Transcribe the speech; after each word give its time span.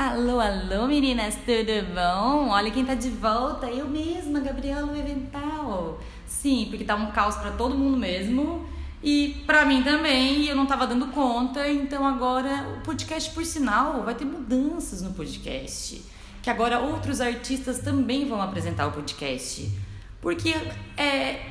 Alô, 0.00 0.38
alô, 0.38 0.86
meninas, 0.86 1.34
tudo 1.34 1.92
bom? 1.92 2.50
Olha 2.50 2.70
quem 2.70 2.84
tá 2.84 2.94
de 2.94 3.10
volta, 3.10 3.66
eu 3.66 3.88
mesma, 3.88 4.38
Gabriela 4.38 4.96
Evental. 4.96 5.98
Sim, 6.24 6.68
porque 6.70 6.84
tá 6.84 6.94
um 6.94 7.10
caos 7.10 7.34
para 7.34 7.50
todo 7.50 7.76
mundo 7.76 7.96
mesmo. 7.96 8.64
E 9.02 9.42
para 9.44 9.64
mim 9.64 9.82
também, 9.82 10.46
eu 10.46 10.54
não 10.54 10.66
tava 10.66 10.86
dando 10.86 11.08
conta, 11.08 11.68
então 11.68 12.06
agora 12.06 12.78
o 12.78 12.84
podcast, 12.84 13.32
por 13.32 13.44
sinal, 13.44 14.04
vai 14.04 14.14
ter 14.14 14.24
mudanças 14.24 15.02
no 15.02 15.14
podcast. 15.14 16.00
Que 16.44 16.48
agora 16.48 16.78
outros 16.78 17.20
artistas 17.20 17.80
também 17.80 18.24
vão 18.24 18.40
apresentar 18.40 18.86
o 18.86 18.92
podcast. 18.92 19.68
Porque 20.20 20.54
é, 20.96 21.44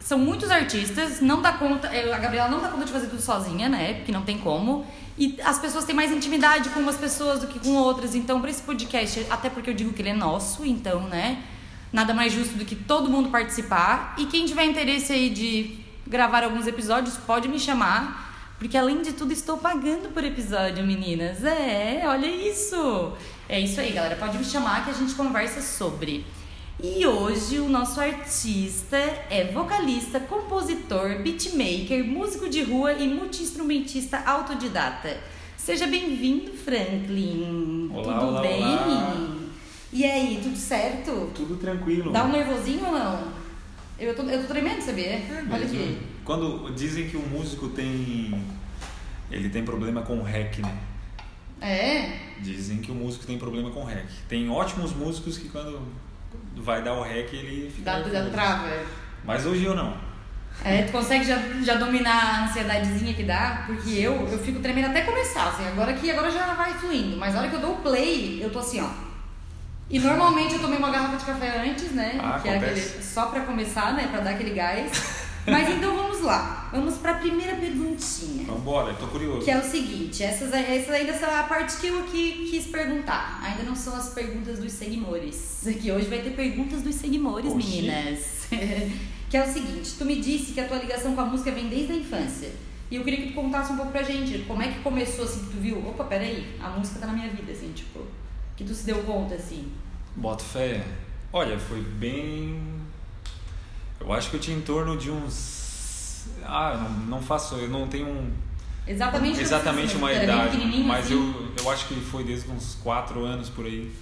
são 0.00 0.18
muitos 0.18 0.50
artistas, 0.50 1.20
não 1.20 1.42
dá 1.42 1.52
conta, 1.52 1.88
é, 1.88 2.12
a 2.12 2.18
Gabriela 2.18 2.48
não 2.48 2.60
dá 2.60 2.68
conta 2.68 2.84
de 2.84 2.92
fazer 2.92 3.08
tudo 3.08 3.20
sozinha, 3.20 3.68
né? 3.68 3.94
Porque 3.94 4.12
não 4.12 4.22
tem 4.22 4.38
como. 4.38 4.86
E 5.18 5.36
as 5.44 5.58
pessoas 5.58 5.84
têm 5.84 5.94
mais 5.94 6.12
intimidade 6.12 6.68
com 6.70 6.80
umas 6.80 6.96
pessoas 6.96 7.40
do 7.40 7.48
que 7.48 7.58
com 7.58 7.74
outras. 7.74 8.14
Então, 8.14 8.40
para 8.40 8.50
esse 8.50 8.62
podcast, 8.62 9.26
até 9.28 9.50
porque 9.50 9.70
eu 9.70 9.74
digo 9.74 9.92
que 9.92 10.00
ele 10.00 10.10
é 10.10 10.14
nosso, 10.14 10.64
então, 10.64 11.02
né? 11.02 11.42
Nada 11.92 12.14
mais 12.14 12.32
justo 12.32 12.56
do 12.56 12.64
que 12.64 12.76
todo 12.76 13.10
mundo 13.10 13.28
participar. 13.28 14.14
E 14.16 14.26
quem 14.26 14.46
tiver 14.46 14.64
interesse 14.64 15.12
aí 15.12 15.28
de 15.28 15.78
gravar 16.06 16.44
alguns 16.44 16.66
episódios, 16.66 17.16
pode 17.16 17.48
me 17.48 17.58
chamar. 17.58 18.26
Porque 18.58 18.76
além 18.76 19.02
de 19.02 19.12
tudo, 19.12 19.32
estou 19.32 19.58
pagando 19.58 20.08
por 20.08 20.24
episódio, 20.24 20.84
meninas. 20.84 21.44
É, 21.44 22.02
olha 22.06 22.26
isso. 22.26 23.12
É 23.48 23.60
isso 23.60 23.80
aí, 23.80 23.92
galera. 23.92 24.16
Pode 24.16 24.38
me 24.38 24.44
chamar 24.44 24.84
que 24.84 24.90
a 24.90 24.94
gente 24.94 25.14
conversa 25.14 25.60
sobre. 25.60 26.24
E 26.80 27.04
hoje 27.04 27.58
o 27.58 27.68
nosso 27.68 28.00
artista 28.00 28.96
é 28.96 29.50
vocalista, 29.52 30.20
compositor, 30.20 31.20
beatmaker, 31.24 32.04
músico 32.04 32.48
de 32.48 32.62
rua 32.62 32.92
e 32.92 33.08
multiinstrumentista 33.08 34.18
autodidata. 34.18 35.18
Seja 35.56 35.88
bem-vindo, 35.88 36.52
Franklin. 36.52 37.90
Olá, 37.92 38.20
tudo 38.20 38.30
olá, 38.30 38.42
bem? 38.42 38.62
olá. 38.62 39.36
E 39.92 40.04
aí, 40.04 40.38
tudo 40.40 40.56
certo? 40.56 41.32
Tudo 41.34 41.56
tranquilo. 41.56 42.12
Dá 42.12 42.24
um 42.24 42.30
nervosinho 42.30 42.86
ou 42.86 42.92
não? 42.92 43.32
Eu 43.98 44.14
tô, 44.14 44.22
eu 44.22 44.42
tô 44.42 44.46
tremendo, 44.46 44.80
sabia? 44.80 45.06
É 45.06 45.44
Olha 45.50 45.66
aqui. 45.66 45.98
Quando 46.24 46.72
dizem 46.76 47.08
que 47.08 47.16
o 47.16 47.22
músico 47.26 47.70
tem. 47.70 48.40
Ele 49.32 49.48
tem 49.48 49.64
problema 49.64 50.02
com 50.02 50.22
rec, 50.22 50.58
né? 50.58 50.78
É? 51.60 52.38
Dizem 52.40 52.78
que 52.78 52.92
o 52.92 52.94
músico 52.94 53.26
tem 53.26 53.36
problema 53.36 53.68
com 53.72 53.82
rec. 53.82 54.06
Tem 54.28 54.48
ótimos 54.48 54.94
músicos 54.94 55.36
que 55.36 55.48
quando 55.48 55.82
vai 56.62 56.82
dar 56.82 56.94
o 56.94 57.02
rec 57.02 57.32
ele 57.32 57.70
fica. 57.70 57.90
Dá, 57.90 58.00
dá 58.00 58.30
trava. 58.30 58.68
Mas 59.24 59.46
hoje 59.46 59.64
eu 59.64 59.74
não. 59.74 59.96
É, 60.64 60.82
tu 60.82 60.92
consegue 60.92 61.24
já, 61.24 61.38
já 61.62 61.74
dominar 61.74 62.40
a 62.40 62.44
ansiedadezinha 62.44 63.14
que 63.14 63.22
dá? 63.22 63.62
Porque 63.66 63.90
eu, 63.90 64.26
eu 64.28 64.38
fico 64.38 64.58
tremendo 64.60 64.88
até 64.88 65.02
começar, 65.02 65.48
assim, 65.48 65.66
agora 65.68 65.92
que 65.92 66.10
agora 66.10 66.30
já 66.30 66.54
vai 66.54 66.72
fluindo. 66.74 67.16
Mas 67.16 67.34
na 67.34 67.40
hora 67.40 67.48
que 67.48 67.54
eu 67.56 67.60
dou 67.60 67.74
o 67.74 67.82
play, 67.82 68.42
eu 68.42 68.50
tô 68.50 68.58
assim, 68.58 68.80
ó. 68.80 68.88
E 69.90 69.98
normalmente 69.98 70.54
eu 70.54 70.60
tomei 70.60 70.78
uma 70.78 70.90
garrafa 70.90 71.16
de 71.16 71.24
café 71.24 71.60
antes, 71.60 71.92
né? 71.92 72.18
Ah, 72.20 72.38
que 72.40 72.48
é 72.48 72.56
acontece. 72.56 72.88
aquele. 72.88 73.04
Só 73.04 73.26
pra 73.26 73.40
começar, 73.42 73.94
né? 73.94 74.08
Pra 74.10 74.20
dar 74.20 74.30
aquele 74.30 74.50
gás. 74.50 75.17
Mas 75.50 75.68
então 75.70 75.96
vamos 75.96 76.20
lá. 76.22 76.68
Vamos 76.72 76.96
pra 76.96 77.14
primeira 77.14 77.56
perguntinha. 77.56 78.44
Vambora, 78.46 78.90
eu 78.90 78.96
tô 78.96 79.06
curioso. 79.06 79.44
Que 79.44 79.50
é 79.50 79.58
o 79.58 79.62
seguinte, 79.62 80.22
essas, 80.22 80.52
essas 80.52 80.90
ainda 80.90 81.14
são 81.14 81.34
a 81.34 81.44
parte 81.44 81.78
que 81.78 81.86
eu 81.86 81.98
aqui 82.00 82.48
quis 82.50 82.66
perguntar. 82.66 83.40
Ainda 83.42 83.62
não 83.62 83.74
são 83.74 83.96
as 83.96 84.10
perguntas 84.10 84.58
dos 84.58 84.72
seguidores. 84.72 85.66
Que 85.80 85.90
hoje 85.90 86.06
vai 86.06 86.20
ter 86.20 86.30
perguntas 86.30 86.82
dos 86.82 86.94
seguidores, 86.94 87.54
meninas. 87.54 88.48
que 89.30 89.36
é 89.36 89.44
o 89.44 89.52
seguinte, 89.52 89.94
tu 89.98 90.04
me 90.04 90.16
disse 90.16 90.52
que 90.52 90.60
a 90.60 90.66
tua 90.66 90.78
ligação 90.78 91.14
com 91.14 91.20
a 91.20 91.24
música 91.24 91.50
vem 91.50 91.68
desde 91.68 91.92
a 91.92 91.96
infância. 91.96 92.50
E 92.90 92.96
eu 92.96 93.04
queria 93.04 93.26
que 93.26 93.32
tu 93.32 93.34
contasse 93.34 93.72
um 93.72 93.76
pouco 93.76 93.92
pra 93.92 94.02
gente, 94.02 94.38
como 94.46 94.62
é 94.62 94.68
que 94.68 94.80
começou, 94.80 95.24
assim, 95.24 95.40
que 95.40 95.50
tu 95.50 95.56
viu, 95.58 95.78
opa, 95.86 96.04
peraí, 96.04 96.56
a 96.58 96.70
música 96.70 96.98
tá 97.00 97.06
na 97.06 97.12
minha 97.12 97.28
vida, 97.28 97.52
assim, 97.52 97.70
tipo, 97.74 98.00
que 98.56 98.64
tu 98.64 98.74
se 98.74 98.86
deu 98.86 99.02
conta, 99.02 99.34
assim. 99.34 99.70
Bota 100.16 100.42
fé. 100.42 100.82
Olha, 101.30 101.58
foi 101.58 101.82
bem. 101.82 102.58
Eu 104.00 104.12
acho 104.12 104.30
que 104.30 104.36
eu 104.36 104.40
tinha 104.40 104.56
em 104.56 104.60
torno 104.62 104.96
de 104.96 105.10
uns. 105.10 106.26
Ah, 106.44 106.72
eu 106.74 106.80
não, 106.82 106.90
não 107.06 107.22
faço. 107.22 107.56
Eu 107.56 107.68
não 107.68 107.86
tenho 107.88 108.06
um. 108.08 108.30
Exatamente, 108.86 109.40
exatamente 109.40 109.96
uma 109.96 110.10
idade, 110.12 110.56
mas 110.86 111.04
assim. 111.04 111.14
eu, 111.14 111.52
eu 111.62 111.70
acho 111.70 111.86
que 111.88 111.94
foi 111.96 112.24
desde 112.24 112.50
uns 112.50 112.74
4 112.76 113.22
anos 113.22 113.50
por 113.50 113.66
aí. 113.66 113.92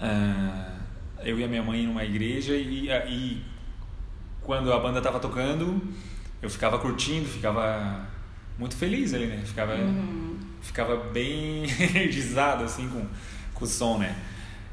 Ah, 0.00 0.72
eu 1.20 1.38
e 1.38 1.44
a 1.44 1.48
minha 1.48 1.62
mãe 1.62 1.86
numa 1.86 2.04
igreja 2.04 2.54
e, 2.54 2.88
e 2.90 3.42
quando 4.42 4.72
a 4.72 4.78
banda 4.80 5.00
tava 5.00 5.20
tocando, 5.20 5.80
eu 6.42 6.50
ficava 6.50 6.78
curtindo, 6.78 7.26
ficava 7.28 8.04
muito 8.58 8.76
feliz 8.76 9.14
ali, 9.14 9.26
né? 9.26 9.42
Ficava, 9.44 9.74
Uhum. 9.76 10.36
ficava 10.60 10.96
bem 10.96 11.64
energizado 11.78 12.64
assim 12.64 12.88
com, 12.88 13.06
com 13.54 13.64
o 13.64 13.68
som, 13.68 13.98
né? 13.98 14.16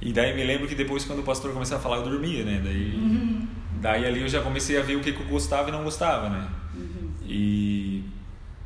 E 0.02 0.12
daí 0.12 0.36
me 0.36 0.44
lembro 0.44 0.68
que 0.68 0.74
depois 0.74 1.06
quando 1.06 1.20
o 1.20 1.24
pastor 1.24 1.54
começou 1.54 1.78
a 1.78 1.80
falar, 1.80 1.98
eu 1.98 2.04
dormia, 2.04 2.44
né? 2.44 2.60
Daí, 2.64 2.96
Uhum. 2.96 3.41
Daí 3.82 4.06
ali 4.06 4.22
eu 4.22 4.30
já 4.30 4.42
comecei 4.42 4.78
a 4.80 4.82
ver 4.82 4.96
o 4.96 5.02
que, 5.02 5.12
que 5.12 5.22
eu 5.22 5.28
gostava 5.28 5.70
e 5.70 5.72
não 5.72 5.84
gostava, 5.84 6.30
né? 6.30 6.48
Uhum. 6.76 7.12
E 7.26 8.04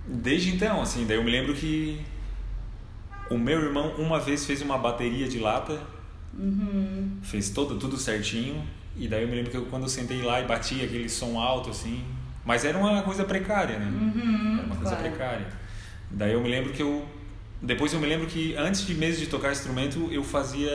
desde 0.07 0.53
então, 0.53 0.81
assim, 0.81 1.05
daí 1.05 1.17
eu 1.17 1.23
me 1.23 1.31
lembro 1.31 1.53
que 1.53 2.01
o 3.31 3.37
meu 3.37 3.59
irmão 3.59 3.95
uma 3.97 4.19
vez 4.19 4.45
fez 4.45 4.61
uma 4.61 4.77
bateria 4.77 5.27
de 5.27 5.39
lata, 5.39 5.79
Uhum. 6.37 7.17
fez 7.23 7.49
todo, 7.49 7.79
tudo 7.79 7.95
certinho, 7.97 8.61
e 8.97 9.07
daí 9.07 9.23
eu 9.23 9.27
me 9.29 9.35
lembro 9.35 9.51
que 9.51 9.57
eu, 9.57 9.65
quando 9.65 9.83
eu 9.83 9.89
sentei 9.89 10.21
lá 10.21 10.41
e 10.41 10.45
bati 10.45 10.83
aquele 10.83 11.07
som 11.07 11.39
alto, 11.39 11.69
assim, 11.69 12.03
mas 12.45 12.65
era 12.65 12.77
uma 12.77 13.01
coisa 13.01 13.23
precária, 13.23 13.79
né? 13.79 13.85
Uhum. 13.85 14.57
Era 14.57 14.65
uma 14.67 14.75
coisa 14.75 14.95
claro. 14.95 15.09
precária. 15.09 15.47
Daí 16.11 16.33
eu 16.33 16.41
me 16.41 16.49
lembro 16.49 16.71
que 16.71 16.81
eu. 16.81 17.05
Depois 17.61 17.91
eu 17.93 17.99
me 17.99 18.05
lembro 18.05 18.27
que 18.27 18.55
antes 18.55 18.85
de 18.85 18.93
mesmo 18.93 19.21
de 19.23 19.27
tocar 19.27 19.51
instrumento, 19.51 20.09
eu 20.11 20.23
fazia. 20.23 20.69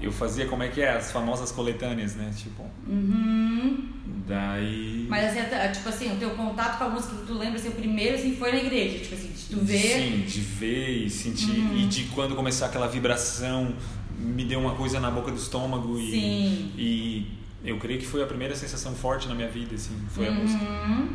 Eu 0.00 0.12
fazia 0.12 0.46
como 0.46 0.62
é 0.62 0.68
que 0.68 0.80
é? 0.80 0.90
As 0.90 1.10
famosas 1.10 1.50
coletâneas, 1.50 2.14
né? 2.14 2.32
Tipo. 2.36 2.64
Uhum. 2.86 3.88
Daí. 4.26 5.06
Mas 5.08 5.24
assim, 5.24 5.72
tipo 5.72 5.88
assim, 5.88 6.12
o 6.14 6.16
teu 6.16 6.30
contato 6.30 6.78
com 6.78 6.84
a 6.84 6.88
música 6.90 7.16
que 7.16 7.26
tu 7.26 7.34
lembra, 7.34 7.58
assim, 7.58 7.68
o 7.68 7.72
primeiro 7.72 8.14
assim, 8.14 8.36
foi 8.36 8.52
na 8.52 8.58
igreja, 8.58 8.98
tipo 8.98 9.14
assim, 9.14 9.28
de 9.28 9.44
tu 9.46 9.64
ver. 9.64 9.78
Sim, 9.78 10.24
de 10.26 10.40
ver 10.40 10.88
e 10.88 11.10
sentir. 11.10 11.58
Uhum. 11.58 11.78
E 11.78 11.86
de 11.86 12.04
quando 12.04 12.36
começar 12.36 12.66
aquela 12.66 12.86
vibração, 12.86 13.74
me 14.18 14.44
deu 14.44 14.60
uma 14.60 14.74
coisa 14.74 15.00
na 15.00 15.10
boca 15.10 15.30
do 15.30 15.36
estômago. 15.36 15.98
E, 15.98 16.10
Sim. 16.10 16.72
e 16.76 17.38
eu 17.64 17.78
creio 17.78 17.98
que 17.98 18.06
foi 18.06 18.22
a 18.22 18.26
primeira 18.26 18.54
sensação 18.54 18.94
forte 18.94 19.26
na 19.26 19.34
minha 19.34 19.48
vida, 19.48 19.74
assim. 19.74 19.98
Foi 20.10 20.28
a 20.28 20.30
música. 20.30 20.62
Uhum. 20.62 21.08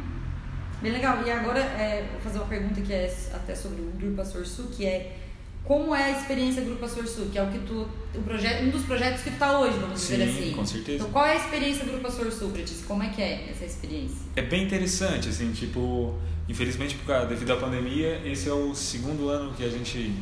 Bem 0.81 0.91
legal. 0.91 1.25
E 1.25 1.31
agora, 1.31 1.59
é, 1.59 2.09
vou 2.11 2.19
fazer 2.19 2.39
uma 2.39 2.47
pergunta 2.47 2.81
que 2.81 2.91
é 2.91 3.15
até 3.33 3.55
sobre 3.55 3.81
o 3.81 3.91
Grupo 3.91 4.17
Pastor 4.17 4.45
Sul, 4.45 4.67
que 4.67 4.85
é 4.85 5.22
como 5.63 5.95
é 5.95 6.03
a 6.03 6.11
experiência 6.19 6.61
Grupo 6.61 6.81
Pastor 6.81 7.07
Sul, 7.07 7.27
que 7.31 7.37
é 7.37 7.43
o 7.43 7.47
que 7.47 7.59
tu, 7.59 7.87
o 8.13 8.21
projeto, 8.21 8.63
um 8.63 8.69
dos 8.69 8.83
projetos 8.83 9.21
que 9.23 9.31
tu 9.31 9.37
tá 9.37 9.59
hoje, 9.59 9.77
vamos 9.79 9.99
dizer 9.99 10.17
Sim, 10.17 10.23
assim. 10.23 10.51
com 10.51 10.65
certeza. 10.65 10.97
Então, 10.97 11.09
qual 11.09 11.25
é 11.25 11.33
a 11.33 11.35
experiência 11.37 11.85
Grupo 11.85 12.01
Pastor 12.01 12.31
Sul 12.31 12.51
pra 12.51 12.61
ti? 12.63 12.73
Como 12.85 13.01
é 13.01 13.09
que 13.09 13.21
é 13.21 13.47
essa 13.49 13.63
experiência? 13.63 14.17
É 14.35 14.41
bem 14.41 14.63
interessante, 14.63 15.29
assim, 15.29 15.51
tipo, 15.53 16.15
infelizmente 16.49 16.95
por 16.95 17.05
causa, 17.05 17.27
devido 17.27 17.51
à 17.51 17.55
pandemia, 17.55 18.21
esse 18.25 18.49
é 18.49 18.53
o 18.53 18.75
segundo 18.75 19.29
ano 19.29 19.53
que 19.53 19.63
a 19.63 19.69
gente 19.69 20.13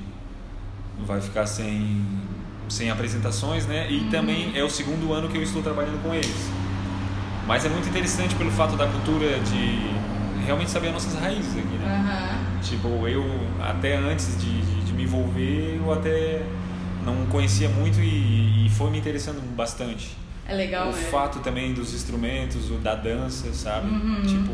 vai 1.00 1.20
ficar 1.20 1.48
sem, 1.48 2.06
sem 2.70 2.92
apresentações, 2.92 3.66
né? 3.66 3.92
E 3.92 4.10
também 4.12 4.52
é 4.56 4.64
o 4.64 4.70
segundo 4.70 5.12
ano 5.12 5.28
que 5.28 5.38
eu 5.38 5.42
estou 5.44 5.64
trabalhando 5.64 6.02
com 6.04 6.14
eles. 6.14 6.50
Mas 7.48 7.66
é 7.66 7.70
muito 7.70 7.90
interessante 7.90 8.36
pelo 8.36 8.52
fato 8.52 8.76
da 8.76 8.86
cultura 8.86 9.40
de 9.40 10.46
realmente 10.46 10.70
saber 10.70 10.88
as 10.90 10.94
nossas 10.94 11.16
raízes 11.20 11.58
aqui, 11.58 11.78
né? 11.80 11.86
Aham. 11.88 12.62
Tipo, 12.62 13.08
eu 13.08 13.26
até 13.60 13.98
antes 13.98 14.40
de 14.40 14.71
me 15.02 15.04
envolver, 15.04 15.78
eu 15.78 15.92
até 15.92 16.44
não 17.06 17.26
conhecia 17.28 17.68
muito 17.70 18.00
e, 18.00 18.68
e 18.68 18.70
foi 18.70 18.90
me 18.92 19.00
interessando 19.00 19.42
bastante 19.56 20.16
É 20.48 20.54
legal, 20.54 20.90
o 20.90 20.92
né? 20.92 21.02
fato 21.10 21.40
também 21.40 21.74
dos 21.74 21.94
instrumentos, 21.94 22.70
o 22.70 22.76
da 22.76 22.96
dança, 22.96 23.52
sabe? 23.54 23.88
Uhum. 23.90 24.22
Tipo, 24.24 24.52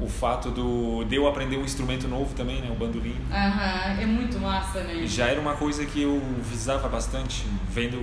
o 0.00 0.08
fato 0.08 0.50
do 0.50 1.04
de 1.04 1.16
eu 1.16 1.26
aprender 1.28 1.56
um 1.56 1.64
instrumento 1.64 2.08
novo 2.08 2.34
também, 2.34 2.60
né, 2.60 2.68
o 2.70 2.74
bandolim. 2.74 3.16
Aham, 3.30 4.00
é 4.00 4.06
muito 4.06 4.38
massa, 4.38 4.82
né? 4.82 5.06
Já 5.06 5.26
era 5.28 5.40
uma 5.40 5.54
coisa 5.54 5.84
que 5.86 6.02
eu 6.02 6.20
visava 6.50 6.88
bastante, 6.88 7.46
vendo 7.70 7.98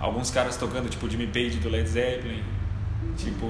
alguns 0.00 0.30
caras 0.30 0.56
tocando, 0.56 0.88
tipo 0.88 1.08
Jimmy 1.10 1.26
Page 1.26 1.58
do 1.58 1.68
Led 1.68 1.88
Zeppelin, 1.88 2.42
tipo 3.16 3.46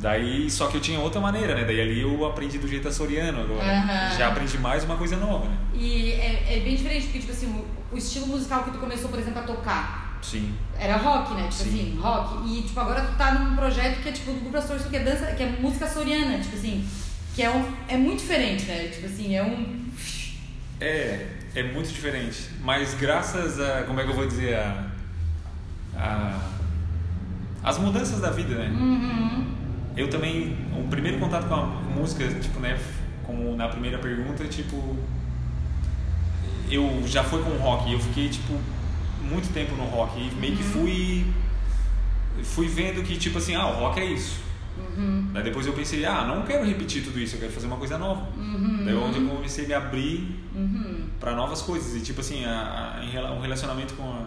Daí, 0.00 0.50
só 0.50 0.66
que 0.66 0.76
eu 0.76 0.80
tinha 0.80 0.98
outra 0.98 1.20
maneira, 1.20 1.54
né? 1.54 1.64
Daí 1.64 1.80
ali 1.80 2.00
eu 2.00 2.26
aprendi 2.26 2.58
do 2.58 2.66
jeito 2.66 2.88
açoriano 2.88 3.40
agora. 3.40 3.64
Aham. 3.64 4.18
Já 4.18 4.28
aprendi 4.28 4.58
mais 4.58 4.84
uma 4.84 4.96
coisa 4.96 5.16
nova, 5.16 5.44
né? 5.48 5.56
E 5.74 6.12
é, 6.12 6.56
é 6.56 6.60
bem 6.60 6.74
diferente, 6.74 7.04
porque, 7.04 7.20
tipo 7.20 7.32
assim, 7.32 7.64
o, 7.92 7.96
estilo 7.96 8.26
musical 8.26 8.64
que 8.64 8.72
tu 8.72 8.78
começou, 8.78 9.08
por 9.10 9.18
exemplo, 9.18 9.40
a 9.40 9.42
tocar, 9.42 10.12
Sim. 10.22 10.54
Era 10.78 10.96
rock, 10.96 11.34
né? 11.34 11.48
Tipo 11.48 11.54
Sim. 11.64 11.68
assim, 11.68 11.98
rock. 12.00 12.48
E 12.48 12.62
tipo, 12.62 12.78
agora 12.78 13.02
tu 13.02 13.16
tá 13.16 13.34
num 13.34 13.56
projeto 13.56 14.00
que 14.02 14.08
é 14.08 14.12
tipo 14.12 14.32
do 14.32 14.40
grupo 14.40 14.56
Astor, 14.56 14.78
que 14.78 14.96
é 14.96 15.00
dança, 15.00 15.26
que 15.26 15.42
é 15.42 15.46
música 15.60 15.86
soriana, 15.88 16.38
tipo 16.38 16.54
assim, 16.54 16.88
que 17.34 17.42
é 17.42 17.50
um 17.50 17.64
é 17.88 17.96
muito 17.96 18.20
diferente, 18.20 18.64
né? 18.66 18.88
Tipo 18.88 19.06
assim, 19.06 19.34
é 19.34 19.42
um 19.42 19.84
É, 20.80 21.26
é 21.56 21.62
muito 21.64 21.92
diferente. 21.92 22.50
Mas 22.62 22.94
graças 22.94 23.58
a, 23.60 23.82
como 23.82 24.00
é 24.00 24.04
que 24.04 24.10
eu 24.10 24.14
vou 24.14 24.26
dizer, 24.26 24.54
a, 24.54 24.86
a 25.96 26.40
as 27.64 27.78
mudanças 27.78 28.20
da 28.20 28.30
vida, 28.30 28.56
né? 28.56 28.68
uhum, 28.68 29.46
Eu 29.96 30.08
também, 30.08 30.56
o 30.76 30.88
primeiro 30.88 31.18
contato 31.18 31.46
com 31.48 31.54
a 31.54 31.66
música, 31.66 32.26
tipo, 32.40 32.58
né, 32.60 32.78
como 33.24 33.54
na 33.56 33.68
primeira 33.68 33.98
pergunta, 33.98 34.44
tipo, 34.44 34.96
eu 36.70 37.02
já 37.06 37.22
fui 37.22 37.42
com 37.42 37.50
o 37.50 37.58
rock 37.58 37.92
eu 37.92 38.00
fiquei, 38.00 38.28
tipo, 38.28 38.58
muito 39.22 39.52
tempo 39.52 39.74
no 39.76 39.84
rock 39.84 40.18
e 40.18 40.34
meio 40.36 40.56
que 40.56 40.62
Uhum. 40.64 40.70
fui 40.70 41.26
fui 42.42 42.66
vendo 42.66 43.02
que 43.04 43.16
tipo 43.16 43.36
assim 43.38 43.54
ah 43.54 43.66
o 43.68 43.74
rock 43.80 44.00
é 44.00 44.04
isso 44.06 44.40
Uhum. 44.96 45.28
daí 45.34 45.42
depois 45.44 45.66
eu 45.66 45.74
pensei 45.74 46.04
ah 46.04 46.24
não 46.26 46.42
quero 46.42 46.64
repetir 46.66 47.04
tudo 47.04 47.20
isso 47.20 47.36
eu 47.36 47.40
quero 47.40 47.52
fazer 47.52 47.66
uma 47.66 47.76
coisa 47.76 47.98
nova 47.98 48.26
Uhum. 48.36 48.82
daí 48.84 48.94
onde 48.94 49.18
eu 49.20 49.28
comecei 49.28 49.64
a 49.66 49.68
me 49.68 49.74
abrir 49.74 50.40
Uhum. 50.54 51.04
para 51.20 51.36
novas 51.36 51.60
coisas 51.62 51.94
e 51.94 52.00
tipo 52.00 52.20
assim 52.20 52.44
a, 52.44 52.98
a, 53.00 53.32
um 53.32 53.40
relacionamento 53.40 53.94
com 53.94 54.02
a 54.02 54.24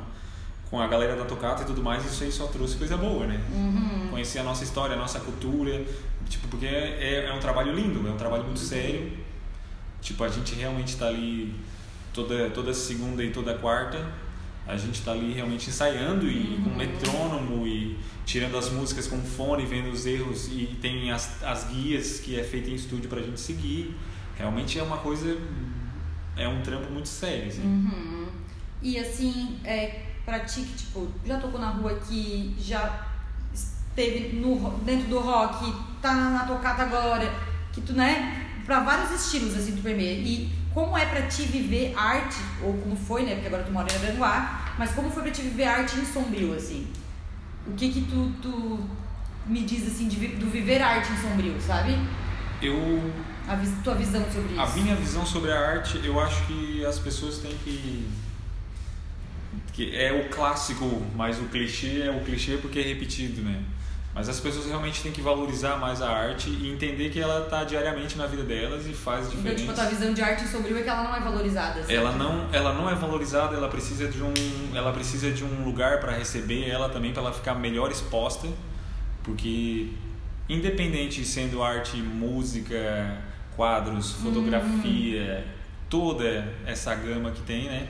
com 0.75 0.81
a 0.81 0.88
galera 0.88 1.16
da 1.16 1.24
tocata 1.24 1.63
e 1.63 1.66
tudo 1.66 1.81
mais 1.81 2.04
isso 2.06 2.22
aí 2.25 2.31
só 2.31 2.48
trouxe 2.48 2.75
coisa 2.75 2.98
boa 2.98 3.25
né 3.25 3.39
Uhum. 3.50 4.10
conhecer 4.12 4.39
a 4.39 4.44
nossa 4.44 4.63
história 4.66 4.94
a 4.94 5.00
nossa 5.00 5.22
cultura 5.22 5.81
tipo 6.27 6.50
porque 6.50 6.66
é, 6.66 7.27
é 7.30 7.33
um 7.33 7.39
trabalho 7.39 7.74
lindo 7.74 8.06
é 8.06 8.12
um 8.12 8.18
trabalho 8.18 8.44
muito 8.44 8.60
sério 8.60 9.10
tipo 10.01 10.22
a 10.24 10.27
gente 10.27 10.54
realmente 10.56 10.89
está 10.89 11.07
ali 11.07 11.56
toda 12.13 12.50
toda 12.50 12.74
segunda 12.74 13.24
e 13.24 13.31
toda 13.31 13.54
quarta 13.54 14.06
a 14.68 14.75
gente 14.75 14.95
está 14.95 15.12
ali 15.13 15.31
realmente 15.31 15.69
ensaiando 15.69 16.27
e 16.27 16.60
com 16.63 16.72
metrônomo 16.72 17.66
e 17.66 17.98
tirando 18.25 18.57
as 18.57 18.69
músicas 18.69 19.07
com 19.07 19.19
fone 19.21 19.66
vendo 19.66 19.92
os 19.92 20.06
erros 20.06 20.50
e 20.51 20.78
tem 20.81 21.10
as, 21.12 21.42
as 21.42 21.66
guias 21.69 22.19
que 22.19 22.38
é 22.38 22.44
feita 22.44 22.69
em 22.69 22.75
estúdio 22.75 23.07
para 23.07 23.19
a 23.19 23.24
gente 23.24 23.39
seguir 23.39 23.95
realmente 24.36 24.78
é 24.78 24.83
uma 24.83 24.98
coisa 24.98 25.38
é 26.36 26.45
um 26.50 26.62
trampo 26.62 26.92
muito 26.92 27.07
sério 27.07 27.48
assim. 27.48 27.62
Uhum. 27.62 28.28
E 28.81 29.00
assim, 29.00 29.57
é, 29.63 30.01
pra 30.25 30.39
ti 30.39 30.62
que, 30.62 30.74
tipo, 30.74 31.07
já 31.25 31.38
tocou 31.39 31.60
na 31.60 31.69
rua 31.69 31.92
aqui, 31.92 32.56
já 32.60 33.06
esteve 33.54 34.36
no, 34.38 34.56
ro- 34.56 34.80
dentro 34.83 35.07
do 35.07 35.19
rock, 35.19 35.74
tá 36.01 36.13
na 36.13 36.45
tocata 36.45 36.83
agora, 36.83 37.31
que 37.72 37.81
tu, 37.81 37.94
né, 37.94 38.45
pra 38.66 38.80
vários 38.81 39.12
estilos, 39.12 39.56
assim, 39.56 39.75
tu 39.75 39.81
permeia. 39.81 40.13
E 40.19 40.50
como 40.74 40.98
é 40.98 41.06
pra 41.06 41.22
ti 41.27 41.44
viver 41.44 41.94
arte, 41.95 42.38
ou 42.62 42.74
como 42.77 42.95
foi, 42.95 43.24
né, 43.24 43.33
porque 43.36 43.48
agora 43.48 43.63
tu 43.63 43.72
mora 43.72 43.88
em 43.92 43.95
Aranguá, 44.07 44.74
mas 44.77 44.92
como 44.92 45.10
foi 45.10 45.24
pra 45.24 45.31
ti 45.31 45.42
viver 45.44 45.66
arte 45.66 45.98
em 45.98 46.06
Sombrio, 46.06 46.54
assim? 46.54 46.88
O 47.68 47.71
que 47.74 47.89
que 47.92 48.01
tu, 48.01 48.31
tu 48.42 48.80
me 49.45 49.62
diz, 49.63 49.88
assim, 49.88 50.07
de, 50.07 50.28
do 50.28 50.48
viver 50.50 50.81
arte 50.81 51.12
em 51.12 51.18
Sombrio, 51.18 51.56
sabe? 51.62 51.98
eu 52.62 53.12
A 53.48 53.56
tua 53.83 53.94
visão 53.95 54.24
sobre 54.31 54.54
isso. 54.54 54.62
A 54.62 54.68
minha 54.69 54.95
visão 54.95 55.25
sobre 55.25 55.51
a 55.51 55.60
arte, 55.60 56.01
eu 56.04 56.19
acho 56.19 56.45
que 56.48 56.83
as 56.86 56.98
pessoas 57.00 57.38
têm 57.39 57.56
que. 57.63 58.07
Que 59.75 59.94
é 59.94 60.13
o 60.13 60.30
clássico, 60.30 60.86
mas 61.13 61.38
o 61.38 61.44
clichê 61.45 62.04
é 62.04 62.10
o 62.10 62.22
clichê 62.22 62.56
porque 62.56 62.80
é 62.80 62.83
repetido, 62.83 63.42
né? 63.42 63.62
Mas 64.13 64.30
as 64.30 64.39
pessoas 64.39 64.66
realmente 64.66 65.01
têm 65.01 65.12
que 65.12 65.19
valorizar 65.19 65.75
mais 65.75 66.01
a 66.01 66.10
arte 66.10 66.50
e 66.50 66.72
entender 66.72 67.10
que 67.10 67.19
ela 67.19 67.44
está 67.44 67.66
diariamente 67.66 68.18
na 68.18 68.25
vida 68.25 68.44
delas 68.44 68.88
e 68.88 68.94
faz 68.94 69.27
Então, 69.27 69.36
tipo, 69.36 69.50
a 69.50 69.51
diferença. 69.51 69.74
tua 69.74 69.86
visão 69.89 70.13
de 70.13 70.22
arte 70.22 70.48
Sombrio 70.48 70.77
é 70.77 70.81
que 70.81 70.88
ela 70.88 71.04
não 71.04 71.13
é 71.13 71.19
valorizada, 71.19 71.81
assim. 71.81 71.94
Ela 71.94 72.13
não, 72.13 72.48
ela 72.54 72.74
não 72.74 72.89
é 72.89 72.95
valorizada, 72.95 73.57
ela 73.57 73.68
precisa 73.68 74.07
de 74.07 74.24
um, 74.24 74.33
ela 74.74 74.94
precisa 74.94 75.30
de 75.30 75.44
um 75.44 75.66
lugar 75.66 76.00
para 76.00 76.13
receber 76.13 76.69
ela 76.69 76.88
também 76.88 77.12
para 77.12 77.24
ela 77.24 77.33
ficar 77.33 77.56
melhor 77.56 77.92
exposta, 77.92 78.48
porque 79.21 79.89
independente 80.48 81.25
sendo 81.25 81.62
arte, 81.62 81.98
música, 81.98 83.18
quadros, 83.57 84.13
fotografia, 84.13 85.45
toda 85.89 86.48
essa 86.66 86.95
gama 86.95 87.31
que 87.31 87.42
tem, 87.42 87.66
né? 87.66 87.89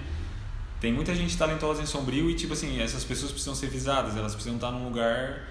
Tem 0.86 0.94
muita 0.94 1.16
gente 1.16 1.36
talentosa 1.36 1.82
em 1.82 1.86
Sombrio 1.88 2.30
e 2.30 2.36
tipo 2.36 2.54
assim, 2.54 2.80
essas 2.80 3.04
pessoas 3.04 3.32
precisam 3.32 3.56
ser 3.56 3.72
visadas, 3.72 4.16
elas 4.16 4.36
precisam 4.36 4.54
estar 4.58 4.70
num 4.70 4.84
lugar 4.84 5.42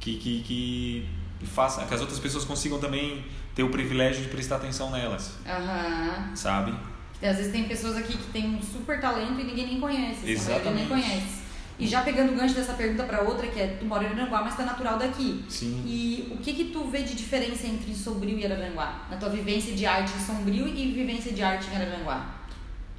que 0.00 0.16
que, 0.16 0.42
que 0.42 1.08
faça 1.46 1.84
que 1.84 1.94
as 1.94 2.00
outras 2.00 2.18
pessoas 2.18 2.44
consigam 2.44 2.80
também 2.80 3.24
ter 3.54 3.62
o 3.62 3.68
privilégio 3.68 4.24
de 4.24 4.28
prestar 4.28 4.56
atenção 4.56 4.90
nelas, 4.90 5.34
Aham. 5.46 6.34
sabe? 6.34 6.74
Às 7.22 7.36
vezes 7.36 7.52
tem 7.52 7.62
pessoas 7.68 7.96
aqui 7.96 8.16
que 8.16 8.32
têm 8.32 8.56
um 8.56 8.60
super 8.60 9.00
talento 9.00 9.38
e 9.38 9.44
ninguém 9.44 9.68
nem 9.68 9.78
conhece. 9.78 10.02
maioria 10.02 10.24
nem 10.24 10.32
Exatamente. 10.34 10.88
conhece. 10.88 11.42
E 11.78 11.86
já 11.86 12.02
pegando 12.02 12.32
o 12.32 12.34
gancho 12.34 12.54
dessa 12.54 12.72
pergunta 12.72 13.04
pra 13.04 13.20
outra, 13.20 13.46
que 13.46 13.60
é, 13.60 13.76
tu 13.78 13.84
mora 13.86 14.02
em 14.02 14.08
Aranguá, 14.08 14.42
mas 14.42 14.56
tá 14.56 14.64
natural 14.64 14.98
daqui. 14.98 15.44
Sim. 15.48 15.84
E 15.86 16.28
o 16.32 16.38
que 16.38 16.52
que 16.54 16.64
tu 16.72 16.88
vê 16.88 17.02
de 17.02 17.14
diferença 17.14 17.68
entre 17.68 17.94
Sombrio 17.94 18.36
e 18.36 18.44
Araranguá? 18.44 19.06
Na 19.08 19.16
tua 19.16 19.28
vivência 19.28 19.76
de 19.76 19.86
arte 19.86 20.12
em 20.12 20.20
Sombrio 20.20 20.66
e 20.66 20.90
vivência 20.90 21.32
de 21.32 21.40
arte 21.40 21.70
em 21.70 21.76
Araranguá? 21.76 22.41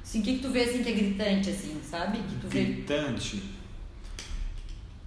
Assim, 0.04 0.20
o 0.20 0.22
que 0.22 0.34
que 0.34 0.42
tu 0.42 0.50
vê 0.50 0.64
assim 0.64 0.82
que 0.82 0.90
é 0.90 0.92
gritante, 0.92 1.50
assim, 1.50 1.80
sabe? 1.88 2.18
Que 2.18 2.36
tu 2.40 2.46
vê... 2.48 2.64
gritante. 2.64 3.42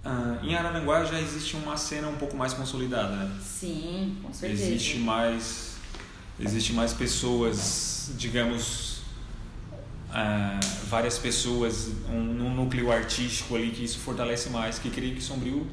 Ah, 0.04 0.38
em 0.42 0.54
Araranguá 0.54 1.04
já 1.04 1.20
existe 1.20 1.56
uma 1.56 1.76
cena 1.76 2.08
um 2.08 2.16
pouco 2.16 2.36
mais 2.36 2.52
consolidada, 2.52 3.14
né? 3.14 3.38
Sim, 3.42 4.16
com 4.22 4.32
certeza. 4.32 4.62
Existe 4.64 4.98
mais, 4.98 5.76
existe 6.40 6.72
mais 6.72 6.92
pessoas, 6.92 8.10
digamos, 8.16 9.02
ah, 10.10 10.58
várias 10.88 11.18
pessoas, 11.18 11.90
um, 12.10 12.20
num 12.20 12.54
núcleo 12.54 12.90
artístico 12.90 13.54
ali 13.54 13.70
que 13.70 13.84
isso 13.84 13.98
fortalece 13.98 14.50
mais, 14.50 14.78
que 14.78 14.90
creio 14.90 15.14
que 15.14 15.22
Sombrio 15.22 15.66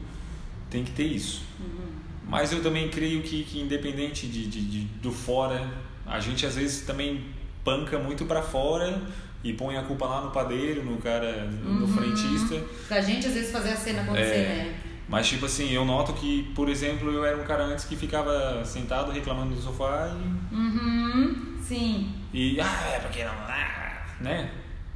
tem 0.69 0.83
que 0.83 0.91
ter 0.91 1.05
isso. 1.05 1.41
Uhum. 1.59 1.85
Mas 2.27 2.51
eu 2.51 2.61
também 2.61 2.89
creio 2.89 3.21
que, 3.21 3.43
que 3.43 3.59
independente 3.59 4.27
de, 4.27 4.47
de, 4.47 4.61
de- 4.61 4.85
do 5.01 5.11
fora, 5.11 5.71
a 6.05 6.19
gente 6.19 6.45
às 6.45 6.55
vezes 6.55 6.81
também 6.81 7.23
panca 7.65 7.99
muito 7.99 8.23
para 8.25 8.41
fora 8.41 9.01
e 9.43 9.51
põe 9.53 9.75
a 9.75 9.83
culpa 9.83 10.05
lá 10.05 10.21
no 10.21 10.31
padeiro, 10.31 10.83
no 10.85 10.97
cara, 10.97 11.45
no 11.45 11.81
Uhum. 11.81 11.87
frentista. 11.87 12.63
Pra 12.87 13.01
gente, 13.01 13.27
às 13.27 13.33
vezes, 13.33 13.51
fazer 13.51 13.71
a 13.71 13.75
cena 13.75 14.03
acontecer, 14.03 14.35
É. 14.35 14.47
né? 14.65 14.79
Mas 15.07 15.27
tipo 15.27 15.45
assim, 15.45 15.69
eu 15.71 15.85
noto 15.85 16.13
que, 16.13 16.51
por 16.55 16.67
exemplo, 16.69 17.11
eu 17.11 17.23
era 17.23 17.37
um 17.37 17.43
cara 17.43 17.63
antes 17.65 17.85
que 17.85 17.95
ficava 17.95 18.63
sentado 18.65 19.11
reclamando 19.11 19.53
do 19.53 19.61
sofá 19.61 20.15
Uhum, 20.51 21.57
sim. 21.61 22.11
e, 22.33 22.55
e 22.55 22.59
ah, 22.61 22.91
é 22.95 22.99
porque 22.99 23.23
não, 23.23 23.31
ah, 23.33 24.03
né? 24.19 24.49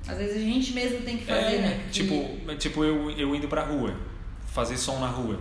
Às 0.08 0.18
vezes 0.18 0.38
a 0.38 0.40
gente 0.40 0.74
mesmo 0.74 1.02
tem 1.02 1.18
que 1.18 1.26
fazer, 1.26 1.56
É, 1.58 1.62
né? 1.62 1.88
Tipo, 1.92 2.56
tipo 2.58 2.84
eu, 2.84 3.12
eu 3.12 3.36
indo 3.36 3.48
pra 3.48 3.64
rua, 3.64 3.94
fazer 4.48 4.78
som 4.78 5.00
na 5.00 5.06
rua. 5.08 5.38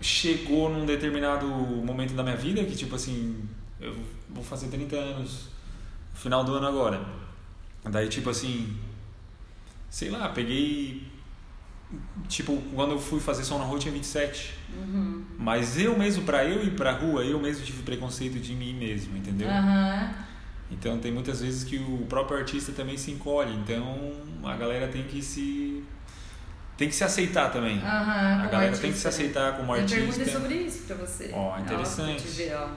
Chegou 0.00 0.68
num 0.70 0.86
determinado 0.86 1.46
momento 1.46 2.14
da 2.14 2.22
minha 2.24 2.36
vida 2.36 2.64
que, 2.64 2.74
tipo 2.74 2.96
assim, 2.96 3.44
eu 3.78 3.94
vou 4.30 4.42
fazer 4.42 4.68
30 4.68 4.96
anos, 4.96 5.50
final 6.20 6.44
do 6.44 6.54
ano 6.54 6.66
agora. 6.66 7.00
Daí, 7.84 8.08
tipo 8.08 8.30
assim, 8.30 8.76
sei 9.88 10.10
lá, 10.10 10.28
peguei. 10.28 11.08
Tipo, 12.28 12.56
quando 12.74 12.92
eu 12.92 12.98
fui 13.00 13.18
fazer 13.18 13.42
som 13.42 13.58
na 13.58 13.64
rua 13.64 13.76
eu 13.76 13.80
tinha 13.80 13.92
27. 13.92 14.54
Uhum. 14.76 15.24
Mas 15.38 15.76
eu 15.78 15.98
mesmo, 15.98 16.22
pra 16.24 16.44
eu 16.44 16.62
ir 16.64 16.76
pra 16.76 16.92
rua, 16.92 17.24
eu 17.24 17.40
mesmo 17.40 17.64
tive 17.64 17.82
preconceito 17.82 18.38
de 18.38 18.54
mim 18.54 18.74
mesmo, 18.74 19.16
entendeu? 19.16 19.48
Aham. 19.48 20.14
Então 20.70 20.98
tem 20.98 21.10
muitas 21.10 21.40
vezes 21.40 21.64
que 21.64 21.78
o 21.78 22.06
próprio 22.08 22.38
artista 22.38 22.70
também 22.70 22.96
se 22.96 23.10
encolhe. 23.10 23.52
Então 23.56 24.12
a 24.44 24.56
galera 24.56 24.86
tem 24.86 25.02
que 25.02 25.20
se 25.20 25.82
tem 26.76 26.88
que 26.88 26.94
se 26.94 27.04
aceitar 27.04 27.50
também. 27.52 27.78
Aham, 27.78 28.42
a 28.42 28.46
galera 28.46 28.70
artista, 28.72 28.82
tem 28.82 28.92
que 28.92 28.98
se 28.98 29.04
né? 29.04 29.10
aceitar 29.10 29.56
como 29.56 29.72
Tem 29.74 29.82
artista. 29.82 30.00
perguntas 30.06 30.32
sobre 30.32 30.54
isso 30.54 30.82
pra 30.86 30.96
você. 30.96 31.30
Ó, 31.34 31.58
interessante. 31.58 32.24
Ó, 32.54 32.68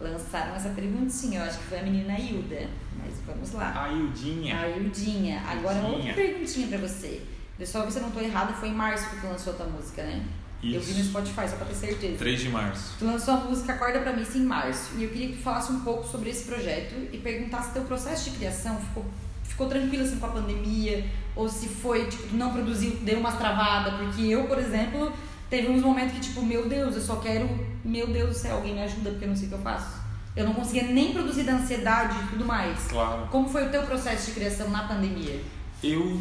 Lançaram 0.00 0.54
essa 0.54 0.70
perguntinha, 0.70 1.40
eu 1.40 1.44
acho 1.44 1.58
que 1.58 1.64
foi 1.64 1.80
a 1.80 1.82
menina 1.82 2.18
Hilda. 2.18 2.68
Mas 2.96 3.14
vamos 3.26 3.52
lá. 3.52 3.84
A 3.84 3.92
Ildinha. 3.92 4.58
A 4.58 4.68
Hildinha. 4.68 5.42
Agora 5.46 5.78
uma 5.78 5.90
outra 5.90 6.14
perguntinha 6.14 6.68
pra 6.68 6.78
você. 6.78 7.22
Pessoal, 7.58 7.84
ver 7.84 7.90
se 7.90 7.98
eu 7.98 8.02
não 8.04 8.10
tô 8.10 8.20
errada, 8.20 8.54
foi 8.54 8.70
em 8.70 8.74
março 8.74 9.10
que 9.10 9.20
tu 9.20 9.26
lançou 9.26 9.52
a 9.52 9.56
tua 9.56 9.66
música, 9.66 10.02
né? 10.02 10.24
Eu 10.62 10.80
vi 10.80 10.92
no 10.92 11.00
Isso. 11.00 11.10
Spotify, 11.10 11.48
só 11.48 11.56
pra 11.56 11.66
ter 11.66 11.74
certeza. 11.74 12.16
3 12.18 12.40
de 12.40 12.48
março. 12.50 12.94
Tu 12.98 13.04
lançou 13.04 13.34
a 13.34 13.36
música 13.38 13.72
Acorda 13.72 14.00
Pra 14.00 14.12
Mim 14.12 14.26
em 14.34 14.44
março 14.44 14.90
e 14.96 15.04
eu 15.04 15.10
queria 15.10 15.28
que 15.28 15.36
tu 15.36 15.42
falasse 15.42 15.72
um 15.72 15.80
pouco 15.80 16.06
sobre 16.06 16.30
esse 16.30 16.44
projeto 16.44 16.94
e 17.12 17.18
perguntasse 17.18 17.72
teu 17.72 17.82
processo 17.82 18.30
de 18.30 18.36
criação 18.36 18.78
ficou, 18.78 19.04
ficou 19.42 19.68
tranquilo 19.68 20.04
assim 20.04 20.18
com 20.18 20.26
a 20.26 20.30
pandemia 20.30 21.04
ou 21.34 21.48
se 21.48 21.66
foi, 21.68 22.06
tipo, 22.08 22.36
não 22.36 22.52
produziu, 22.52 22.90
deu 23.02 23.20
umas 23.20 23.38
travadas, 23.38 23.94
porque 23.94 24.22
eu, 24.22 24.44
por 24.44 24.58
exemplo, 24.58 25.12
teve 25.50 25.68
uns 25.68 25.82
momentos 25.82 26.14
que 26.14 26.20
tipo, 26.20 26.42
meu 26.42 26.68
Deus, 26.68 26.94
eu 26.94 27.02
só 27.02 27.16
quero, 27.16 27.48
meu 27.84 28.06
Deus 28.06 28.28
do 28.30 28.34
céu, 28.34 28.56
alguém 28.56 28.74
me 28.74 28.82
ajuda 28.82 29.10
porque 29.10 29.24
eu 29.24 29.28
não 29.28 29.36
sei 29.36 29.46
o 29.46 29.48
que 29.48 29.54
eu 29.56 29.60
faço. 29.62 30.00
Eu 30.36 30.46
não 30.46 30.54
conseguia 30.54 30.84
nem 30.84 31.12
produzir 31.12 31.42
da 31.42 31.54
ansiedade 31.54 32.16
e 32.24 32.26
tudo 32.28 32.44
mais. 32.46 32.78
Claro. 32.88 33.26
Como 33.30 33.48
foi 33.48 33.66
o 33.66 33.70
teu 33.70 33.82
processo 33.82 34.26
de 34.26 34.32
criação 34.32 34.70
na 34.70 34.84
pandemia? 34.84 35.42
Eu 35.82 36.20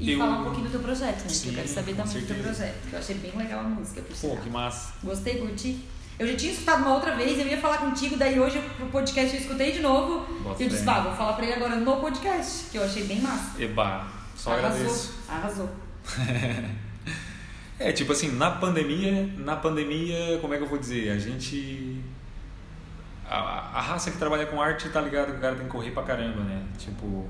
E 0.00 0.12
Eu- 0.12 0.18
falar 0.18 0.40
um 0.40 0.44
pouquinho 0.44 0.64
do 0.66 0.70
teu 0.70 0.80
projeto, 0.80 1.18
né? 1.18 1.24
que 1.26 1.32
Sim, 1.34 1.48
eu 1.50 1.54
quero 1.54 1.68
saber 1.68 1.94
com 1.94 2.02
também 2.02 2.20
do 2.22 2.26
teu 2.26 2.36
projeto, 2.42 2.88
que 2.88 2.92
eu 2.94 2.98
achei 2.98 3.14
bem 3.16 3.32
legal 3.36 3.60
a 3.60 3.62
música, 3.64 4.02
por 4.02 4.16
Pô, 4.16 4.36
que 4.42 4.50
massa. 4.50 4.92
Gostei, 5.02 5.38
curti. 5.38 5.80
Eu 6.18 6.26
já 6.26 6.36
tinha 6.36 6.52
escutado 6.52 6.80
uma 6.82 6.94
outra 6.94 7.14
vez, 7.16 7.38
eu 7.38 7.46
ia 7.46 7.58
falar 7.58 7.78
contigo, 7.78 8.16
daí 8.16 8.38
hoje 8.40 8.58
pro 8.76 8.86
podcast 8.86 9.34
eu 9.36 9.40
escutei 9.42 9.72
de 9.72 9.80
novo. 9.80 10.26
Bota 10.42 10.62
e 10.62 10.66
eu 10.66 10.70
disse, 10.70 10.82
bah, 10.84 11.00
vou 11.00 11.14
falar 11.14 11.32
pra 11.34 11.44
ele 11.44 11.54
agora 11.54 11.76
no 11.76 11.96
podcast, 11.98 12.70
que 12.70 12.76
eu 12.78 12.84
achei 12.84 13.04
bem 13.04 13.20
massa. 13.20 13.62
Eba, 13.62 14.06
só 14.36 14.52
Arrasou. 14.52 14.70
agradeço. 14.70 15.14
Arrasou. 15.28 15.70
É, 17.78 17.92
tipo 17.92 18.12
assim, 18.12 18.32
na 18.32 18.50
pandemia, 18.50 19.28
na 19.36 19.56
pandemia, 19.56 20.38
como 20.40 20.54
é 20.54 20.56
que 20.56 20.62
eu 20.62 20.68
vou 20.68 20.78
dizer? 20.78 21.10
A 21.10 21.18
gente. 21.18 22.00
A, 23.28 23.78
a 23.78 23.80
raça 23.80 24.10
que 24.10 24.16
trabalha 24.16 24.46
com 24.46 24.60
arte 24.60 24.88
tá 24.88 25.00
ligado 25.00 25.32
que 25.32 25.38
o 25.38 25.40
cara 25.40 25.56
tem 25.56 25.64
que 25.64 25.70
correr 25.70 25.90
pra 25.90 26.02
caramba, 26.02 26.42
né? 26.42 26.62
Tipo. 26.78 27.26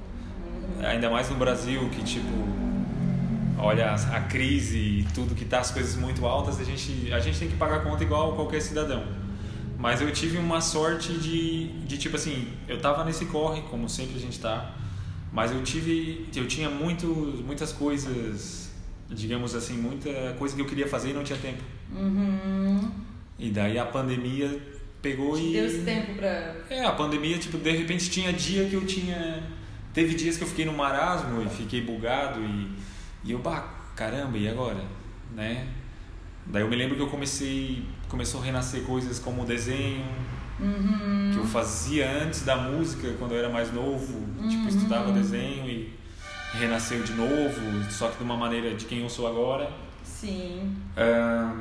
Ainda 0.85 1.11
mais 1.11 1.29
no 1.29 1.37
Brasil, 1.37 1.89
que 1.91 2.03
tipo. 2.03 2.67
Olha 3.59 3.95
a, 3.95 4.21
crise 4.21 4.79
e 4.79 5.07
tudo 5.15 5.35
que 5.35 5.45
tá 5.45 5.61
as 5.61 5.71
coisas 5.71 5.97
muito 5.97 6.27
altas, 6.27 6.61
a 6.61 6.65
gente, 6.65 7.11
a 7.11 7.19
gente 7.19 7.39
tem 7.39 7.49
que 7.49 7.57
pagar 7.57 7.83
conta 7.83 8.05
igual 8.05 8.35
qualquer 8.35 8.61
cidadão. 8.61 9.03
Mas 9.79 10.03
eu 10.03 10.13
tive 10.13 10.37
uma 10.37 10.61
sorte 10.61 11.15
de, 11.15 11.69
de 11.87 11.97
tipo 11.97 12.17
assim, 12.17 12.49
eu 12.69 12.79
tava 12.79 13.03
nesse 13.03 13.25
corre, 13.25 13.63
como 13.63 13.89
sempre 13.89 14.17
a 14.17 14.21
gente 14.21 14.39
tá, 14.39 14.75
mas 15.33 15.53
eu 15.53 15.63
tive, 15.63 16.29
eu 16.37 16.47
tinha 16.47 16.69
muito, 16.69 17.07
muitas 17.47 17.73
coisas, 17.73 18.66
digamos 19.11 19.55
assim, 19.55 19.75
muita 19.77 20.11
coisa 20.39 20.55
que 20.55 20.61
eu 20.61 20.67
queria 20.67 20.87
fazer 20.89 21.11
e 21.11 21.13
não 21.13 21.23
tinha 21.25 21.39
tempo. 21.39 21.63
Uhum. 21.95 22.91
E 23.39 23.51
daí 23.51 23.79
a 23.79 23.85
pandemia 23.85 24.61
pegou 25.03 25.37
Te 25.37 25.43
e. 25.43 25.53
deu 25.53 25.67
esse 25.67 25.83
tempo 25.83 26.15
pra. 26.15 26.57
É, 26.71 26.85
a 26.85 26.93
pandemia, 26.93 27.39
tipo, 27.39 27.59
de 27.59 27.71
repente 27.71 28.11
tinha 28.11 28.33
dia 28.33 28.69
que 28.69 28.75
eu 28.75 28.85
tinha. 28.87 29.43
Teve 29.93 30.15
dias 30.15 30.37
que 30.37 30.45
eu 30.45 30.49
fiquei 30.49 30.65
no 30.65 30.73
marasmo 30.73 31.43
e 31.43 31.49
fiquei 31.49 31.81
bugado 31.81 32.41
e, 32.41 32.69
e 33.25 33.33
eu, 33.33 33.39
bah, 33.39 33.93
caramba, 33.95 34.37
e 34.37 34.47
agora? 34.49 34.85
Né? 35.35 35.67
Daí 36.47 36.63
eu 36.63 36.69
me 36.69 36.77
lembro 36.77 36.97
que 36.97 37.03
eu 37.03 37.09
comecei. 37.09 37.83
Começou 38.09 38.41
a 38.41 38.45
renascer 38.45 38.83
coisas 38.83 39.19
como 39.19 39.43
o 39.43 39.45
desenho, 39.45 40.05
Uhum. 40.59 41.33
que 41.35 41.39
eu 41.39 41.45
fazia 41.45 42.11
antes 42.23 42.43
da 42.43 42.57
música, 42.57 43.13
quando 43.19 43.33
eu 43.33 43.39
era 43.39 43.49
mais 43.51 43.73
novo. 43.73 44.15
Uhum. 44.41 44.49
Tipo, 44.49 44.69
estudava 44.69 45.13
desenho 45.13 45.69
e 45.69 45.93
renasceu 46.53 47.03
de 47.03 47.13
novo, 47.13 47.61
só 47.91 48.09
que 48.09 48.19
de 48.19 48.25
uma 48.25 48.37
maneira 48.37 48.75
de 48.75 48.85
quem 48.85 49.01
eu 49.01 49.09
sou 49.09 49.27
agora. 49.27 49.71
Sim. 50.05 50.75
Ah, 50.97 51.55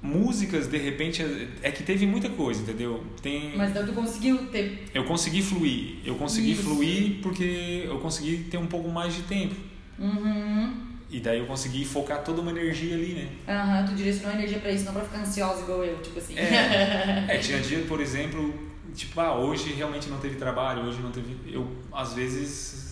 músicas, 0.00 0.66
de 0.66 0.78
repente, 0.78 1.22
é 1.62 1.70
que 1.70 1.82
teve 1.82 2.06
muita 2.06 2.28
coisa, 2.30 2.62
entendeu? 2.62 3.04
Tem, 3.20 3.56
Mas 3.56 3.72
tu 3.72 3.92
conseguiu 3.92 4.46
ter. 4.46 4.84
eu 4.92 5.04
consegui 5.04 5.42
fluir. 5.42 5.96
Eu 6.04 6.16
consegui 6.16 6.52
Isso. 6.52 6.62
fluir 6.62 7.20
porque 7.22 7.84
eu 7.86 7.98
consegui 7.98 8.44
ter 8.50 8.56
um 8.56 8.66
pouco 8.66 8.88
mais 8.88 9.14
de 9.14 9.22
tempo. 9.22 9.54
Uhum. 9.98 10.92
E 11.10 11.20
daí 11.20 11.38
eu 11.38 11.46
consegui 11.46 11.84
focar 11.84 12.24
toda 12.24 12.40
uma 12.40 12.50
energia 12.50 12.94
ali, 12.94 13.12
né? 13.12 13.28
Aham, 13.46 13.86
tu 13.86 13.94
direcionou 13.94 14.32
a 14.32 14.38
energia 14.38 14.58
pra 14.58 14.72
isso, 14.72 14.86
não 14.86 14.94
pra 14.94 15.02
ficar 15.04 15.18
ansiosa 15.18 15.60
igual 15.60 15.84
eu, 15.84 15.98
tipo 16.00 16.18
assim. 16.18 16.34
É, 16.38 17.26
é, 17.36 17.38
tinha 17.38 17.60
dia, 17.60 17.84
por 17.86 18.00
exemplo, 18.00 18.54
tipo, 18.94 19.20
ah, 19.20 19.36
hoje 19.36 19.72
realmente 19.74 20.08
não 20.08 20.18
teve 20.18 20.36
trabalho, 20.36 20.82
hoje 20.84 21.00
não 21.02 21.10
teve. 21.10 21.36
Eu, 21.46 21.70
às 21.92 22.14
vezes, 22.14 22.91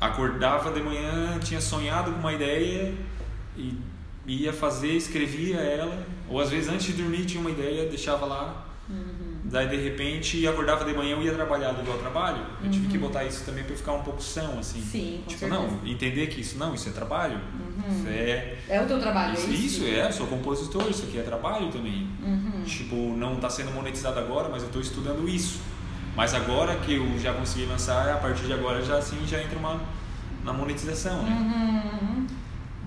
acordava 0.00 0.70
de 0.70 0.82
manhã, 0.82 1.38
tinha 1.38 1.60
sonhado 1.60 2.12
com 2.12 2.18
uma 2.18 2.32
ideia 2.32 2.94
e 3.56 3.78
ia 4.26 4.52
fazer, 4.52 4.92
escrevia 4.92 5.56
ela, 5.56 6.06
ou 6.28 6.40
às 6.40 6.50
vezes 6.50 6.68
antes 6.68 6.86
de 6.86 6.94
dormir 6.94 7.24
tinha 7.24 7.40
uma 7.40 7.50
ideia, 7.50 7.88
deixava 7.88 8.26
lá. 8.26 8.64
Daí 9.44 9.68
de 9.68 9.76
repente 9.76 10.46
acordava 10.46 10.84
de 10.84 10.92
manhã 10.92 11.12
eu 11.16 11.22
ia 11.22 11.32
trabalhar 11.32 11.72
do 11.72 11.82
meu 11.82 11.96
trabalho. 11.98 12.44
Eu 12.62 12.70
tive 12.70 12.88
que 12.88 12.98
botar 12.98 13.24
isso 13.24 13.44
também 13.44 13.64
para 13.64 13.76
ficar 13.76 13.92
um 13.92 14.02
pouco 14.02 14.22
são, 14.22 14.58
assim. 14.58 14.80
Sim, 14.80 15.22
tipo, 15.26 15.40
certeza. 15.40 15.60
não, 15.60 15.80
entender 15.84 16.26
que 16.26 16.40
isso 16.40 16.58
não, 16.58 16.74
isso 16.74 16.88
é 16.88 16.92
trabalho. 16.92 17.40
Isso 17.88 18.08
é 18.08 18.56
É 18.68 18.80
o 18.80 18.86
teu 18.86 18.98
trabalho, 19.00 19.34
isso, 19.34 19.46
é 19.46 19.50
isso? 19.50 19.84
isso 19.84 19.86
é, 19.86 20.10
sou 20.10 20.26
compositor, 20.26 20.88
isso 20.90 21.04
aqui 21.04 21.18
é 21.18 21.22
trabalho 21.22 21.70
também. 21.70 22.08
Uhum. 22.22 22.62
Tipo, 22.64 22.96
não 23.16 23.34
está 23.34 23.48
sendo 23.48 23.70
monetizado 23.72 24.18
agora, 24.18 24.48
mas 24.48 24.62
eu 24.62 24.68
estou 24.68 24.82
estudando 24.82 25.28
isso. 25.28 25.60
Mas 26.16 26.32
agora 26.34 26.76
que 26.76 26.94
eu 26.94 27.18
já 27.18 27.32
consegui 27.34 27.66
lançar, 27.66 28.08
a 28.08 28.16
partir 28.16 28.46
de 28.46 28.52
agora 28.54 28.82
já 28.82 28.96
assim 28.96 29.18
já 29.26 29.40
entra 29.42 29.58
uma 29.58 29.80
na 30.42 30.52
monetização, 30.52 31.22
né? 31.22 31.30
Uhum. 31.30 32.26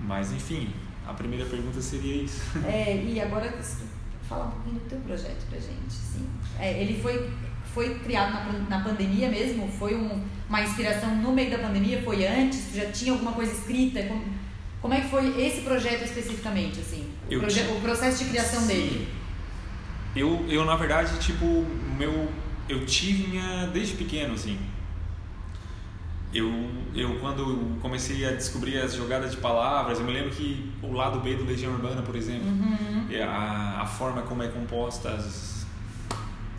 Mas 0.04 0.32
enfim, 0.32 0.70
a 1.06 1.12
primeira 1.14 1.46
pergunta 1.46 1.80
seria 1.80 2.22
isso. 2.24 2.40
É, 2.66 2.96
e 3.04 3.20
agora 3.20 3.54
fala 4.28 4.46
um 4.46 4.50
pouquinho 4.50 4.74
do 4.80 4.88
teu 4.88 4.98
projeto 5.00 5.46
pra 5.48 5.58
gente, 5.58 5.86
assim. 5.88 6.26
É, 6.58 6.82
ele 6.82 7.00
foi, 7.00 7.30
foi 7.72 7.98
criado 8.00 8.32
na, 8.32 8.78
na 8.78 8.84
pandemia 8.84 9.28
mesmo? 9.28 9.68
Foi 9.78 9.94
um- 9.94 10.24
uma 10.48 10.60
inspiração 10.62 11.14
no 11.16 11.32
meio 11.32 11.50
da 11.50 11.58
pandemia? 11.58 12.02
Foi 12.02 12.26
antes? 12.26 12.66
Tu 12.72 12.76
já 12.78 12.90
tinha 12.90 13.12
alguma 13.12 13.32
coisa 13.32 13.52
escrita? 13.52 14.02
Como, 14.04 14.24
como 14.82 14.94
é 14.94 15.00
que 15.02 15.08
foi 15.08 15.40
esse 15.40 15.60
projeto 15.60 16.02
especificamente, 16.04 16.80
assim? 16.80 17.08
O, 17.30 17.38
proje- 17.38 17.62
o 17.76 17.80
processo 17.80 18.24
de 18.24 18.30
criação 18.30 18.60
Sim. 18.62 18.66
dele? 18.66 19.08
Eu, 20.16 20.44
eu 20.48 20.64
na 20.64 20.74
verdade, 20.74 21.16
tipo, 21.20 21.44
meu 21.96 22.28
eu 22.70 22.86
tinha 22.86 23.66
desde 23.72 23.94
pequeno 23.96 24.34
assim. 24.34 24.58
Eu, 26.32 26.48
eu 26.94 27.18
quando 27.18 27.76
comecei 27.80 28.24
a 28.24 28.30
descobrir 28.32 28.78
as 28.78 28.94
jogadas 28.94 29.32
de 29.32 29.38
palavras, 29.38 29.98
eu 29.98 30.04
me 30.04 30.12
lembro 30.12 30.30
que 30.30 30.72
o 30.80 30.92
lado 30.92 31.18
B 31.18 31.34
do 31.34 31.44
Legião 31.44 31.72
Urbana, 31.72 32.02
por 32.02 32.14
exemplo, 32.14 32.46
Uhum. 32.46 33.06
é 33.10 33.22
a, 33.22 33.80
a 33.82 33.86
forma 33.86 34.22
como 34.22 34.42
é 34.44 34.46
composta 34.48 35.08
as, 35.10 35.66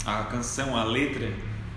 a 0.06 0.24
canção, 0.26 0.76
a 0.76 0.84
letra, 0.84 1.32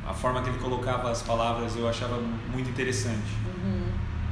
a 0.05 0.12
forma 0.12 0.43
que 0.43 0.49
ele 0.49 0.59
colocava 0.59 1.09
as 1.11 1.23
palavras, 1.23 1.76
eu 1.76 1.88
achava 1.88 2.21
muito 2.53 2.69
interessante. 2.69 3.31
Uhum. 3.64 3.87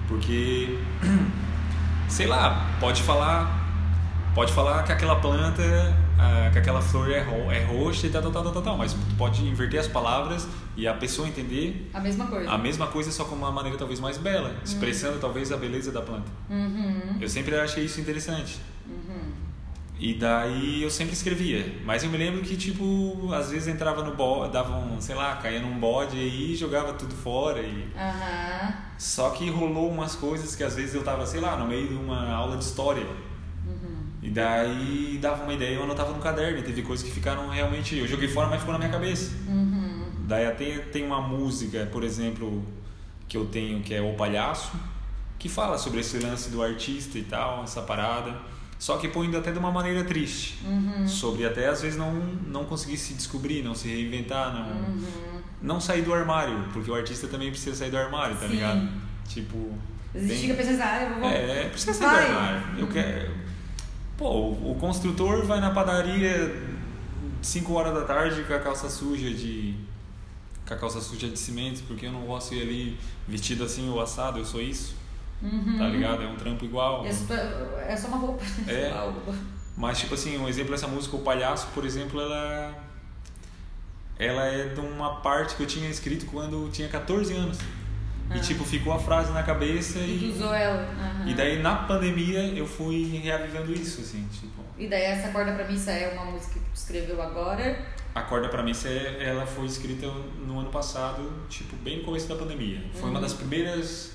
Porque, 0.09 0.79
sei 2.09 2.27
lá, 2.27 2.67
pode 2.81 3.01
falar, 3.03 3.61
pode 4.35 4.53
falar 4.53 4.83
que 4.83 4.91
aquela 4.91 5.17
planta, 5.21 5.63
ah, 6.23 6.51
que 6.53 6.59
aquela 6.59 6.81
flor 6.81 7.11
é, 7.11 7.21
ro 7.21 7.51
é 7.51 7.65
roxa 7.65 8.07
e 8.07 8.11
tal, 8.11 8.23
tal, 8.23 8.31
tal, 8.31 8.53
tal, 8.53 8.63
tal, 8.63 8.79
mas 8.79 8.93
tu 8.93 9.17
pode 9.19 9.45
inverter 9.45 9.81
as 9.81 9.89
palavras 9.89 10.47
e 10.77 10.87
a 10.87 10.95
pessoa 10.95 11.27
entender 11.27 11.91
A 11.93 11.99
mesma 11.99 12.27
coisa. 12.27 12.49
a 12.49 12.57
mesma 12.57 12.87
coisa 12.87 13.11
só 13.11 13.25
com 13.25 13.35
uma 13.35 13.51
maneira 13.51 13.77
talvez 13.77 13.99
mais 13.99 14.19
bela, 14.19 14.55
expressando 14.65 15.19
talvez 15.19 15.51
a 15.51 15.57
beleza 15.57 15.91
da 15.91 16.01
planta. 16.01 16.31
Uhum. 16.49 17.19
Eu 17.21 17.29
sempre 17.29 17.57
achei 17.57 17.85
isso 17.85 18.01
interessante. 18.01 18.61
Uhum. 18.87 19.33
E 19.99 20.15
daí 20.15 20.83
eu 20.83 20.91
sempre 20.91 21.13
escrevia. 21.13 21.81
Mas 21.85 22.03
eu 22.05 22.11
me 22.11 22.19
lembro 22.19 22.41
que, 22.43 22.57
tipo, 22.57 23.33
às 23.33 23.51
vezes 23.51 23.69
entrava 23.69 24.03
no 24.03 24.15
bode, 24.15 24.53
dava 24.53 24.77
um, 24.77 25.01
sei 25.01 25.15
lá, 25.15 25.37
caía 25.37 25.61
num 25.61 25.79
bode 25.79 26.17
e 26.17 26.57
jogava 26.57 26.93
tudo 26.93 27.15
fora. 27.15 27.61
E... 27.61 27.89
Só 28.99 29.31
que 29.31 29.49
rolou 29.51 29.91
umas 29.91 30.17
coisas 30.17 30.57
que 30.57 30.65
às 30.65 30.75
vezes 30.75 30.95
eu 30.95 31.03
tava, 31.03 31.25
sei 31.27 31.41
lá, 31.41 31.57
no 31.57 31.67
meio 31.67 31.87
de 31.89 31.95
uma 31.95 32.33
aula 32.33 32.57
de 32.57 32.65
história. 32.65 33.07
Daí 34.33 35.19
dava 35.21 35.45
uma 35.45 35.53
ideia, 35.53 35.75
eu 35.75 35.83
anotava 35.83 36.13
no 36.13 36.19
caderno. 36.21 36.59
E 36.59 36.63
teve 36.63 36.83
coisas 36.83 37.07
que 37.07 37.13
ficaram 37.13 37.49
realmente. 37.49 37.97
Eu 37.97 38.07
joguei 38.09 38.29
fora, 38.29 38.49
mas 38.49 38.59
ficou 38.61 38.73
na 38.73 38.79
minha 38.79 38.91
cabeça. 38.91 39.33
Uhum. 39.49 40.07
Daí 40.27 40.47
até 40.47 40.79
tem 40.79 41.05
uma 41.05 41.21
música, 41.21 41.89
por 41.93 42.03
exemplo, 42.03 42.65
que 43.29 43.37
eu 43.37 43.45
tenho 43.47 43.83
que 43.83 43.93
é 43.95 44.01
O 44.01 44.15
Palhaço, 44.15 44.73
que 45.39 45.49
fala 45.49 45.77
sobre 45.77 46.01
esse 46.01 46.19
lance 46.19 46.51
do 46.51 46.63
artista 46.63 47.19
e 47.19 47.23
tal, 47.23 47.63
essa 47.65 47.83
parada. 47.83 48.35
Só 48.79 48.97
que 48.97 49.07
põe 49.09 49.35
até 49.37 49.53
de 49.53 49.59
uma 49.59 49.71
maneira 49.71 50.03
triste. 50.03 50.59
Uhum. 50.65 51.07
Sobre 51.07 51.47
até 51.47 51.69
às 51.69 51.83
vezes 51.83 51.97
não, 51.99 52.13
não 52.47 52.65
conseguir 52.65 52.97
se 52.97 53.15
descobrir, 53.15 53.63
não 53.63 53.75
se 53.75 53.87
reinventar, 53.89 54.53
não, 54.53 54.67
Uhum. 54.95 55.41
não 55.61 55.81
sair 55.81 56.03
do 56.03 56.13
armário, 56.13 56.65
porque 56.73 56.91
o 56.91 56.95
artista 56.95 57.29
também 57.29 57.51
precisa 57.51 57.77
sair 57.77 57.91
do 57.91 57.97
armário, 57.99 58.35
tá 58.37 58.47
Sim. 58.47 58.55
ligado? 58.55 58.89
Tipo. 59.29 59.73
Tem- 60.13 60.29
fica 60.29 60.55
pensando, 60.55 60.83
ah, 60.83 61.03
eu 61.05 61.21
vou. 61.21 61.29
é, 61.31 61.69
precisa 61.69 61.95
sair 61.95 62.09
Vai. 62.11 62.27
do 62.27 62.39
armário. 62.39 62.79
Eu 62.81 62.87
quero. 62.89 63.42
Pô, 64.23 64.29
o, 64.29 64.71
o 64.71 64.75
construtor 64.77 65.45
vai 65.45 65.59
na 65.59 65.73
padaria 65.73 66.55
5 67.43 67.73
horas 67.73 67.93
da 67.93 68.05
tarde 68.05 68.45
com 68.45 68.55
a 68.55 68.61
calça 68.61 68.89
suja 68.89 69.29
de. 69.29 69.75
com 70.65 70.75
a 70.75 70.77
calça 70.77 71.01
suja 71.01 71.29
de 71.29 71.37
cimento, 71.37 71.83
porque 71.89 72.07
eu 72.07 72.13
não 72.13 72.23
posso 72.23 72.55
ir 72.55 72.63
ali 72.63 72.99
vestido 73.27 73.65
assim 73.65 73.91
ou 73.91 74.01
assado, 74.01 74.39
eu 74.39 74.45
sou 74.45 74.63
isso, 74.63 74.95
Uhum. 75.43 75.77
tá 75.77 75.89
ligado? 75.89 76.23
É 76.23 76.29
um 76.29 76.37
trampo 76.37 76.65
igual. 76.65 77.05
É 77.05 77.13
só, 77.13 77.35
é 77.35 77.97
só 77.97 78.07
uma 78.07 78.19
roupa. 78.19 78.45
É. 78.69 78.93
Mas, 79.77 79.99
tipo 79.99 80.15
assim, 80.15 80.39
um 80.39 80.49
exemplo 80.49 80.71
dessa 80.71 80.87
música, 80.87 81.17
O 81.17 81.21
Palhaço, 81.23 81.67
por 81.75 81.85
exemplo, 81.85 82.21
ela. 82.21 82.75
Ela 84.21 84.45
é 84.47 84.69
de 84.69 84.79
uma 84.79 85.17
parte 85.17 85.57
que 85.57 85.65
eu 85.65 85.67
tinha 85.67 85.91
escrito 85.91 86.27
quando 86.27 86.67
eu 86.67 86.71
tinha 86.71 86.89
14 86.89 87.35
anos. 87.35 87.59
E, 88.35 88.41
tipo, 88.41 88.65
ficou 88.65 88.93
a 88.95 88.99
frase 88.99 89.31
na 89.33 89.43
cabeça 89.43 89.99
E 89.99 90.19
tu 90.19 90.27
usou 90.37 90.55
ela. 90.55 90.89
Aham. 90.99 91.29
E 91.29 91.35
daí, 91.35 91.61
na 91.61 91.75
pandemia, 91.77 92.41
eu 92.55 92.67
fui 92.67 93.19
reavivando 93.23 93.73
isso, 93.75 94.01
assim, 94.01 94.27
tipo. 94.33 94.63
E 94.79 94.87
daí 94.89 95.03
essa 95.03 95.29
corda 95.29 95.53
pra 95.53 95.67
missa 95.69 95.91
é 95.91 96.13
uma 96.15 96.25
música 96.31 96.55
que 96.55 96.61
tu 96.61 96.75
escreveu 96.75 97.21
agora. 97.21 97.79
A 98.15 98.21
Corda 98.23 98.49
pra 98.51 98.63
Missa, 98.63 98.89
é- 98.89 99.25
ela 99.31 99.47
foi 99.47 99.65
escrita 99.65 100.07
no 100.47 100.59
ano 100.61 100.69
passado, 100.71 101.31
tipo, 101.49 101.75
bem 101.77 101.99
no 101.99 102.05
começo 102.05 102.29
da 102.29 102.35
pandemia. 102.37 102.83
Foi 102.93 103.09
uma 103.09 103.17
Uhum. 103.17 103.23
das 103.23 103.33
primeiras 103.33 104.13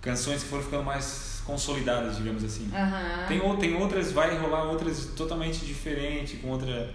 canções 0.00 0.42
que 0.42 0.48
foram 0.48 0.62
ficando 0.64 0.82
mais 0.84 1.40
consolidadas, 1.44 2.16
digamos 2.16 2.42
assim. 2.42 2.68
Aham. 2.74 3.26
Tem, 3.28 3.40
tem 3.58 3.74
outras, 3.76 4.10
vai 4.12 4.36
rolar 4.38 4.64
outras 4.64 5.06
totalmente 5.16 5.64
diferentes, 5.64 6.40
com 6.40 6.48
outra, 6.48 6.90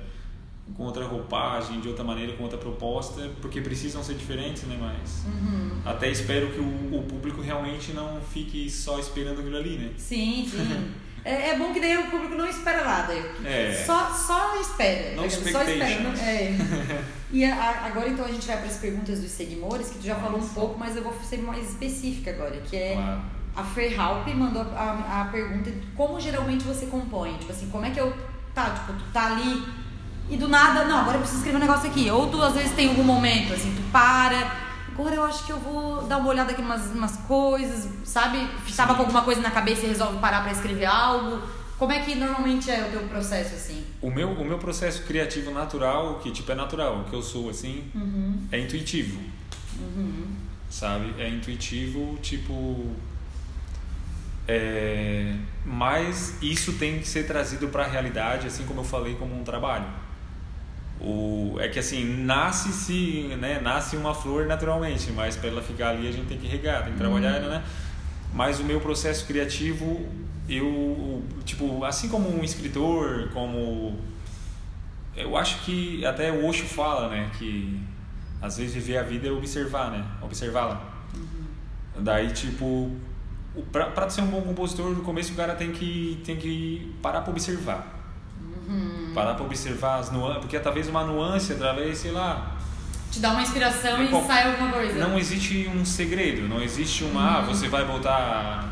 com 0.76 0.84
outra 0.84 1.06
roupagem, 1.06 1.80
de 1.82 1.88
outra 1.88 2.04
maneira, 2.04 2.34
com 2.34 2.44
outra 2.44 2.58
proposta, 2.58 3.30
porque 3.42 3.62
precisam 3.62 4.02
ser 4.04 4.16
diferentes, 4.16 4.64
né? 4.64 4.78
Mas 4.80 5.24
Uhum. 5.26 5.82
até 5.86 6.10
espero 6.10 6.48
que 6.52 6.60
o, 6.60 7.00
o 7.00 7.04
público 7.04 7.42
realmente 7.42 7.92
não 7.94 8.20
fique 8.22 8.70
só 8.70 8.98
esperando 9.00 9.40
aquilo 9.42 9.58
ali, 9.58 9.78
né? 9.78 9.92
Sim, 9.98 10.48
sim. 10.50 10.92
É, 11.26 11.52
é 11.52 11.58
bom 11.58 11.72
que 11.74 11.80
daí 11.80 11.98
o 11.98 12.08
público 12.12 12.36
não 12.36 12.46
espera 12.48 12.84
nada. 12.84 13.14
É. 13.46 13.84
Só, 13.86 14.10
só 14.14 14.60
espera. 14.60 15.16
No 15.16 15.24
tá? 15.24 15.30
Só 15.30 15.40
espera. 15.64 16.00
não- 16.02 16.14
é. 16.14 16.58
E 17.34 17.44
a- 17.46 17.86
agora 17.86 18.10
então 18.10 18.24
a 18.26 18.28
gente 18.32 18.46
vai 18.46 18.58
para 18.58 18.68
as 18.68 18.78
perguntas 18.78 19.20
dos 19.20 19.32
seguidores, 19.32 19.90
que 19.90 19.98
tu 19.98 20.06
já 20.06 20.14
falou 20.16 20.40
um 20.40 20.48
pouco, 20.50 20.78
mas 20.78 20.96
eu 20.96 21.02
vou 21.02 21.12
ser 21.24 21.38
mais 21.42 21.68
específica 21.68 22.30
agora, 22.30 22.58
que 22.62 22.76
é 22.76 22.94
Claro. 22.94 23.22
a 23.56 23.64
Fer 23.64 24.00
Halp 24.00 24.28
mandou 24.36 24.62
a, 24.62 25.22
a 25.22 25.26
pergunta 25.32 25.72
de 25.72 25.80
como 25.96 26.20
geralmente 26.20 26.64
você 26.64 26.86
compõe. 26.86 27.36
Tipo 27.38 27.52
assim, 27.52 27.70
como 27.72 27.86
é 27.86 27.90
que 27.90 28.00
eu. 28.00 28.14
Tá, 28.54 28.70
tipo, 28.70 28.94
tu 28.94 29.06
tá 29.12 29.32
ali 29.36 29.64
e 30.30 30.38
do 30.38 30.48
nada, 30.48 30.86
não, 30.86 31.00
agora 31.00 31.16
eu 31.18 31.22
preciso 31.22 31.40
escrever 31.40 31.58
um 31.58 31.62
negócio 31.62 31.90
aqui. 31.90 32.10
Ou 32.10 32.28
tu 32.30 32.42
às 32.42 32.54
vezes 32.54 32.72
tem 32.74 32.90
algum 32.90 33.04
momento, 33.04 33.54
assim, 33.54 33.74
tu 33.76 33.82
para. 33.92 34.64
Agora 34.94 35.16
eu 35.16 35.24
acho 35.24 35.46
que 35.46 35.52
eu 35.52 35.58
vou 35.60 36.04
dar 36.04 36.18
uma 36.18 36.30
olhada 36.30 36.52
aqui 36.52 36.62
em 36.62 36.66
umas, 36.66 36.86
umas 36.92 37.18
coisas, 37.18 37.90
sabe? 38.06 38.48
Tava 38.76 38.94
com 38.96 39.02
alguma 39.02 39.24
coisa 39.24 39.42
na 39.42 39.50
cabeça 39.52 39.86
e 39.86 39.90
resolve 39.90 40.20
parar 40.20 40.42
pra 40.44 40.52
escrever 40.52 40.86
algo. 40.86 41.42
Como 41.80 41.92
é 41.92 42.00
que 42.00 42.14
normalmente 42.16 42.70
é 42.70 42.86
o 42.88 42.92
teu 42.92 43.02
processo, 43.10 43.56
assim? 43.56 43.84
O 44.02 44.10
meu, 44.12 44.30
o 44.32 44.46
meu 44.46 44.58
processo 44.60 45.02
criativo 45.04 45.52
natural, 45.52 46.20
que 46.20 46.32
tipo 46.32 46.52
é 46.52 46.56
natural, 46.56 47.06
que 47.10 47.16
eu 47.16 47.22
sou 47.24 47.50
assim, 47.50 47.84
Uhum. 47.96 48.48
é 48.52 48.60
intuitivo, 48.60 49.20
Uhum. 49.80 50.28
sabe? 50.70 51.14
É 51.18 51.28
intuitivo, 51.28 52.18
tipo. 52.22 52.92
É, 54.48 55.34
mas 55.66 56.36
isso 56.42 56.74
tem 56.74 57.00
que 57.00 57.08
ser 57.08 57.26
trazido 57.26 57.70
para 57.70 57.84
a 57.84 57.88
realidade, 57.88 58.46
assim 58.48 58.66
como 58.66 58.82
eu 58.82 58.84
falei, 58.84 59.16
como 59.16 59.38
um 59.40 59.44
trabalho. 59.44 59.86
O, 61.04 61.58
é 61.60 61.68
que 61.68 61.80
assim, 61.80 62.24
nasce 62.24 62.72
se, 62.72 63.36
né, 63.38 63.60
nasce 63.60 63.98
uma 63.98 64.14
flor 64.14 64.46
naturalmente, 64.46 65.12
mas 65.12 65.36
para 65.36 65.50
ela 65.50 65.62
ficar 65.62 65.90
ali 65.90 66.08
a 66.08 66.12
gente 66.12 66.28
tem 66.28 66.38
que 66.38 66.48
regar, 66.48 66.84
tem 66.84 66.94
que 66.94 66.98
trabalhar, 66.98 67.42
né? 67.42 67.62
Mas 68.34 68.60
o 68.62 68.64
meu 68.64 68.80
processo 68.80 69.28
criativo, 69.28 70.08
eu, 70.48 71.22
tipo, 71.44 71.84
assim 71.84 72.08
como 72.08 72.30
um 72.34 72.42
escritor, 72.42 73.30
como 73.34 74.00
eu 75.16 75.36
acho 75.36 75.60
que 75.66 76.06
até 76.06 76.32
o 76.32 76.46
Osho 76.46 76.66
fala, 76.66 77.10
né, 77.10 77.30
que 77.38 77.80
às 78.42 78.58
vezes 78.58 78.74
viver 78.74 78.98
a 78.98 79.04
vida 79.04 79.28
é 79.28 79.32
observar, 79.32 79.92
né, 79.92 80.06
observá-la. 80.22 80.82
Daí, 82.00 82.32
tipo, 82.32 82.92
pra 83.72 84.10
ser 84.10 84.22
um 84.22 84.28
bom 84.28 84.42
compositor, 84.42 84.92
no 84.92 85.04
começo 85.04 85.34
o 85.34 85.36
cara 85.36 85.54
tem 85.54 85.72
que, 85.72 86.22
tem 86.26 86.38
que 86.38 86.96
parar 87.02 87.22
pra 87.22 87.32
observar. 87.32 88.03
Parar 89.14 89.36
pra 89.36 89.46
observar 89.46 90.00
as 90.00 90.12
nuances, 90.12 90.40
porque 90.42 90.60
talvez 90.60 90.88
uma 90.88 91.04
nuance, 91.04 91.54
através, 91.54 91.98
sei 92.00 92.12
lá, 92.12 92.56
Te 93.12 93.20
dá 93.20 93.32
uma 93.32 93.42
inspiração 93.44 93.98
É 93.98 94.06
e 94.06 94.08
qual- 94.08 94.26
sai 94.26 94.48
alguma 94.52 94.72
coisa. 94.72 95.00
não 95.08 95.18
existe 95.20 95.70
um 95.74 95.86
segredo, 95.86 96.48
não 96.48 96.62
existe 96.62 97.04
uma, 97.04 97.38
ah, 97.38 97.42
você 97.42 97.68
vai 97.68 97.86
botar 97.86 98.70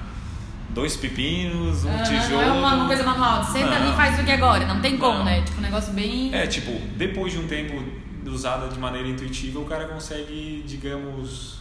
dois 0.69 0.95
pepinos, 0.98 1.83
um 1.86 1.98
tijolo. 2.03 2.29
Não 2.31 2.41
é 2.41 2.51
uma, 2.51 2.74
uma 2.75 2.88
coisa 2.88 3.03
manual. 3.03 3.43
Senta 3.43 3.75
ali 3.75 3.89
e 3.91 3.93
faz 3.93 4.19
o 4.19 4.24
que 4.24 4.31
agora. 4.31 4.65
Não 4.65 4.81
tem 4.81 4.98
como, 4.98 5.19
Não. 5.19 5.25
né? 5.25 5.41
Tipo, 5.43 5.60
um 5.60 5.62
negócio 5.62 5.93
bem. 5.93 6.33
É, 6.33 6.48
tipo, 6.48 6.71
depois 6.98 7.33
de 7.33 7.39
um 7.39 7.48
tempo 7.48 7.83
usada 8.25 8.67
de 8.69 8.79
maneira 8.79 9.07
intuitiva, 9.07 9.60
o 9.60 9.65
cara 9.65 9.86
consegue, 9.88 10.63
digamos, 10.65 11.60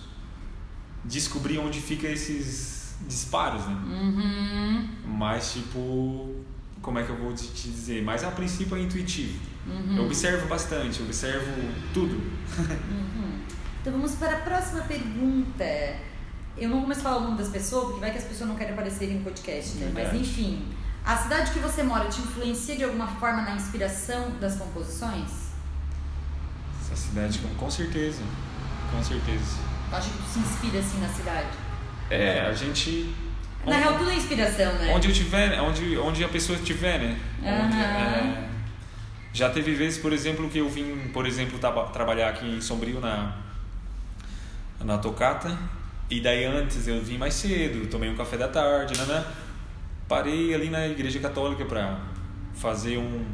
descobrir 1.04 1.58
onde 1.58 1.80
fica 1.80 2.06
esses 2.06 2.94
disparos, 3.08 3.66
né? 3.66 3.76
Uhum. 3.86 4.88
Mas, 5.06 5.52
tipo, 5.54 6.34
como 6.82 6.98
é 6.98 7.02
que 7.02 7.10
eu 7.10 7.16
vou 7.16 7.32
te 7.34 7.46
dizer? 7.68 8.02
Mas 8.02 8.24
a 8.24 8.30
princípio 8.30 8.76
é 8.76 8.80
intuitivo. 8.80 9.38
Uhum. 9.66 9.96
Eu 9.98 10.04
observo 10.04 10.48
bastante, 10.48 11.02
observo 11.02 11.50
tudo. 11.92 12.20
Então 13.80 13.94
vamos 13.94 14.14
para 14.16 14.36
a 14.36 14.40
próxima 14.40 14.82
pergunta. 14.82 15.64
Eu 16.56 16.68
não 16.68 16.82
começo 16.82 17.00
a 17.00 17.04
falar 17.04 17.16
o 17.16 17.20
nome 17.22 17.38
das 17.38 17.48
pessoas, 17.48 17.84
porque 17.86 18.00
vai 18.00 18.10
que 18.10 18.18
as 18.18 18.24
pessoas 18.24 18.48
não 18.48 18.56
querem 18.56 18.74
aparecer 18.74 19.10
em 19.10 19.22
podcast, 19.22 19.76
né? 19.78 19.86
Mas 19.86 20.10
Verdade. 20.10 20.18
enfim, 20.18 20.68
a 21.04 21.16
cidade 21.16 21.50
que 21.52 21.58
você 21.60 21.82
mora 21.82 22.08
te 22.08 22.20
influencia 22.20 22.76
de 22.76 22.84
alguma 22.84 23.06
forma 23.06 23.40
na 23.42 23.54
inspiração 23.54 24.32
das 24.38 24.56
composições? 24.56 25.30
Essa 26.82 26.96
cidade, 26.96 27.38
com, 27.38 27.54
com 27.54 27.70
certeza. 27.70 28.22
Com 28.90 29.02
certeza. 29.02 29.56
Tu 29.88 29.96
acha 29.96 30.10
que 30.10 30.18
tu 30.18 30.28
se 30.28 30.38
inspira 30.40 30.78
assim 30.80 31.00
na 31.00 31.08
cidade? 31.08 31.48
É, 32.10 32.40
a 32.40 32.52
gente. 32.52 33.14
Na 33.66 33.76
real, 33.76 33.98
tudo 33.98 34.10
é 34.10 34.14
inspiração, 34.14 34.72
né? 34.74 34.92
Onde 34.94 35.08
eu 35.08 35.14
tiver, 35.14 35.60
onde, 35.60 35.98
onde 35.98 36.24
a 36.24 36.28
pessoa 36.28 36.58
estiver, 36.58 36.98
né? 36.98 37.18
Onde, 37.42 37.76
é, 37.76 38.48
já 39.32 39.48
teve 39.48 39.74
vezes, 39.74 39.98
por 39.98 40.12
exemplo, 40.12 40.48
que 40.48 40.58
eu 40.58 40.68
vim, 40.68 41.08
por 41.12 41.26
exemplo, 41.26 41.58
trabalhar 41.92 42.30
aqui 42.30 42.46
em 42.46 42.60
Sombrio 42.60 43.00
na, 43.00 43.36
na 44.82 44.98
Tocata. 44.98 45.56
E 46.08 46.20
daí 46.20 46.44
antes 46.44 46.88
eu 46.88 47.00
vim 47.00 47.16
mais 47.16 47.34
cedo, 47.34 47.86
tomei 47.88 48.10
um 48.10 48.16
café 48.16 48.36
da 48.36 48.48
tarde, 48.48 48.98
né? 48.98 49.04
né? 49.04 49.24
Parei 50.08 50.52
ali 50.52 50.68
na 50.68 50.88
igreja 50.88 51.20
católica 51.20 51.64
pra 51.64 52.00
fazer 52.54 52.98
um. 52.98 53.24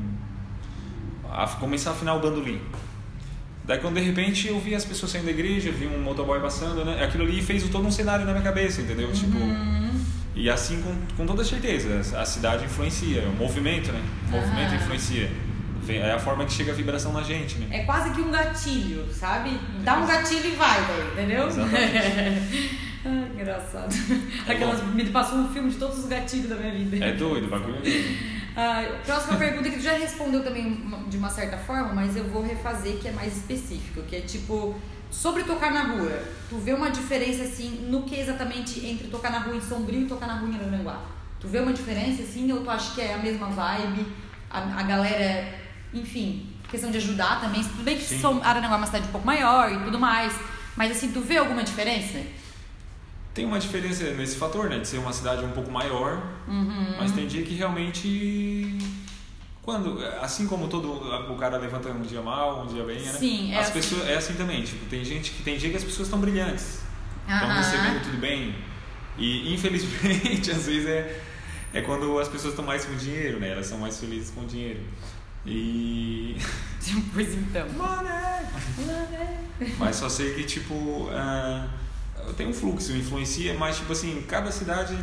A, 1.31 1.47
começar 1.47 1.91
a 1.91 1.93
afinar 1.95 2.15
o 2.15 2.21
bandolim. 2.21 2.61
Daí 3.65 3.79
quando 3.79 3.95
de 3.95 4.03
repente 4.03 4.47
eu 4.49 4.61
vi 4.61 4.75
as 4.75 4.85
pessoas 4.85 5.11
saindo 5.11 5.25
da 5.25 5.31
igreja, 5.31 5.73
vi 5.73 5.87
um 5.87 6.01
motoboy 6.03 6.39
passando, 6.41 6.85
né? 6.85 7.03
Aquilo 7.03 7.25
ali 7.25 7.41
fez 7.41 7.67
todo 7.71 7.87
um 7.87 7.91
cenário 7.91 8.27
na 8.27 8.33
minha 8.33 8.45
cabeça, 8.45 8.83
entendeu? 8.83 9.11
Tipo. 9.11 9.39
E 10.37 10.51
assim, 10.51 10.83
com, 10.83 10.95
com 11.17 11.27
toda 11.27 11.43
certeza, 11.43 12.21
a 12.21 12.25
cidade 12.27 12.67
influencia, 12.67 13.23
o 13.23 13.33
movimento, 13.37 13.91
né? 13.91 14.03
O 14.29 14.33
movimento 14.33 14.75
Aham. 14.75 14.77
influencia. 14.77 15.31
É 15.89 16.13
a 16.13 16.19
forma 16.19 16.45
que 16.45 16.53
chega 16.53 16.73
a 16.73 16.75
vibração 16.75 17.13
na 17.13 17.23
gente, 17.23 17.59
né? 17.59 17.69
É 17.71 17.85
quase 17.85 18.11
que 18.11 18.21
um 18.21 18.31
gatilho, 18.31 19.07
sabe? 19.13 19.59
Dá 19.83 19.99
um 19.99 20.07
gatilho 20.07 20.47
e 20.47 20.57
vai, 20.57 20.81
daí, 20.85 21.13
entendeu? 21.13 21.47
Exatamente. 21.47 22.71
Ai, 23.07 23.31
engraçado. 23.35 23.95
É 24.49 24.53
Aquelas, 24.53 24.81
bom. 24.81 24.87
me 24.89 25.05
passou 25.07 25.39
um 25.39 25.49
filme 25.53 25.71
de 25.71 25.77
todos 25.77 26.01
os 26.01 26.07
gatilhos 26.07 26.49
da 26.49 26.57
minha 26.57 26.73
vida. 26.73 27.05
É 27.05 27.13
doido, 27.13 27.47
o 27.47 27.51
bagulho 27.51 27.77
é. 27.77 28.37
Ah, 28.59 28.83
próxima 29.05 29.37
pergunta 29.37 29.69
que 29.69 29.77
tu 29.77 29.83
já 29.83 29.93
respondeu 29.93 30.43
também 30.43 30.83
de 31.09 31.19
uma 31.19 31.29
certa 31.29 31.59
forma, 31.59 31.93
mas 31.93 32.17
eu 32.17 32.25
vou 32.25 32.43
refazer 32.43 32.97
que 32.97 33.07
é 33.07 33.13
mais 33.13 33.37
específico, 33.37 34.01
que 34.09 34.17
é 34.17 34.21
tipo 34.23 34.75
sobre 35.23 35.45
tocar 35.45 35.73
na 35.73 35.83
rua. 35.85 36.23
Tu 36.51 36.59
vê 36.59 36.73
uma 36.75 36.91
diferença 36.91 37.43
assim 37.43 37.87
no 37.91 38.03
que 38.03 38.15
exatamente 38.17 38.85
entre 38.87 39.09
tocar 39.09 39.31
na 39.31 39.39
rua 39.39 39.57
em 39.57 39.61
Sombrio 39.61 40.03
e 40.03 40.07
tocar 40.07 40.27
na 40.27 40.35
rua 40.35 40.49
em 40.51 40.55
Aranguá? 40.57 41.01
Tu 41.41 41.49
vê 41.49 41.59
uma 41.61 41.73
diferença 41.73 42.23
assim 42.23 42.51
ou 42.53 42.61
tu 42.63 42.71
acha 42.71 42.95
que 42.95 43.01
é 43.01 43.15
a 43.15 43.19
mesma 43.19 43.49
vibe? 43.49 44.07
A, 44.51 44.59
a 44.81 44.83
galera, 44.83 45.55
enfim, 45.93 46.47
questão 46.71 46.91
de 46.91 46.99
ajudar 46.99 47.41
também. 47.41 47.63
Tudo 47.65 47.83
bem 47.83 47.97
que 47.97 48.05
Sim. 48.05 48.21
Som- 48.21 48.41
Araranguá 48.43 48.75
é 48.75 48.79
uma 48.79 48.87
cidade 48.87 49.09
um 49.09 49.13
pouco 49.13 49.27
maior 49.27 49.73
e 49.73 49.79
tudo 49.85 49.99
mais, 49.99 50.33
mas 50.77 50.91
assim, 50.93 51.11
tu 51.11 51.21
vê 51.21 51.39
alguma 51.39 51.63
diferença? 51.65 52.21
Tem 53.35 53.45
uma 53.45 53.59
diferença 53.59 54.05
nesse 54.15 54.37
fator, 54.37 54.71
né? 54.71 54.79
De 54.79 54.89
ser 54.89 54.99
uma 54.99 55.13
cidade 55.13 55.45
um 55.45 55.51
pouco 55.51 55.71
maior, 55.71 56.23
mas 56.99 57.13
tem 57.13 57.27
dia 57.27 57.43
que 57.43 57.55
realmente. 57.55 58.79
Quando, 59.67 60.01
assim 60.21 60.47
como 60.47 60.69
todo 60.69 60.93
o 60.93 61.37
cara 61.37 61.57
levanta 61.59 61.89
um 61.89 62.01
dia 62.01 62.23
mal, 62.23 62.63
um 62.63 62.67
dia 62.69 62.85
bem, 62.85 63.01
né? 63.01 63.13
Sim, 63.13 63.53
é 63.53 63.59
As 63.59 63.65
assim. 63.65 63.73
pessoas, 63.73 64.09
é 64.09 64.17
assim 64.17 64.35
também. 64.35 64.63
Tipo, 64.63 64.87
tem 64.87 65.05
gente 65.05 65.33
que 65.33 65.43
tem 65.43 65.59
dia 65.59 65.69
que 65.71 65.77
as 65.77 65.83
pessoas 65.83 66.07
estão 66.07 66.21
brilhantes. 66.21 66.83
Estão 67.29 67.49
Aham. 67.51 67.57
recebendo 67.57 68.01
tudo 68.05 68.17
bem. 68.19 68.55
E 69.19 69.53
infelizmente, 69.53 70.53
às 70.55 70.67
vezes 70.67 70.87
é, 70.87 71.21
é 71.75 71.81
quando 71.83 72.17
as 72.21 72.29
pessoas 72.29 72.53
estão 72.53 72.65
mais 72.65 72.85
com 72.85 72.95
dinheiro, 72.95 73.41
né? 73.41 73.51
Elas 73.51 73.67
são 73.67 73.79
mais 73.79 73.99
felizes 73.99 74.31
com 74.31 74.47
dinheiro. 74.47 74.79
E. 75.45 76.37
pois 77.13 77.35
então. 77.35 77.67
Mas 79.79 79.97
só 79.97 80.09
sei 80.09 80.35
que, 80.35 80.45
tipo, 80.45 81.09
ah, 81.11 81.67
tem 82.37 82.47
um 82.47 82.53
fluxo, 82.53 82.93
influencia, 82.93 83.55
mas, 83.55 83.79
tipo 83.79 83.91
assim, 83.91 84.25
cada 84.29 84.53
cidade 84.53 84.97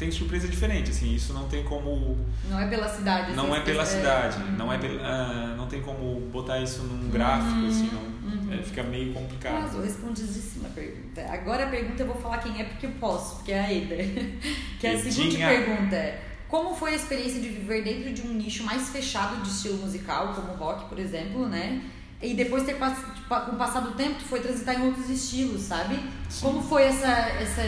tem 0.00 0.10
surpresa 0.10 0.48
diferente, 0.48 0.90
assim, 0.90 1.14
isso 1.14 1.34
não 1.34 1.46
tem 1.46 1.62
como. 1.62 2.16
Não 2.48 2.58
é 2.58 2.66
pela 2.66 2.88
cidade. 2.88 3.34
Não 3.34 3.52
assim, 3.52 3.60
é 3.60 3.60
pela 3.60 3.82
é- 3.82 3.86
cidade, 3.86 4.38
não 4.56 4.72
é 4.72 4.78
pela, 4.78 5.06
ah, 5.06 5.54
não 5.58 5.66
tem 5.66 5.82
como 5.82 6.20
botar 6.32 6.58
isso 6.58 6.82
num 6.84 7.10
gráfico, 7.10 7.66
assim, 7.66 7.90
não, 7.92 8.00
uhum. 8.32 8.58
é, 8.58 8.62
fica 8.62 8.82
meio 8.82 9.12
complicado. 9.12 9.56
Arrasou, 9.56 9.82
respondidíssima 9.82 10.68
a 10.68 10.70
pergunta. 10.70 11.20
Agora 11.30 11.66
a 11.66 11.68
pergunta 11.68 12.02
eu 12.02 12.06
vou 12.06 12.16
falar 12.16 12.38
quem 12.38 12.58
é 12.62 12.64
porque 12.64 12.86
eu 12.86 12.92
posso, 12.92 13.36
porque 13.36 13.52
é 13.52 13.60
a 13.60 13.70
Eda. 13.70 13.96
Que 14.80 14.86
é 14.86 14.94
a 14.94 14.98
seguinte 14.98 15.34
Edinha. 15.34 15.48
pergunta. 15.48 16.14
Como 16.48 16.74
foi 16.74 16.92
a 16.92 16.96
experiência 16.96 17.38
de 17.38 17.48
viver 17.50 17.84
dentro 17.84 18.10
de 18.10 18.22
um 18.22 18.32
nicho 18.32 18.64
mais 18.64 18.88
fechado 18.88 19.42
de 19.42 19.50
estilo 19.50 19.76
musical, 19.76 20.32
como 20.32 20.54
rock, 20.54 20.88
por 20.88 20.98
exemplo, 20.98 21.46
né? 21.46 21.82
E 22.22 22.32
depois 22.32 22.64
ter 22.64 22.76
com 22.78 22.86
o 22.86 23.56
passar 23.56 23.80
do 23.80 23.92
tempo, 23.92 24.14
tu 24.18 24.24
foi 24.24 24.40
transitar 24.40 24.80
em 24.80 24.86
outros 24.86 25.10
estilos, 25.10 25.60
sabe? 25.60 25.96
Sim. 26.30 26.46
Como 26.46 26.62
foi 26.62 26.84
essa, 26.84 27.06
essa 27.06 27.62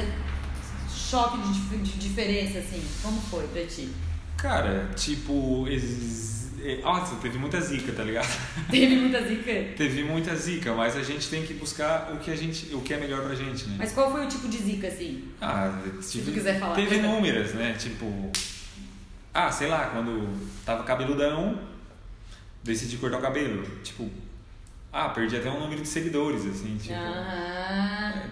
choque 1.13 1.37
de, 1.39 1.79
de 1.79 1.99
diferença, 1.99 2.59
assim? 2.59 2.83
Como 3.03 3.21
foi 3.21 3.47
pra 3.49 3.67
ti? 3.67 3.91
Cara, 4.39 4.91
tipo, 4.97 5.67
é, 5.69 6.81
nossa, 6.81 7.17
teve 7.17 7.39
muita 7.39 7.61
zica, 7.61 7.93
tá 7.93 8.03
ligado? 8.03 8.29
Teve 8.71 8.97
muita 8.97 9.23
zica? 9.23 9.53
Teve 9.77 10.05
muita 10.05 10.35
zica, 10.35 10.73
mas 10.75 10.97
a 10.97 11.03
gente 11.03 11.29
tem 11.29 11.43
que 11.45 11.53
buscar 11.53 12.11
o 12.15 12.17
que 12.17 12.31
a 12.31 12.37
gente, 12.37 12.75
o 12.75 12.81
que 12.81 12.95
é 12.95 12.97
melhor 12.97 13.25
pra 13.25 13.35
gente, 13.35 13.69
né? 13.69 13.77
Mas 13.79 13.93
qual 13.93 14.11
foi 14.11 14.25
o 14.25 14.29
tipo 14.29 14.49
de 14.49 14.57
zica, 14.57 14.89
assim? 14.89 15.25
Ah, 15.41 15.79
Se 16.01 16.23
tu 16.23 16.33
quiser 16.33 16.59
falar. 16.59 16.75
Teve 16.75 16.97
inúmeras, 16.97 17.53
né? 17.53 17.75
Tipo, 17.79 18.33
ah, 19.35 19.53
sei 19.53 19.69
lá, 19.69 19.91
quando 19.91 20.29
tava 20.65 20.83
cabeludão, 20.83 21.61
decidi 22.65 22.97
cortar 22.97 23.19
o 23.19 23.23
cabelo. 23.23 23.67
Tipo, 23.83 24.11
ah, 24.91 25.11
perdi 25.11 25.37
até 25.37 25.51
um 25.51 25.61
número 25.61 25.83
de 25.83 25.89
seguidores, 25.89 26.47
assim, 26.47 26.79
tipo. 26.79 26.95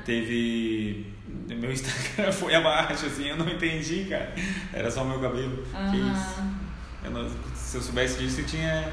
Teve. 0.04 1.06
Meu 1.56 1.70
Instagram 1.72 2.32
foi 2.32 2.54
abaixo, 2.54 3.06
assim, 3.06 3.28
eu 3.28 3.36
não 3.36 3.48
entendi, 3.48 4.06
cara. 4.08 4.34
Era 4.72 4.90
só 4.90 5.02
o 5.02 5.08
meu 5.08 5.20
cabelo. 5.20 5.56
Que 5.90 5.96
isso? 5.96 6.40
Aham. 6.40 6.54
Eu 7.04 7.10
não- 7.10 7.30
se 7.54 7.76
eu 7.76 7.82
soubesse 7.82 8.18
disso, 8.18 8.40
eu 8.40 8.46
tinha, 8.46 8.88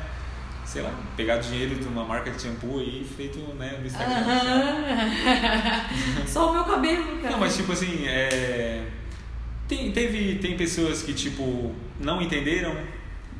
sei 0.65 0.81
lá, 0.81 0.91
pegado 1.15 1.45
dinheiro 1.47 1.75
de 1.75 1.87
uma 1.87 2.03
marca 2.05 2.31
de 2.31 2.41
shampoo 2.41 2.81
e 2.81 3.03
feito, 3.03 3.39
né, 3.55 3.77
no 3.79 3.85
Instagram. 3.85 4.15
Aham. 4.15 5.85
Só 6.27 6.49
o 6.49 6.53
meu 6.53 6.63
cabelo, 6.63 7.17
cara. 7.17 7.31
Não, 7.31 7.39
mas 7.39 7.55
tipo 7.55 7.71
assim, 7.71 8.05
é... 8.07 8.85
tem, 9.67 9.91
teve, 9.91 10.35
tem 10.35 10.55
pessoas 10.57 11.01
que, 11.03 11.13
tipo, 11.13 11.73
não 11.99 12.21
entenderam. 12.21 12.75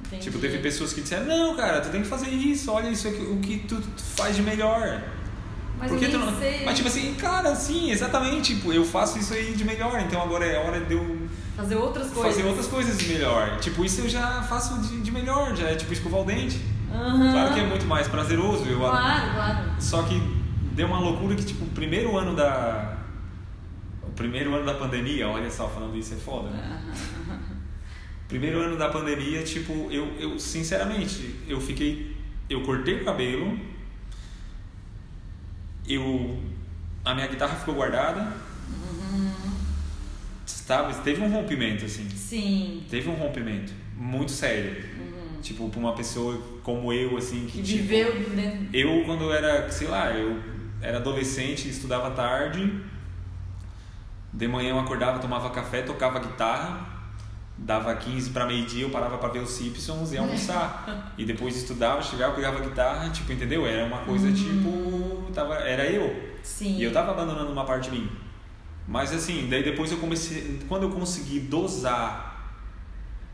Entendi. 0.06 0.23
Tipo, 0.23 0.39
teve 0.39 0.60
pessoas 0.60 0.93
que 0.93 1.01
disseram, 1.01 1.25
não, 1.25 1.56
cara, 1.56 1.82
tu 1.82 1.89
tem 1.89 2.01
que 2.01 2.08
fazer 2.08 2.30
isso, 2.30 2.71
olha 2.71 2.89
isso 2.89 3.08
aqui, 3.08 3.21
o 3.21 3.39
que 3.39 3.60
tu 3.67 3.82
faz 4.15 4.36
de 4.36 4.41
melhor. 4.41 5.01
Mas 5.80 5.92
Por 5.92 6.00
que 6.00 6.06
eu 6.06 6.12
tu 6.12 6.18
não... 6.18 6.40
sei. 6.40 6.66
Mas 6.66 6.76
tipo 6.76 6.88
assim, 6.88 7.13
cara, 7.16 7.56
sim, 7.56 7.92
exatamente, 7.92 8.56
tipo, 8.56 8.74
eu 8.74 8.84
faço 8.84 9.20
isso 9.20 9.34
aí 9.34 9.54
de 9.54 9.63
melhor, 9.63 10.00
então 10.02 10.22
agora 10.22 10.46
é 10.46 10.58
hora 10.58 10.80
de 10.80 10.94
eu 10.94 11.28
Fazer 11.56 11.76
outras 11.76 12.10
coisas. 12.12 12.36
fazer 12.36 12.48
outras 12.48 12.68
coisas 12.68 12.98
de 12.98 13.06
melhor. 13.13 13.58
Tipo, 13.60 13.84
isso 13.84 14.02
eu 14.02 14.10
já 14.10 14.44
faço 14.44 14.80
de, 14.82 15.02
de 15.02 15.12
melhor, 15.12 15.56
já 15.56 15.70
é 15.70 15.76
tipo 15.76 15.92
escovar 15.94 16.22
o 16.22 16.26
dente. 16.26 16.60
Aham. 16.94 17.32
Claro 17.32 17.54
que 17.54 17.60
é 17.60 17.66
muito 17.66 17.86
mais 17.86 18.08
prazeroso, 18.08 18.66
eu 18.66 18.80
Claro, 18.80 19.34
claro. 19.34 19.70
Só 19.80 20.04
que 20.04 20.22
deu 20.74 20.88
uma 20.88 21.00
loucura 21.00 21.36
que, 21.36 21.44
tipo, 21.44 21.66
o 21.66 21.70
primeiro 21.70 22.16
ano 22.18 22.36
da. 22.36 22.98
O 24.04 24.12
primeiro 24.12 24.54
ano 24.54 24.66
da 24.66 24.76
pandemia, 24.76 25.28
olha 25.28 25.50
só, 25.50 25.68
falando 25.68 25.98
isso 25.98 26.13
é 26.13 26.18
foda, 26.18 26.50
né? 26.50 26.82
Primeiro 28.28 28.60
ano 28.62 28.78
da 28.78 28.90
pandemia, 28.90 29.42
tipo, 29.42 29.88
eu, 29.90 30.06
eu 30.20 30.38
sinceramente, 30.38 31.40
eu 31.48 31.62
fiquei. 31.62 32.16
Eu 32.50 32.62
cortei 32.62 33.02
o 33.02 33.06
cabelo, 33.06 33.58
eu. 35.88 36.39
A 37.06 37.13
minha 37.15 37.28
guitarra 37.28 37.56
ficou 37.56 37.76
guardada. 37.76 38.34
Estava, 40.45 40.93
teve 41.02 41.21
um 41.21 41.32
rompimento, 41.32 41.86
assim. 41.86 42.10
Sim. 42.10 42.84
Teve 42.89 43.10
um 43.10 43.13
rompimento 43.13 43.71
muito 43.95 44.32
sério. 44.32 44.84
Tipo, 45.41 45.69
pra 45.69 45.80
uma 45.80 45.93
pessoa 45.93 46.41
como 46.63 46.91
eu, 46.91 47.15
assim, 47.17 47.45
que, 47.45 47.62
Que 47.62 47.63
tipo, 47.63 47.82
viveu 47.84 48.30
dentro. 48.30 48.67
eu, 48.73 49.04
quando 49.06 49.23
eu 49.23 49.34
era, 49.34 49.69
sei 49.71 49.88
lá, 49.88 50.12
eu 50.12 50.41
era 50.82 50.97
adolescente, 50.97 51.69
estudava 51.69 52.12
tarde. 52.12 52.82
De 54.34 54.47
manhã 54.47 54.71
eu 54.71 54.80
acordava, 54.80 55.19
tomava 55.19 55.50
café, 55.52 55.82
tocava 55.84 56.19
guitarra. 56.19 56.97
Dava 57.58 57.96
15 57.96 58.30
para 58.30 58.46
meio-dia, 58.46 58.84
eu 58.84 58.89
parava 58.91 59.17
para 59.17 59.30
ver 59.30 59.39
os 59.39 59.50
Simpsons 59.50 60.12
e 60.13 60.17
almoçar. 60.17 61.13
e 61.17 61.26
depois 61.26 61.56
estudava, 61.58 62.02
chegava, 62.04 62.36
pegava 62.36 62.60
guitarra, 62.60 63.10
tipo, 63.10 63.32
entendeu? 63.32 63.65
Era 63.65 63.86
uma 63.86 64.00
coisa 64.00 64.32
tipo. 64.32 65.32
Tava, 65.34 65.56
era 65.56 65.86
eu. 65.86 66.34
Sim. 66.43 66.78
E 66.78 66.84
eu 66.84 66.93
tava 66.93 67.12
abandonando 67.12 67.52
uma 67.52 67.65
parte 67.65 67.89
de 67.89 67.98
mim. 67.98 68.10
Mas 68.88 69.12
assim, 69.12 69.48
daí 69.50 69.63
depois 69.63 69.91
eu 69.91 69.98
comecei. 69.98 70.60
Quando 70.67 70.84
eu 70.84 70.91
consegui 70.91 71.39
dosar 71.39 72.54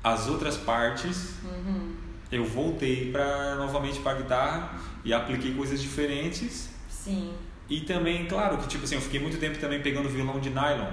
as 0.04 0.28
outras 0.28 0.58
partes, 0.58 1.36
Uhum. 1.44 1.94
eu 2.32 2.44
voltei 2.46 3.12
para 3.12 3.56
novamente 3.56 4.00
para 4.00 4.16
guitarra 4.18 4.72
e 5.04 5.14
apliquei 5.14 5.54
coisas 5.54 5.82
diferentes. 5.82 6.70
Sim. 6.90 7.34
E 7.70 7.82
também, 7.82 8.26
claro, 8.26 8.58
que 8.58 8.68
tipo 8.68 8.84
assim, 8.86 8.96
eu 8.96 9.02
fiquei 9.02 9.20
muito 9.20 9.38
tempo 9.38 9.58
também 9.60 9.82
pegando 9.82 10.10
violão 10.10 10.40
de 10.40 10.50
nylon. 10.50 10.92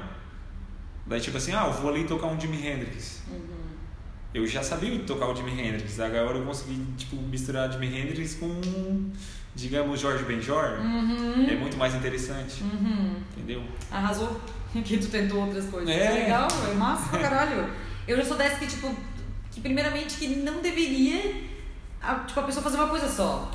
Daí 1.11 1.21
tipo 1.21 1.37
assim, 1.37 1.53
ah, 1.53 1.67
eu 1.67 1.73
vou 1.73 1.91
ali 1.91 2.05
tocar 2.05 2.29
um 2.29 2.41
Jimi 2.41 2.67
Hendrix. 2.67 3.21
Uhum. 3.31 3.41
Eu 4.33 4.47
já 4.47 4.63
sabia 4.63 4.97
tocar 5.01 5.27
o 5.29 5.35
Jimi 5.35 5.51
Hendrix, 5.61 5.99
agora 5.99 6.39
eu 6.39 6.45
consegui 6.47 6.81
tipo 6.97 7.17
misturar 7.17 7.71
Jimi 7.73 7.87
Hendrix 7.89 8.37
com 8.37 9.11
digamos 9.57 9.99
Jorge 10.01 10.23
Benjor. 10.25 10.79
Uhum. 10.81 11.47
É 11.51 11.57
muito 11.57 11.77
mais 11.77 11.95
interessante, 11.97 12.63
Uhum. 12.63 13.17
entendeu? 13.37 13.63
Arrasou. 13.91 14.41
Que 14.85 14.99
tu 14.99 15.09
tentou 15.09 15.45
outras 15.45 15.65
coisas. 15.65 15.91
É. 15.91 16.07
É 16.07 16.11
legal, 16.23 16.47
é 16.71 16.75
massa 16.75 17.09
pra 17.09 17.19
caralho. 17.29 17.69
Eu 18.07 18.17
já 18.17 18.25
sou 18.25 18.37
dessa 18.37 18.57
que, 18.57 18.69
tipo, 18.69 18.95
que 19.51 19.61
primeiramente 19.61 20.17
que 20.17 20.29
não 20.29 20.63
deveria 20.63 21.43
a, 22.01 22.15
tipo, 22.21 22.39
a 22.39 22.45
pessoa 22.45 22.63
fazer 22.63 22.77
uma 22.77 22.87
coisa 22.87 23.09
só. 23.09 23.51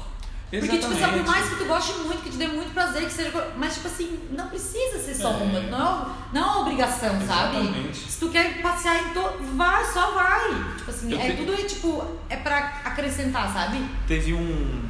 Porque, 0.51 0.67
tipo, 0.77 0.81
sabe, 0.83 0.93
por 0.93 0.97
Exatamente. 0.99 1.27
mais 1.29 1.49
que 1.49 1.55
tu 1.55 1.65
goste 1.65 1.93
muito, 1.99 2.23
que 2.23 2.29
te 2.29 2.37
dê 2.37 2.47
muito 2.47 2.73
prazer, 2.73 3.03
que 3.05 3.11
seja. 3.11 3.51
Mas, 3.57 3.73
tipo 3.73 3.87
assim, 3.87 4.19
não 4.31 4.47
precisa 4.47 4.99
ser 4.99 5.13
só 5.15 5.31
É. 5.31 5.35
uma. 5.37 5.59
Não 5.59 5.77
é, 5.79 6.05
não 6.33 6.41
é 6.41 6.45
uma 6.45 6.59
obrigação, 6.61 7.09
sabe? 7.25 7.57
Exatamente. 7.57 7.97
Se 7.97 8.19
tu 8.19 8.29
quer 8.29 8.61
passear 8.61 9.09
em 9.09 9.13
todo. 9.13 9.57
Vai, 9.57 9.83
só 9.91 10.11
vai. 10.11 10.47
Tipo 10.77 10.89
assim, 10.91 11.11
Eu 11.11 11.19
é 11.19 11.31
te- 11.31 11.37
tudo, 11.37 11.53
é, 11.53 11.63
tipo, 11.63 12.17
é 12.29 12.37
pra 12.37 12.57
acrescentar, 12.85 13.51
sabe? 13.51 13.83
Teve 14.07 14.33
um 14.33 14.85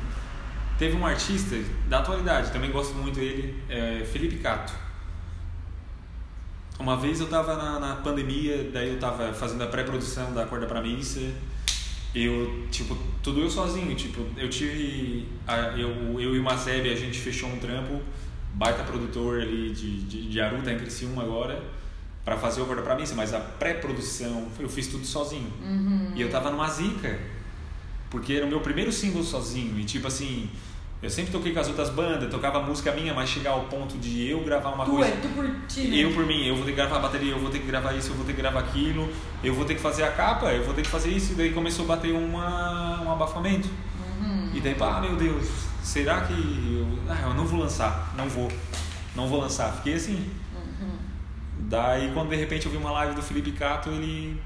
teve 0.78 0.98
um 0.98 1.06
artista 1.06 1.56
da 1.88 2.00
atualidade, 2.00 2.52
também 2.52 2.70
gosto 2.70 2.94
muito 2.96 3.16
dele, 3.18 3.64
é 3.70 4.06
Felipe 4.12 4.36
Cato. 4.40 4.74
Uma 6.78 6.98
vez 6.98 7.22
eu 7.22 7.28
tava 7.28 7.56
na, 7.56 7.80
na 7.80 7.96
pandemia, 7.96 8.70
daí 8.74 8.90
eu 8.90 9.00
tava 9.00 9.32
fazendo 9.34 9.64
a 9.64 9.68
pré-produção 9.68 10.34
da 10.34 10.44
Acorda 10.44 10.66
pra 10.66 10.82
Missa. 10.82 11.22
Eu, 12.16 12.66
tipo, 12.72 12.98
tudo 13.22 13.42
eu 13.42 13.50
sozinho, 13.50 13.94
tipo, 13.96 14.26
eu 14.38 14.50
tive. 14.50 15.28
a- 15.46 15.74
eu, 15.78 15.90
eu 16.20 16.36
e 16.36 16.40
o 16.40 16.44
Mazeb, 16.44 16.90
a 16.90 16.96
gente 16.96 17.20
fechou 17.20 17.50
um 17.50 17.58
trampo, 17.60 18.02
baita 18.54 18.84
produtor 18.84 19.42
ali 19.42 19.72
de, 19.72 20.02
de, 20.04 20.30
de 20.30 20.42
Aru, 20.42 20.62
tá 20.62 20.72
em 20.72 20.78
Criciúma 20.78 21.24
agora, 21.24 21.62
pra 22.24 22.38
fazer 22.38 22.62
o 22.62 22.64
Acorda 22.64 22.82
pra 22.84 22.96
Missa, 22.96 23.14
mas 23.16 23.34
a 23.34 23.40
pré-produção 23.40 24.48
eu 24.60 24.70
fiz 24.70 24.88
tudo 24.88 25.06
sozinho. 25.06 25.52
E 26.16 26.22
eu 26.22 26.30
tava 26.30 26.50
numa 26.50 26.70
zica, 26.70 27.20
porque 28.10 28.32
era 28.34 28.46
o 28.46 28.50
meu 28.50 28.62
primeiro 28.62 28.92
single 28.94 29.22
sozinho, 29.24 29.78
e 29.78 29.84
tipo 29.84 30.08
assim, 30.08 30.50
eu 31.06 31.10
sempre 31.12 31.32
toquei 31.32 31.54
com 31.54 31.60
as 31.60 31.68
outras 31.68 31.92
bandas, 31.92 32.32
tocava 32.32 32.60
música 32.60 32.92
minha, 32.92 33.14
mas 33.14 33.30
chegar 33.30 33.52
ao 33.52 33.66
ponto 33.66 33.96
de 34.00 34.28
eu 34.28 34.44
gravar 34.44 34.72
uma 34.72 34.84
tu 34.86 34.92
coisa. 34.92 35.08
é, 35.08 35.12
tu 35.18 35.28
curtir. 35.30 35.88
né? 35.88 35.98
Eu 35.98 36.12
por 36.12 36.26
mim, 36.26 36.48
eu 36.48 36.56
vou 36.56 36.66
ter 36.66 36.72
que 36.72 36.78
gravar 36.78 36.96
a 36.96 37.00
bateria, 37.00 37.32
eu 37.32 37.40
vou 37.40 37.52
ter 37.52 37.60
que 37.60 37.68
gravar 37.68 37.94
isso, 37.94 38.10
eu 38.10 38.16
vou 38.16 38.26
ter 38.26 38.34
que 38.34 38.42
gravar 38.42 38.62
aquilo, 38.62 39.08
eu 39.44 39.54
vou 39.54 39.66
ter 39.66 39.76
que 39.76 39.82
fazer 39.82 40.02
a 40.02 40.12
capa, 40.12 40.52
eu 40.52 40.64
vou 40.64 40.74
ter 40.74 40.82
que 40.82 40.88
fazer 40.88 41.12
isso, 41.12 41.34
e 41.34 41.36
daí 41.36 41.54
começou 41.54 41.86
a 41.86 41.90
bater 41.90 42.12
uma, 42.12 43.04
um 43.04 43.12
abafamento. 43.12 43.70
Uhum. 44.20 44.50
E 44.52 44.60
daí, 44.60 44.74
pá, 44.74 45.00
meu 45.00 45.16
Deus, 45.16 45.48
será 45.84 46.22
que 46.22 46.34
eu, 46.34 46.88
ah, 47.08 47.28
eu 47.28 47.36
não 47.36 47.46
vou 47.46 47.60
lançar, 47.60 48.12
não 48.18 48.28
vou, 48.28 48.52
não 49.16 49.28
vou 49.28 49.40
lançar. 49.40 49.72
Fiquei 49.74 49.94
assim. 49.94 50.32
Uhum. 50.56 50.98
Daí 51.70 52.12
quando 52.16 52.30
de 52.30 52.36
repente 52.36 52.66
eu 52.66 52.72
vi 52.72 52.78
uma 52.78 52.92
live 52.92 53.14
do 53.14 53.22
Felipe 53.22 53.52
Cato, 53.52 53.90
ele 53.90 54.42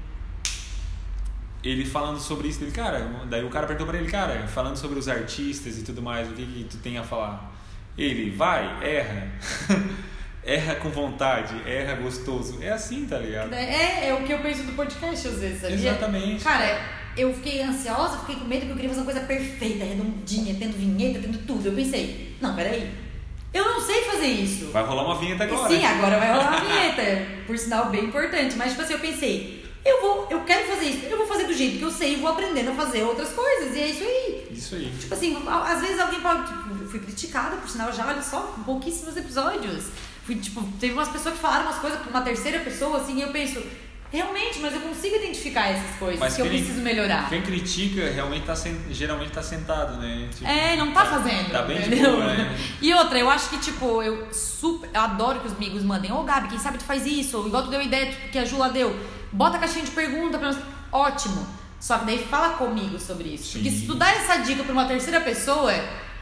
ele 1.62 1.84
falando 1.84 2.18
sobre 2.18 2.48
isso, 2.48 2.62
ele, 2.64 2.70
cara, 2.70 3.10
daí 3.28 3.44
o 3.44 3.50
cara 3.50 3.66
perguntou 3.66 3.86
pra 3.86 3.98
ele, 3.98 4.10
cara, 4.10 4.46
falando 4.46 4.76
sobre 4.76 4.98
os 4.98 5.08
artistas 5.08 5.78
e 5.78 5.82
tudo 5.82 6.00
mais, 6.00 6.28
o 6.28 6.32
que, 6.32 6.44
que 6.44 6.64
tu 6.64 6.78
tem 6.78 6.96
a 6.96 7.04
falar? 7.04 7.52
Ele, 7.98 8.30
vai, 8.30 8.64
erra. 8.82 9.28
erra 10.42 10.74
com 10.76 10.88
vontade, 10.88 11.54
erra 11.68 11.96
gostoso. 11.96 12.62
É 12.62 12.70
assim, 12.70 13.04
tá 13.04 13.18
ligado? 13.18 13.52
É, 13.52 14.08
é 14.08 14.14
o 14.14 14.24
que 14.24 14.32
eu 14.32 14.38
penso 14.38 14.62
do 14.62 14.72
podcast 14.72 15.28
às 15.28 15.38
vezes, 15.38 15.60
sabia? 15.60 15.76
Exatamente. 15.76 16.42
Cara, 16.42 16.80
eu 17.16 17.34
fiquei 17.34 17.60
ansiosa, 17.62 18.18
fiquei 18.20 18.36
com 18.36 18.44
medo 18.44 18.64
que 18.66 18.70
eu 18.70 18.76
queria 18.76 18.88
fazer 18.88 19.00
uma 19.02 19.12
coisa 19.12 19.26
perfeita, 19.26 19.84
redondinha, 19.84 20.54
tendo 20.58 20.78
vinheta, 20.78 21.20
tendo 21.20 21.38
tudo. 21.46 21.66
Eu 21.66 21.74
pensei, 21.74 22.36
não, 22.40 22.54
peraí. 22.54 22.90
Eu 23.52 23.64
não 23.64 23.80
sei 23.80 24.02
fazer 24.02 24.28
isso. 24.28 24.70
Vai 24.70 24.84
rolar 24.84 25.04
uma 25.04 25.18
vinheta 25.18 25.44
agora. 25.44 25.68
Sim, 25.68 25.84
agora 25.84 26.18
vai 26.18 26.32
rolar 26.32 26.50
uma 26.50 26.60
vinheta. 26.60 27.26
Por 27.46 27.58
sinal, 27.58 27.90
bem 27.90 28.04
importante. 28.04 28.54
Mas, 28.56 28.70
tipo 28.70 28.82
assim, 28.82 28.92
eu 28.92 29.00
pensei, 29.00 29.64
eu 29.84 30.00
vou, 30.00 30.26
eu 30.30 30.40
quero 30.44 30.66
fazer 30.66 30.86
isso, 30.86 31.06
eu 31.06 31.16
vou 31.16 31.26
fazer 31.26 31.44
do 31.44 31.54
jeito 31.54 31.78
que 31.78 31.84
eu 31.84 31.90
sei 31.90 32.14
e 32.14 32.16
vou 32.16 32.30
aprendendo 32.30 32.70
a 32.70 32.74
fazer 32.74 33.02
outras 33.02 33.30
coisas. 33.30 33.74
E 33.74 33.80
é 33.80 33.88
isso 33.88 34.02
aí. 34.02 34.48
Isso 34.50 34.74
aí. 34.74 34.92
Tipo 35.00 35.14
assim, 35.14 35.42
às 35.48 35.80
vezes 35.80 35.98
alguém 35.98 36.20
pode. 36.20 36.46
Tipo, 36.46 36.82
eu 36.82 36.88
fui 36.88 37.00
criticada, 37.00 37.56
por 37.56 37.68
sinal, 37.68 37.92
já, 37.92 38.06
olha 38.06 38.22
só, 38.22 38.54
pouquíssimos 38.64 39.16
episódios. 39.16 39.86
Fui, 40.24 40.36
tipo, 40.36 40.62
teve 40.78 40.92
umas 40.92 41.08
pessoas 41.08 41.34
que 41.34 41.40
falaram 41.40 41.64
umas 41.64 41.78
coisas 41.78 41.98
pra 41.98 42.10
uma 42.10 42.20
terceira 42.20 42.60
pessoa, 42.60 42.98
assim, 42.98 43.16
e 43.18 43.22
eu 43.22 43.28
penso, 43.28 43.62
realmente, 44.12 44.58
mas 44.58 44.74
eu 44.74 44.80
consigo 44.80 45.16
identificar 45.16 45.68
essas 45.68 45.96
coisas 45.96 46.20
Mas 46.20 46.36
que 46.36 46.42
eu 46.42 46.46
preciso 46.46 46.80
melhorar. 46.82 47.28
Quem 47.28 47.42
critica 47.42 48.10
realmente 48.10 48.44
tá 48.44 48.54
geralmente 48.90 49.32
tá 49.32 49.42
sentado, 49.42 49.96
né? 49.96 50.28
Tipo, 50.30 50.46
É, 50.46 50.76
não 50.76 50.92
tá 50.92 51.06
fazendo. 51.06 51.50
Tá 51.50 51.62
bem 51.62 51.80
de 51.80 51.96
boa, 51.96 52.26
né? 52.34 52.56
E 52.82 52.92
outra, 52.92 53.18
eu 53.18 53.30
acho 53.30 53.48
que, 53.48 53.58
tipo, 53.58 54.02
eu 54.02 54.28
super. 54.32 54.90
Eu 54.92 55.00
adoro 55.00 55.40
que 55.40 55.46
os 55.46 55.54
amigos 55.54 55.82
mandem, 55.82 56.12
ô 56.12 56.22
Gabi, 56.22 56.48
quem 56.48 56.58
sabe 56.58 56.78
tu 56.78 56.84
faz 56.84 57.06
isso, 57.06 57.38
ou 57.38 57.46
igual 57.46 57.62
tu 57.62 57.70
deu 57.70 57.80
ideia 57.80 58.12
que 58.30 58.38
a 58.38 58.44
Jula 58.44 58.68
deu. 58.68 58.94
Bota 59.32 59.56
a 59.56 59.60
caixinha 59.60 59.84
de 59.84 59.90
pergunta 59.92 60.38
pra 60.38 60.48
nós. 60.48 60.58
Ótimo. 60.92 61.46
Só 61.78 61.98
que 61.98 62.04
daí 62.06 62.18
fala 62.18 62.50
comigo 62.54 62.98
sobre 62.98 63.28
isso. 63.30 63.52
Porque 63.54 63.70
Sim. 63.70 63.80
se 63.80 63.86
tu 63.86 63.94
dá 63.94 64.10
essa 64.10 64.36
dica 64.38 64.62
pra 64.64 64.72
uma 64.72 64.84
terceira 64.84 65.20
pessoa, 65.20 65.72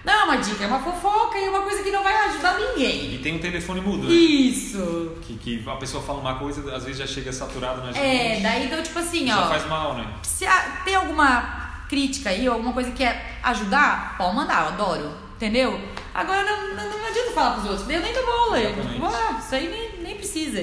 não 0.05 0.13
é 0.13 0.25
uma 0.25 0.37
dica, 0.37 0.63
é 0.63 0.67
uma 0.69 0.79
fofoca 0.79 1.37
e 1.37 1.45
é 1.47 1.51
uma 1.51 1.63
coisa 1.63 1.83
que 1.83 1.91
não 1.91 2.03
vai 2.05 2.15
ajudar 2.29 2.57
ninguém. 2.59 3.15
E 3.15 3.19
tem 3.19 3.35
um 3.35 3.39
telefone 3.41 3.81
mudo, 3.81 4.07
né? 4.07 4.15
Isso. 4.15 5.17
Que, 5.23 5.35
que 5.37 5.65
a 5.69 5.77
pessoa 5.77 6.03
fala 6.03 6.21
uma 6.21 6.37
coisa, 6.39 6.75
às 6.75 6.85
vezes 6.85 6.99
já 6.99 7.07
chega 7.07 7.33
saturado 7.33 7.81
na 7.81 7.93
gente. 7.93 7.99
É, 8.05 8.41
daí 8.41 8.67
então, 8.67 8.81
tipo 8.83 8.99
assim, 8.99 9.27
já 9.27 9.47
ó. 9.47 9.49
faz 9.49 9.67
mal, 9.67 9.95
né? 9.95 10.07
Se 10.23 10.47
a- 10.47 10.81
tem 10.85 10.95
alguma 10.95 11.67
crítica 11.89 12.31
aí, 12.31 12.47
ou 12.49 12.55
alguma 12.55 12.73
coisa 12.73 12.91
que 12.91 12.99
quer 12.99 13.39
ajudar, 13.43 14.17
pode 14.17 14.37
mandar, 14.37 14.63
eu 14.63 14.69
adoro. 14.69 15.13
Entendeu? 15.37 15.81
Agora 16.15 16.43
não, 16.43 16.75
não, 16.75 16.99
não 16.99 17.07
adianta 17.07 17.31
falar 17.33 17.53
pros 17.53 17.65
outros, 17.71 17.89
eu 17.89 18.01
nem 18.01 18.13
dou 18.13 18.27
bola. 18.27 18.59
Tipo, 18.61 19.07
ah, 19.07 19.39
isso 19.39 19.55
aí 19.55 19.69
nem 19.69 19.88
precisa. 20.19 20.61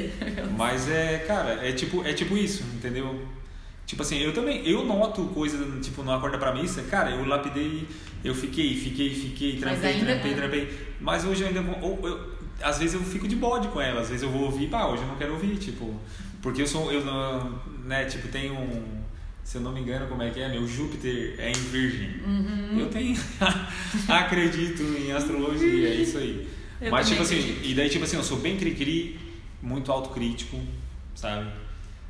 Mas 0.57 0.89
é, 0.89 1.19
cara, 1.27 1.65
é 1.67 1.71
tipo, 1.71 2.03
é 2.05 2.13
tipo 2.13 2.37
isso, 2.37 2.63
entendeu? 2.75 3.25
Tipo 3.85 4.01
assim, 4.01 4.17
eu 4.19 4.33
também, 4.33 4.67
eu 4.67 4.83
noto 4.85 5.23
coisa, 5.27 5.57
tipo, 5.81 6.01
no 6.03 6.11
Acorda 6.11 6.37
pra 6.37 6.53
Missa, 6.53 6.81
cara, 6.83 7.11
eu 7.11 7.23
lapidei, 7.25 7.87
eu 8.23 8.33
fiquei, 8.33 8.75
fiquei, 8.75 9.09
fiquei, 9.13 9.57
trampei, 9.57 9.91
ainda- 9.91 10.05
trampei, 10.05 10.33
trampei. 10.33 10.69
Mas 10.99 11.23
hoje 11.23 11.41
eu 11.43 11.47
ainda 11.49 11.61
vou, 11.61 11.79
ou 11.81 12.07
eu, 12.07 12.35
às 12.61 12.79
vezes 12.79 12.95
eu 12.95 13.01
fico 13.01 13.27
de 13.27 13.35
bode 13.35 13.67
com 13.67 13.79
ela, 13.79 14.01
às 14.01 14.07
vezes 14.09 14.23
eu 14.23 14.29
vou 14.31 14.43
ouvir, 14.43 14.67
pá, 14.69 14.85
hoje 14.87 15.03
eu 15.03 15.07
não 15.07 15.15
quero 15.17 15.33
ouvir, 15.33 15.55
tipo, 15.57 15.93
porque 16.41 16.61
eu 16.63 16.67
sou, 16.67 16.91
eu 16.91 17.05
não, 17.05 17.61
né, 17.85 18.05
tipo, 18.05 18.27
tenho 18.29 18.55
um, 18.55 18.83
se 19.43 19.57
eu 19.57 19.61
não 19.61 19.71
me 19.71 19.81
engano, 19.81 20.07
como 20.07 20.23
é 20.23 20.31
que 20.31 20.39
é, 20.39 20.49
meu 20.49 20.67
Júpiter 20.67 21.35
é 21.37 21.51
em 21.51 21.53
Virgem. 21.53 22.09
Uhum. 22.25 22.79
Eu 22.79 22.87
tenho, 22.87 23.15
acredito 24.09 24.81
em 24.81 25.11
astrologia, 25.11 25.89
é 25.89 25.95
isso 25.95 26.17
aí. 26.17 26.47
Eu 26.81 26.91
Mas 26.91 27.07
tipo 27.07 27.21
assim, 27.21 27.39
acredito. 27.39 27.65
e 27.65 27.73
daí 27.75 27.89
tipo 27.89 28.03
assim, 28.03 28.17
eu 28.17 28.23
sou 28.23 28.37
bem 28.37 28.57
cri-cri, 28.57 29.19
muito 29.65 29.91
autocrítico, 29.91 30.59
sabe? 31.15 31.49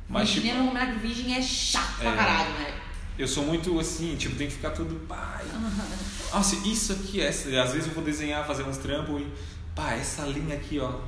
Mas 0.08 0.28
tipo, 0.30 0.42
Virgem, 0.46 0.60
é 0.60 0.62
um 0.94 0.98
virgem 1.00 1.34
é 1.36 1.42
chato 1.42 1.96
pra 1.98 2.10
É. 2.12 2.16
caralho, 2.16 2.50
né? 2.58 2.74
eu 3.18 3.26
sou 3.26 3.44
muito 3.44 3.80
assim, 3.80 4.14
tipo, 4.16 4.36
tem 4.36 4.46
que 4.46 4.52
ficar 4.54 4.70
tudo. 4.70 4.94
Pai, 5.08 5.44
nossa, 6.32 6.56
isso 6.68 6.92
aqui 6.92 7.20
é. 7.20 7.28
Às 7.28 7.44
vezes 7.72 7.88
eu 7.88 7.94
vou 7.94 8.04
desenhar, 8.04 8.46
fazer 8.46 8.62
uns 8.62 8.76
trampos 8.76 9.20
e. 9.22 9.26
pá, 9.74 9.94
essa 9.94 10.22
linha 10.26 10.54
aqui, 10.54 10.78
ó. 10.78 11.00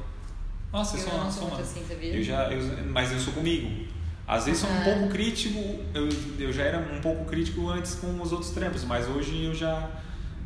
Nossa, 0.73 0.97
eu, 0.97 1.03
Eu 1.03 1.09
sou 1.09 1.19
não 1.19 1.31
sou 1.31 1.49
uma- 1.49 1.61
assim, 1.61 1.85
sabia? 1.87 2.15
eu 2.15 2.23
já, 2.23 2.51
eu, 2.51 2.87
mas 2.87 3.13
eu 3.13 3.19
sou 3.21 3.33
comigo. 3.35 3.87
Às 4.27 4.45
vezes 4.45 4.61
sou 4.61 4.71
um 4.71 4.83
pouco 4.85 5.09
crítico, 5.09 5.59
eu, 5.95 6.07
eu 6.39 6.53
já 6.53 6.63
era 6.65 6.79
um 6.95 7.01
pouco 7.01 7.25
crítico 7.25 7.67
antes 7.71 7.95
com 7.95 8.21
os 8.21 8.31
outros 8.33 8.51
trampos, 8.51 8.85
mas 8.85 9.07
hoje 9.07 9.45
eu 9.45 9.55
já. 9.55 9.89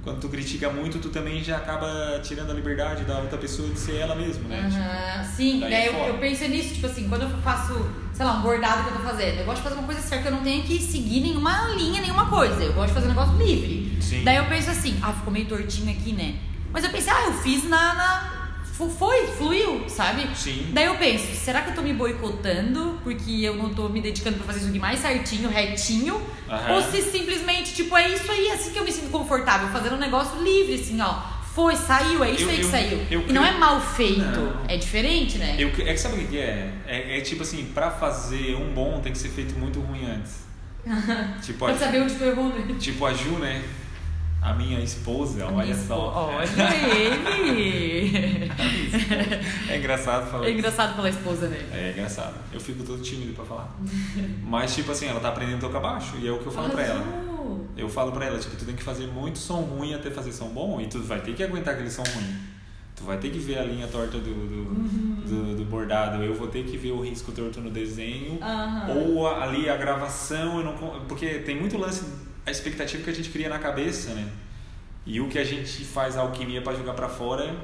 Quando 0.02 0.18
tu 0.20 0.28
critica 0.28 0.68
muito, 0.68 0.98
tu 0.98 1.10
também 1.10 1.44
já 1.44 1.58
acaba 1.58 2.18
tirando 2.24 2.50
a 2.50 2.54
liberdade 2.54 3.04
da 3.04 3.18
outra 3.20 3.38
pessoa 3.38 3.68
de 3.68 3.78
ser 3.78 3.98
ela 3.98 4.16
mesma, 4.16 4.48
né? 4.48 4.68
Tipo, 4.68 4.82
Aham, 4.82 5.24
sim, 5.36 5.60
daí 5.60 5.86
eu, 5.86 5.92
eu 5.92 6.18
penso 6.18 6.44
nisso, 6.48 6.74
tipo 6.74 6.86
assim, 6.86 7.08
quando 7.08 7.22
eu 7.22 7.30
faço, 7.40 7.88
sei 8.12 8.26
lá, 8.26 8.32
um 8.38 8.42
bordado 8.42 8.82
que 8.82 8.88
eu 8.90 8.96
tô 8.96 9.02
fazendo, 9.04 9.38
eu 9.38 9.44
gosto 9.44 9.58
de 9.58 9.62
fazer 9.62 9.74
uma 9.76 9.84
coisa 9.86 10.00
certa, 10.00 10.28
eu 10.28 10.32
não 10.32 10.42
tenho 10.42 10.64
que 10.64 10.80
seguir 10.80 11.20
nenhuma 11.20 11.68
linha, 11.76 12.00
nenhuma 12.02 12.26
coisa. 12.26 12.64
Eu 12.64 12.72
gosto 12.72 12.88
de 12.88 12.94
fazer 12.94 13.06
um 13.06 13.10
negócio 13.10 13.36
livre. 13.36 13.96
Sim. 14.02 14.24
Daí 14.24 14.36
eu 14.38 14.46
penso 14.46 14.70
assim, 14.70 14.98
ah, 15.02 15.12
ficou 15.12 15.32
meio 15.32 15.46
tortinho 15.46 15.90
aqui, 15.92 16.12
né? 16.12 16.34
Mas 16.72 16.82
eu 16.82 16.90
pensei, 16.90 17.12
ah, 17.12 17.26
eu 17.26 17.34
fiz 17.34 17.62
na. 17.68 17.94
na- 17.94 18.41
fu- 18.90 18.96
foi, 18.98 19.26
fluiu, 19.28 19.84
sabe? 19.88 20.28
Sim. 20.36 20.68
Daí 20.72 20.86
eu 20.86 20.96
penso, 20.96 21.26
será 21.34 21.62
que 21.62 21.70
eu 21.70 21.74
tô 21.74 21.82
me 21.82 21.92
boicotando 21.92 22.98
porque 23.02 23.30
eu 23.42 23.54
não 23.56 23.72
tô 23.74 23.88
me 23.88 24.00
dedicando 24.00 24.36
pra 24.38 24.46
fazer 24.46 24.60
isso 24.60 24.68
aqui 24.68 24.78
mais 24.78 25.00
certinho, 25.00 25.48
retinho? 25.48 26.20
Aham. 26.48 26.74
Ou 26.74 26.82
se 26.82 27.02
simplesmente, 27.02 27.74
tipo, 27.74 27.96
é 27.96 28.08
isso 28.10 28.30
aí, 28.30 28.50
assim 28.50 28.70
que 28.72 28.78
eu 28.78 28.84
me 28.84 28.92
sinto 28.92 29.10
confortável, 29.10 29.68
fazendo 29.68 29.94
um 29.96 29.98
negócio 29.98 30.42
livre, 30.42 30.74
assim, 30.74 31.00
ó. 31.00 31.32
Foi, 31.54 31.76
saiu, 31.76 32.24
é 32.24 32.30
isso 32.30 32.44
Eu- 32.44 32.48
aí 32.50 32.56
que 32.56 32.62
eu- 32.62 32.70
saiu. 32.70 33.06
eu 33.10 33.24
e 33.28 33.32
não 33.32 33.44
é 33.44 33.52
mal 33.52 33.78
feito, 33.78 34.20
Não. 34.20 34.64
é 34.68 34.76
diferente, 34.78 35.36
né? 35.36 35.56
Eu, 35.58 35.68
é 35.68 35.92
que 35.92 35.98
sabe 35.98 36.22
o 36.24 36.26
que 36.26 36.38
é? 36.38 36.72
é? 36.86 37.18
É 37.18 37.20
tipo 37.20 37.42
assim, 37.42 37.64
pra 37.74 37.90
fazer 37.90 38.54
um 38.56 38.72
bom 38.72 39.00
tem 39.02 39.12
que 39.12 39.18
ser 39.18 39.28
feito 39.28 39.54
muito 39.58 39.78
ruim 39.80 40.06
antes. 40.06 40.32
tipo, 41.44 41.64
a, 41.66 41.68
Pra 41.68 41.78
saber 41.78 42.00
onde 42.02 42.14
tu 42.14 42.24
errou, 42.24 42.48
né? 42.48 42.74
tipo 42.80 43.04
a 43.04 43.12
Ju, 43.12 43.32
né? 43.38 43.62
A 44.42 44.52
minha 44.54 44.80
esposa, 44.80 45.46
olha 45.46 45.74
só. 45.74 46.30
Olha 46.36 46.44
ele! 46.98 48.50
É 49.70 49.76
engraçado 49.78 50.28
falar 50.30 50.46
É 50.46 50.48
isso. 50.50 50.58
engraçado 50.58 50.96
pela 50.96 51.08
esposa, 51.08 51.46
né? 51.48 51.58
É 51.72 51.90
engraçado. 51.92 52.34
Eu 52.52 52.58
fico 52.60 52.82
todo 52.82 53.00
tímido 53.02 53.32
pra 53.34 53.44
falar. 53.44 53.76
Mas, 54.44 54.74
tipo 54.74 54.90
assim, 54.92 55.06
ela 55.06 55.20
tá 55.20 55.28
aprendendo 55.28 55.58
a 55.58 55.60
tocar 55.60 55.80
baixo 55.80 56.16
e 56.20 56.26
é 56.26 56.32
o 56.32 56.38
que 56.38 56.46
eu 56.46 56.52
falo 56.52 56.70
pra 56.70 56.82
ela. 56.82 57.04
Eu 57.76 57.88
falo 57.88 58.10
pra 58.12 58.26
ela, 58.26 58.38
tipo, 58.38 58.56
tu 58.56 58.64
tem 58.64 58.74
que 58.74 58.82
fazer 58.82 59.06
muito 59.06 59.38
som 59.38 59.60
ruim 59.60 59.94
até 59.94 60.10
fazer 60.10 60.32
som 60.32 60.48
bom 60.48 60.80
e 60.80 60.86
tu 60.88 60.98
vai 61.00 61.20
ter 61.20 61.34
que 61.34 61.42
aguentar 61.42 61.74
aquele 61.74 61.90
som 61.90 62.02
ruim. 62.02 62.34
Tu 62.96 63.04
vai 63.04 63.16
ter 63.18 63.30
que 63.30 63.38
ver 63.38 63.58
a 63.58 63.64
linha 63.64 63.86
torta 63.86 64.18
do, 64.18 64.22
do, 64.34 64.64
do, 65.24 65.56
do 65.56 65.64
bordado, 65.64 66.22
eu 66.22 66.34
vou 66.34 66.46
ter 66.48 66.64
que 66.64 66.76
ver 66.76 66.90
o 66.92 67.00
risco 67.00 67.32
torto 67.32 67.60
no 67.60 67.70
desenho. 67.70 68.38
Aham. 68.42 68.88
Ou 68.90 69.26
a- 69.26 69.44
ali 69.44 69.68
a 69.68 69.76
gravação, 69.76 70.58
eu 70.58 70.64
não, 70.64 70.74
porque 71.08 71.26
tem 71.40 71.58
muito 71.58 71.78
lance, 71.78 72.04
a 72.46 72.50
expectativa 72.50 73.02
que 73.02 73.10
a 73.10 73.14
gente 73.14 73.30
cria 73.30 73.48
na 73.48 73.58
cabeça, 73.58 74.14
né? 74.14 74.28
E 75.06 75.20
o 75.20 75.28
que 75.28 75.38
a 75.38 75.44
gente 75.44 75.84
faz 75.84 76.16
a 76.16 76.20
alquimia 76.20 76.62
pra 76.62 76.74
jogar 76.74 76.94
pra 76.94 77.08
fora, 77.08 77.56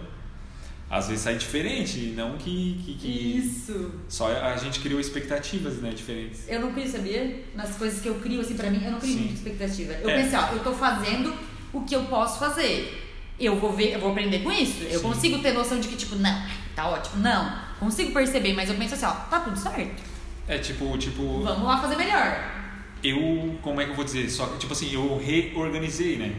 às 0.90 1.06
vezes 1.08 1.22
sai 1.22 1.36
diferente, 1.36 1.98
não 2.16 2.36
que, 2.36 2.80
que, 2.84 2.94
que 2.94 3.08
Isso. 3.38 3.92
só 4.08 4.26
a 4.32 4.56
gente 4.56 4.80
criou 4.80 4.98
expectativas, 4.98 5.74
né, 5.76 5.90
diferentes. 5.90 6.48
Eu 6.48 6.60
não 6.60 6.72
crio, 6.72 6.88
sabia? 6.88 7.44
Nas 7.54 7.76
coisas 7.76 8.00
que 8.00 8.08
eu 8.08 8.16
crio, 8.16 8.40
assim, 8.40 8.54
pra 8.56 8.70
mim, 8.70 8.82
eu 8.84 8.92
não 8.92 8.98
crio 8.98 9.12
Sim. 9.12 9.18
muita 9.20 9.34
expectativa. 9.34 9.92
Eu 9.94 10.10
É. 10.10 10.22
pensei, 10.22 10.38
ó, 10.38 10.48
eu 10.52 10.60
tô 10.60 10.72
fazendo 10.72 11.32
o 11.72 11.82
que 11.82 11.94
eu 11.94 12.04
posso 12.04 12.38
fazer. 12.38 13.04
Eu 13.38 13.54
vou 13.56 13.72
ver, 13.72 13.92
eu 13.92 14.00
vou 14.00 14.10
aprender 14.10 14.40
com 14.40 14.50
isso. 14.50 14.82
Eu 14.84 14.98
Sim. 14.98 15.06
consigo 15.06 15.38
ter 15.40 15.52
noção 15.52 15.78
de 15.78 15.86
que, 15.86 15.94
tipo, 15.96 16.16
não, 16.16 16.42
tá 16.74 16.88
ótimo. 16.88 17.22
Não, 17.22 17.56
consigo 17.78 18.12
perceber, 18.12 18.52
mas 18.54 18.68
eu 18.68 18.74
penso 18.74 18.94
assim, 18.94 19.06
ó, 19.06 19.12
tá 19.12 19.40
tudo 19.40 19.56
certo. 19.56 20.02
É 20.48 20.58
tipo, 20.58 20.96
tipo, 20.98 21.42
Vamos 21.42 21.64
lá 21.68 21.80
fazer 21.80 21.94
melhor. 21.96 22.57
Eu, 23.02 23.56
como 23.62 23.80
é 23.80 23.84
que 23.84 23.90
eu 23.90 23.96
vou 23.96 24.04
dizer? 24.04 24.28
Só 24.30 24.46
que 24.46 24.58
tipo 24.58 24.72
assim, 24.72 24.92
eu 24.92 25.18
reorganizei, 25.18 26.16
né? 26.16 26.34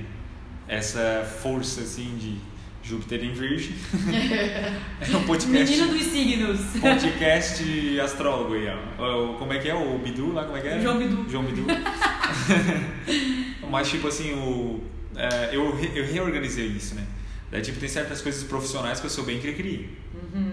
Essa 0.67 1.28
força 1.41 1.82
assim 1.82 2.15
de 2.17 2.38
Júpiter 2.84 3.24
em 3.24 3.34
Virgem. 3.34 3.76
é 5.02 5.17
um 5.17 5.24
podcast. 5.24 5.78
Menino 5.78 5.93
dos 5.93 6.08
signos. 6.08 6.60
Podcast 6.80 8.00
astrólogo 8.00 8.54
aí, 8.54 8.67
ó. 8.98 9.34
Como 9.34 9.54
é 9.54 9.60
que 9.60 9.69
é? 9.69 9.76
O 9.76 9.98
Bidu 10.00 10.34
lá, 10.34 10.45
como 10.45 10.58
é 10.58 10.62
que 10.62 10.67
é? 10.67 10.82
João 10.82 10.98
Bidu. 10.98 11.26
João 11.30 11.43
Bidu. 11.43 11.65
Mas, 13.69 13.89
tipo 13.89 14.08
assim, 14.08 14.34
o, 14.34 14.84
é, 15.15 15.56
eu, 15.56 15.78
eu 15.93 16.06
reorganizei 16.06 16.65
isso, 16.65 16.95
né? 16.95 17.06
Daí, 17.52 17.62
tipo, 17.62 17.80
tem 17.80 17.89
certas 17.89 18.22
coisas 18.22 18.43
profissionais 18.43 19.00
que 19.00 19.06
eu 19.06 19.10
sou 19.10 19.24
bem 19.24 19.39
cri-cri. 19.39 19.89
Uhum. 20.13 20.52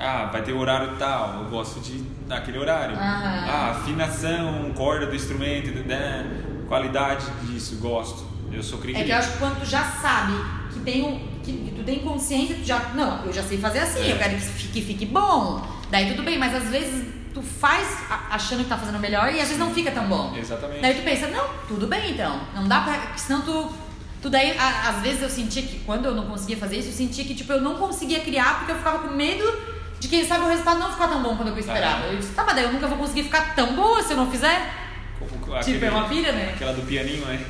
Ah, 0.00 0.30
vai 0.32 0.42
ter 0.42 0.52
horário 0.54 0.96
tal, 0.98 1.42
eu 1.42 1.50
gosto 1.50 1.78
de 1.80 1.98
daquele 2.26 2.58
horário. 2.58 2.96
Aham. 2.96 3.44
Ah, 3.48 3.70
afinação, 3.72 4.72
corda 4.74 5.06
do 5.06 5.14
instrumento, 5.14 5.70
né? 5.86 6.26
qualidade 6.68 7.26
disso, 7.42 7.76
gosto. 7.76 8.24
Eu 8.52 8.62
sou 8.62 8.78
cri-cri. 8.78 9.02
É 9.02 9.04
que 9.04 9.10
eu 9.10 9.16
acho 9.16 9.32
que 9.32 9.38
quando 9.38 9.58
tu 9.60 9.66
já 9.66 9.82
sabe 9.84 10.32
que 10.72 10.78
tem 10.80 11.02
um, 11.02 11.18
que, 11.42 11.52
que 11.52 11.72
tu 11.76 11.82
tem 11.82 11.98
consciência, 11.98 12.54
tu 12.56 12.64
já. 12.64 12.78
Não, 12.94 13.24
eu 13.26 13.32
já 13.32 13.42
sei 13.42 13.58
fazer 13.58 13.80
assim, 13.80 14.08
É. 14.08 14.12
eu 14.12 14.18
quero 14.18 14.34
que 14.36 14.40
fique, 14.40 14.68
que 14.72 14.80
fique 14.82 15.06
bom. 15.06 15.60
Daí 15.90 16.08
tudo 16.10 16.22
bem, 16.22 16.38
mas 16.38 16.54
às 16.54 16.68
vezes 16.70 17.04
tu 17.34 17.42
faz 17.42 17.86
achando 18.30 18.62
que 18.62 18.68
tá 18.68 18.76
fazendo 18.78 18.98
melhor 19.00 19.26
e 19.32 19.40
às 19.40 19.48
vezes 19.48 19.58
não 19.58 19.72
fica 19.74 19.90
tão 19.90 20.06
bom. 20.08 20.34
Exatamente. 20.36 20.80
Daí 20.80 20.94
tu 20.94 21.02
pensa, 21.02 21.26
não, 21.26 21.44
tudo 21.68 21.86
bem 21.88 22.12
então. 22.12 22.40
Não 22.54 22.66
dá 22.68 22.80
pra. 22.80 22.94
porque 22.94 23.18
Senão 23.18 23.42
tu. 23.42 23.68
Tu 24.22 24.28
daí, 24.30 24.56
a- 24.58 24.90
às 24.90 25.02
vezes 25.02 25.22
eu 25.22 25.28
sentia 25.30 25.62
que 25.62 25.78
quando 25.80 26.04
eu 26.06 26.14
não 26.14 26.26
conseguia 26.26 26.56
fazer 26.56 26.76
isso, 26.78 26.88
eu 26.88 26.92
sentia 26.92 27.24
que 27.24 27.34
tipo, 27.34 27.52
eu 27.52 27.60
não 27.60 27.74
conseguia 27.76 28.20
criar 28.20 28.58
porque 28.58 28.72
eu 28.72 28.76
ficava 28.76 28.98
com 29.00 29.14
medo 29.14 29.44
de 30.00 30.08
quem 30.08 30.24
sabe 30.26 30.44
o 30.44 30.48
resultado 30.48 30.80
não 30.80 30.90
ficar 30.90 31.06
tão 31.08 31.22
bom 31.22 31.36
quanto 31.36 31.48
eu 31.50 31.58
esperava. 31.58 32.04
Ah. 32.04 32.12
Eu 32.12 32.16
disse, 32.16 32.32
tá, 32.32 32.42
mas 32.44 32.54
daí 32.56 32.64
eu 32.64 32.72
nunca 32.72 32.88
vou 32.88 32.98
conseguir 32.98 33.22
ficar 33.24 33.54
tão 33.54 33.74
boa 33.76 34.02
se 34.02 34.12
eu 34.12 34.16
não 34.16 34.30
fizer. 34.30 34.68
Como- 35.18 35.60
Tipo, 35.62 35.84
é 35.84 35.90
uma 35.90 36.08
pilha, 36.08 36.32
né? 36.32 36.52
Aquela 36.54 36.72
do 36.72 36.82
pianinho, 36.82 37.24
né? 37.26 37.44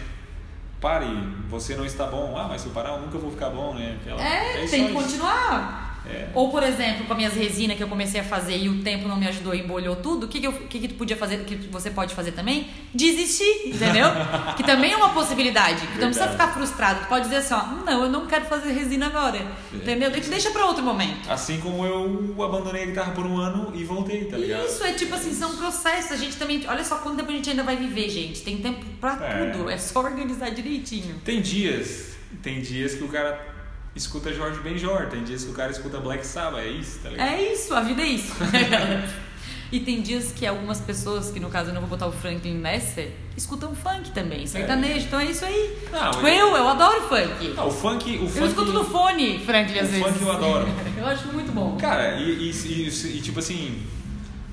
Pare, 0.80 1.06
você 1.48 1.76
não 1.76 1.84
está 1.84 2.06
bom. 2.06 2.34
Ah, 2.36 2.46
mas 2.48 2.62
se 2.62 2.66
eu 2.68 2.72
parar, 2.72 2.90
eu 2.90 3.00
nunca 3.00 3.18
vou 3.18 3.30
ficar 3.30 3.50
bom, 3.50 3.74
né? 3.74 3.96
Aquela, 4.00 4.20
É, 4.22 4.62
isso 4.64 4.70
tem 4.70 4.84
que 4.86 4.88
aí. 4.90 4.94
continuar. 4.94 5.89
É. 6.06 6.28
Ou, 6.34 6.50
por 6.50 6.62
exemplo, 6.62 7.04
com 7.06 7.12
as 7.12 7.16
minhas 7.18 7.34
resinas 7.34 7.76
que 7.76 7.82
eu 7.82 7.88
comecei 7.88 8.20
a 8.20 8.24
fazer 8.24 8.56
e 8.56 8.68
o 8.68 8.82
tempo 8.82 9.06
não 9.06 9.16
me 9.16 9.28
ajudou 9.28 9.54
e 9.54 9.60
embolhou 9.60 9.96
tudo, 9.96 10.26
o 10.26 10.28
que, 10.28 10.40
que, 10.40 10.46
eu, 10.46 10.52
que, 10.52 10.78
que 10.80 10.88
tu 10.88 10.94
podia 10.94 11.16
fazer, 11.16 11.44
que 11.44 11.54
você 11.68 11.90
pode 11.90 12.14
fazer 12.14 12.32
também? 12.32 12.68
Desistir, 12.94 13.62
entendeu? 13.66 14.06
que 14.56 14.62
também 14.64 14.92
é 14.92 14.96
uma 14.96 15.10
possibilidade. 15.10 15.86
Que 15.86 15.94
tu 15.94 16.00
não 16.00 16.08
precisa 16.08 16.28
ficar 16.28 16.52
frustrado. 16.54 17.00
Tu 17.00 17.08
pode 17.08 17.24
dizer 17.24 17.36
assim, 17.36 17.54
ó, 17.54 17.62
não, 17.84 18.04
eu 18.04 18.10
não 18.10 18.26
quero 18.26 18.44
fazer 18.46 18.72
resina 18.72 19.06
agora. 19.06 19.38
É. 19.38 19.76
Entendeu? 19.76 20.10
Daí 20.10 20.20
tu 20.20 20.30
deixa 20.30 20.50
pra 20.50 20.66
outro 20.66 20.82
momento. 20.82 21.30
Assim 21.30 21.60
como 21.60 21.84
eu 21.84 22.34
abandonei 22.42 22.84
a 22.84 22.86
guitarra 22.86 23.12
por 23.12 23.26
um 23.26 23.38
ano 23.38 23.72
e 23.74 23.84
voltei, 23.84 24.24
tá 24.24 24.36
ligado? 24.36 24.66
Isso 24.66 24.82
é 24.84 24.92
tipo 24.92 25.14
assim, 25.14 25.32
são 25.32 25.56
processos. 25.56 26.12
A 26.12 26.16
gente 26.16 26.36
também. 26.36 26.64
Olha 26.66 26.84
só 26.84 26.96
quanto 26.96 27.18
tempo 27.18 27.30
a 27.30 27.34
gente 27.34 27.50
ainda 27.50 27.62
vai 27.62 27.76
viver, 27.76 28.08
gente. 28.08 28.42
Tem 28.42 28.58
tempo 28.58 28.84
pra 29.00 29.18
É. 29.22 29.50
tudo. 29.50 29.70
É 29.70 29.76
só 29.78 30.00
organizar 30.00 30.50
direitinho. 30.50 31.16
Tem 31.24 31.40
dias, 31.40 32.14
tem 32.42 32.60
dias 32.60 32.94
que 32.94 33.04
o 33.04 33.08
cara 33.08 33.59
escuta 34.00 34.32
Jorge 34.32 34.60
Benjor, 34.60 35.06
tem 35.06 35.22
dias 35.22 35.44
que 35.44 35.50
o 35.50 35.54
cara 35.54 35.70
escuta 35.70 35.98
Black 36.00 36.26
Sabbath, 36.26 36.60
é 36.60 36.68
isso, 36.70 36.98
tá 37.02 37.10
ligado? 37.10 37.28
É 37.28 37.52
isso, 37.52 37.74
a 37.74 37.80
vida 37.82 38.02
é 38.02 38.06
isso. 38.06 38.32
e 39.70 39.80
tem 39.80 40.00
dias 40.02 40.32
que 40.36 40.46
algumas 40.46 40.80
pessoas, 40.80 41.30
que 41.30 41.38
no 41.38 41.48
caso 41.48 41.70
eu 41.70 41.74
não 41.74 41.80
vou 41.82 41.90
botar 41.90 42.06
o 42.06 42.12
Franklin 42.12 42.54
nessa, 42.54 43.04
escutam 43.36 43.74
funk 43.74 44.10
também, 44.10 44.46
sertanejo. 44.46 45.06
Então 45.06 45.20
é 45.20 45.26
isso 45.26 45.44
aí. 45.44 45.78
Não, 45.92 46.10
tipo, 46.12 46.26
eu- 46.26 46.56
eu, 46.56 46.68
adoro 46.68 47.02
funk. 47.02 47.54
Ah, 47.56 47.64
o 47.66 47.70
funk, 47.70 48.16
o 48.18 48.26
funk... 48.28 48.38
eu 48.38 48.46
escuto 48.46 48.72
no 48.72 48.84
fone, 48.84 49.38
Franklin, 49.44 49.78
às 49.78 49.88
o 49.88 49.92
vezes. 49.92 50.06
funk 50.06 50.22
eu 50.22 50.32
adoro. 50.32 50.66
eu 50.96 51.06
acho 51.06 51.28
muito 51.28 51.52
bom. 51.52 51.76
Cara, 51.76 52.16
e, 52.16 52.30
e, 52.30 52.50
e- 52.50 53.16
e, 53.18 53.20
tipo 53.20 53.38
assim, 53.38 53.82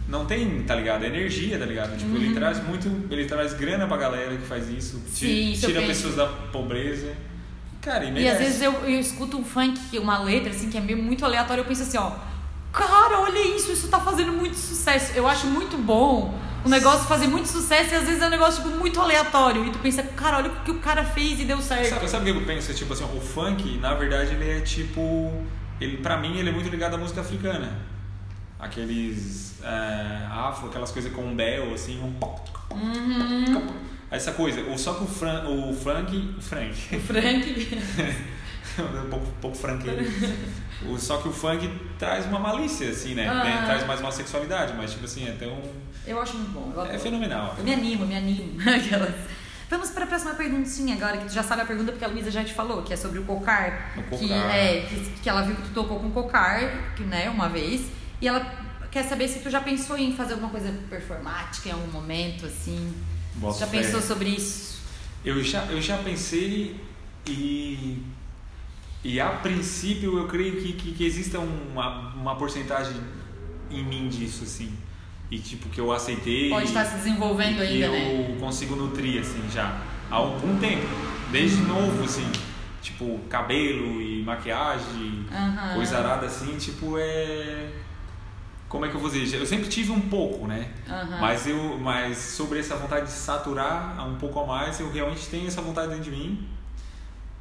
não 0.07 0.25
tem, 0.25 0.61
tá 0.63 0.75
ligado? 0.75 1.03
Energia, 1.05 1.57
tá 1.57 1.65
ligado? 1.65 1.97
Tipo, 1.97 2.15
ele 2.15 2.33
traz 2.33 2.61
muito, 2.63 2.87
ele 3.09 3.25
traz 3.25 3.53
grana 3.53 3.87
pra 3.87 3.97
galera 3.97 4.35
que 4.37 4.45
faz 4.45 4.69
isso, 4.69 4.97
Uhum. 4.97 5.03
Sim, 5.07 5.53
tira 5.57 5.81
penso. 5.81 5.87
pessoas 5.87 6.15
da 6.15 6.25
pobreza. 6.27 7.13
Cara, 7.87 8.03
e 8.03 8.09
E 8.09 8.11
merece. 8.11 8.31
às 8.31 8.39
vezes 8.39 8.61
eu, 8.61 8.73
eu 8.83 8.99
escuto 8.99 9.37
um 9.37 9.45
funk, 9.45 9.97
uma 9.97 10.17
letra 10.17 10.49
assim, 10.49 10.69
que 10.69 10.77
é 10.77 10.81
meio 10.81 11.01
muito 11.01 11.23
aleatória, 11.23 11.61
eu 11.61 11.65
penso 11.65 11.83
assim, 11.83 11.97
ó, 11.97 12.11
cara, 12.73 13.21
olha 13.21 13.55
isso, 13.55 13.71
isso 13.71 13.87
tá 13.87 13.97
fazendo 13.97 14.33
muito 14.33 14.57
sucesso. 14.57 15.13
Eu 15.15 15.25
acho 15.25 15.47
muito 15.47 15.77
bom 15.77 16.37
o 16.65 16.69
negócio 16.69 17.07
fazer 17.07 17.27
muito 17.27 17.47
sucesso 17.47 17.93
e 17.93 17.95
às 17.95 18.03
vezes 18.03 18.21
é 18.21 18.27
um 18.27 18.29
negócio 18.29 18.61
tipo, 18.61 18.75
muito 18.75 18.99
aleatório. 18.99 19.65
E 19.65 19.69
tu 19.71 19.79
pensa, 19.79 20.03
cara, 20.03 20.35
olha 20.37 20.51
o 20.51 20.55
que 20.65 20.71
o 20.71 20.79
cara 20.79 21.05
fez 21.05 21.39
e 21.39 21.45
deu 21.45 21.61
certo. 21.61 21.89
Sabe, 21.91 22.09
sabe 22.09 22.29
o 22.29 22.33
que 22.33 22.41
eu 22.41 22.45
penso? 22.45 22.73
Tipo 22.73 22.91
assim, 22.91 23.05
o 23.05 23.21
funk, 23.21 23.77
na 23.77 23.93
verdade, 23.93 24.33
ele 24.33 24.49
é 24.49 24.59
tipo. 24.59 25.31
Ele, 25.79 25.95
pra 25.97 26.17
mim, 26.17 26.37
ele 26.37 26.49
é 26.49 26.51
muito 26.51 26.67
ligado 26.69 26.95
à 26.95 26.97
música 26.97 27.21
africana. 27.21 27.71
Aqueles. 28.59 29.55
é, 29.63 30.27
afro, 30.29 30.67
aquelas 30.67 30.91
coisas 30.91 31.11
com 31.13 31.21
um 31.21 31.33
bel, 31.35 31.73
assim, 31.73 32.03
um. 32.03 32.11
pop, 32.13 32.41
Uhum. 32.71 33.73
Essa 34.09 34.31
coisa. 34.31 34.61
Ou 34.69 34.77
só 34.77 34.93
que 34.93 35.03
o, 35.03 35.07
fran, 35.07 35.43
o 35.47 35.73
Frank. 35.73 36.35
O 36.37 36.41
Frank. 36.41 36.95
O 36.95 36.99
Frank. 36.99 37.77
um 38.79 39.09
pouco, 39.09 39.25
um 39.27 39.31
pouco 39.41 39.57
franqueiro. 39.57 40.05
O- 40.87 40.97
Só 40.97 41.17
que 41.17 41.27
o 41.27 41.33
funk 41.33 41.67
traz 41.97 42.25
uma 42.27 42.39
malícia, 42.39 42.89
assim, 42.89 43.15
né? 43.15 43.27
Ah. 43.27 43.41
Tem- 43.41 43.65
traz 43.65 43.85
mais 43.87 43.99
uma 43.99 44.11
sexualidade, 44.11 44.73
mas, 44.77 44.91
tipo 44.91 45.05
assim, 45.05 45.27
é 45.27 45.31
tão. 45.31 45.61
Eu 46.05 46.21
acho 46.21 46.37
muito 46.37 46.51
bom. 46.51 46.85
É 46.85 46.97
fenomenal. 46.99 47.55
eu 47.57 47.63
me 47.63 47.73
animo, 47.73 48.05
me 48.05 48.15
animo. 48.15 48.61
Aquelas. 48.69 49.13
Vamos 49.69 49.89
para 49.89 50.05
a 50.05 50.07
próxima 50.07 50.33
perguntinha 50.35 50.95
agora, 50.95 51.17
que 51.17 51.25
tu 51.25 51.33
já 51.33 51.43
sabe 51.43 51.63
a 51.63 51.65
pergunta 51.65 51.91
porque 51.91 52.05
a 52.05 52.07
Luísa 52.07 52.31
já 52.31 52.41
te 52.43 52.53
falou, 52.53 52.83
que 52.83 52.93
é 52.93 52.95
sobre 52.95 53.19
o 53.19 53.23
cocar. 53.25 53.91
O 53.97 54.03
Que, 54.17 54.29
cocar. 54.29 54.55
é, 54.55 54.81
que, 54.87 54.95
que 55.23 55.29
ela 55.29 55.41
viu 55.41 55.55
que 55.55 55.63
tu 55.63 55.71
tocou 55.73 55.99
com 55.99 56.09
cocar, 56.11 56.93
que, 56.95 57.03
né, 57.03 57.29
uma 57.29 57.49
vez. 57.49 57.81
E 58.21 58.27
ela 58.27 58.39
quer 58.89 59.03
saber 59.03 59.27
se 59.27 59.39
tu 59.39 59.49
já 59.49 59.59
pensou 59.59 59.97
em 59.97 60.15
fazer 60.15 60.33
alguma 60.33 60.49
coisa 60.51 60.71
performática 60.89 61.67
em 61.67 61.71
algum 61.73 61.91
momento, 61.91 62.45
assim. 62.45 62.93
Boto 63.37 63.59
já 63.59 63.67
fé. 63.67 63.81
pensou 63.81 64.01
sobre 64.01 64.29
isso? 64.29 64.81
Eu 65.23 65.43
já, 65.43 65.65
eu 65.65 65.81
já 65.81 65.97
pensei 65.97 66.75
e. 67.27 68.01
E 69.03 69.21
a 69.21 69.29
princípio 69.29 70.17
eu 70.17 70.27
creio 70.27 70.61
que, 70.61 70.73
que, 70.73 70.91
que 70.91 71.05
exista 71.05 71.39
uma, 71.39 72.13
uma 72.13 72.35
porcentagem 72.35 72.99
em 73.71 73.83
mim 73.83 74.07
disso, 74.09 74.43
assim. 74.43 74.73
E 75.29 75.37
tipo, 75.39 75.69
que 75.69 75.79
eu 75.79 75.91
aceitei. 75.91 76.49
Pode 76.49 76.65
estar 76.67 76.85
se 76.85 76.95
desenvolvendo 76.95 77.63
e 77.63 77.83
ainda, 77.83 77.85
eu 77.87 78.29
né? 78.29 78.37
consigo 78.39 78.75
nutrir, 78.75 79.21
assim, 79.21 79.41
já. 79.53 79.81
Há 80.09 80.15
algum 80.15 80.57
tempo. 80.59 80.87
Desde 81.31 81.61
novo, 81.63 82.03
assim. 82.03 82.29
Tipo, 82.81 83.19
cabelo 83.29 84.01
e 84.01 84.23
maquiagem, 84.23 85.25
Aham. 85.31 85.75
coisa 85.75 85.97
arada 85.97 86.25
assim, 86.25 86.57
tipo, 86.57 86.97
é. 86.97 87.69
Como 88.69 88.85
é 88.85 88.89
que 88.89 88.95
eu 88.95 88.99
vou 88.99 89.09
dizer? 89.09 89.37
Eu 89.37 89.45
sempre 89.45 89.69
tive 89.69 89.91
um 89.91 90.01
pouco, 90.01 90.45
né? 90.45 90.69
Aham. 90.89 91.19
Mas 91.21 91.47
eu, 91.47 91.77
mas 91.79 92.17
sobre 92.17 92.59
essa 92.59 92.75
vontade 92.75 93.05
de 93.05 93.11
saturar 93.13 94.05
um 94.07 94.15
pouco 94.15 94.39
a 94.41 94.45
mais, 94.45 94.79
eu 94.79 94.91
realmente 94.91 95.27
tenho 95.27 95.47
essa 95.47 95.61
vontade 95.61 95.87
dentro 95.89 96.03
de 96.03 96.11
mim. 96.11 96.47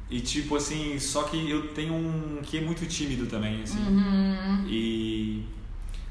E 0.09 0.21
tipo 0.21 0.55
assim, 0.55 0.97
só 0.99 1.23
que 1.23 1.49
eu 1.49 1.73
tenho 1.73 1.93
um 1.93 2.39
que 2.41 2.57
é 2.59 2.61
muito 2.61 2.85
tímido 2.85 3.25
também, 3.25 3.61
assim. 3.61 3.77
Uhum. 3.79 4.65
E 4.69 5.43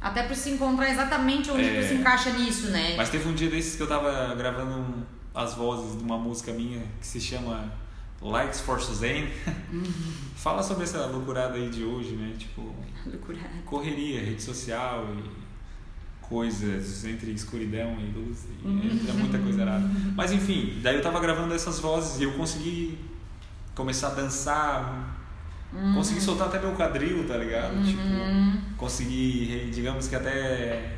Até 0.03 0.23
pra 0.25 0.35
se 0.37 0.51
encontrar 0.51 0.91
exatamente 0.91 1.51
onde 1.51 1.65
É. 1.65 1.81
tu 1.81 1.89
se 1.89 1.95
encaixa 1.95 2.31
nisso, 2.31 2.67
né? 2.69 2.95
mas 2.97 3.09
teve 3.09 3.27
um 3.27 3.33
dia 3.33 3.49
desses 3.49 3.75
que 3.75 3.83
eu 3.83 3.87
tava 3.89 4.35
gravando 4.35 5.07
as 5.35 5.55
vozes 5.55 5.97
de 5.97 6.05
uma 6.05 6.19
música 6.19 6.53
minha 6.53 6.83
que 7.01 7.07
se 7.07 7.21
chama 7.21 7.73
Likes 8.21 8.61
for 8.61 8.81
Suzanne. 8.81 9.29
Fala 10.37 10.63
sobre 10.63 10.85
essa 10.85 11.07
loucurada 11.07 11.55
aí 11.55 11.69
de 11.69 11.85
hoje, 11.85 12.13
né? 12.15 12.35
Tipo, 12.39 12.75
Loucurada. 13.05 13.49
correria, 13.65 14.21
rede 14.21 14.43
social 14.43 15.07
e 15.19 15.47
coisas 16.27 17.05
entre 17.05 17.31
escuridão 17.31 17.97
e 18.01 18.19
luz, 18.19 18.47
e 18.65 18.69
entra 18.95 19.13
muita 19.15 19.39
coisa 19.39 19.63
errada. 19.63 19.89
Mas 20.17 20.33
enfim, 20.33 20.79
daí 20.83 20.97
eu 20.97 21.03
tava 21.03 21.21
gravando 21.21 21.55
essas 21.55 21.79
vozes 21.79 22.21
e 22.21 22.25
eu 22.25 22.33
consegui 22.33 22.99
começar 23.75 24.09
a 24.09 24.15
dançar, 24.15 25.17
consegui 25.95 26.21
soltar 26.21 26.49
até 26.49 26.59
meu 26.59 26.73
quadril, 26.75 27.27
tá 27.29 27.37
ligado? 27.37 27.75
Tipo, 27.85 28.03
consegui, 28.77 29.71
digamos 29.73 30.09
que 30.09 30.17
até 30.17 30.97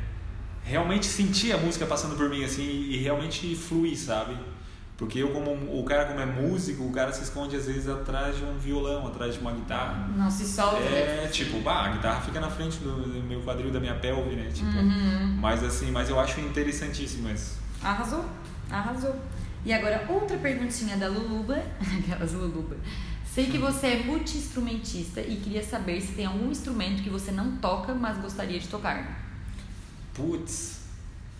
realmente 0.63 1.05
sentir 1.05 1.51
a 1.51 1.57
música 1.57 1.85
passando 1.85 2.15
por 2.15 2.29
mim 2.29 2.43
assim 2.43 2.63
e 2.89 2.97
realmente 2.97 3.55
fluir, 3.55 3.97
sabe? 3.97 4.35
Porque 4.99 5.19
eu 5.19 5.29
como 5.31 5.51
o 5.79 5.83
cara 5.85 6.05
como 6.07 6.19
é 6.19 6.25
músico, 6.25 6.83
o 6.83 6.91
cara 6.91 7.09
se 7.13 7.23
esconde 7.23 7.55
às 7.55 7.67
vezes 7.67 7.87
atrás 7.87 8.35
de 8.37 8.43
um 8.43 8.57
violão, 8.57 9.07
atrás 9.07 9.33
de 9.35 9.39
uma 9.39 9.53
guitarra. 9.53 10.09
Não 10.13 10.29
se 10.29 10.45
solta. 10.45 10.77
né? 10.81 11.23
É, 11.23 11.27
tipo, 11.31 11.61
bah, 11.61 11.85
a 11.85 11.87
guitarra 11.93 12.19
fica 12.19 12.37
na 12.41 12.49
frente 12.49 12.79
do, 12.79 13.01
do 13.03 13.23
meu 13.23 13.39
quadril, 13.41 13.71
da 13.71 13.79
minha 13.79 13.95
pelve, 13.95 14.35
né? 14.35 14.49
Tipo, 14.53 14.67
Uhum. 14.69 15.37
mas 15.39 15.63
assim, 15.63 15.89
mas 15.89 16.09
eu 16.09 16.19
acho 16.19 16.41
interessantíssimo 16.41 17.29
isso. 17.29 17.57
Arrasou, 17.81 18.25
arrasou. 18.69 19.15
E 19.65 19.71
agora, 19.71 20.05
outra 20.09 20.37
perguntinha 20.37 20.97
da 20.97 21.07
Luluba. 21.07 21.63
Aquelas 22.03 22.33
Luluba. 22.33 22.75
Sei 23.25 23.45
que 23.45 23.57
você 23.57 23.87
é 23.87 24.03
multi-instrumentista 24.03 25.21
e 25.21 25.37
queria 25.37 25.63
saber 25.63 26.01
se 26.01 26.11
tem 26.11 26.25
algum 26.25 26.51
instrumento 26.51 27.01
que 27.03 27.09
você 27.09 27.31
não 27.31 27.55
toca, 27.57 27.93
mas 27.95 28.17
gostaria 28.17 28.59
de 28.59 28.67
tocar. 28.67 29.17
Putz, 30.13 30.79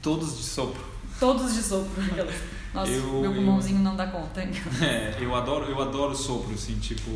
todos 0.02 0.38
de 0.38 0.44
sopro. 0.44 0.82
Todos 1.20 1.54
de 1.54 1.62
sopro. 1.62 2.02
Nossa, 2.74 2.92
Eu- 2.92 3.04
meu 3.22 3.24
eu- 3.26 3.34
pulmãozinho 3.34 3.80
não 3.80 3.96
dá 3.96 4.08
conta. 4.08 4.42
É, 4.84 5.18
eu 5.20 5.34
adoro, 5.36 5.66
eu 5.66 5.82
adoro 5.82 6.16
sopro, 6.16 6.54
assim, 6.54 6.78
tipo 6.80 7.10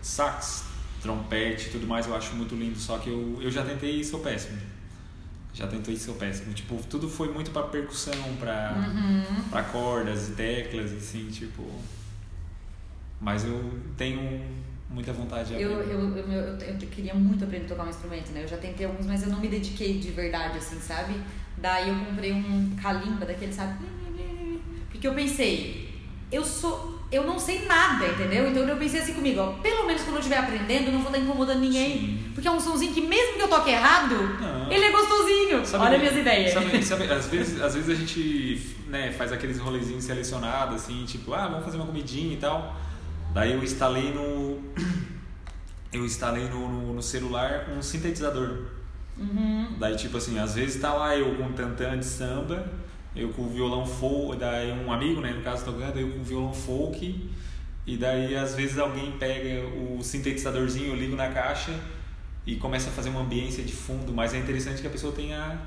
sax, 0.00 0.64
trompete 1.02 1.66
e 1.68 1.70
tudo 1.70 1.86
mais, 1.86 2.06
eu 2.06 2.14
acho 2.14 2.34
muito 2.36 2.54
lindo, 2.54 2.78
só 2.78 2.98
que 2.98 3.08
eu, 3.10 3.38
eu 3.40 3.50
já 3.50 3.64
tentei 3.64 4.00
e 4.00 4.04
sou 4.04 4.20
péssimo. 4.20 4.58
Já 5.52 5.66
tentei 5.66 5.94
e 5.94 5.98
sou 5.98 6.14
péssimo. 6.14 6.52
Tipo, 6.52 6.76
tudo 6.88 7.08
foi 7.08 7.32
muito 7.32 7.50
pra 7.50 7.62
percussão, 7.62 8.12
pra, 8.38 8.74
Uhum. 8.76 9.42
pra 9.50 9.62
cordas 9.62 10.28
e 10.28 10.32
teclas, 10.32 10.92
assim, 10.92 11.28
tipo. 11.28 11.64
Mas 13.20 13.44
eu 13.44 13.80
tenho 13.96 14.42
muita 14.90 15.12
vontade 15.14 15.48
de 15.54 15.62
Eu, 15.62 15.72
aprender. 15.80 15.94
eu, 15.94 16.00
eu, 16.16 16.32
eu, 16.32 16.58
eu 16.58 16.76
queria 16.90 17.14
muito 17.14 17.42
aprender 17.44 17.64
a 17.64 17.68
tocar 17.70 17.84
um 17.86 17.88
instrumento, 17.88 18.30
né? 18.32 18.44
Eu 18.44 18.48
já 18.48 18.58
tentei 18.58 18.84
alguns, 18.86 19.06
mas 19.06 19.22
eu 19.22 19.30
não 19.30 19.40
me 19.40 19.48
dediquei 19.48 19.98
de 19.98 20.10
verdade, 20.10 20.58
assim, 20.58 20.78
sabe? 20.78 21.14
Daí 21.56 21.88
eu 21.88 22.04
comprei 22.04 22.32
um 22.34 22.76
calimba 22.80 23.24
daquele, 23.24 23.52
sabe? 23.52 23.82
Porque 24.96 25.06
eu 25.08 25.14
pensei, 25.14 25.90
eu 26.32 26.44
sou. 26.44 26.96
Eu 27.12 27.22
não 27.24 27.38
sei 27.38 27.64
nada, 27.66 28.04
entendeu? 28.08 28.50
Então 28.50 28.64
eu 28.68 28.76
pensei 28.76 29.00
assim 29.00 29.14
comigo, 29.14 29.40
ó, 29.40 29.52
pelo 29.62 29.86
menos 29.86 30.02
quando 30.02 30.14
eu 30.16 30.20
estiver 30.20 30.38
aprendendo, 30.38 30.86
eu 30.86 30.92
não 30.92 31.00
vou 31.00 31.12
estar 31.12 31.22
incomodando 31.22 31.60
ninguém. 31.60 31.98
Sim. 31.98 32.30
Porque 32.34 32.48
é 32.48 32.50
um 32.50 32.58
sonzinho 32.58 32.92
que 32.92 33.00
mesmo 33.00 33.34
que 33.36 33.42
eu 33.42 33.48
toque 33.48 33.70
errado, 33.70 34.16
Não. 34.40 34.72
ele 34.72 34.84
é 34.86 34.90
gostosinho. 34.90 35.64
Sabe- 35.64 35.84
Olha 35.84 35.98
minhas 35.98 36.16
ideias. 36.16 36.52
Sabe, 36.52 36.82
sabe, 36.82 37.04
às, 37.04 37.26
vezes, 37.28 37.62
às 37.62 37.74
vezes 37.74 37.90
a 37.90 37.94
gente 37.94 38.74
né, 38.88 39.12
faz 39.12 39.30
aqueles 39.32 39.58
rolezinhos 39.60 40.02
selecionados, 40.02 40.82
assim, 40.82 41.04
tipo, 41.04 41.32
ah, 41.32 41.46
vamos 41.46 41.64
fazer 41.64 41.76
uma 41.76 41.86
comidinha 41.86 42.34
e 42.34 42.38
tal. 42.38 42.74
Daí 43.32 43.52
eu 43.52 43.62
instalei 43.62 44.12
no. 44.12 44.60
Eu 45.92 46.04
instalei 46.04 46.44
no, 46.48 46.68
no, 46.68 46.92
no 46.94 47.02
celular 47.02 47.68
um 47.74 47.80
sintetizador. 47.80 48.64
Uhum. 49.16 49.76
Daí, 49.78 49.96
tipo 49.96 50.16
assim, 50.18 50.38
às 50.38 50.54
vezes 50.54 50.80
tá 50.82 50.92
lá 50.92 51.16
eu 51.16 51.36
com 51.36 51.44
um 51.44 51.52
tantã 51.52 51.96
de 51.96 52.04
samba, 52.04 52.66
eu 53.16 53.30
com 53.30 53.42
o 53.42 53.48
violão 53.48 53.86
folk, 53.86 54.38
daí 54.38 54.70
um 54.72 54.92
amigo, 54.92 55.20
né, 55.20 55.32
no 55.32 55.42
caso 55.42 55.64
tocando, 55.64 55.98
eu 55.98 56.10
com 56.10 56.20
o 56.20 56.24
violão 56.24 56.52
folk, 56.52 57.30
e 57.86 57.96
daí 57.96 58.36
às 58.36 58.54
vezes 58.54 58.78
alguém 58.78 59.12
pega 59.12 59.66
o 59.66 60.02
sintetizadorzinho, 60.02 60.88
eu 60.88 60.96
ligo 60.96 61.16
na 61.16 61.28
caixa 61.28 61.72
e 62.46 62.56
começa 62.56 62.90
a 62.90 62.92
fazer 62.92 63.08
uma 63.08 63.20
ambiência 63.20 63.64
de 63.64 63.72
fundo, 63.72 64.12
mas 64.12 64.34
é 64.34 64.38
interessante 64.38 64.80
que 64.80 64.86
a 64.86 64.90
pessoa 64.90 65.12
tenha 65.12 65.58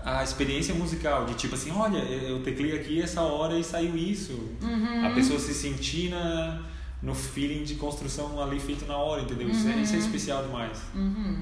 a 0.00 0.22
experiência 0.22 0.74
musical, 0.74 1.26
de 1.26 1.34
tipo 1.34 1.54
assim, 1.54 1.70
olha, 1.70 1.98
eu 1.98 2.40
teclei 2.42 2.76
aqui 2.76 3.02
essa 3.02 3.20
hora 3.22 3.58
e 3.58 3.64
saiu 3.64 3.96
isso. 3.96 4.32
Uhum. 4.62 5.06
A 5.06 5.10
pessoa 5.10 5.38
se 5.38 5.52
sentir 5.52 6.10
na, 6.10 6.62
no 7.02 7.14
feeling 7.14 7.64
de 7.64 7.74
construção 7.74 8.40
ali 8.40 8.58
feito 8.60 8.86
na 8.86 8.96
hora, 8.96 9.22
entendeu? 9.22 9.48
Isso, 9.48 9.68
é, 9.68 9.72
isso 9.76 9.94
é 9.94 9.98
especial 9.98 10.44
demais. 10.44 10.78
Uhum. 10.94 11.38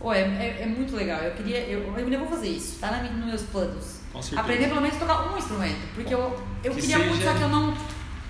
Ô, 0.00 0.12
é, 0.12 0.20
é, 0.20 0.62
é 0.62 0.66
muito 0.66 0.94
legal. 0.94 1.20
Eu 1.20 1.32
queria. 1.32 1.58
Eu, 1.66 1.82
eu 1.82 1.96
ainda 1.96 2.18
vou 2.18 2.28
fazer 2.28 2.48
isso, 2.48 2.78
tá 2.78 2.90
na, 2.90 3.02
nos 3.02 3.26
meus 3.26 3.42
planos. 3.42 3.97
Aprender 4.36 4.68
pelo 4.68 4.80
menos 4.80 4.96
a 4.96 5.00
tocar 5.00 5.32
um 5.32 5.38
instrumento. 5.38 5.94
Porque 5.94 6.12
eu, 6.14 6.42
eu 6.64 6.74
Que 6.74 6.80
queria 6.80 6.98
muito, 6.98 7.16
seja- 7.18 7.32
só 7.32 7.38
que 7.38 7.42
eu 7.44 7.48
não. 7.48 7.74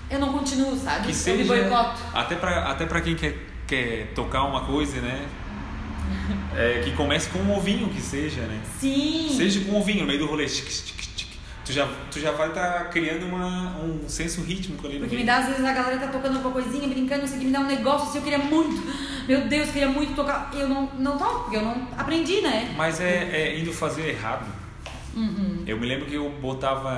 Eu 0.09 0.19
não 0.19 0.33
continuo, 0.33 0.75
sabe? 0.77 1.03
que 1.05 1.11
eu 1.11 1.13
seja 1.15 1.37
me 1.37 1.43
boicoto. 1.43 2.01
até 2.13 2.35
para 2.35 2.71
até 2.71 2.85
para 2.87 2.99
quem 3.01 3.15
quer, 3.15 3.37
quer 3.67 4.11
tocar 4.15 4.43
uma 4.43 4.61
coisa 4.65 4.99
né 5.01 5.27
é, 6.55 6.81
que 6.83 6.91
comece 6.95 7.29
com 7.29 7.37
um 7.39 7.55
ovinho 7.55 7.89
que 7.89 8.01
seja 8.01 8.41
né 8.41 8.59
Sim. 8.79 9.31
seja 9.37 9.61
com 9.61 9.73
um 9.73 9.79
ovinho 9.79 10.01
no 10.01 10.07
meio 10.07 10.17
do 10.17 10.25
rolê 10.25 10.47
tic, 10.47 10.65
tic, 10.67 10.95
tic. 11.15 11.27
tu 11.63 11.71
já 11.71 11.87
tu 12.09 12.19
já 12.19 12.31
vai 12.31 12.47
estar 12.49 12.89
criando 12.89 13.27
uma, 13.27 13.77
um 13.77 14.09
senso 14.09 14.41
rítmico 14.41 14.85
ali 14.87 14.95
no 14.95 15.01
Porque 15.01 15.15
me 15.15 15.23
dá, 15.23 15.37
às 15.37 15.45
vezes, 15.45 15.63
a 15.63 15.71
galera 15.71 15.99
tá 15.99 16.07
tocando 16.07 16.39
uma 16.39 16.49
coisinha, 16.51 16.87
brincando, 16.87 17.25
isso 17.25 17.35
aqui 17.35 17.45
me 17.45 17.51
dá 17.51 17.59
um 17.59 17.67
negócio, 17.67 18.09
assim, 18.09 18.17
eu 18.17 18.23
queria 18.23 18.39
muito. 18.39 18.81
Meu 19.27 19.47
Deus, 19.47 19.67
eu 19.67 19.73
queria 19.73 19.89
muito 19.89 20.15
tocar. 20.15 20.49
Eu 20.55 20.67
não, 20.67 20.87
não 20.97 21.17
toco, 21.19 21.41
porque 21.41 21.57
eu 21.57 21.61
não 21.61 21.87
aprendi, 21.95 22.41
né? 22.41 22.73
mas 22.75 22.99
é, 22.99 23.29
é 23.31 23.59
indo 23.59 23.71
fazer 23.71 24.09
errado 24.09 24.47
Uhum. 25.15 25.63
eu 25.65 25.79
me 25.79 25.85
lembro 25.87 26.05
que 26.05 26.15
eu 26.15 26.29
botava 26.41 26.97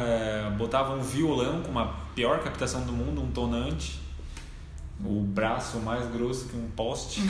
botava 0.57 0.93
um 0.95 1.01
violão 1.01 1.61
com 1.61 1.71
uma 1.71 1.87
pior 2.15 2.39
captação 2.43 2.81
do 2.85 2.91
mundo 2.91 3.21
um 3.21 3.31
tonante 3.31 3.99
o 5.03 5.21
braço 5.21 5.77
mais 5.79 6.05
grosso 6.11 6.47
que 6.49 6.55
um 6.57 6.69
poste 6.75 7.21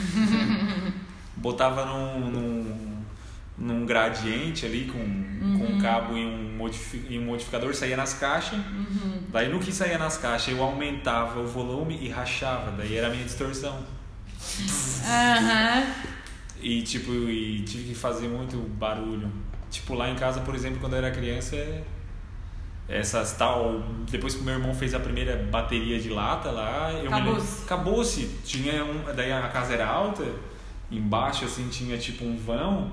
botava 1.36 1.84
num, 1.86 2.30
num, 2.30 2.96
num 3.56 3.86
gradiente 3.86 4.66
ali 4.66 4.84
com, 4.84 4.98
com 5.58 5.72
um 5.74 5.78
cabo 5.80 6.16
e 6.16 6.24
um, 6.26 6.56
modifi- 6.56 7.06
e 7.08 7.18
um 7.18 7.24
modificador, 7.24 7.74
saía 7.74 7.96
nas 7.96 8.12
caixas. 8.14 8.58
Daí 9.30 9.48
no 9.48 9.58
que 9.58 9.72
saía 9.72 9.96
nas 9.96 10.18
caixas 10.18 10.48
eu 10.54 10.62
aumentava 10.62 11.40
o 11.40 11.46
volume 11.46 11.98
e 12.02 12.08
rachava, 12.10 12.72
daí 12.72 12.94
era 12.96 13.06
a 13.06 13.10
minha 13.10 13.24
distorção. 13.24 13.78
Aham. 15.06 15.86
E 16.60 16.82
tipo, 16.82 17.10
e 17.12 17.62
tive 17.64 17.88
que 17.88 17.94
fazer 17.94 18.28
muito 18.28 18.56
barulho. 18.78 19.30
Tipo, 19.72 19.94
lá 19.94 20.08
em 20.10 20.14
casa, 20.14 20.40
por 20.42 20.54
exemplo, 20.54 20.78
quando 20.78 20.92
eu 20.92 20.98
era 20.98 21.10
criança, 21.10 21.56
é- 21.56 21.82
essas 22.88 23.32
tal. 23.32 23.82
Depois 24.10 24.34
que 24.34 24.42
meu 24.44 24.54
irmão 24.54 24.74
fez 24.74 24.94
a 24.94 25.00
primeira 25.00 25.36
bateria 25.50 25.98
de 25.98 26.10
lata 26.10 26.50
lá, 26.50 26.92
eu 26.92 27.08
Acabou-se. 27.08 27.64
Acabou-se. 27.64 28.26
Tinha 28.44 28.84
um. 28.84 29.02
Daí 29.16 29.32
a 29.32 29.48
casa 29.48 29.72
era 29.72 29.86
alta, 29.86 30.24
embaixo 30.90 31.46
assim 31.46 31.68
tinha 31.68 31.96
tipo 31.96 32.24
um 32.24 32.36
vão. 32.36 32.90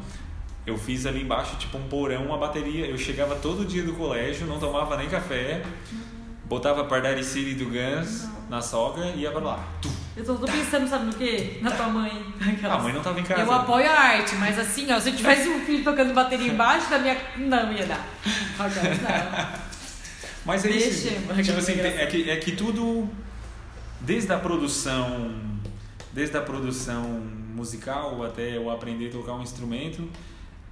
Eu 0.65 0.77
fiz 0.77 1.05
ali 1.05 1.21
embaixo 1.23 1.57
tipo 1.57 1.77
um 1.77 1.83
porão, 1.83 2.25
uma 2.27 2.37
bateria. 2.37 2.85
Eu 2.85 2.97
chegava 2.97 3.35
todo 3.35 3.65
dia 3.65 3.83
do 3.83 3.93
colégio, 3.93 4.47
não 4.47 4.57
tomava 4.57 4.95
nem 4.95 5.09
café, 5.09 5.63
botava 6.45 6.85
Pardari 6.85 7.23
City 7.23 7.55
do 7.55 7.65
Guns 7.65 8.29
na 8.49 8.61
sogra 8.61 9.05
e 9.15 9.19
ia 9.21 9.31
pra 9.31 9.41
lá. 9.41 9.63
Tu. 9.81 9.89
Eu 10.17 10.25
tô, 10.25 10.35
tô 10.35 10.45
pensando, 10.47 10.87
sabe 10.89 11.05
no 11.05 11.13
quê? 11.13 11.59
Na 11.61 11.71
tua 11.71 11.87
mãe. 11.87 12.11
Ah, 12.63 12.73
a 12.73 12.79
mãe 12.79 12.91
não 12.91 13.01
tava 13.01 13.19
em 13.19 13.23
casa. 13.23 13.41
Eu 13.41 13.51
apoio 13.51 13.89
a 13.89 13.93
arte, 13.93 14.35
mas 14.35 14.57
assim, 14.59 14.91
ó, 14.91 14.99
se 14.99 15.09
eu 15.09 15.15
tivesse 15.15 15.47
um 15.47 15.61
filho 15.61 15.83
tocando 15.83 16.13
bateria 16.13 16.51
embaixo 16.51 16.89
da 16.89 16.99
minha. 16.99 17.15
Não 17.37 17.71
ia 17.71 17.85
dar. 17.85 18.05
Aquelas, 18.57 19.01
não. 19.01 19.69
Mas 20.45 20.65
é 20.65 20.69
Deixa, 20.69 20.87
isso. 20.89 21.09
mas 21.27 21.45
Tipo 21.45 21.57
é 21.59 21.61
assim, 21.61 21.73
engraçado. 21.73 21.99
é 22.01 22.07
que, 22.07 22.29
é 22.29 22.37
que 22.37 22.51
tudo, 22.53 23.07
desde 24.01 24.31
a 24.33 24.39
produção, 24.39 25.35
desde 26.13 26.37
a 26.37 26.41
produção 26.41 27.03
musical 27.53 28.23
até 28.23 28.55
eu 28.57 28.71
aprender 28.71 29.09
a 29.09 29.11
tocar 29.11 29.33
um 29.33 29.43
instrumento, 29.43 30.09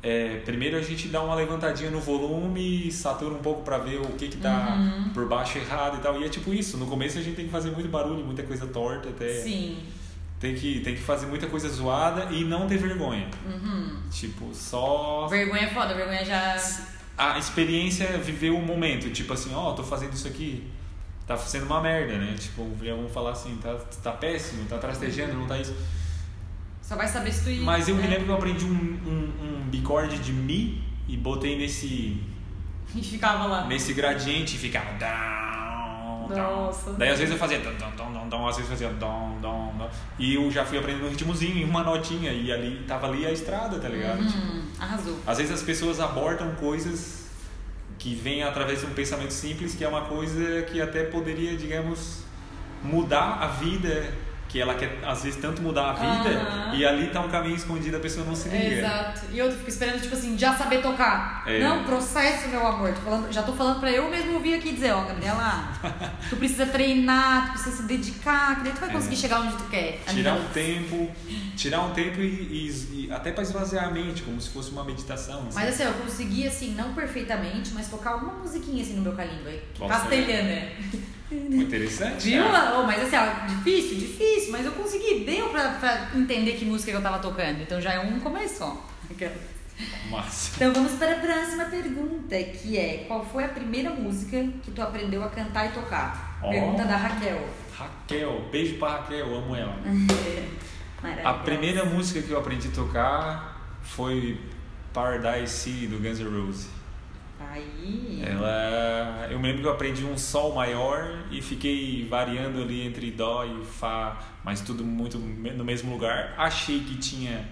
é, 0.09 0.41
primeiro 0.45 0.77
a 0.77 0.81
gente 0.81 1.07
dá 1.09 1.21
uma 1.21 1.35
levantadinha 1.35 1.89
no 1.91 1.99
volume, 1.99 2.91
satura 2.91 3.33
um 3.33 3.39
pouco 3.39 3.61
pra 3.63 3.77
ver 3.77 3.99
o 3.99 4.07
que 4.13 4.27
que 4.29 4.37
tá 4.37 4.75
Uhum. 4.77 5.09
por 5.13 5.27
baixo 5.27 5.57
errado 5.57 5.97
e 5.97 5.99
tal. 5.99 6.19
E 6.21 6.23
é 6.23 6.29
tipo 6.29 6.53
isso, 6.53 6.77
no 6.77 6.85
começo 6.87 7.17
a 7.17 7.21
gente 7.21 7.35
tem 7.35 7.45
que 7.45 7.51
fazer 7.51 7.71
muito 7.71 7.89
barulho, 7.89 8.23
muita 8.23 8.43
coisa 8.43 8.65
torta 8.67 9.09
até. 9.09 9.41
Sim. 9.41 9.77
tem 10.39 10.53
que, 10.55 10.79
tem 10.81 10.93
que 10.95 11.01
fazer 11.01 11.25
muita 11.25 11.47
coisa 11.47 11.67
zoada 11.67 12.31
e 12.31 12.43
não 12.43 12.67
ter 12.67 12.77
vergonha. 12.77 13.27
Uhum. 13.45 13.97
Tipo, 14.11 14.53
só. 14.53 15.27
Vergonha 15.27 15.63
é 15.63 15.67
foda, 15.67 15.93
vergonha 15.95 16.23
já. 16.23 16.55
A 17.17 17.37
experiência 17.39 18.03
é 18.03 18.17
viver 18.19 18.51
o 18.51 18.61
momento. 18.61 19.09
Tipo 19.09 19.33
assim, 19.33 19.51
ó, 19.55 19.73
tô 19.73 19.81
fazendo 19.83 20.13
isso 20.13 20.27
aqui. 20.27 20.63
Tá 21.25 21.35
sendo 21.35 21.65
uma 21.65 21.81
merda, 21.81 22.13
né? 22.17 22.35
Tipo, 22.39 22.63
vamos 22.79 23.11
falar 23.11 23.31
assim, 23.31 23.57
tá, 23.57 23.75
tá 24.03 24.11
péssimo, 24.11 24.63
tá 24.69 24.77
trastejando, 24.77 25.33
não 25.33 25.47
tá 25.47 25.57
isso. 25.57 25.75
Só 26.87 26.95
vai 26.95 27.07
saber 27.07 27.31
se 27.33 27.43
tu. 27.43 27.63
Mas 27.63 27.87
eu 27.89 27.95
me 27.95 28.01
né? 28.03 28.07
lembro 28.09 28.25
que 28.25 28.31
eu 28.31 28.35
aprendi 28.35 28.65
um, 28.65 28.69
um, 28.69 29.31
um 29.65 29.69
bicorde 29.69 30.19
de 30.19 30.31
Mi 30.31 30.81
e 31.07 31.17
botei 31.17 31.57
nesse, 31.57 32.21
E 32.95 33.01
ficava 33.03 33.45
lá. 33.45 33.65
nesse 33.67 33.93
gradiente 33.93 34.55
e 34.55 34.59
ficava. 34.59 34.93
Down, 34.97 36.27
down. 36.29 36.65
Nossa. 36.65 36.93
Daí 36.93 37.09
às 37.09 37.19
vezes 37.19 37.33
eu 37.33 37.37
fazia. 37.39 37.59
Dom, 37.59 37.73
dom, 37.73 37.91
dom, 37.97 38.13
dom, 38.13 38.29
dom, 38.29 38.47
às 38.47 38.55
vezes 38.55 38.71
eu 38.71 38.77
fazia. 38.77 38.97
Dom, 38.97 39.37
dom, 39.41 39.73
dom. 39.77 39.89
E 40.17 40.35
eu 40.35 40.49
já 40.49 40.63
fui 40.63 40.77
aprendendo 40.77 41.07
um 41.07 41.09
ritmozinho, 41.09 41.67
uma 41.67 41.83
notinha. 41.83 42.31
E 42.31 42.51
ali 42.53 42.83
tava 42.87 43.07
ali 43.07 43.25
a 43.25 43.31
estrada, 43.33 43.77
tá 43.79 43.89
ligado? 43.89 44.25
Tipo, 44.25 44.37
Hum, 44.37 44.61
arrasou. 44.79 45.19
às 45.27 45.37
vezes 45.39 45.51
as 45.53 45.61
pessoas 45.63 45.99
abordam 45.99 46.55
coisas 46.55 47.27
que 47.99 48.15
vêm 48.15 48.43
através 48.43 48.79
de 48.79 48.85
um 48.85 48.91
pensamento 48.91 49.31
simples, 49.31 49.75
que 49.75 49.83
é 49.83 49.87
uma 49.89 50.01
coisa 50.05 50.61
que 50.63 50.79
até 50.81 51.03
poderia, 51.03 51.57
digamos, 51.57 52.23
mudar 52.83 53.39
a 53.41 53.47
vida, 53.47 54.13
que 54.47 54.61
ela 54.61 54.75
quer 54.75 54.99
às 55.05 55.23
vezes 55.23 55.39
tanto 55.41 55.61
mudar 55.61 55.89
a 55.89 55.93
vida, 55.93 56.29
Aham. 56.39 56.75
e 56.75 56.85
ali 56.85 57.07
tá 57.07 57.19
um 57.21 57.29
caminho 57.29 57.55
escondido, 57.55 57.97
a 57.97 57.99
pessoa 57.99 58.25
não 58.25 58.33
se 58.35 58.47
liga. 58.47 58.75
Exato. 58.77 59.21
E 59.31 59.37
eu 59.37 59.51
fico 59.51 59.69
esperando, 59.69 60.01
tipo 60.01 60.15
assim, 60.15 60.37
já 60.37 60.55
saber 60.55 60.81
tocar. 60.81 61.43
É. 61.45 61.59
Não, 61.59 61.83
processo, 61.83 62.47
meu 62.47 62.65
amor. 62.65 62.93
Tô 62.93 63.01
falando, 63.01 63.31
já 63.31 63.43
tô 63.43 63.51
falando 63.53 63.79
pra 63.81 63.91
eu 63.91 64.09
mesmo 64.09 64.39
vir 64.39 64.55
aqui 64.55 64.71
dizer, 64.73 64.91
ó, 64.93 65.03
Gabriela, 65.03 65.69
tu 66.29 66.37
precisa 66.37 66.65
treinar, 66.65 67.47
tu 67.47 67.51
precisa 67.53 67.75
se 67.77 67.83
dedicar, 67.83 68.55
que 68.57 68.63
daí 68.63 68.73
tu 68.73 68.79
vai 68.79 68.89
conseguir 68.91 69.15
É. 69.15 69.17
chegar 69.17 69.41
onde 69.41 69.55
tu 69.57 69.63
quer. 69.65 69.99
Tirar 70.07 70.33
um 70.35 70.45
tempo, 70.49 71.11
tirar 71.57 71.81
um 71.81 71.91
tempo 71.93 72.21
e, 72.21 72.25
e- 72.25 73.07
e 73.07 73.11
até 73.11 73.31
para 73.31 73.43
esvaziar 73.43 73.85
a 73.85 73.91
mente, 73.91 74.21
como 74.23 74.39
se 74.39 74.49
fosse 74.49 74.71
uma 74.71 74.83
meditação. 74.83 75.39
assim. 75.47 75.55
Mas 75.55 75.69
assim, 75.69 75.83
eu 75.83 75.93
consegui, 75.93 76.47
assim, 76.47 76.73
não 76.73 76.93
perfeitamente, 76.93 77.71
mas 77.73 77.89
tocar 77.89 78.15
uma 78.15 78.33
musiquinha 78.35 78.81
assim 78.81 78.93
no 78.95 79.01
meu 79.01 79.13
calimbo. 79.13 79.47
aí. 79.47 79.61
Nossa, 79.79 79.93
Castelhana. 79.93 80.67
Muito 80.79 81.16
interessante. 81.31 82.29
Viu? 82.29 82.43
Oh, 82.43 82.83
mas 82.83 83.01
assim, 83.01 83.15
ó, 83.15 83.45
difícil, 83.47 83.97
difícil, 83.97 84.51
mas 84.51 84.65
eu 84.65 84.71
consegui. 84.71 85.23
Deu 85.25 85.49
pra, 85.49 85.69
pra 85.71 86.09
entender 86.15 86.53
que 86.53 86.65
música 86.65 86.91
que 86.91 86.97
eu 86.97 87.01
tava 87.01 87.19
tocando. 87.19 87.61
Então 87.61 87.81
já 87.81 87.93
é 87.93 87.99
um 87.99 88.19
começo, 88.19 88.63
ó. 88.63 88.77
Massa. 90.09 90.53
Então 90.55 90.73
vamos 90.73 90.93
para 90.93 91.13
a 91.13 91.19
próxima 91.19 91.65
pergunta, 91.65 92.35
que 92.43 92.77
é 92.77 93.05
qual 93.07 93.23
foi 93.25 93.43
a 93.43 93.49
primeira 93.49 93.91
música 93.91 94.43
que 94.63 94.71
tu 94.71 94.81
aprendeu 94.81 95.23
a 95.23 95.29
cantar 95.29 95.67
e 95.67 95.69
tocar? 95.69 96.39
Ó. 96.41 96.49
Pergunta 96.49 96.83
da 96.83 96.97
Raquel. 96.97 97.47
Raquel, 97.77 98.49
beijo 98.51 98.77
pra 98.77 98.97
Raquel, 98.97 99.35
amo 99.35 99.55
ela. 99.55 99.75
A 101.23 101.33
primeira 101.33 101.85
música 101.85 102.21
que 102.21 102.31
eu 102.31 102.39
aprendi 102.39 102.69
a 102.69 102.71
tocar 102.71 103.77
foi 103.83 104.41
Paradise 104.91 105.53
City 105.53 105.87
do 105.87 105.99
Guns 105.99 106.19
N' 106.19 106.27
Roses. 106.27 106.76
Aí. 107.39 108.23
Ela, 108.25 109.27
eu 109.29 109.39
me 109.39 109.47
lembro 109.47 109.61
que 109.61 109.67
eu 109.67 109.71
aprendi 109.71 110.03
um 110.03 110.17
sol 110.17 110.53
maior 110.55 111.25
e 111.31 111.41
fiquei 111.41 112.07
variando 112.09 112.61
ali 112.61 112.81
entre 112.85 113.11
dó 113.11 113.45
e 113.45 113.63
fá, 113.65 114.17
mas 114.43 114.61
tudo 114.61 114.83
muito 114.83 115.17
no 115.19 115.63
mesmo 115.63 115.91
lugar. 115.91 116.33
Achei 116.37 116.79
que 116.79 116.95
tinha 116.97 117.45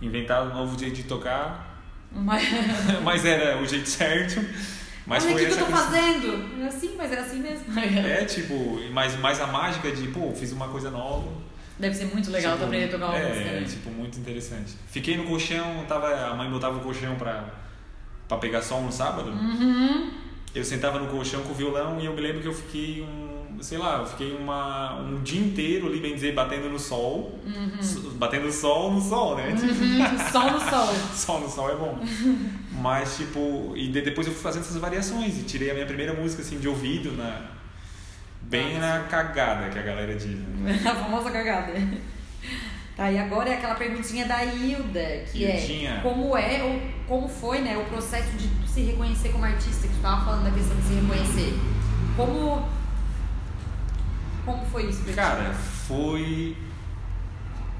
inventado 0.00 0.50
um 0.50 0.54
novo 0.54 0.78
jeito 0.78 0.96
de 0.96 1.04
tocar, 1.04 1.82
Mas... 2.12 2.42
mas 3.02 3.24
era 3.24 3.60
o 3.60 3.66
jeito 3.66 3.88
certo. 3.88 4.40
Mas 5.06 5.24
Olha 5.24 5.34
o 5.34 5.38
que, 5.38 5.46
que 5.46 5.52
eu 5.52 5.58
tô 5.58 5.64
questão. 5.66 5.84
fazendo. 5.84 6.62
É 6.62 6.66
assim, 6.66 6.94
mas 6.96 7.12
é 7.12 7.18
assim 7.18 7.38
mesmo. 7.40 7.64
É 7.80 8.24
tipo, 8.24 8.54
mas 8.92 9.18
mais 9.18 9.40
a 9.40 9.46
mágica 9.46 9.90
de, 9.90 10.06
pô, 10.08 10.32
fiz 10.34 10.52
uma 10.52 10.68
coisa 10.68 10.90
nova. 10.90 11.28
Deve 11.78 11.94
ser 11.94 12.04
muito 12.04 12.30
legal 12.30 12.52
Tipo, 12.52 12.64
aprender 12.66 12.84
a 12.84 12.88
tocar 12.90 13.06
uma 13.06 13.18
é, 13.18 13.28
música, 13.28 13.50
né? 13.52 13.66
tipo, 13.66 13.90
muito 13.90 14.18
interessante. 14.20 14.74
Fiquei 14.88 15.16
no 15.16 15.24
colchão, 15.24 15.84
tava, 15.88 16.14
a 16.26 16.34
mãe 16.34 16.48
botava 16.50 16.76
o 16.76 16.80
colchão 16.80 17.16
pra, 17.16 17.44
pra 18.30 18.38
pegar 18.38 18.62
sol 18.62 18.80
no 18.82 18.90
sábado. 18.92 19.30
Uhum. 19.30 20.10
Eu 20.54 20.64
sentava 20.64 20.98
no 20.98 21.06
colchão 21.08 21.42
com 21.42 21.50
o 21.52 21.54
violão 21.54 22.00
e 22.00 22.06
eu 22.06 22.14
me 22.14 22.20
lembro 22.20 22.40
que 22.40 22.48
eu 22.48 22.52
fiquei 22.54 23.02
um, 23.02 23.62
sei 23.62 23.78
lá, 23.78 23.98
eu 23.98 24.06
fiquei 24.06 24.32
uma, 24.36 24.98
um 25.00 25.22
dia 25.22 25.40
inteiro 25.40 25.86
ali, 25.86 26.00
bem 26.00 26.14
dizer, 26.14 26.34
batendo 26.34 26.68
no 26.68 26.78
sol. 26.78 27.38
S- 27.78 28.00
Batendo 28.14 28.50
sol 28.50 28.90
no 28.92 29.00
sol, 29.00 29.36
né? 29.36 29.48
Uhum. 29.50 30.30
Sol 30.32 30.50
no 30.50 30.60
sol. 30.60 30.88
sol 31.14 31.40
no 31.40 31.48
sol 31.48 31.70
é 31.70 31.76
bom. 31.76 31.98
Mas, 32.80 33.16
tipo, 33.16 33.74
e 33.76 33.88
de- 33.88 34.00
depois 34.02 34.26
eu 34.26 34.32
fui 34.32 34.42
fazendo 34.42 34.62
essas 34.62 34.76
variações 34.76 35.38
e 35.38 35.42
tirei 35.44 35.70
a 35.70 35.74
minha 35.74 35.86
primeira 35.86 36.14
música, 36.14 36.42
assim, 36.42 36.58
de 36.58 36.66
ouvido, 36.66 37.12
na, 37.12 37.42
bem 38.42 38.78
na 38.78 39.00
cagada, 39.10 39.68
que 39.70 39.78
a 39.78 39.82
galera 39.82 40.14
diz. 40.16 40.36
né? 40.36 40.80
A 40.88 40.94
famosa 40.96 41.30
cagada. 41.30 41.72
Tá, 42.96 43.10
e 43.10 43.18
agora 43.18 43.48
é 43.48 43.54
aquela 43.54 43.74
perguntinha 43.76 44.26
da 44.26 44.44
Hilda, 44.44 45.24
que 45.30 45.44
Hildinha. 45.44 45.90
é 45.90 46.00
como 46.02 46.36
é 46.36 46.62
ou 46.62 46.80
como 47.06 47.28
foi, 47.28 47.60
né, 47.60 47.78
o 47.78 47.84
processo 47.86 48.30
de 48.36 48.48
se 48.68 48.82
reconhecer 48.82 49.30
como 49.30 49.44
artista, 49.44 49.86
que 49.88 49.94
tu 49.94 50.00
tava 50.02 50.24
falando 50.24 50.44
da 50.44 50.50
questão 50.50 50.76
de 50.76 50.82
se 50.82 50.94
reconhecer. 50.94 51.58
Como 52.16 52.68
como 54.44 54.64
foi 54.66 54.86
isso? 54.86 55.02
Cara, 55.14 55.52
foi. 55.52 56.56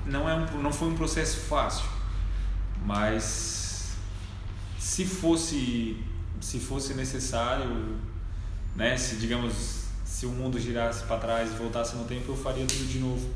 Não, 0.06 0.28
é 0.28 0.34
um, 0.34 0.62
não 0.62 0.72
foi 0.72 0.88
um 0.88 0.94
processo 0.94 1.40
fácil, 1.40 1.86
mas 2.84 3.94
se 4.78 5.04
fosse, 5.04 5.96
se 6.40 6.58
fosse 6.58 6.94
necessário, 6.94 7.96
né, 8.74 8.96
se 8.96 9.16
digamos, 9.16 9.84
se 10.04 10.26
o 10.26 10.30
mundo 10.30 10.58
girasse 10.58 11.04
para 11.04 11.18
trás 11.18 11.50
e 11.52 11.54
voltasse 11.54 11.96
no 11.96 12.04
tempo, 12.04 12.32
eu 12.32 12.36
faria 12.36 12.64
tudo 12.66 12.86
de 12.86 12.98
novo. 12.98 13.28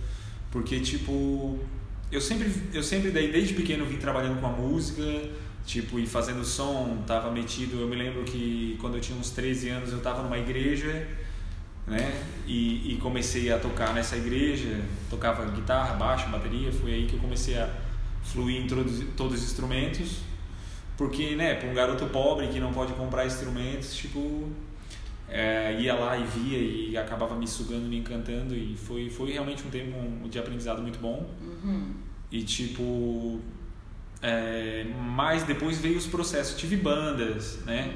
Porque, 0.55 0.79
tipo, 0.79 1.59
eu 2.13 2.21
sempre, 2.21 2.49
eu 2.73 2.81
sempre 2.81 3.11
daí, 3.11 3.33
desde 3.33 3.55
pequeno 3.55 3.85
vim 3.85 3.97
trabalhando 3.97 4.41
com 4.41 4.47
a 4.47 4.51
música, 4.51 5.03
tipo, 5.67 5.99
e 5.99 6.07
fazendo 6.07 6.45
som, 6.45 7.03
tava 7.05 7.29
metido, 7.33 7.81
eu 7.81 7.89
me 7.89 7.97
lembro 7.97 8.23
que 8.23 8.79
quando 8.81 8.95
eu 8.95 9.01
tinha 9.01 9.19
uns 9.19 9.31
13 9.31 9.71
anos 9.71 9.93
eu 9.93 10.01
tava 10.01 10.23
numa 10.23 10.39
igreja, 10.39 11.09
né? 11.89 12.23
E, 12.47 12.93
e 12.93 12.99
comecei 13.03 13.53
a 13.53 13.59
tocar 13.59 13.93
nessa 13.93 14.17
igreja, 14.17 14.81
tocava 15.11 15.45
guitarra, 15.47 15.95
baixo, 15.97 16.29
bateria, 16.29 16.71
foi 16.71 16.95
aí 16.95 17.07
que 17.07 17.15
eu 17.15 17.21
comecei 17.21 17.59
a 17.59 17.69
fluir 18.23 18.63
em 18.63 18.69
todos, 18.69 19.01
os 19.01 19.43
instrumentos, 19.43 20.21
porque, 20.97 21.35
né, 21.35 21.55
para 21.55 21.69
um 21.69 21.75
garoto 21.75 22.07
pobre 22.07 22.47
que 22.47 22.61
não 22.61 22.73
pode 22.73 22.93
comprar 22.93 23.27
instrumentos, 23.27 23.93
tipo, 23.97 24.49
é, 25.37 25.76
ia 25.80 25.95
lá 25.95 26.16
e 26.16 26.22
via 26.22 26.59
e 26.59 26.97
acabava 26.97 27.35
me 27.35 27.49
sugando, 27.49 27.89
me 27.89 27.99
encantando 27.99 28.55
e 28.55 28.76
foi, 28.76 29.11
foi 29.11 29.32
realmente 29.32 29.66
um 29.66 29.70
tempo 29.70 30.28
de 30.28 30.39
aprendizado 30.39 30.80
muito 30.80 31.01
bom. 31.01 31.28
Uhum. 31.43 31.93
E 32.30 32.45
tipo. 32.45 33.41
É, 34.22 34.87
mas 34.97 35.43
depois 35.43 35.78
veio 35.78 35.99
os 35.99 36.07
processos. 36.07 36.57
Tive 36.57 36.76
bandas, 36.76 37.59
né? 37.66 37.95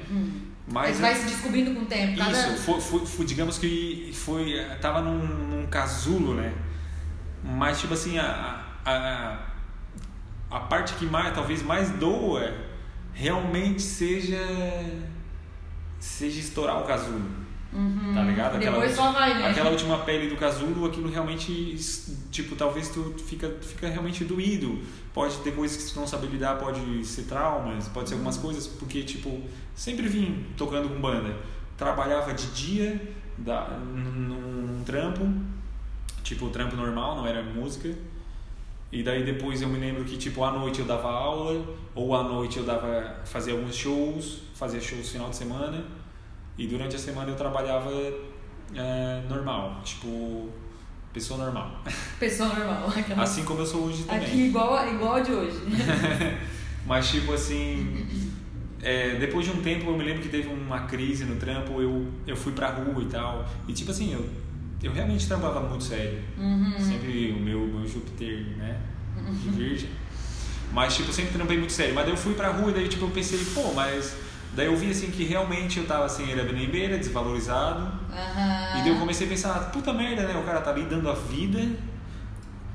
Mas 0.67 0.99
Mas 0.99 1.01
vai 1.01 1.15
se 1.15 1.27
descobrindo 1.27 1.73
com 1.75 1.83
o 1.83 1.87
tempo. 1.87 2.19
Cada... 2.19 2.33
isso, 2.33 2.57
foi, 2.57 2.81
foi, 2.81 3.07
foi, 3.07 3.25
digamos 3.25 3.57
que 3.57 4.11
foi. 4.13 4.61
Tava 4.81 5.01
num, 5.01 5.25
num 5.25 5.67
casulo, 5.69 6.35
né? 6.35 6.53
Mas 7.45 7.81
tipo 7.81 7.95
assim, 7.95 8.19
a, 8.19 8.65
a, 8.85 9.47
a 10.51 10.61
parte 10.61 10.95
que 10.95 11.07
mais, 11.07 11.33
talvez 11.33 11.63
mais 11.63 11.89
doa 11.91 12.53
realmente 13.15 13.81
seja. 13.81 14.37
Seja 15.99 16.41
estourar 16.41 16.81
o 16.83 16.85
casulo. 16.85 17.23
Uhum. 17.73 18.15
Tá 18.15 18.23
ligado? 18.23 18.57
Aquela 18.57 18.77
Depois 18.77 18.97
só 18.97 19.13
vai, 19.13 19.35
né? 19.39 19.51
Aquela 19.51 19.71
última 19.71 19.99
pele 19.99 20.29
do 20.31 20.37
casulo, 20.37 20.87
aquilo 20.87 21.11
realmente, 21.11 21.77
tipo, 22.31 22.57
talvez 22.57 22.89
tu 22.89 23.15
fica, 23.19 23.49
fica 23.61 23.89
realmente 23.89 24.25
doído. 24.25 24.79
Pode 25.13 25.37
ter 25.39 25.55
coisas 25.55 25.83
que 25.85 25.93
tu 25.93 26.01
não 26.01 26.07
sabe 26.07 26.29
lidar, 26.29 26.59
pode 26.59 27.05
ser 27.05 27.25
traumas, 27.25 27.87
pode 27.89 28.09
ser 28.09 28.15
algumas 28.15 28.37
Uhum. 28.37 28.43
coisas, 28.43 28.67
porque, 28.67 29.03
tipo, 29.03 29.43
sempre 29.75 30.09
vim 30.09 30.47
tocando 30.57 30.89
com 30.89 30.99
banda. 31.01 31.37
Trabalhava 31.77 32.33
de 32.33 32.47
dia, 32.49 33.15
da, 33.37 33.69
num, 33.69 34.67
num 34.79 34.85
trampo, 34.85 35.31
tipo, 36.23 36.49
trampo 36.49 36.75
normal, 36.75 37.17
não 37.17 37.27
era 37.27 37.43
música. 37.43 37.95
E 38.91 39.03
daí 39.03 39.23
depois 39.23 39.61
eu 39.61 39.69
me 39.69 39.79
lembro 39.79 40.05
que, 40.05 40.17
tipo, 40.17 40.43
à 40.43 40.51
noite 40.51 40.81
eu 40.81 40.87
dava 40.87 41.09
aula, 41.09 41.63
ou 41.95 42.15
à 42.15 42.23
noite 42.23 42.59
eu 42.59 42.65
dava, 42.65 43.21
fazia 43.25 43.53
alguns 43.53 43.77
shows, 43.77 44.41
fazia 44.55 44.81
shows 44.81 45.05
no 45.05 45.13
final 45.13 45.31
de 45.31 45.37
semana. 45.37 45.85
E 46.57 46.67
durante 46.67 46.97
a 46.97 46.99
semana 46.99 47.31
eu 47.31 47.37
trabalhava 47.37 47.91
é, 48.75 49.23
normal, 49.29 49.81
tipo, 49.85 50.49
pessoa 51.13 51.45
normal. 51.45 51.83
Pessoa 52.19 52.49
normal. 52.49 52.89
Aquela... 52.97 53.23
Assim 53.23 53.45
como 53.45 53.61
eu 53.61 53.67
sou 53.67 53.85
hoje 53.85 54.05
também. 54.05 54.27
Aqui 54.27 54.47
igual, 54.47 54.89
igual 54.89 55.15
a 55.15 55.21
de 55.21 55.33
hoje. 55.33 55.59
Mas, 56.87 57.11
tipo 57.11 57.35
assim, 57.35 58.07
é, 58.83 59.17
depois 59.17 59.45
de 59.45 59.53
um 59.53 59.63
tempo 59.63 59.91
eu 59.91 59.97
me 59.97 60.05
lembro 60.05 60.23
que 60.23 60.29
teve 60.29 60.49
uma 60.49 60.81
crise 60.81 61.25
no 61.25 61.37
trampo, 61.37 61.83
eu, 61.83 62.07
eu 62.27 62.37
fui 62.37 62.53
pra 62.53 62.71
rua 62.71 63.03
e 63.03 63.07
tal. 63.07 63.47
E, 63.69 63.73
tipo 63.73 63.91
assim, 63.91 64.15
eu, 64.15 64.27
eu 64.83 64.93
realmente 64.93 65.27
trampava 65.27 65.61
muito 65.61 65.85
sério. 65.85 66.21
Uhum. 66.37 66.75
Sempre 66.79 67.33
o 67.37 67.41
meu, 67.41 67.61
meu 67.61 67.87
Júpiter, 67.87 68.45
né? 68.57 68.77
De 69.43 69.51
virgem. 69.51 69.91
Mas, 70.73 70.95
tipo, 70.97 71.13
sempre 71.13 71.33
trampei 71.33 71.59
muito 71.59 71.73
sério. 71.73 71.95
Mas 71.95 72.05
daí 72.05 72.13
eu 72.13 72.17
fui 72.19 72.35
pra 72.35 72.49
rua 72.51 72.71
e 72.71 72.75
daí, 72.75 72.89
tipo, 72.89 73.05
eu 73.05 73.11
pensei, 73.11 73.39
pô, 73.55 73.73
mas... 73.75 74.17
Daí 74.55 74.67
eu 74.67 74.77
vi, 74.77 74.91
assim, 74.91 75.11
que 75.11 75.25
realmente 75.25 75.79
eu 75.79 75.87
tava, 75.87 76.05
assim, 76.07 76.31
era 76.33 76.43
benembeira, 76.43 76.97
desvalorizado. 76.99 77.81
Aham. 78.13 78.79
E 78.79 78.83
daí 78.83 78.89
eu 78.89 78.99
comecei 78.99 79.27
a 79.27 79.31
pensar, 79.31 79.71
puta 79.71 79.93
merda, 79.93 80.23
né? 80.27 80.39
O 80.39 80.43
cara 80.45 80.61
tá 80.61 80.71
ali 80.71 80.83
dando 80.85 81.09
a 81.11 81.15
vida, 81.15 81.61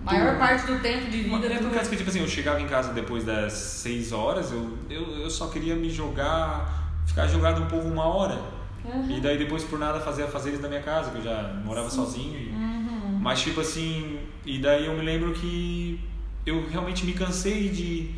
Maior 0.04 0.38
parte 0.38 0.66
do 0.66 0.80
tempo 0.80 1.10
de 1.10 1.22
vida. 1.24 1.48
É 1.48 1.58
tu- 1.58 1.64
por 1.64 1.74
causa 1.74 1.90
que, 1.90 1.96
tipo 1.96 2.10
assim, 2.10 2.20
eu 2.20 2.28
chegava 2.28 2.60
em 2.62 2.68
casa 2.68 2.92
depois 2.92 3.24
das 3.24 3.54
6 3.54 4.12
horas, 4.12 4.52
eu, 4.52 4.78
eu, 4.90 5.02
eu 5.20 5.30
só 5.30 5.48
queria 5.48 5.76
me 5.76 5.90
jogar, 5.90 6.92
ficar 7.06 7.26
jogado 7.28 7.62
um 7.62 7.68
pouco 7.68 7.88
uma 7.88 8.04
hora. 8.04 8.38
Uhum. 8.86 9.18
E 9.18 9.22
daí 9.22 9.38
depois 9.38 9.64
por 9.64 9.80
nada 9.80 10.00
fazer 10.02 10.24
afazeres 10.24 10.60
da 10.60 10.68
minha 10.68 10.82
casa, 10.82 11.12
que 11.12 11.18
eu 11.18 11.24
já 11.24 11.54
morava 11.64 11.90
sozinho. 11.90 12.38
e- 12.38 12.50
Uhum. 12.50 13.20
Mas 13.22 13.42
tipo 13.42 13.62
assim, 13.62 14.20
e 14.46 14.58
daí 14.60 14.86
eu 14.86 14.94
me 14.98 15.02
lembro 15.04 15.32
que 15.34 16.00
eu 16.46 16.68
realmente 16.70 17.06
me 17.06 17.14
cansei 17.14 17.70
de. 17.70 18.12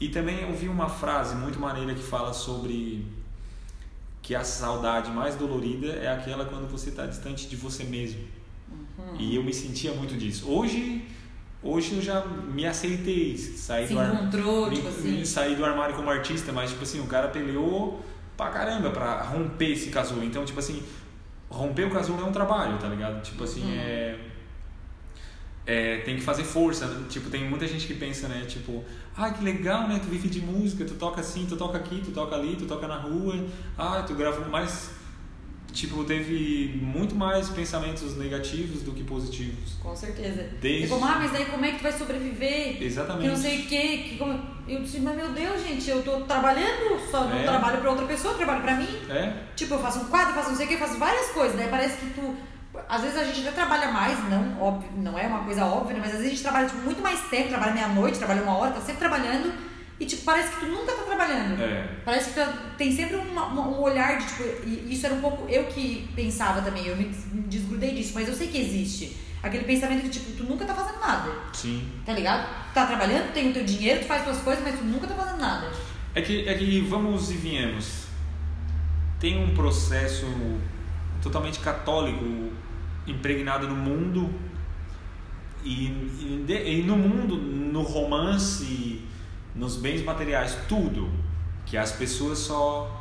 E 0.00 0.08
também 0.08 0.40
eu 0.40 0.52
vi 0.54 0.68
uma 0.68 0.88
frase 0.88 1.34
muito 1.36 1.58
maneira 1.60 1.94
que 1.94 2.02
fala 2.02 2.32
sobre 2.32 3.04
que 4.22 4.34
a 4.34 4.42
saudade 4.44 5.10
mais 5.10 5.34
dolorida 5.36 5.88
é 5.88 6.10
aquela 6.12 6.44
quando 6.44 6.68
você 6.70 6.88
está 6.90 7.06
distante 7.06 7.48
de 7.48 7.56
você 7.56 7.84
mesmo. 7.84 8.20
Uhum. 8.98 9.16
E 9.18 9.36
eu 9.36 9.42
me 9.44 9.52
sentia 9.52 9.92
muito 9.92 10.16
disso. 10.16 10.48
Hoje, 10.48 11.04
hoje 11.62 11.94
eu 11.96 12.02
já 12.02 12.24
me 12.24 12.64
aceitei, 12.64 13.36
saí 13.36 13.86
Se 13.86 13.92
do 13.94 14.00
armário, 14.00 14.22
encontrou, 14.22 14.70
tipo 14.70 14.82
me 14.82 14.88
assim. 14.88 15.24
saí 15.24 15.54
do 15.56 15.64
armário 15.64 15.94
como 15.94 16.08
artista, 16.08 16.52
mas 16.52 16.70
tipo 16.70 16.82
assim, 16.84 17.00
o 17.00 17.06
cara 17.06 17.28
peleou 17.28 18.02
pra 18.42 18.50
caramba 18.50 18.90
pra 18.90 19.22
romper 19.22 19.72
esse 19.72 19.90
casulo. 19.90 20.24
Então, 20.24 20.44
tipo 20.44 20.58
assim, 20.58 20.82
romper 21.50 21.84
o 21.86 21.90
casulo 21.90 22.22
é 22.22 22.24
um 22.24 22.32
trabalho, 22.32 22.78
tá 22.78 22.88
ligado? 22.88 23.22
Tipo 23.22 23.44
assim, 23.44 23.62
Uhum. 23.62 23.74
é 23.78 24.16
é, 25.64 25.98
tem 25.98 26.16
que 26.16 26.22
fazer 26.22 26.42
força, 26.42 26.86
né? 26.86 27.04
tipo, 27.08 27.30
tem 27.30 27.48
muita 27.48 27.68
gente 27.68 27.86
que 27.86 27.94
pensa, 27.94 28.26
né, 28.26 28.44
tipo, 28.48 28.84
ah, 29.16 29.30
que 29.30 29.44
legal, 29.44 29.86
né, 29.86 30.00
tu 30.02 30.08
vive 30.10 30.28
de 30.28 30.40
música, 30.40 30.84
tu 30.84 30.94
toca 30.94 31.20
assim, 31.20 31.46
tu 31.46 31.56
toca 31.56 31.78
aqui, 31.78 32.02
tu 32.04 32.10
toca 32.10 32.34
ali, 32.34 32.56
tu 32.56 32.64
toca 32.66 32.88
na 32.88 32.96
rua, 32.96 33.36
ah, 33.78 34.02
tu 34.04 34.12
grava, 34.14 34.44
mas, 34.48 34.90
tipo, 35.72 36.04
teve 36.04 36.78
muito 36.82 37.14
mais 37.14 37.48
pensamentos 37.48 38.16
negativos 38.16 38.82
do 38.82 38.92
que 38.92 39.02
positivos. 39.02 39.74
Com 39.82 39.96
certeza. 39.96 40.48
Desde- 40.60 40.84
E 40.84 40.88
como, 40.88 41.04
ah, 41.04 41.16
mas 41.18 41.32
daí 41.32 41.46
como 41.46 41.64
é 41.64 41.70
que 41.72 41.78
tu 41.78 41.82
vai 41.82 41.92
sobreviver? 41.92 42.76
Que 42.76 42.84
Exatamente. 42.84 43.28
não 43.28 43.36
sei 43.36 43.60
o 43.62 43.66
quê. 43.66 44.04
Que 44.08 44.16
como... 44.18 44.38
Eu 44.68 44.80
disse, 44.82 45.00
mas 45.00 45.16
meu 45.16 45.30
Deus, 45.32 45.60
gente, 45.66 45.90
eu 45.90 46.02
tô 46.02 46.20
trabalhando, 46.20 47.00
só 47.10 47.24
não 47.24 47.36
É. 47.36 47.42
trabalho 47.42 47.80
pra 47.80 47.90
outra 47.90 48.06
pessoa, 48.06 48.34
trabalho 48.34 48.62
pra 48.62 48.76
mim. 48.76 48.88
É, 49.08 49.32
Tipo, 49.56 49.74
eu 49.74 49.78
faço 49.80 49.98
um 50.00 50.04
quadro, 50.04 50.34
faço 50.34 50.50
não 50.50 50.56
sei 50.56 50.66
o 50.66 50.68
que, 50.68 50.76
faço 50.76 50.98
várias 50.98 51.26
coisas. 51.30 51.56
Daí 51.56 51.68
parece 51.68 51.96
que 51.96 52.06
tu. 52.14 52.34
Às 52.88 53.02
vezes 53.02 53.18
a 53.18 53.24
gente 53.24 53.40
até 53.40 53.50
trabalha 53.50 53.90
mais, 53.92 54.18
não, 54.30 54.58
óbvio, 54.62 54.88
não 54.96 55.18
é 55.18 55.26
uma 55.26 55.44
coisa 55.44 55.64
óbvia, 55.66 55.94
né? 55.94 56.00
mas 56.00 56.12
às 56.12 56.18
vezes 56.18 56.26
a 56.26 56.30
gente 56.30 56.42
trabalha 56.42 56.66
tipo, 56.68 56.80
muito 56.80 57.02
mais 57.02 57.20
tempo, 57.28 57.48
trabalha 57.50 57.72
meia-noite, 57.74 58.16
trabalha 58.18 58.42
uma 58.42 58.56
hora, 58.56 58.70
tá 58.70 58.80
sempre 58.80 58.96
trabalhando. 59.00 59.52
E 60.02 60.06
tipo, 60.06 60.22
parece 60.24 60.50
que 60.54 60.60
tu 60.60 60.66
nunca 60.66 60.92
tá 60.92 61.02
trabalhando. 61.04 61.62
é, 61.62 61.88
Parece 62.04 62.30
que 62.32 62.40
tu 62.40 62.46
tem 62.76 62.90
sempre 62.90 63.14
uma- 63.16 63.46
uma- 63.46 63.68
um 63.68 63.80
olhar 63.80 64.18
de 64.18 64.26
tipo. 64.26 64.42
E 64.66 64.92
isso 64.92 65.06
era 65.06 65.14
um 65.14 65.20
pouco 65.20 65.48
eu 65.48 65.64
que 65.66 66.08
pensava 66.16 66.60
também, 66.60 66.84
eu 66.86 66.96
me 66.96 67.04
des- 67.04 67.32
me 67.32 67.42
desgrudei 67.42 67.94
disso, 67.94 68.12
mas 68.14 68.26
eu 68.28 68.34
sei 68.34 68.48
que 68.48 68.58
existe. 68.58 69.16
Aquele 69.42 69.64
pensamento 69.64 70.02
que, 70.02 70.08
tipo, 70.08 70.32
tu 70.32 70.44
nunca 70.44 70.64
tá 70.64 70.74
fazendo 70.74 71.00
nada. 71.00 71.30
sim. 71.52 71.88
Tá 72.04 72.12
ligado? 72.12 72.46
Tu 72.70 72.74
tá 72.74 72.86
trabalhando, 72.86 73.32
tem 73.32 73.50
o 73.50 73.52
teu 73.52 73.64
dinheiro, 73.64 74.00
tu 74.00 74.06
faz 74.06 74.24
tuas 74.24 74.38
coisas, 74.38 74.62
mas 74.64 74.76
tu 74.78 74.84
nunca 74.84 75.06
tá 75.06 75.14
fazendo 75.14 75.38
nada. 75.40 75.70
É 76.14 76.20
que, 76.20 76.48
é 76.48 76.54
que 76.54 76.80
vamos 76.80 77.30
e 77.30 77.34
viemos. 77.34 78.06
Tem 79.20 79.38
um 79.42 79.54
processo 79.54 80.26
totalmente 81.22 81.60
católico 81.60 82.50
impregnado 83.06 83.68
no 83.68 83.76
mundo 83.76 84.32
e, 85.64 85.86
e, 86.48 86.80
e 86.80 86.82
no 86.82 86.96
mundo, 86.96 87.36
no 87.36 87.82
romance, 87.82 89.00
nos 89.54 89.76
bens 89.76 90.02
materiais, 90.04 90.56
tudo 90.68 91.08
que 91.66 91.76
as 91.76 91.92
pessoas 91.92 92.38
só 92.38 92.98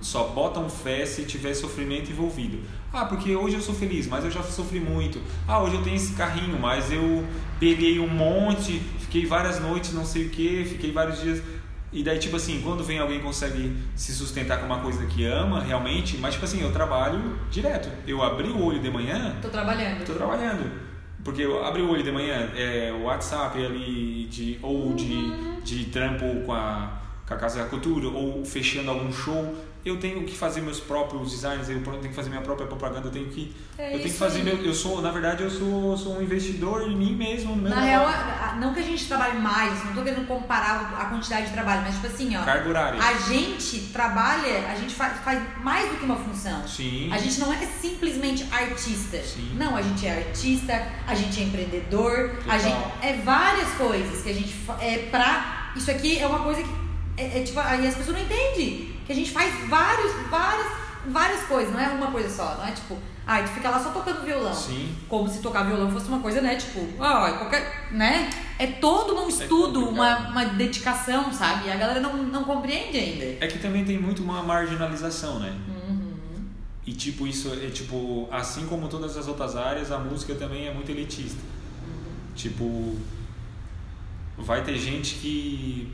só 0.00 0.24
botam 0.28 0.68
fé 0.68 1.06
se 1.06 1.22
tiver 1.24 1.54
sofrimento 1.54 2.10
envolvido. 2.10 2.58
Ah, 2.92 3.04
porque 3.04 3.36
hoje 3.36 3.54
eu 3.54 3.60
sou 3.62 3.72
feliz, 3.72 4.08
mas 4.08 4.24
eu 4.24 4.32
já 4.32 4.42
sofri 4.42 4.80
muito. 4.80 5.20
Ah, 5.46 5.62
hoje 5.62 5.76
eu 5.76 5.82
tenho 5.82 5.94
esse 5.94 6.14
carrinho, 6.14 6.58
mas 6.58 6.90
eu 6.90 7.24
peguei 7.60 8.00
um 8.00 8.08
monte, 8.08 8.80
fiquei 8.98 9.24
várias 9.24 9.60
noites, 9.60 9.92
não 9.92 10.04
sei 10.04 10.26
o 10.26 10.30
que, 10.30 10.64
fiquei 10.64 10.90
vários 10.90 11.20
dias. 11.22 11.40
E 11.92 12.02
daí, 12.02 12.18
tipo 12.18 12.34
assim, 12.34 12.60
quando 12.62 12.82
vem 12.82 12.98
alguém 12.98 13.20
consegue 13.20 13.76
se 13.94 14.12
sustentar 14.12 14.58
com 14.58 14.66
uma 14.66 14.80
coisa 14.80 15.06
que 15.06 15.24
ama 15.24 15.60
realmente, 15.60 16.16
mas 16.16 16.34
tipo 16.34 16.44
assim, 16.46 16.60
eu 16.62 16.72
trabalho 16.72 17.38
direto. 17.48 17.88
Eu 18.04 18.22
abri 18.24 18.48
o 18.48 18.60
olho 18.64 18.80
de 18.80 18.90
manhã, 18.90 19.36
Tô 19.40 19.48
trabalhando. 19.50 20.04
tô 20.04 20.14
trabalhando. 20.14 20.68
Porque 21.24 21.42
eu 21.42 21.64
abri 21.64 21.82
o 21.82 21.90
olho 21.90 22.02
de 22.02 22.10
manhã, 22.10 22.50
é, 22.56 22.92
o 22.92 23.04
WhatsApp 23.04 23.64
ali, 23.64 24.24
de, 24.24 24.58
ou 24.60 24.92
de, 24.94 25.60
de 25.62 25.84
trampo 25.84 26.24
com 26.44 26.52
a, 26.52 27.00
com 27.26 27.34
a 27.34 27.36
Casa 27.36 27.62
da 27.62 27.68
Cultura, 27.68 28.08
ou 28.08 28.44
fechando 28.44 28.90
algum 28.90 29.12
show, 29.12 29.54
eu 29.84 29.98
tenho 29.98 30.22
que 30.24 30.36
fazer 30.36 30.60
meus 30.60 30.78
próprios 30.78 31.30
designs, 31.32 31.68
eu 31.68 31.80
tenho 31.82 31.98
que 32.00 32.14
fazer 32.14 32.28
minha 32.30 32.40
própria 32.42 32.66
propaganda, 32.68 33.08
eu 33.08 33.10
tenho 33.10 33.28
que, 33.28 33.52
É 33.76 33.88
eu 33.88 33.98
tenho 33.98 34.02
que 34.04 34.16
fazer 34.16 34.38
aí. 34.38 34.44
meu, 34.44 34.56
eu 34.64 34.72
sou, 34.72 35.02
na 35.02 35.10
verdade, 35.10 35.42
eu 35.42 35.50
sou, 35.50 35.96
sou 35.98 36.18
um 36.18 36.22
investidor 36.22 36.82
em 36.88 36.94
mim 36.96 37.14
mesmo, 37.16 37.56
Na 37.56 37.80
real, 37.80 38.06
negócio. 38.06 38.20
a- 38.30 38.56
não 38.60 38.72
que 38.72 38.78
a 38.80 38.82
gente 38.84 39.06
trabalhe 39.06 39.38
mais, 39.40 39.84
não 39.84 39.92
tô 39.92 40.02
querendo 40.02 40.24
comparar 40.28 40.94
a 41.00 41.04
quantidade 41.06 41.46
de 41.46 41.52
trabalho, 41.52 41.82
mas 41.82 41.94
tipo 41.96 42.06
assim, 42.06 42.36
ó. 42.36 42.42
carga 42.44 42.68
horária. 42.68 43.00
A 43.02 43.14
gente 43.14 43.80
trabalha, 43.92 44.68
a 44.70 44.76
gente 44.76 44.94
faz, 44.94 45.18
faz 45.24 45.42
mais 45.64 45.88
do 45.90 45.96
que 45.96 46.04
uma 46.04 46.16
função. 46.16 46.66
Sim. 46.68 47.10
A 47.12 47.18
gente 47.18 47.40
não 47.40 47.52
é 47.52 47.56
simplesmente 47.66 48.46
artista. 48.52 49.18
Sim. 49.22 49.52
Não, 49.56 49.76
a 49.76 49.82
gente 49.82 50.06
é 50.06 50.18
artista, 50.18 50.86
a 51.06 51.14
gente 51.14 51.40
é 51.40 51.44
empreendedor, 51.44 52.36
a 52.48 52.56
gente 52.58 52.76
é 53.02 53.14
várias 53.24 53.68
coisas 53.72 54.22
que 54.22 54.30
a 54.30 54.34
gente 54.34 54.54
é 54.80 55.08
pra. 55.10 55.72
Isso 55.74 55.90
aqui 55.90 56.18
é 56.18 56.26
uma 56.26 56.40
coisa 56.40 56.62
que 56.62 56.70
é, 57.16 57.40
é 57.40 57.42
tipo 57.42 57.58
aí 57.58 57.86
as 57.86 57.94
pessoas 57.94 58.16
não 58.16 58.24
entendem 58.24 58.91
que 59.12 59.20
a 59.20 59.24
gente 59.24 59.30
faz 59.30 59.68
vários, 59.68 60.12
várias, 60.30 60.66
várias 61.06 61.42
coisas. 61.42 61.72
Não 61.72 61.80
é 61.80 61.88
uma 61.88 62.10
coisa 62.10 62.28
só. 62.28 62.56
Não 62.56 62.66
é 62.66 62.72
tipo, 62.72 62.98
ai, 63.26 63.44
tu 63.44 63.50
fica 63.50 63.68
lá 63.68 63.78
só 63.78 63.90
tocando 63.90 64.24
violão. 64.24 64.54
Sim. 64.54 64.96
Como 65.08 65.28
se 65.28 65.40
tocar 65.40 65.64
violão 65.64 65.90
fosse 65.90 66.08
uma 66.08 66.20
coisa, 66.20 66.40
né? 66.40 66.56
Tipo, 66.56 66.80
ah, 67.02 67.30
qualquer. 67.38 67.88
né? 67.92 68.30
É 68.58 68.66
todo 68.66 69.14
um 69.14 69.28
estudo, 69.28 69.80
uma, 69.80 70.16
complicado. 70.16 70.30
uma 70.30 70.44
dedicação, 70.46 71.32
sabe? 71.32 71.68
E 71.68 71.70
a 71.70 71.76
galera 71.76 72.00
não, 72.00 72.16
não 72.16 72.44
compreende 72.44 72.96
ainda. 72.96 73.44
É 73.44 73.46
que 73.46 73.58
também 73.58 73.84
tem 73.84 73.98
muito 73.98 74.22
uma 74.22 74.42
marginalização, 74.42 75.38
né? 75.38 75.54
Uhum. 75.68 76.14
E 76.86 76.92
tipo, 76.92 77.26
isso 77.26 77.52
é 77.52 77.70
tipo, 77.70 78.28
assim 78.30 78.66
como 78.66 78.88
todas 78.88 79.16
as 79.16 79.28
outras 79.28 79.56
áreas, 79.56 79.92
a 79.92 79.98
música 79.98 80.34
também 80.34 80.66
é 80.66 80.72
muito 80.72 80.90
elitista. 80.90 81.40
Tipo, 82.34 82.96
vai 84.38 84.62
ter 84.64 84.76
gente 84.78 85.16
que 85.16 85.92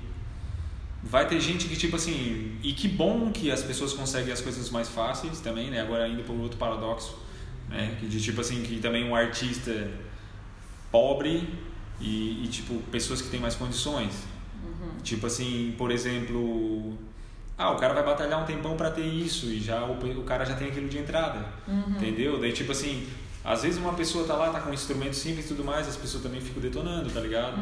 vai 1.03 1.29
ter 1.29 1.41
gente 1.41 1.69
que 1.69 1.77
tipo 1.77 1.97
assim, 1.97 2.59
e 2.63 2.73
que 2.73 2.89
bom 2.89 3.31
que 3.31 3.51
as 3.51 3.63
pessoas 3.63 3.93
conseguem 3.93 4.33
as 4.33 4.41
coisas 4.41 4.71
mais 4.71 4.89
fáceis 4.89 5.41
também, 5.41 5.71
né? 5.71 5.81
Agora 5.81 6.09
indo 6.09 6.23
por 6.25 6.35
outro 6.37 6.59
paradoxo, 6.59 7.17
né? 7.69 7.97
Que 8.01 8.07
de 8.07 8.21
tipo 8.21 8.41
assim, 8.41 8.63
que 8.63 8.79
também 8.81 9.09
um 9.09 9.15
artista 9.15 9.91
pobre 10.91 11.49
e, 12.01 12.45
e 12.45 12.49
tipo 12.49 12.75
pessoas 12.91 13.23
que 13.23 13.29
têm 13.29 13.41
mais 13.41 13.55
condições. 13.55 14.13
Tipo 15.03 15.27
assim, 15.27 15.75
por 15.79 15.91
exemplo, 15.91 16.99
ah, 17.57 17.71
o 17.73 17.77
cara 17.77 17.95
vai 17.95 18.05
batalhar 18.05 18.43
um 18.43 18.47
tempão 18.47 18.77
pra 18.77 18.91
ter 18.91 19.07
isso 19.07 19.47
e 19.47 19.61
já 19.61 19.85
o, 19.85 19.93
o 19.93 20.25
cara 20.25 20.45
já 20.45 20.55
tem 20.55 20.69
aquilo 20.69 20.89
de 20.89 20.99
entrada. 20.99 21.47
Entendeu? 21.97 22.39
Daí 22.41 22.53
tipo 22.53 22.73
assim, 22.73 23.07
às 23.49 23.63
vezes 23.63 23.79
uma 23.81 23.95
pessoa 23.95 24.25
tá 24.27 24.35
lá, 24.35 24.51
tá 24.51 24.61
com 24.61 24.71
um 24.71 24.75
instrumento 24.75 25.15
simples 25.17 25.47
e 25.47 25.49
tudo 25.49 25.65
mais, 25.65 25.89
as 25.89 25.97
pessoas 25.97 26.23
também 26.23 26.41
ficam 26.41 26.61
detonando, 26.61 27.09
tá 27.11 27.21
ligado? 27.21 27.57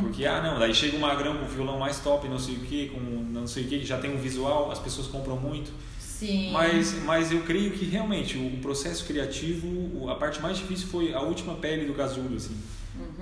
Porque, 0.00 0.24
ah 0.26 0.40
não, 0.42 0.58
daí 0.58 0.74
chega 0.74 0.96
um 0.96 1.00
magrão 1.00 1.36
com 1.36 1.44
o 1.44 1.48
violão 1.48 1.78
mais 1.78 2.00
top, 2.00 2.28
não 2.28 2.38
sei 2.38 2.54
o 2.56 2.60
que, 2.60 2.88
com 2.88 2.98
não 3.00 3.46
sei 3.46 3.64
o 3.64 3.68
que, 3.68 3.78
que 3.80 3.84
já 3.86 3.98
tem 3.98 4.12
um 4.14 4.18
visual, 4.18 4.70
as 4.70 4.78
pessoas 4.78 5.06
compram 5.06 5.36
muito. 5.36 5.70
Sim. 5.98 6.50
Mas, 6.52 7.02
mas 7.04 7.32
eu 7.32 7.40
creio 7.42 7.72
que 7.72 7.84
realmente 7.84 8.38
o, 8.38 8.46
o 8.46 8.58
processo 8.58 9.04
criativo, 9.04 9.66
o- 9.66 10.08
a 10.08 10.14
parte 10.14 10.40
mais 10.40 10.56
difícil 10.56 10.86
foi 10.86 11.12
a 11.12 11.20
última 11.20 11.54
pele 11.54 11.84
do 11.86 11.94
casulo, 11.94 12.36
assim. 12.36 12.56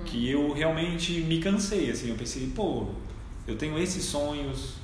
Que 0.05 0.29
eu 0.29 0.51
realmente 0.53 1.13
me 1.21 1.39
cansei, 1.39 1.89
assim. 1.89 2.09
Eu 2.09 2.15
pensei, 2.15 2.47
pô, 2.55 2.87
eu 3.47 3.55
tenho 3.55 3.77
esses 3.79 4.03
sonhos. 4.05 4.75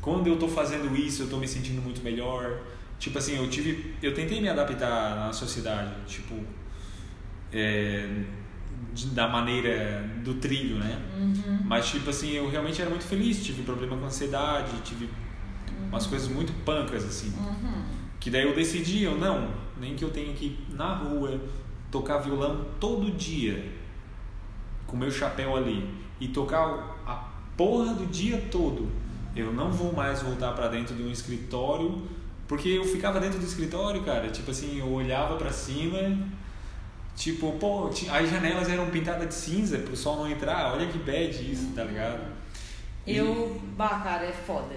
Quando 0.00 0.26
eu 0.26 0.36
tô 0.36 0.48
fazendo 0.48 0.94
isso, 0.96 1.22
eu 1.22 1.28
tô 1.28 1.36
me 1.38 1.48
sentindo 1.48 1.80
muito 1.82 2.02
melhor. 2.02 2.60
Tipo 2.98 3.18
assim, 3.18 3.36
eu 3.36 3.48
tive, 3.48 3.94
eu 4.02 4.14
tentei 4.14 4.40
me 4.40 4.48
adaptar 4.48 5.16
na 5.16 5.32
sociedade, 5.32 5.92
tipo, 6.06 6.34
é, 7.52 8.24
da 9.12 9.28
maneira 9.28 10.08
do 10.24 10.34
trilho, 10.34 10.76
né? 10.76 10.98
Uhum. 11.18 11.60
Mas 11.64 11.88
tipo 11.88 12.08
assim, 12.08 12.30
eu 12.32 12.48
realmente 12.48 12.80
era 12.80 12.90
muito 12.90 13.04
feliz. 13.04 13.44
Tive 13.44 13.62
problema 13.62 13.96
com 13.96 14.06
ansiedade, 14.06 14.70
tive 14.82 15.08
umas 15.88 16.06
coisas 16.06 16.28
muito 16.28 16.52
pancas 16.64 17.04
assim. 17.04 17.32
Uhum. 17.38 17.84
Que 18.18 18.30
daí 18.30 18.42
eu 18.42 18.54
decidi, 18.54 19.02
eu 19.02 19.16
não, 19.16 19.50
nem 19.78 19.94
que 19.94 20.04
eu 20.04 20.10
tenha 20.10 20.32
que 20.32 20.46
ir 20.46 20.74
na 20.74 20.94
rua 20.94 21.40
tocar 21.90 22.18
violão 22.18 22.66
todo 22.80 23.10
dia 23.12 23.72
com 24.86 24.96
meu 24.96 25.10
chapéu 25.10 25.56
ali 25.56 25.88
e 26.20 26.28
tocar 26.28 26.96
a 27.06 27.14
porra 27.56 27.94
do 27.94 28.06
dia 28.06 28.38
todo. 28.50 28.88
Eu 29.34 29.52
não 29.52 29.70
vou 29.70 29.92
mais 29.92 30.22
voltar 30.22 30.52
pra 30.52 30.68
dentro 30.68 30.94
de 30.94 31.02
um 31.02 31.10
escritório, 31.10 32.02
porque 32.48 32.68
eu 32.68 32.84
ficava 32.84 33.18
dentro 33.20 33.38
do 33.38 33.44
escritório, 33.46 34.02
cara, 34.04 34.28
tipo 34.30 34.50
assim, 34.50 34.78
eu 34.78 34.88
olhava 34.92 35.36
pra 35.36 35.50
cima, 35.52 36.16
tipo, 37.16 37.52
pô, 37.52 37.86
as 37.88 38.30
janelas 38.30 38.68
eram 38.68 38.88
pintadas 38.90 39.28
de 39.28 39.34
cinza 39.34 39.78
pro 39.78 39.96
sol 39.96 40.16
não 40.16 40.30
entrar. 40.30 40.72
Olha 40.74 40.86
que 40.86 40.98
bad 40.98 41.30
isso, 41.52 41.72
tá 41.74 41.84
ligado? 41.84 42.20
E- 43.06 43.16
Eu, 43.16 43.60
bah, 43.76 44.00
cara, 44.02 44.24
é 44.26 44.32
foda. 44.32 44.74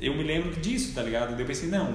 eu 0.00 0.14
me 0.14 0.22
lembro 0.22 0.58
disso, 0.60 0.94
tá 0.94 1.02
ligado? 1.02 1.38
Eu 1.38 1.46
pensei, 1.46 1.68
não, 1.68 1.94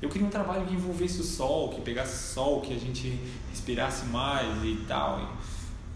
eu 0.00 0.08
queria 0.08 0.26
um 0.26 0.30
trabalho 0.30 0.64
que 0.66 0.74
envolvesse 0.74 1.20
o 1.20 1.24
sol, 1.24 1.70
que 1.70 1.80
pegasse 1.80 2.32
sol, 2.32 2.60
que 2.60 2.72
a 2.74 2.78
gente 2.78 3.18
respirasse 3.50 4.06
mais 4.06 4.64
e 4.64 4.76
tal. 4.86 5.36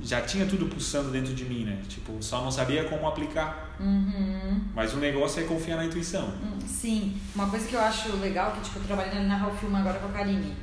Já 0.02 0.20
tinha 0.20 0.46
tudo 0.46 0.66
pulsando 0.66 1.10
dentro 1.10 1.32
de 1.32 1.44
mim, 1.44 1.64
né? 1.64 1.78
Tipo, 1.88 2.16
só 2.20 2.42
não 2.42 2.50
sabia 2.50 2.84
como 2.84 3.06
aplicar. 3.06 3.76
Uhum. 3.78 4.60
Mas 4.74 4.92
o 4.92 4.96
negócio 4.96 5.42
é 5.42 5.46
confiar 5.46 5.76
na 5.76 5.84
intuição. 5.84 6.28
Hum, 6.42 6.58
Sim, 6.66 7.16
uma 7.34 7.48
coisa 7.48 7.66
que 7.66 7.74
eu 7.74 7.80
acho 7.80 8.16
legal, 8.16 8.52
que 8.52 8.60
tipo, 8.62 8.78
eu 8.78 8.84
trabalhando 8.84 9.26
na 9.26 9.36
Raw 9.36 9.54
Film 9.54 9.74
agora 9.76 9.98
com 9.98 10.06
a 10.06 10.10
Karine. 10.12 10.54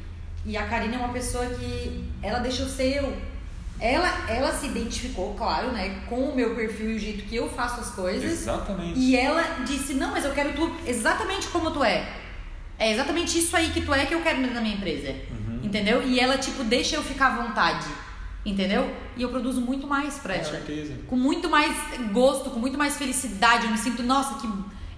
E 0.46 0.58
a 0.58 0.66
Karine 0.68 0.96
é 0.96 0.98
uma 0.98 1.10
pessoa 1.10 1.46
que 1.46 2.06
ela 2.22 2.40
deixou 2.40 2.68
ser 2.68 2.98
eu. 2.98 3.18
Ela, 3.80 4.30
ela 4.30 4.52
se 4.52 4.68
identificou, 4.68 5.34
claro, 5.36 5.72
né, 5.72 6.02
com 6.10 6.30
o 6.30 6.36
meu 6.36 6.54
perfil 6.54 6.92
e 6.92 6.96
o 6.96 7.00
jeito 7.00 7.24
que 7.24 7.38
eu 7.38 7.50
faço 7.50 7.80
as 7.80 7.92
coisas. 7.92 8.30
Exatamente. 8.30 9.00
E 9.00 9.16
ela 9.16 9.64
disse: 9.66 9.94
Não, 9.94 10.12
mas 10.12 10.26
eu 10.26 10.34
quero 10.34 10.52
tu 10.54 10.76
exatamente 10.86 11.48
como 11.48 11.72
tu 11.72 11.84
é. 11.84 12.06
É 12.78 12.92
exatamente 12.92 13.40
isso 13.40 13.56
aí 13.56 13.70
que 13.70 13.82
tu 13.82 13.94
é 13.94 14.06
que 14.06 14.14
eu 14.14 14.22
quero 14.22 14.42
na 14.42 14.62
minha 14.62 14.76
empresa. 14.76 15.12
Uhum. 15.32 15.60
Entendeu? 15.64 16.02
E 16.06 16.20
ela, 16.20 16.38
tipo, 16.38 16.64
deixa 16.64 16.96
eu 16.96 17.04
ficar 17.04 17.28
à 17.28 17.44
vontade. 17.44 17.88
Entendeu? 18.50 18.89
E 19.16 19.22
eu 19.22 19.30
produzo 19.30 19.62
muito 19.62 19.86
mais 19.86 20.16
pra 20.16 20.34
Com 20.34 20.39
ela. 20.41 20.50
certeza. 20.52 20.93
Com 21.08 21.16
muito 21.16 21.47
mais 21.50 21.76
gosto, 22.12 22.50
com 22.50 22.60
muito 22.60 22.78
mais 22.78 22.97
felicidade. 22.97 23.66
Eu 23.66 23.72
me 23.72 23.78
sinto, 23.78 24.02
nossa, 24.02 24.39
que. 24.39 24.47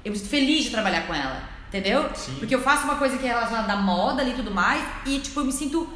Eu 0.04 0.12
me 0.12 0.18
sinto 0.18 0.30
feliz 0.30 0.64
de 0.66 0.72
trabalhar 0.72 1.06
com 1.06 1.14
ela. 1.14 1.44
Entendeu? 1.68 2.10
Sim. 2.16 2.36
Porque 2.40 2.54
eu 2.56 2.62
faço 2.62 2.84
uma 2.86 2.96
coisa 2.96 3.18
que 3.18 3.26
é 3.26 3.30
relacionada 3.30 3.74
à 3.74 3.78
moda 3.78 4.22
ali 4.22 4.32
e 4.32 4.36
tudo 4.36 4.52
mais. 4.52 4.84
E, 5.06 5.20
tipo, 5.20 5.40
eu 5.40 5.46
me 5.46 5.52
sinto, 5.52 5.88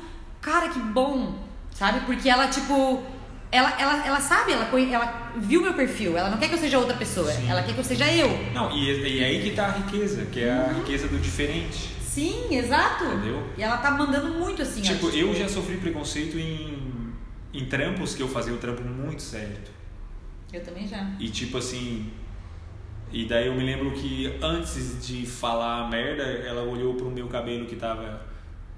cara, 0.41 0.70
que 0.70 0.80
bom. 0.80 1.38
Sabe? 1.74 2.01
Porque 2.06 2.30
ela, 2.30 2.47
tipo. 2.47 3.03
Ela, 3.51 3.74
ela, 3.80 4.06
ela 4.06 4.20
sabe, 4.20 4.51
ela, 4.51 4.68
ela 4.78 5.32
viu 5.38 5.62
meu 5.62 5.74
perfil. 5.74 6.18
Ela 6.18 6.30
não 6.30 6.38
quer 6.38 6.49
que 6.49 6.56
eu 6.56 6.60
seja 6.60 6.78
outra 6.78 6.97
pessoa. 6.97 7.32
Sim. 7.32 7.49
Ela 7.49 7.64
quer 7.64 7.74
que 7.74 7.80
eu 7.80 7.84
seja 7.86 8.12
eu. 8.12 8.28
Não, 8.53 8.70
e, 8.76 8.91
e 9.08 9.24
é 9.24 9.28
aí 9.28 9.41
que 9.43 9.51
tá 9.51 9.68
a 9.68 9.72
riqueza, 9.72 10.26
que 10.26 10.41
é 10.41 10.51
a 10.51 10.74
riqueza 10.74 11.08
do 11.08 11.18
diferente. 11.18 11.95
Sim, 12.01 12.47
exato. 12.56 13.06
Entendeu? 13.06 13.43
E 13.58 13.64
ela 13.64 13.78
tá 13.78 13.91
mandando 13.91 14.28
muito 14.39 14.62
assim. 14.62 14.82
Tipo, 14.82 15.10
eu 15.10 15.34
já 15.36 15.47
sofri 15.47 15.78
preconceito 15.78 16.38
em, 16.38 17.05
em 17.58 17.66
trampos 17.66 18.16
que 18.16 18.22
eu 18.22 18.28
fazia 18.28 18.53
o 18.53 18.58
trampo 18.58 18.84
muito 18.84 19.22
certo. 19.22 19.72
Eu 20.51 20.64
também 20.64 20.88
já. 20.88 21.12
E 21.20 21.30
tipo 21.30 21.58
assim. 21.58 22.12
E 23.12 23.26
daí 23.26 23.47
eu 23.47 23.56
me 23.56 23.64
lembro 23.64 23.91
que 23.91 24.38
antes 24.41 25.06
de 25.06 25.26
falar 25.26 25.89
merda, 25.89 26.24
ela 26.24 26.64
olhou 26.64 26.95
pro 26.95 27.10
meu 27.10 27.28
cabelo 27.28 27.66
que 27.66 27.76
tava 27.76 28.22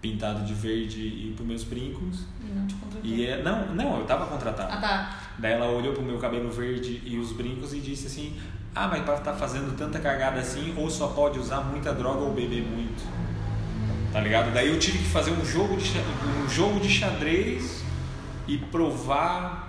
pintado 0.01 0.43
de 0.45 0.53
verde 0.53 1.01
e 1.01 1.33
pros 1.35 1.47
meus 1.47 1.63
brincos. 1.63 2.25
E 2.41 2.53
não 2.53 2.67
te 2.67 2.75
contratou. 2.75 3.09
E 3.09 3.25
é, 3.25 3.41
não, 3.41 3.73
não, 3.73 3.99
eu 3.99 4.05
tava 4.05 4.27
contratado. 4.27 4.71
Ah, 4.71 4.77
tá. 4.77 5.19
Daí 5.39 5.53
ela 5.53 5.67
olhou 5.69 5.93
pro 5.93 6.03
meu 6.03 6.17
cabelo 6.17 6.49
verde 6.49 7.01
e 7.05 7.17
os 7.17 7.31
brincos 7.31 7.73
e 7.73 7.79
disse 7.79 8.07
assim: 8.07 8.37
Ah, 8.75 8.87
mas 8.87 9.03
pra 9.03 9.15
estar 9.15 9.33
fazendo 9.33 9.75
tanta 9.75 9.99
cagada 9.99 10.39
assim, 10.39 10.73
ou 10.77 10.89
só 10.89 11.07
pode 11.07 11.39
usar 11.39 11.61
muita 11.61 11.93
droga 11.93 12.19
ou 12.19 12.33
beber 12.33 12.63
muito. 12.63 13.03
Tá 14.11 14.19
ligado? 14.19 14.53
Daí 14.53 14.69
eu 14.69 14.79
tive 14.79 14.99
que 14.99 15.05
fazer 15.05 15.31
um 15.31 15.45
jogo 15.45 15.77
de, 15.77 15.91
um 16.43 16.49
jogo 16.49 16.79
de 16.79 16.89
xadrez 16.89 17.86
e 18.47 18.57
provar. 18.57 19.65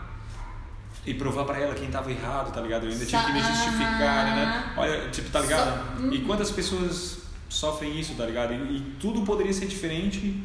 E 1.06 1.14
provar 1.14 1.44
pra 1.44 1.58
ela 1.58 1.74
quem 1.74 1.88
tava 1.90 2.10
errado, 2.10 2.52
tá 2.52 2.60
ligado? 2.60 2.84
Eu 2.84 2.90
ainda 2.92 3.06
tive 3.06 3.24
que 3.24 3.32
me 3.32 3.40
justificar, 3.42 4.24
né? 4.26 4.72
Olha, 4.76 5.08
tipo, 5.08 5.30
tá 5.30 5.40
ligado? 5.40 6.00
Uhum. 6.00 6.12
E 6.12 6.20
quantas 6.20 6.50
pessoas 6.50 7.18
sofrem 7.48 7.98
isso, 7.98 8.14
tá 8.14 8.26
ligado? 8.26 8.52
E, 8.52 8.76
e 8.76 8.80
tudo 9.00 9.22
poderia 9.22 9.52
ser 9.52 9.66
diferente 9.66 10.42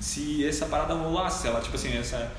se 0.00 0.46
essa 0.46 0.66
parada 0.66 0.94
rolasse. 0.94 1.42
Se 1.42 1.48
ela, 1.48 1.60
tipo 1.60 1.76
assim, 1.76 1.94
essa, 1.94 2.32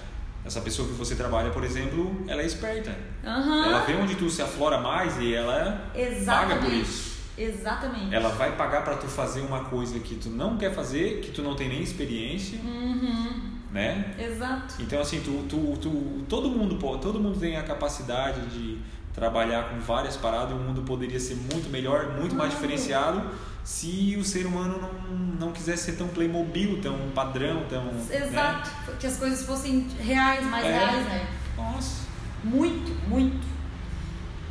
essa 0.44 0.60
pessoa 0.62 0.88
que 0.88 0.94
você 0.96 1.14
trabalha, 1.14 1.52
por 1.52 1.64
exemplo, 1.64 2.24
ela 2.28 2.42
é 2.42 2.46
esperta. 2.48 2.98
Aham. 3.24 3.66
Ela 3.66 3.80
vê 3.82 3.94
onde 3.94 4.16
tu 4.16 4.28
se 4.28 4.42
aflora 4.42 4.80
mais 4.80 5.16
e 5.18 5.36
ela 5.36 5.92
Exatamente. 5.94 6.26
paga 6.50 6.66
por 6.66 6.74
isso. 6.74 7.18
Exatamente. 7.38 8.16
Ela 8.16 8.30
vai 8.30 8.56
pagar 8.56 8.84
pra 8.84 8.96
tu 8.96 9.06
fazer 9.06 9.42
uma 9.42 9.66
coisa 9.66 10.00
que 10.00 10.16
tu 10.16 10.30
não 10.30 10.58
quer 10.58 10.74
fazer, 10.74 11.20
que 11.20 11.30
tu 11.32 11.44
não 11.44 11.56
tem 11.56 11.70
nem 11.70 11.84
experiência, 11.84 12.60
Uhum. 12.64 13.57
Né? 13.78 14.16
Exato. 14.20 14.76
Então 14.80 15.00
assim, 15.00 15.22
tu, 15.22 15.46
tu, 15.48 15.78
tu, 15.80 15.90
todo 16.28 16.50
mundo 16.50 16.76
todo 16.98 17.20
mundo 17.20 17.40
tem 17.40 17.56
a 17.58 17.64
capacidade 17.64 18.42
de 18.48 18.80
trabalhar 19.14 19.70
com 19.70 19.80
várias 19.80 20.16
paradas, 20.18 20.52
e 20.52 20.54
o 20.54 20.60
mundo 20.64 20.82
poderia 20.84 21.20
ser 21.20 21.36
muito 21.36 21.70
melhor, 21.72 22.12
muito 22.20 22.36
mais 22.36 22.52
Claro. 22.54 22.68
diferenciado 22.68 23.22
se 23.64 24.16
o 24.20 24.24
ser 24.24 24.46
humano 24.46 24.80
não, 24.80 25.18
não 25.48 25.52
quisesse 25.52 25.86
ser 25.92 25.98
tão 25.98 26.08
playmobil, 26.08 26.80
tão 26.82 26.96
padrão, 27.14 27.64
tão 27.70 27.84
Exato. 28.10 28.70
Que 29.00 29.08
as 29.08 29.18
coisas 29.18 29.44
fossem 29.46 29.88
reais, 30.00 30.46
mais 30.46 30.66
É. 30.66 30.72
reais, 30.72 31.06
né? 31.06 31.28
Nossa. 31.58 32.06
Muito, 32.44 32.92
muito. 33.10 33.46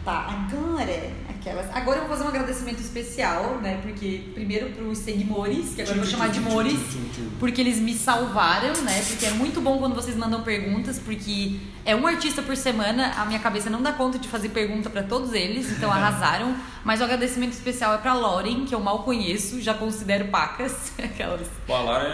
Tá, 0.06 0.48
agora, 0.48 1.10
aquelas. 1.28 1.66
Agora 1.74 1.98
eu 1.98 2.06
vou 2.06 2.16
fazer 2.16 2.22
um 2.22 2.28
agradecimento 2.28 2.78
especial, 2.78 3.58
né? 3.60 3.80
Porque 3.82 4.22
primeiro 4.34 4.70
pros 4.70 4.98
seguidores, 4.98 5.74
que 5.74 5.82
agora 5.82 5.96
eu 5.96 6.02
vou 6.02 6.08
chamar 6.08 6.28
de 6.28 6.38
Mores, 6.38 6.78
porque 7.40 7.60
eles 7.60 7.80
me 7.80 7.92
salvaram, 7.92 8.72
né? 8.82 9.02
Porque 9.08 9.26
é 9.26 9.32
muito 9.32 9.60
bom 9.60 9.78
quando 9.78 9.96
vocês 9.96 10.16
mandam 10.16 10.42
perguntas, 10.42 11.00
porque 11.00 11.58
é 11.84 11.96
um 11.96 12.06
artista 12.06 12.40
por 12.40 12.56
semana, 12.56 13.14
a 13.16 13.24
minha 13.24 13.40
cabeça 13.40 13.68
não 13.68 13.82
dá 13.82 13.92
conta 13.92 14.16
de 14.16 14.28
fazer 14.28 14.50
pergunta 14.50 14.88
pra 14.88 15.02
todos 15.02 15.32
eles, 15.32 15.72
então 15.72 15.90
arrasaram. 15.92 16.54
Mas 16.84 17.00
o 17.00 17.02
agradecimento 17.02 17.54
especial 17.54 17.92
é 17.92 17.98
pra 17.98 18.14
Lauren, 18.14 18.64
que 18.64 18.76
eu 18.76 18.78
mal 18.78 19.02
conheço, 19.02 19.60
já 19.60 19.74
considero 19.74 20.26
pacas, 20.26 20.92
aquelas. 21.02 21.48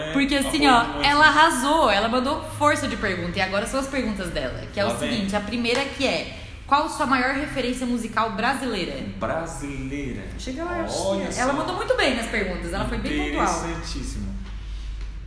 É 0.09 0.13
Porque 0.13 0.33
assim, 0.33 0.65
ó, 0.65 0.99
ela 1.03 1.27
arrasou, 1.27 1.91
ela 1.91 2.07
mandou 2.07 2.43
força 2.57 2.87
de 2.87 2.97
pergunta. 2.97 3.37
E 3.37 3.41
agora 3.43 3.67
são 3.67 3.79
as 3.79 3.85
perguntas 3.85 4.31
dela. 4.31 4.65
Que 4.73 4.79
é 4.79 4.85
o 4.85 4.97
seguinte, 4.97 5.35
a 5.35 5.39
primeira 5.39 5.85
que 5.85 6.07
é 6.07 6.39
qual 6.73 6.89
sua 6.89 7.05
maior 7.05 7.35
referência 7.35 7.85
musical 7.85 8.31
brasileira? 8.31 8.99
brasileira. 9.19 10.23
Chega 10.39 10.63
lá, 10.63 10.87
Olha 10.89 11.25
ela 11.25 11.31
só. 11.31 11.53
mandou 11.53 11.75
muito 11.75 11.95
bem 11.95 12.15
nas 12.15 12.25
perguntas, 12.25 12.73
ela 12.73 12.85
foi 12.85 12.97
bem 12.97 13.31
pontual. 13.31 13.45
Interessantíssimo. 13.59 14.33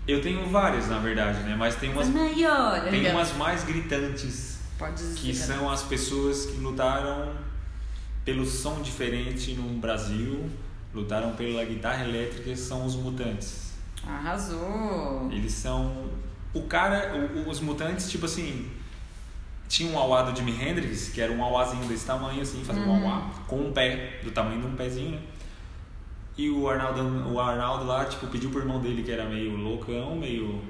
Eu 0.09 0.21
tenho 0.21 0.45
várias, 0.49 0.89
na 0.89 0.99
verdade, 0.99 1.39
né? 1.45 1.55
Mas 1.57 1.77
tem 1.77 1.93
umas, 1.93 2.09
As 2.09 2.13
maiores. 2.13 2.91
tem 2.91 3.09
umas 3.13 3.33
mais 3.37 3.63
gritantes, 3.63 4.59
Pode 4.77 4.95
dizer. 4.97 5.21
que 5.21 5.33
são 5.33 5.71
as 5.71 5.85
pessoas 5.85 6.47
que 6.47 6.57
lutaram 6.59 7.33
pelo 8.25 8.45
som 8.45 8.83
diferente 8.83 9.53
no 9.53 9.69
Brasil, 9.79 10.51
lutaram 10.93 11.31
pela 11.37 11.65
guitarra 11.65 12.03
elétrica, 12.07 12.57
são 12.57 12.85
os 12.85 12.97
mutantes. 12.97 13.71
Arrasou. 14.05 15.29
Eles 15.31 15.53
são. 15.53 16.11
O 16.53 16.63
cara, 16.63 17.13
os 17.47 17.61
mutantes, 17.61 18.11
tipo 18.11 18.27
assim. 18.27 18.69
Tinha 19.69 19.91
um 19.91 19.99
auá 19.99 20.23
do 20.23 20.37
Jimi 20.37 20.53
Hendrix, 20.53 21.09
que 21.09 21.21
era 21.21 21.33
um 21.33 21.43
auázinho 21.43 21.85
desse 21.87 22.07
tamanho, 22.07 22.41
assim, 22.41 22.63
um 22.69 22.79
Uhum. 22.79 23.09
auá 23.09 23.31
com 23.47 23.57
um 23.61 23.73
pé, 23.73 24.21
do 24.23 24.31
tamanho 24.31 24.61
de 24.61 24.67
um 24.67 24.77
pezinho, 24.77 25.13
né? 25.13 25.19
E 26.39 26.51
o 26.51 26.69
Arnaldo, 26.69 27.33
o 27.33 27.41
Arnaldo 27.41 27.85
lá, 27.85 28.05
tipo, 28.05 28.27
pediu 28.27 28.51
pro 28.51 28.61
irmão 28.61 28.79
dele, 28.79 29.03
que 29.03 29.11
era 29.11 29.25
meio 29.25 29.57
loucão, 29.57 30.15
meio. 30.15 30.63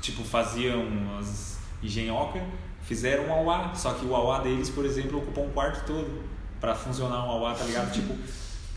Tipo, 0.00 0.24
fazia 0.24 0.76
umas 0.76 1.58
engenhoca, 1.82 2.42
fizeram 2.82 3.26
um 3.26 3.32
auá. 3.32 3.74
Só 3.74 3.92
que 3.92 4.06
o 4.06 4.14
auá 4.14 4.38
deles, 4.40 4.70
por 4.70 4.84
exemplo, 4.86 5.18
ocupou 5.18 5.46
um 5.46 5.50
quarto 5.50 5.86
todo 5.86 6.24
pra 6.60 6.74
funcionar 6.74 7.18
um 7.26 7.30
auá, 7.30 7.54
tá 7.54 7.64
ligado? 7.64 7.92
Tipo. 7.94 8.14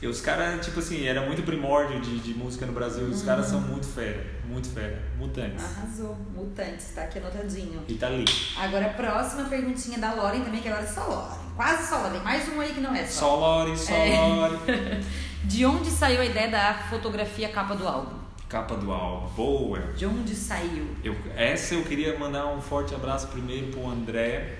E 0.02 0.08
os 0.08 0.20
caras, 0.20 0.66
tipo 0.66 0.80
assim, 0.80 1.06
era 1.06 1.22
muito 1.22 1.43
primórdio 1.43 2.02
de, 2.02 2.20
de 2.20 2.34
música 2.34 2.66
no 2.66 2.74
Brasil. 2.74 3.06
Os 3.06 3.22
caras 3.22 3.45
são 3.45 3.62
muito 3.62 3.86
fera, 3.86 4.26
muito 4.47 4.68
fera. 4.70 4.99
Mutantes. 5.20 5.64
Arrasou. 5.64 6.18
Mutantes, 6.34 6.91
tá 6.95 7.04
aqui 7.04 7.20
anotadinho. 7.20 7.84
E 7.88 7.93
tá 7.93 8.08
ali. 8.08 8.26
Agora 8.58 8.88
a 8.88 8.93
próxima 8.93 9.43
perguntinha 9.47 9.99
da 9.99 10.14
Lauren 10.14 10.41
também, 10.41 10.60
que 10.60 10.68
agora 10.68 10.84
é 10.84 10.88
só 10.88 11.02
Lauren. 11.02 11.38
Quase 11.56 11.88
só 11.88 11.97
Lauren. 11.97 12.20
Mais 12.22 12.49
um 12.49 12.60
aí 12.60 12.74
que 12.74 12.82
não 12.82 12.95
é 12.95 13.06
só. 13.06 13.20
Só 13.20 13.36
Lore, 13.36 13.78
só 13.78 13.93
É. 13.93 14.18
Lore. 14.18 14.58
De 15.45 15.66
onde 15.66 15.89
saiu 15.91 16.22
a 16.22 16.26
ideia 16.26 16.49
da 16.49 16.74
fotografia 16.89 17.49
capa 17.49 17.76
do 17.76 17.88
álbum? 17.88 18.16
Capa 18.49 18.76
do 18.76 18.91
álbum. 18.91 19.28
Boa. 19.36 19.80
De 19.95 20.06
onde 20.08 20.36
saiu? 20.36 20.95
Eu, 21.04 21.16
essa 21.36 21.76
eu 21.76 21.84
queria 21.84 22.18
mandar 22.18 22.47
um 22.47 22.60
forte 22.62 22.95
abraço 22.95 23.28
primeiro 23.28 23.68
pro 23.68 23.88
André. 23.88 24.58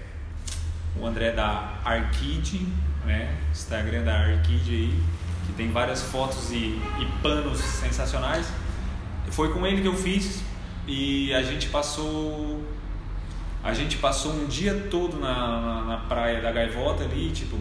O 1.00 1.06
André 1.06 1.32
da 1.32 1.80
Arkid, 1.84 2.68
né? 3.06 3.36
Instagram 3.52 4.04
da 4.04 4.14
Arkid 4.20 4.70
aí. 4.70 5.04
Que 5.46 5.54
tem 5.54 5.72
várias 5.72 6.02
fotos 6.02 6.52
e, 6.52 6.56
e 7.00 7.08
panos 7.22 7.60
sensacionais. 7.60 8.48
Foi 9.32 9.54
com 9.54 9.66
ele 9.66 9.82
que 9.82 9.88
eu 9.88 9.96
fiz 9.96 10.42
e 10.88 11.34
a 11.34 11.42
gente 11.42 11.70
passou. 11.70 12.64
A 13.64 13.74
gente 13.74 13.98
passou 13.98 14.34
um 14.34 14.48
dia 14.48 14.88
todo 14.89 15.20
na, 15.20 15.62
na, 15.62 15.82
na 15.84 15.98
praia 15.98 16.42
da 16.42 16.52
Gaivota 16.52 17.04
ali, 17.04 17.30
tipo, 17.30 17.56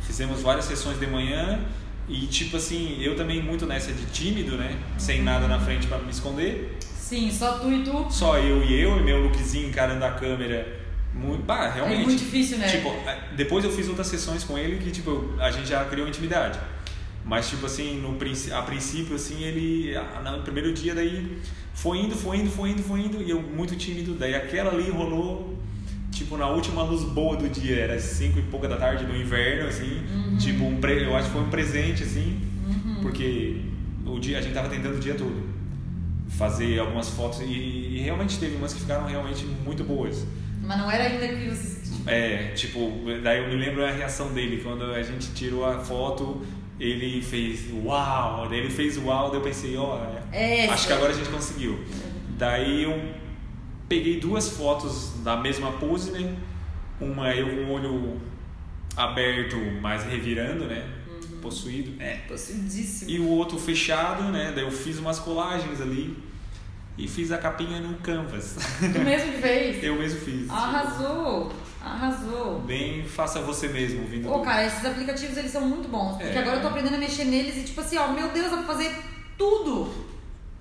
fizemos 0.00 0.42
várias 0.42 0.64
sessões 0.64 0.98
de 0.98 1.06
manhã 1.06 1.60
e 2.08 2.26
tipo 2.26 2.56
assim, 2.56 3.00
eu 3.00 3.16
também 3.16 3.42
muito 3.42 3.64
nessa 3.64 3.92
de 3.92 4.04
tímido, 4.06 4.56
né? 4.56 4.76
Sem 4.98 5.22
nada 5.22 5.46
na 5.46 5.58
frente 5.58 5.86
para 5.86 5.98
me 5.98 6.10
esconder. 6.10 6.76
Sim, 6.80 7.30
só 7.30 7.58
tu 7.58 7.72
e 7.72 7.82
tu. 7.82 8.06
Só 8.10 8.38
eu 8.38 8.62
e 8.64 8.80
eu 8.80 8.98
e 8.98 9.02
meu 9.02 9.22
lookzinho 9.22 9.68
encarando 9.68 10.04
a 10.04 10.10
câmera. 10.10 10.82
Muito, 11.14 11.44
bah, 11.44 11.70
realmente. 11.70 12.00
É 12.00 12.04
muito 12.04 12.18
difícil, 12.18 12.58
né? 12.58 12.68
Tipo, 12.68 12.92
depois 13.36 13.64
eu 13.64 13.70
fiz 13.70 13.88
outras 13.88 14.08
sessões 14.08 14.42
com 14.42 14.58
ele 14.58 14.78
que 14.78 14.90
tipo, 14.90 15.34
a 15.38 15.50
gente 15.50 15.68
já 15.68 15.84
criou 15.84 16.08
intimidade. 16.08 16.58
Mas 17.24 17.48
tipo 17.48 17.64
assim, 17.66 18.00
no 18.00 18.10
a 18.54 18.62
princípio 18.62 19.16
assim, 19.16 19.42
ele 19.42 19.94
no 20.22 20.42
primeiro 20.42 20.72
dia 20.74 20.94
daí 20.94 21.38
foi 21.72 21.98
indo, 21.98 22.14
foi 22.14 22.36
indo, 22.38 22.50
foi 22.50 22.70
indo, 22.70 22.82
foi 22.82 23.00
indo 23.00 23.22
e 23.22 23.30
eu 23.30 23.40
muito 23.40 23.74
tímido, 23.76 24.14
daí 24.14 24.34
aquela 24.34 24.70
ali 24.72 24.90
rolou 24.90 25.58
tipo 26.12 26.36
na 26.36 26.46
última 26.48 26.82
luz 26.82 27.02
boa 27.02 27.36
do 27.36 27.48
dia, 27.48 27.76
era 27.76 27.98
cinco 27.98 28.38
e 28.38 28.42
pouca 28.42 28.68
da 28.68 28.76
tarde 28.76 29.04
no 29.04 29.16
inverno 29.16 29.68
assim, 29.68 30.02
Uhum. 30.14 30.36
tipo 30.36 30.64
um 30.64 30.76
pre, 30.76 31.02
eu 31.04 31.16
acho 31.16 31.26
que 31.28 31.32
foi 31.32 31.42
um 31.42 31.50
presente 31.50 32.02
assim, 32.02 32.40
porque 33.02 33.62
o 34.06 34.18
dia 34.20 34.38
a 34.38 34.40
gente 34.42 34.52
tava 34.54 34.68
tentando 34.68 34.96
o 34.96 35.00
dia 35.00 35.14
todo 35.14 35.54
fazer 36.28 36.78
algumas 36.78 37.08
fotos 37.08 37.40
e, 37.40 37.44
e 37.46 37.98
realmente 38.00 38.38
teve 38.38 38.56
umas 38.56 38.72
que 38.74 38.80
ficaram 38.80 39.06
realmente 39.06 39.44
muito 39.64 39.84
boas. 39.84 40.26
Mas 40.62 40.78
não 40.78 40.90
era 40.90 41.04
ainda 41.04 41.28
que 41.28 41.48
você. 41.48 41.74
É, 42.06 42.48
tipo, 42.54 42.90
daí 43.22 43.38
eu 43.42 43.48
me 43.48 43.56
lembro 43.56 43.84
a 43.84 43.90
reação 43.90 44.32
dele, 44.32 44.60
quando 44.62 44.84
a 44.84 45.02
gente 45.02 45.32
tirou 45.34 45.64
a 45.64 45.78
foto, 45.78 46.42
ele 46.78 47.22
fez 47.22 47.70
uau, 47.72 48.48
daí 48.48 48.58
ele 48.60 48.70
fez 48.70 48.98
uau, 48.98 49.30
daí 49.30 49.38
eu 49.38 49.42
pensei, 49.42 49.76
ó, 49.76 49.98
É, 50.32 50.66
acho 50.68 50.86
que 50.86 50.92
agora 50.92 51.12
a 51.12 51.14
gente 51.14 51.28
conseguiu. 51.30 51.78
Daí 52.36 52.82
eu 52.82 53.14
peguei 53.88 54.18
duas 54.18 54.50
fotos 54.50 55.12
da 55.22 55.36
mesma 55.36 55.72
pose, 55.72 56.10
né? 56.10 56.36
Uma 57.00 57.34
eu 57.34 57.48
com 57.48 57.70
o 57.70 57.74
olho 57.74 58.20
aberto, 58.96 59.56
mas 59.80 60.04
revirando, 60.04 60.64
né? 60.64 60.88
Possuído. 61.40 62.00
É. 62.02 62.16
Possuidíssimo. 62.28 63.10
E 63.10 63.18
o 63.18 63.28
outro 63.28 63.58
fechado, 63.58 64.24
né? 64.24 64.52
Daí 64.54 64.64
eu 64.64 64.70
fiz 64.70 64.98
umas 64.98 65.18
colagens 65.18 65.80
ali 65.80 66.16
e 66.96 67.06
fiz 67.06 67.30
a 67.32 67.38
capinha 67.38 67.80
no 67.80 67.94
canvas. 67.98 68.56
Tu 68.80 68.98
mesmo 69.00 69.32
fez? 69.34 69.82
eu 69.84 69.96
mesmo 69.96 70.20
fiz. 70.20 70.48
Arrasou! 70.48 71.52
Arrasou! 71.84 72.60
Bem, 72.60 73.06
faça 73.06 73.40
você 73.40 73.68
mesmo, 73.68 74.06
vindo 74.06 74.26
do- 74.28 74.40
cara, 74.42 74.64
esses 74.64 74.84
aplicativos 74.84 75.36
eles 75.36 75.52
são 75.52 75.60
muito 75.68 75.88
bons. 75.88 76.12
Porque 76.16 76.36
É. 76.36 76.38
agora 76.38 76.56
eu 76.56 76.62
tô 76.62 76.68
aprendendo 76.68 76.94
a 76.94 76.98
mexer 76.98 77.24
neles 77.24 77.56
e 77.58 77.62
tipo 77.64 77.80
assim, 77.80 77.98
ó, 77.98 78.08
meu 78.08 78.28
Deus, 78.30 78.50
dá 78.50 78.56
pra 78.56 78.66
fazer 78.66 78.96
tudo! 79.36 79.92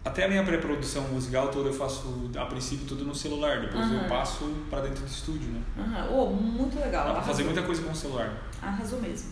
Até 0.04 0.26
a 0.26 0.28
minha 0.28 0.44
pré-produção 0.44 1.04
musical 1.04 1.48
toda 1.48 1.70
eu 1.70 1.74
faço, 1.74 2.30
a 2.38 2.46
princípio, 2.46 2.86
tudo 2.86 3.06
no 3.06 3.16
celular. 3.16 3.62
Depois 3.62 3.86
Aham. 3.86 4.04
eu 4.04 4.10
passo 4.10 4.44
pra 4.70 4.82
dentro 4.82 5.06
do 5.06 5.08
estúdio, 5.08 5.48
né? 5.50 5.62
Aham. 5.80 6.10
Ô, 6.12 6.26
muito 6.30 6.76
legal. 6.76 6.92
Dá 6.92 7.02
pra 7.04 7.12
arrasou. 7.14 7.24
fazer 7.32 7.44
muita 7.46 7.62
coisa 7.64 7.82
com 7.84 7.92
o 7.92 7.96
celular. 7.96 8.38
Arrasou 8.62 9.00
mesmo. 9.00 9.30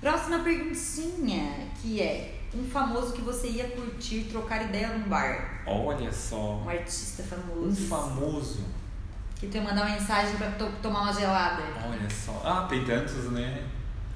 Próxima 0.00 0.38
perguntinha, 0.38 1.66
que 1.82 2.00
é 2.00 2.40
um 2.54 2.62
famoso 2.64 3.12
que 3.14 3.20
você 3.22 3.48
ia 3.48 3.68
curtir 3.68 4.28
trocar 4.30 4.62
ideia 4.62 4.88
num 4.96 5.08
bar. 5.08 5.62
Olha 5.66 6.12
só. 6.12 6.62
Um 6.64 6.68
artista 6.68 7.24
Um 7.56 7.74
famoso. 7.74 8.60
Que 9.42 9.48
tu 9.48 9.56
ia 9.56 9.62
mandar 9.62 9.82
uma 9.86 9.90
mensagem 9.96 10.36
pra 10.36 10.46
to- 10.52 10.70
tomar 10.80 11.00
uma 11.00 11.12
gelada. 11.12 11.60
Olha 11.84 12.08
só. 12.08 12.40
Ah, 12.44 12.64
tem 12.68 12.84
tantos, 12.84 13.32
né? 13.32 13.60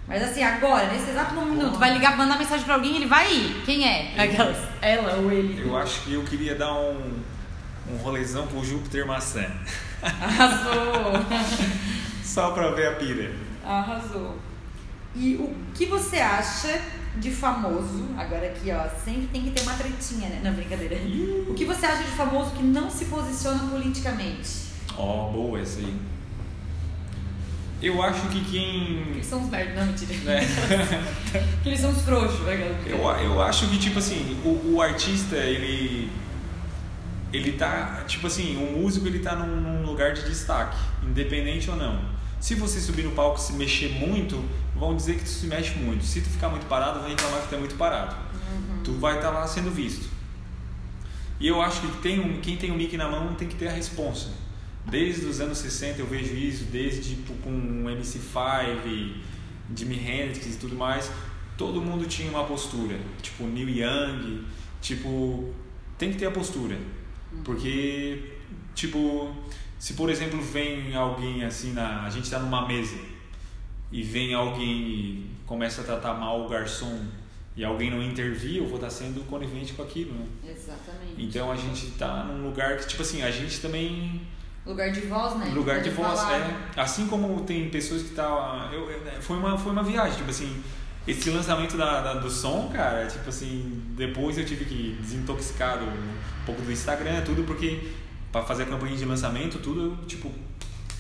Mas 0.07 0.22
assim, 0.22 0.41
agora, 0.41 0.87
nesse 0.87 1.11
exato 1.11 1.35
minuto, 1.35 1.77
vai 1.81 1.93
ligar, 1.95 2.16
mandar 2.16 2.39
mensagem 2.39 2.64
pra 2.64 2.74
alguém 2.74 2.93
e 2.93 2.97
ele 2.99 3.07
vai 3.07 3.29
ir. 3.35 3.62
Quem 3.64 3.85
é? 3.85 4.14
Aquelas. 4.22 4.57
Ela 4.81 5.16
ou 5.16 5.33
ele. 5.33 5.61
Eu 5.68 5.77
acho 5.77 6.03
que 6.03 6.12
eu 6.14 6.22
queria 6.22 6.55
dar 6.55 6.72
um, 6.74 7.20
um 7.91 7.97
rolezão 7.97 8.47
pro 8.47 8.64
Júpiter 8.64 9.05
Maçã. 9.05 9.45
Arrasou! 10.01 11.12
Só 12.22 12.53
pra 12.53 12.70
ver 12.70 12.87
a 12.87 12.93
pira. 12.93 13.33
Arrasou. 13.64 14.39
E 15.16 15.35
o 15.35 15.53
que 15.74 15.87
você 15.87 16.18
acha 16.18 16.81
de 17.16 17.33
famoso? 17.33 18.07
Agora 18.16 18.47
aqui, 18.47 18.70
ó, 18.70 18.87
sempre 19.05 19.27
tem 19.33 19.43
que 19.43 19.51
ter 19.51 19.62
uma 19.62 19.72
tretinha, 19.74 20.29
né? 20.29 20.41
Não, 20.45 20.53
brincadeira. 20.53 20.97
O 21.49 21.55
que 21.55 21.64
você 21.64 21.85
acha 21.85 22.05
de 22.05 22.11
famoso 22.11 22.51
que 22.53 22.62
não 22.62 22.89
se 22.89 23.07
posiciona 23.07 23.59
politicamente? 23.70 24.65
Ó, 24.97 25.30
boa 25.30 25.61
essa 25.61 25.80
aí. 25.80 25.94
Eu 27.82 28.03
acho 28.03 28.28
que 28.28 28.42
quem. 28.44 29.03
Eles 29.11 29.26
são 29.26 29.42
os 29.42 29.51
merda, 29.51 29.80
não, 29.80 29.86
mentira. 29.86 30.14
né? 30.24 30.40
Que 31.62 31.68
eles 31.68 31.80
são 31.80 31.90
os 31.90 32.01
frouxos, 32.03 32.40
né, 32.40 32.57
galera? 32.57 32.78
Eu, 32.86 33.32
eu 33.32 33.42
acho 33.42 33.68
que, 33.68 33.78
tipo 33.78 33.99
assim, 33.99 34.40
o, 34.44 34.74
o 34.74 34.82
artista, 34.82 35.36
ele. 35.36 36.11
Ele 37.32 37.53
tá. 37.53 38.05
Tipo 38.07 38.28
assim, 38.28 38.57
o 38.57 38.78
músico, 38.78 39.07
ele 39.07 39.18
tá 39.18 39.36
num, 39.36 39.61
num 39.61 39.84
lugar 39.84 40.14
de 40.14 40.22
destaque, 40.22 40.78
independente 41.03 41.70
ou 41.70 41.76
não. 41.76 42.01
Se 42.40 42.55
você 42.55 42.80
subir 42.80 43.03
no 43.03 43.11
palco 43.11 43.38
e 43.38 43.42
se 43.42 43.53
mexer 43.53 43.90
muito, 43.90 44.42
vão 44.74 44.97
dizer 44.97 45.16
que 45.16 45.24
tu 45.24 45.28
se 45.28 45.47
mexe 45.47 45.74
muito. 45.78 46.05
Se 46.05 46.20
tu 46.20 46.30
ficar 46.30 46.49
muito 46.49 46.66
parado, 46.66 47.01
vão 47.01 47.09
reclamar 47.09 47.42
que 47.42 47.49
tu 47.49 47.55
é 47.57 47.59
muito 47.59 47.76
parado. 47.76 48.16
Tu 48.82 48.92
vai 48.92 49.16
estar 49.16 49.30
lá 49.30 49.47
sendo 49.47 49.70
visto. 49.70 50.09
E 51.38 51.47
eu 51.47 51.61
acho 51.61 51.80
que 51.82 51.88
tem 51.99 52.20
um, 52.20 52.40
quem 52.40 52.57
tem 52.57 52.70
o 52.70 52.74
mic 52.74 52.97
na 52.97 53.09
mão 53.09 53.34
tem 53.34 53.49
que 53.49 53.57
ter 53.57 53.68
a 53.68 53.72
responsa. 53.72 54.28
Desde 54.89 55.26
os 55.26 55.41
anos 55.41 55.59
60 55.59 56.01
eu 56.01 56.07
vejo 56.07 56.34
isso, 56.34 56.64
desde 56.64 57.16
tipo, 57.16 57.34
com 57.43 57.51
o 57.51 57.84
MC5, 57.84 59.12
Jimi 59.74 59.97
Hendrix 59.97 60.47
e 60.47 60.59
tudo 60.59 60.76
mais, 60.76 61.11
todo 61.57 61.80
mundo 61.80 62.07
tinha 62.07 62.30
uma 62.30 62.45
postura. 62.45 62.99
Tipo, 63.20 63.45
Neil 63.45 63.68
Young, 63.68 64.45
tipo, 64.80 65.53
tem 65.99 66.12
que 66.12 66.18
ter 66.18 66.26
a 66.26 66.30
postura. 66.30 66.78
Porque, 67.45 68.32
tipo, 68.74 69.34
se 69.78 69.95
por 69.95 70.09
exemplo 70.09 70.41
vem 70.41 70.95
alguém 70.95 71.45
assim, 71.45 71.72
na, 71.72 72.05
a 72.05 72.11
gente 72.11 72.30
tá 72.30 72.39
numa 72.39 72.66
mesa 72.66 72.97
e 73.91 74.03
vem 74.03 74.34
alguém 74.34 74.89
e 74.89 75.30
começa 75.47 75.80
a 75.80 75.84
tratar 75.84 76.14
mal 76.14 76.45
o 76.45 76.49
garçom 76.49 77.07
e 77.57 77.64
alguém 77.64 77.91
não 77.91 78.03
intervir, 78.03 78.59
eu 78.59 78.66
vou 78.66 78.76
estar 78.76 78.91
sendo 78.91 79.26
conivente 79.26 79.72
com 79.72 79.82
aquilo, 79.82 80.12
né? 80.12 80.26
Exatamente. 80.45 81.14
Então 81.16 81.51
a 81.51 81.57
gente 81.57 81.91
tá 81.93 82.24
num 82.24 82.47
lugar 82.47 82.76
que, 82.76 82.87
tipo 82.87 83.03
assim, 83.03 83.22
a 83.22 83.30
gente 83.30 83.61
também. 83.61 84.20
Lugar 84.66 84.90
de 84.90 85.00
voz, 85.02 85.36
né? 85.36 85.52
Lugar 85.54 85.80
de 85.80 85.90
voz, 85.90 86.18
falar. 86.20 86.38
é. 86.40 86.80
Assim 86.80 87.06
como 87.06 87.40
tem 87.42 87.68
pessoas 87.70 88.02
que 88.02 88.10
tá. 88.10 88.68
Eu, 88.72 88.90
eu- 88.90 89.00
foi, 89.22 89.36
uma, 89.36 89.56
foi 89.56 89.72
uma 89.72 89.82
viagem, 89.82 90.16
tipo 90.18 90.30
assim. 90.30 90.62
Esse 91.06 91.30
lançamento 91.30 91.76
da, 91.76 92.00
da- 92.00 92.14
do 92.14 92.28
som, 92.28 92.68
cara, 92.74 93.06
tipo 93.06 93.28
assim, 93.28 93.80
depois 93.96 94.36
eu 94.38 94.44
tive 94.44 94.64
que 94.64 94.98
desintoxicar 95.00 95.78
do- 95.78 95.84
um 95.84 96.44
pouco 96.44 96.60
do 96.62 96.72
Instagram, 96.72 97.22
tudo, 97.24 97.44
porque 97.44 97.90
pra 98.32 98.42
fazer 98.42 98.64
a 98.64 98.66
campanha 98.66 98.96
de 98.96 99.04
lançamento, 99.04 99.58
tudo, 99.60 99.96
eu, 100.00 100.06
tipo, 100.08 100.32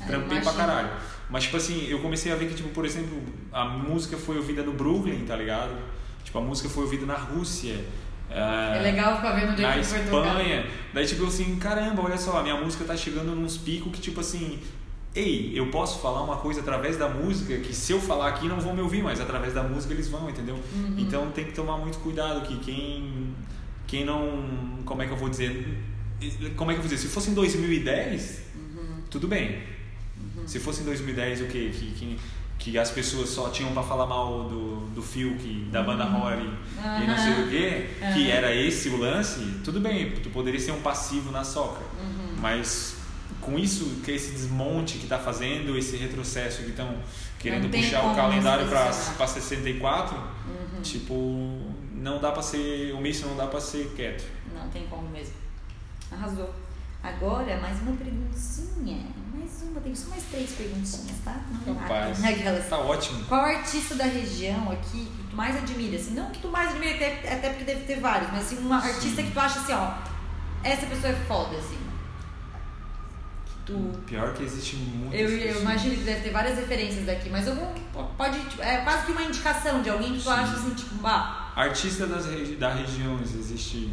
É, 0.00 0.06
trampei 0.06 0.40
pra 0.40 0.52
caralho. 0.52 0.90
Mas, 1.28 1.42
tipo 1.44 1.56
assim, 1.56 1.88
eu 1.88 1.98
comecei 1.98 2.30
a 2.30 2.36
ver 2.36 2.46
que, 2.48 2.54
tipo, 2.54 2.68
por 2.68 2.84
exemplo, 2.84 3.20
a 3.52 3.64
música 3.64 4.16
foi 4.16 4.36
ouvida 4.36 4.62
no 4.62 4.74
Brooklyn, 4.74 5.24
tá 5.24 5.34
ligado? 5.34 5.74
Tipo, 6.22 6.38
a 6.38 6.40
música 6.40 6.68
foi 6.68 6.84
ouvida 6.84 7.04
na 7.04 7.14
Rússia. 7.16 7.84
É 8.30 8.80
legal 8.82 9.16
ficar 9.16 9.32
vendo 9.32 9.52
onde 9.52 9.64
é 9.64 9.68
na 9.68 9.74
que 9.74 9.84
foi. 9.84 10.00
Espanha. 10.00 10.66
Daí, 10.92 11.06
tipo 11.06 11.26
assim, 11.26 11.56
caramba, 11.56 12.02
olha 12.02 12.18
só, 12.18 12.38
a 12.38 12.42
minha 12.42 12.56
música 12.56 12.84
tá 12.84 12.96
chegando 12.96 13.34
nos 13.34 13.56
picos 13.56 13.92
que, 13.92 14.00
tipo 14.00 14.20
assim, 14.20 14.58
ei, 15.14 15.52
eu 15.54 15.68
posso 15.70 16.00
falar 16.00 16.22
uma 16.22 16.36
coisa 16.36 16.60
através 16.60 16.96
da 16.96 17.08
música 17.08 17.56
que 17.58 17.74
se 17.74 17.92
eu 17.92 18.00
falar 18.00 18.28
aqui 18.28 18.48
não 18.48 18.60
vão 18.60 18.74
me 18.74 18.82
ouvir, 18.82 19.02
mas 19.02 19.20
através 19.20 19.54
da 19.54 19.62
música 19.62 19.94
eles 19.94 20.08
vão, 20.08 20.28
entendeu? 20.28 20.56
Uhum. 20.74 20.94
Então 20.98 21.30
tem 21.30 21.44
que 21.44 21.52
tomar 21.52 21.78
muito 21.78 21.98
cuidado 21.98 22.42
que 22.46 22.56
quem, 22.58 23.34
quem 23.86 24.04
não. 24.04 24.78
Como 24.84 25.02
é 25.02 25.06
que 25.06 25.12
eu 25.12 25.16
vou 25.16 25.28
dizer? 25.28 25.78
Como 26.56 26.70
é 26.70 26.74
que 26.74 26.78
eu 26.80 26.82
vou 26.82 26.90
dizer? 26.90 26.98
Se 26.98 27.08
fosse 27.08 27.30
em 27.30 27.34
2010, 27.34 28.42
Uhum. 28.54 29.00
tudo 29.10 29.28
bem. 29.28 29.62
Se 30.46 30.58
fosse 30.60 30.82
em 30.82 30.84
2010, 30.84 31.40
o 31.42 31.46
quê? 31.46 31.70
Que, 31.72 31.90
que, 31.92 32.18
que 32.66 32.76
as 32.76 32.90
pessoas 32.90 33.28
só 33.28 33.48
tinham 33.48 33.72
pra 33.72 33.82
falar 33.84 34.06
mal 34.06 34.42
do, 34.48 34.80
do 34.92 35.00
Fiuk, 35.00 35.68
da 35.70 35.84
banda 35.84 36.02
Rory 36.02 36.50
e 37.00 37.06
não 37.06 37.16
sei 37.16 37.44
o 37.44 37.48
quê, 37.48 37.90
que 38.12 38.28
Aham. 38.28 38.36
era 38.38 38.52
esse 38.56 38.88
o 38.88 38.96
lance, 38.96 39.38
tudo 39.62 39.78
bem, 39.78 40.10
tu 40.20 40.30
poderia 40.30 40.58
ser 40.58 40.72
um 40.72 40.80
passivo 40.82 41.30
na 41.30 41.44
soca. 41.44 41.78
Uhum. 42.00 42.34
Mas 42.40 42.96
com 43.40 43.56
isso, 43.56 44.00
que 44.04 44.10
esse 44.10 44.32
desmonte 44.32 44.98
que 44.98 45.06
tá 45.06 45.16
fazendo, 45.16 45.78
esse 45.78 45.96
retrocesso 45.96 46.64
que 46.64 46.70
estão 46.70 46.92
querendo 47.38 47.70
puxar 47.70 48.04
o 48.10 48.16
calendário 48.16 48.66
pra 48.66 48.92
64, 48.92 50.16
Uhum. 50.16 50.82
tipo, 50.82 51.72
não 51.94 52.18
dá 52.20 52.32
pra 52.32 52.42
ser 52.42 52.92
omisso, 52.94 53.26
não 53.28 53.36
dá 53.36 53.46
pra 53.46 53.60
ser 53.60 53.92
quieto. 53.94 54.24
Não 54.52 54.68
tem 54.70 54.86
como 54.88 55.08
mesmo. 55.10 55.34
Arrasou. 56.10 56.52
Agora, 57.06 57.56
mais 57.58 57.80
uma 57.82 57.96
perguntinha. 57.96 59.06
Mais 59.32 59.62
uma, 59.62 59.80
tem 59.80 59.94
só 59.94 60.10
mais 60.10 60.24
três 60.24 60.50
perguntinhas, 60.52 61.18
tá? 61.24 61.40
Não 61.64 61.74
mata. 61.74 61.94
Rapaz, 61.94 62.24
Aquelas. 62.24 62.68
tá 62.68 62.78
ótimo. 62.78 63.24
Qual 63.26 63.40
artista 63.40 63.94
da 63.94 64.04
região 64.04 64.70
aqui 64.72 65.06
que 65.06 65.22
tu 65.30 65.36
mais 65.36 65.56
admira? 65.56 65.96
Assim, 65.96 66.14
não 66.14 66.30
que 66.30 66.40
tu 66.40 66.48
mais 66.48 66.70
admira, 66.70 66.94
até, 66.96 67.32
até 67.32 67.48
porque 67.50 67.64
deve 67.64 67.84
ter 67.84 68.00
vários, 68.00 68.30
mas 68.32 68.46
assim, 68.46 68.58
uma 68.58 68.76
artista 68.78 69.22
que 69.22 69.30
tu 69.30 69.38
acha 69.38 69.60
assim, 69.60 69.72
ó, 69.72 69.94
essa 70.64 70.86
pessoa 70.86 71.12
é 71.12 71.16
foda, 71.28 71.56
assim. 71.56 71.78
Que 73.46 73.54
tu. 73.66 73.92
Pior 74.06 74.32
que 74.34 74.42
existe 74.42 74.76
muito. 74.76 75.14
Eu, 75.14 75.28
eu 75.28 75.60
imagino 75.60 75.94
que 75.94 76.02
deve 76.02 76.22
ter 76.22 76.30
várias 76.30 76.58
referências 76.58 77.06
daqui, 77.06 77.28
mas 77.30 77.46
algum. 77.46 77.72
Pode. 78.16 78.38
tipo, 78.40 78.62
é 78.62 78.78
quase 78.78 79.06
que 79.06 79.12
uma 79.12 79.22
indicação 79.22 79.80
de 79.80 79.90
alguém 79.90 80.12
que 80.14 80.18
tu 80.18 80.24
Sim. 80.24 80.30
acha 80.30 80.52
assim, 80.54 80.74
tipo, 80.74 81.06
ah, 81.06 81.52
Artista 81.54 82.06
das 82.06 82.26
regi 82.26 82.56
da 82.56 82.74
região, 82.74 83.18
existe 83.22 83.90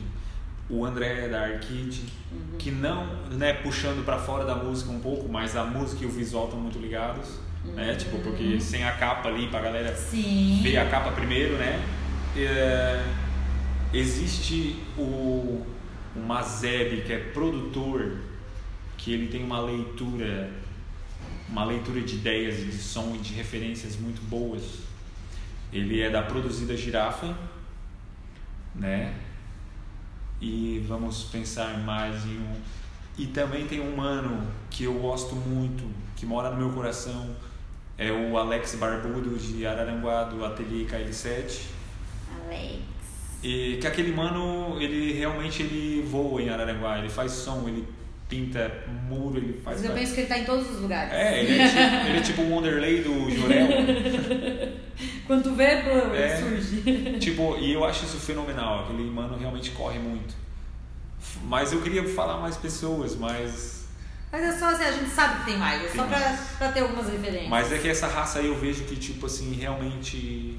o 0.78 0.86
André 0.86 1.28
da 1.28 1.41
Arcade, 1.41 2.01
Uhum. 2.32 2.57
que 2.57 2.71
não, 2.71 3.05
né, 3.32 3.53
puxando 3.53 4.03
pra 4.03 4.17
fora 4.17 4.43
da 4.45 4.55
música 4.55 4.91
um 4.91 4.99
pouco, 4.99 5.30
mas 5.30 5.55
a 5.55 5.63
música 5.63 6.03
e 6.03 6.07
o 6.07 6.09
visual 6.11 6.45
estão 6.45 6.59
muito 6.59 6.80
ligados, 6.80 7.39
né? 7.76 7.95
Tipo, 7.95 8.17
porque 8.19 8.59
sem 8.59 8.84
a 8.84 8.91
capa 8.93 9.30
ali 9.30 9.47
pra 9.47 9.61
galera 9.61 9.89
Uhum. 9.89 9.95
sim. 9.95 10.59
ver 10.63 10.78
a 10.78 10.89
capa 10.89 11.11
primeiro, 11.11 11.53
né? 11.57 11.80
É, 12.36 13.03
existe 13.93 14.78
o, 14.97 15.63
o 16.15 16.19
Mazeb, 16.26 17.01
que 17.03 17.13
é 17.13 17.19
produtor, 17.19 18.17
que 18.97 19.13
ele 19.13 19.28
tem 19.28 19.43
uma 19.43 19.59
leitura, 19.61 20.49
uma 21.49 21.63
leitura 21.65 22.01
de 22.01 22.15
ideias 22.15 22.57
de 22.57 22.71
som 22.71 23.13
e 23.15 23.19
de 23.19 23.34
referências 23.34 23.95
muito 23.97 24.21
boas. 24.28 24.63
Ele 25.71 26.01
é 26.01 26.09
da 26.09 26.21
Produzida 26.24 26.76
Girafa, 26.78 27.36
né? 28.76 29.13
E 30.42 30.84
vamos 30.88 31.24
pensar 31.26 31.78
mais 31.80 32.26
em 32.26 32.38
um. 32.38 32.56
E 33.18 33.28
também 33.28 33.66
tem 33.66 33.80
um 33.80 33.96
mano 33.96 34.46
que 34.70 34.86
eu 34.86 34.94
gosto 34.96 35.36
muito, 35.36 35.84
que 36.16 36.26
mora 36.26 36.50
no 36.50 36.58
meu 36.58 36.70
coração, 36.72 37.36
é 37.98 38.12
o 38.12 38.38
Alex 38.38 38.76
Barbudo 38.76 39.38
de 39.38 39.66
Araranguá, 39.66 40.24
do 40.24 40.44
Ateliê 40.44 40.86
KL7. 40.86 41.62
Alex. 42.46 42.80
E 43.44 43.78
que 43.80 43.86
aquele 43.86 44.12
mano, 44.14 44.82
ele 44.82 45.14
realmente 45.14 45.64
ele 45.64 46.02
voa 46.02 46.42
em 46.42 46.50
Araranguá, 46.50 46.98
ele 46.98 47.10
faz 47.10 47.32
som, 47.32 47.68
ele 47.68 47.86
pinta 48.28 48.72
muro, 49.08 49.38
ele 49.38 49.62
faz. 49.64 49.82
Mas 49.82 49.90
eu 49.90 49.96
penso 49.96 50.14
que 50.14 50.22
ele 50.22 50.28
tá 50.28 50.38
em 50.40 50.46
todos 50.46 50.70
os 50.70 50.80
lugares. 50.80 51.14
É, 51.14 51.44
ele 51.44 51.60
é, 51.60 51.68
tipo, 51.68 52.08
ele 52.08 52.18
é 52.18 52.22
tipo 52.22 52.42
o 52.42 52.56
Wanderlei 52.56 53.02
do 53.04 53.30
Jorel. 53.30 53.68
Quando 55.28 55.44
tu 55.44 55.56
vê, 55.56 55.78
pô, 55.84 56.14
É. 56.14 56.38
surge. 56.38 57.18
tipo, 57.20 57.58
e 57.58 57.74
eu 57.74 57.84
acho 57.86 58.06
isso 58.06 58.18
fenomenal. 58.18 58.84
Aquele 58.84 59.04
mano 59.10 59.38
realmente 59.38 59.72
corre 59.72 60.00
muito. 60.00 60.34
Mas 61.44 61.72
eu 61.72 61.82
queria 61.82 62.08
falar 62.10 62.38
mais 62.39 62.58
pessoas, 62.58 63.16
mas. 63.16 63.86
Mas 64.32 64.44
é 64.44 64.52
só 64.60 64.70
assim, 64.70 64.84
a 64.84 64.91
gente 64.91 65.10
sabe 65.12 65.39
que 65.39 65.46
tem 65.46 65.58
mais, 65.58 65.82
é 65.84 65.88
Tem 65.88 65.96
só 65.96 66.06
pra, 66.08 66.20
mais. 66.20 66.39
pra 66.58 66.72
ter 66.72 66.80
algumas 66.82 67.08
referências. 67.08 67.50
Mas 67.50 67.72
é 67.72 67.78
que 67.78 67.88
essa 67.88 68.08
raça 68.08 68.39
aí 68.39 68.48
eu 68.48 68.56
vejo 68.60 68.84
que, 68.86 68.96
tipo 68.96 69.26
assim, 69.26 69.54
realmente. 69.54 70.58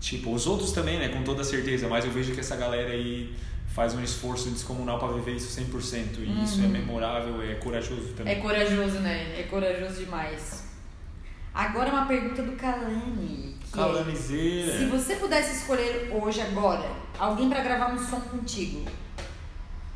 Tipo, 0.00 0.32
os 0.34 0.46
outros 0.46 0.72
também, 0.72 0.98
né? 0.98 1.08
Com 1.08 1.22
toda 1.22 1.42
certeza, 1.42 1.88
mas 1.88 2.04
eu 2.04 2.10
vejo 2.10 2.32
que 2.34 2.40
essa 2.40 2.54
galera 2.56 2.90
aí 2.92 3.34
faz 3.74 3.94
um 3.94 4.02
esforço 4.02 4.50
descomunal 4.50 4.98
pra 4.98 5.08
viver 5.08 5.32
isso 5.36 5.48
100%. 5.60 6.18
E 6.18 6.44
isso 6.44 6.62
é 6.62 6.66
memorável, 6.68 7.42
é 7.42 7.54
corajoso 7.54 8.10
É 8.10 8.14
também. 8.16 8.40
corajoso, 8.40 8.98
né? 9.00 9.40
É 9.40 9.44
corajoso 9.44 10.00
demais. 10.04 10.65
Agora 11.56 11.90
uma 11.90 12.04
pergunta 12.06 12.42
do 12.42 12.52
Kalani. 12.52 13.56
que 13.72 13.80
é, 13.80 14.78
se 14.78 14.84
você 14.86 15.16
pudesse 15.16 15.56
escolher 15.56 16.10
hoje, 16.12 16.40
agora, 16.42 16.86
alguém 17.18 17.48
pra 17.48 17.62
gravar 17.62 17.92
um 17.94 17.98
som 17.98 18.20
contigo, 18.20 18.84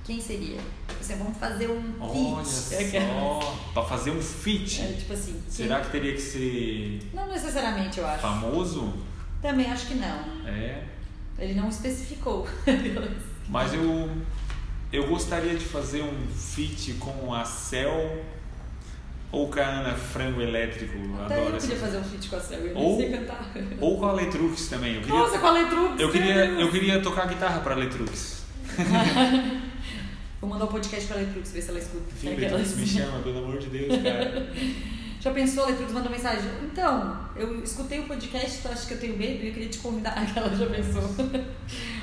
quem 0.04 0.20
seria? 0.20 0.58
Você 1.00 1.14
vamos 1.16 1.36
fazer 1.36 1.68
um 1.70 1.94
Olha 2.00 2.44
feat. 2.44 2.90
só, 2.90 3.56
pra 3.74 3.82
fazer 3.84 4.10
um 4.10 4.20
feat. 4.22 4.80
É, 4.82 4.92
tipo 4.94 5.12
assim. 5.12 5.40
Será 5.48 5.76
quem- 5.76 5.84
que 5.86 5.90
teria 5.92 6.12
que 6.14 6.20
ser 6.20 7.10
Não 7.12 7.28
necessariamente, 7.28 7.98
eu 8.00 8.06
acho. 8.06 8.20
famoso? 8.22 8.94
Também 9.42 9.70
acho 9.70 9.86
que 9.86 9.94
não. 9.94 10.46
É. 10.46 10.84
Ele 11.38 11.54
não 11.54 11.68
especificou. 11.68 12.46
Mas 13.48 13.72
eu 13.74 14.10
eu 14.92 15.06
gostaria 15.08 15.54
de 15.56 15.64
fazer 15.64 16.02
um 16.02 16.26
feat 16.34 16.94
com 16.94 17.32
a 17.32 17.44
Cel 17.44 18.24
ou 19.32 19.48
com 19.50 19.60
a 19.60 19.64
Ana 19.64 19.94
Frango 19.94 20.40
Elétrico. 20.40 20.98
Até 21.24 21.34
adoro 21.34 21.50
eu 21.50 21.56
essa. 21.56 21.66
queria 21.68 21.82
fazer 21.82 21.98
um 21.98 22.04
feat 22.04 22.28
com 22.28 22.36
a 22.36 22.40
Cel, 22.40 22.58
eu 22.60 22.76
Ou- 22.76 22.96
sei 22.96 23.10
cantar. 23.10 23.52
Ou 23.80 23.98
com 23.98 24.06
a 24.06 24.12
Letrux 24.12 24.68
também. 24.68 24.94
Eu 24.96 25.00
queria, 25.02 25.18
Nossa, 25.18 25.38
com 25.38 25.46
a 25.46 25.50
Letrux! 25.52 26.00
eu 26.00 26.10
queria, 26.10 26.46
Deus. 26.46 26.60
eu 26.60 26.70
queria 26.70 27.00
tocar 27.02 27.28
guitarra 27.28 27.60
pra 27.60 27.74
Letrux. 27.74 28.44
Vou 30.40 30.48
mandar 30.48 30.64
o 30.64 30.68
podcast 30.68 31.06
pra 31.06 31.16
Letrux, 31.18 31.52
ver 31.52 31.60
se 31.62 31.68
ela 31.70 31.78
escuta. 31.78 32.04
Aquelas- 32.14 32.40
Letrux 32.40 32.76
me 32.76 32.86
chama, 32.86 33.18
pelo 33.22 33.38
amor 33.44 33.58
de 33.58 33.66
Deus, 33.66 34.02
cara. 34.02 34.50
Já 35.20 35.30
pensou, 35.32 35.66
Letrux 35.66 35.92
mandou 35.92 36.10
mensagem? 36.10 36.50
Então, 36.62 37.20
eu 37.36 37.62
escutei 37.62 38.00
o 38.00 38.04
podcast, 38.04 38.62
tu 38.62 38.68
acha 38.68 38.86
que 38.86 38.94
eu 38.94 38.98
tenho 38.98 39.18
medo 39.18 39.44
e 39.44 39.48
eu 39.48 39.52
queria 39.52 39.68
te 39.68 39.76
convidar. 39.76 40.12
Aquela 40.16 40.48
já 40.56 40.64
pensou. 40.64 41.02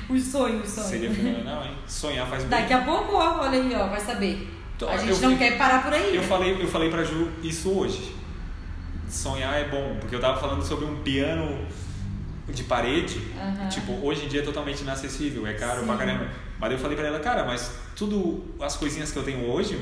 os 0.08 0.22
sonhos, 0.22 0.68
os 0.68 0.72
sonhos. 0.72 0.88
Seria 0.90 1.10
fenomenal, 1.10 1.64
hein? 1.64 1.72
Sonhar 1.88 2.28
faz 2.28 2.44
bem. 2.44 2.50
Daqui 2.60 2.72
a 2.74 2.82
pouco, 2.82 3.16
ó, 3.16 3.40
olha 3.40 3.60
aí, 3.60 3.74
ó, 3.74 3.88
vai 3.88 3.98
saber. 3.98 4.48
Então, 4.78 4.88
a 4.88 4.96
gente 4.96 5.20
eu 5.20 5.30
não 5.30 5.36
quer 5.36 5.58
parar 5.58 5.82
por 5.82 5.92
aí. 5.92 6.14
Eu 6.14 6.22
né? 6.22 6.28
falei, 6.28 6.62
eu 6.62 6.68
falei 6.68 6.88
pra 6.88 7.02
Ju 7.02 7.28
isso 7.42 7.68
hoje. 7.68 8.14
Sonhar 9.08 9.52
é 9.58 9.64
bom, 9.64 9.96
porque 9.98 10.14
eu 10.14 10.20
tava 10.20 10.38
falando 10.38 10.62
sobre 10.62 10.84
um 10.84 11.02
piano 11.02 11.66
de 12.46 12.62
parede. 12.62 13.20
Aham. 13.36 13.68
Tipo, 13.68 13.92
hoje 14.06 14.24
em 14.24 14.28
dia 14.28 14.40
é 14.40 14.44
totalmente 14.44 14.82
inacessível, 14.82 15.46
é 15.48 15.54
caro 15.54 15.80
Sim. 15.80 15.86
pra 15.86 15.96
caramba. 15.96 16.28
Mas 16.60 16.72
eu 16.72 16.78
falei 16.78 16.96
pra 16.96 17.06
ela, 17.08 17.18
cara, 17.18 17.44
mas 17.44 17.72
tudo, 17.96 18.44
as 18.60 18.76
coisinhas 18.76 19.10
que 19.10 19.18
eu 19.18 19.24
tenho 19.24 19.48
hoje, 19.50 19.76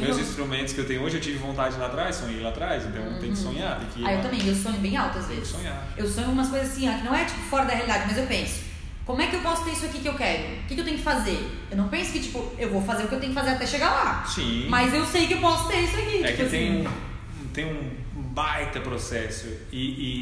meus 0.00 0.18
instrumentos 0.18 0.72
que 0.72 0.80
eu 0.80 0.86
tenho 0.86 1.02
hoje, 1.02 1.16
eu 1.16 1.20
tive 1.20 1.38
vontade 1.38 1.76
lá 1.76 1.86
atrás, 1.86 2.16
sonhei 2.16 2.40
lá 2.40 2.48
atrás, 2.48 2.84
então 2.84 3.02
tem 3.20 3.30
que 3.30 3.38
sonhar, 3.38 3.78
tem 3.78 3.88
que 3.88 4.04
Ah, 4.04 4.14
eu 4.14 4.22
também, 4.22 4.44
eu 4.46 4.54
sonho 4.54 4.78
bem 4.78 4.96
alto 4.96 5.18
às 5.18 5.26
vezes. 5.28 5.46
sonhar. 5.48 5.86
Eu 5.96 6.08
sonho 6.08 6.30
umas 6.30 6.48
coisas 6.48 6.70
assim, 6.72 6.88
ó, 6.88 6.98
que 6.98 7.04
não 7.04 7.14
é 7.14 7.24
tipo 7.24 7.40
fora 7.42 7.64
da 7.66 7.72
realidade, 7.74 8.04
mas 8.08 8.18
eu 8.18 8.26
penso, 8.26 8.60
como 9.04 9.20
é 9.20 9.26
que 9.26 9.36
eu 9.36 9.40
posso 9.40 9.64
ter 9.64 9.72
isso 9.72 9.86
aqui 9.86 10.00
que 10.00 10.08
eu 10.08 10.14
quero? 10.14 10.42
O 10.60 10.66
que, 10.66 10.74
que 10.74 10.80
eu 10.80 10.84
tenho 10.84 10.96
que 10.96 11.02
fazer? 11.02 11.66
Eu 11.70 11.76
não 11.76 11.88
penso 11.88 12.12
que, 12.12 12.20
tipo, 12.20 12.52
eu 12.58 12.70
vou 12.70 12.82
fazer 12.82 13.04
o 13.04 13.08
que 13.08 13.14
eu 13.14 13.20
tenho 13.20 13.32
que 13.34 13.38
fazer 13.38 13.50
até 13.50 13.66
chegar 13.66 13.90
lá. 13.90 14.24
Sim. 14.26 14.66
Mas 14.68 14.94
eu 14.94 15.04
sei 15.04 15.26
que 15.26 15.34
eu 15.34 15.40
posso 15.40 15.68
ter 15.68 15.80
isso 15.80 15.96
aqui. 15.96 16.24
É 16.24 16.32
tipo 16.32 16.44
que 16.44 16.50
tem 16.50 16.70
assim. 16.80 16.88
um, 16.88 17.48
tem 17.48 17.64
um 17.66 17.90
baita 18.32 18.80
processo 18.80 19.46
e, 19.70 19.78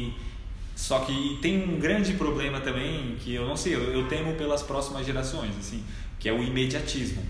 e- 0.07 0.13
só 0.75 0.99
que 0.99 1.39
tem 1.41 1.63
um 1.63 1.79
grande 1.79 2.13
problema 2.13 2.59
também 2.59 3.15
que 3.19 3.33
eu 3.33 3.47
não 3.47 3.55
sei, 3.55 3.75
eu, 3.75 3.81
eu 3.93 4.07
temo 4.07 4.33
pelas 4.33 4.61
próximas 4.63 5.05
gerações, 5.05 5.55
assim, 5.57 5.83
que 6.19 6.27
é 6.27 6.33
o 6.33 6.41
imediatismo. 6.43 7.23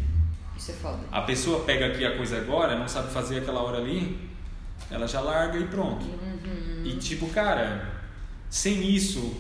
Isso 0.58 0.72
é 0.72 0.74
foda. 0.76 1.00
A 1.12 1.22
pessoa 1.22 1.64
pega 1.66 1.88
aqui 1.88 2.06
a 2.06 2.16
coisa 2.16 2.38
agora, 2.38 2.78
não 2.80 2.88
sabe 2.88 3.12
fazer 3.12 3.40
aquela 3.40 3.62
hora 3.62 3.78
ali, 3.78 4.18
ela 4.90 5.08
já 5.08 5.20
larga 5.20 5.58
e 5.60 5.68
pronto. 5.68 6.06
Uhum. 6.06 6.84
E 6.86 6.96
tipo, 6.98 7.28
cara, 7.30 7.92
sem 8.50 8.90
isso, 8.96 9.36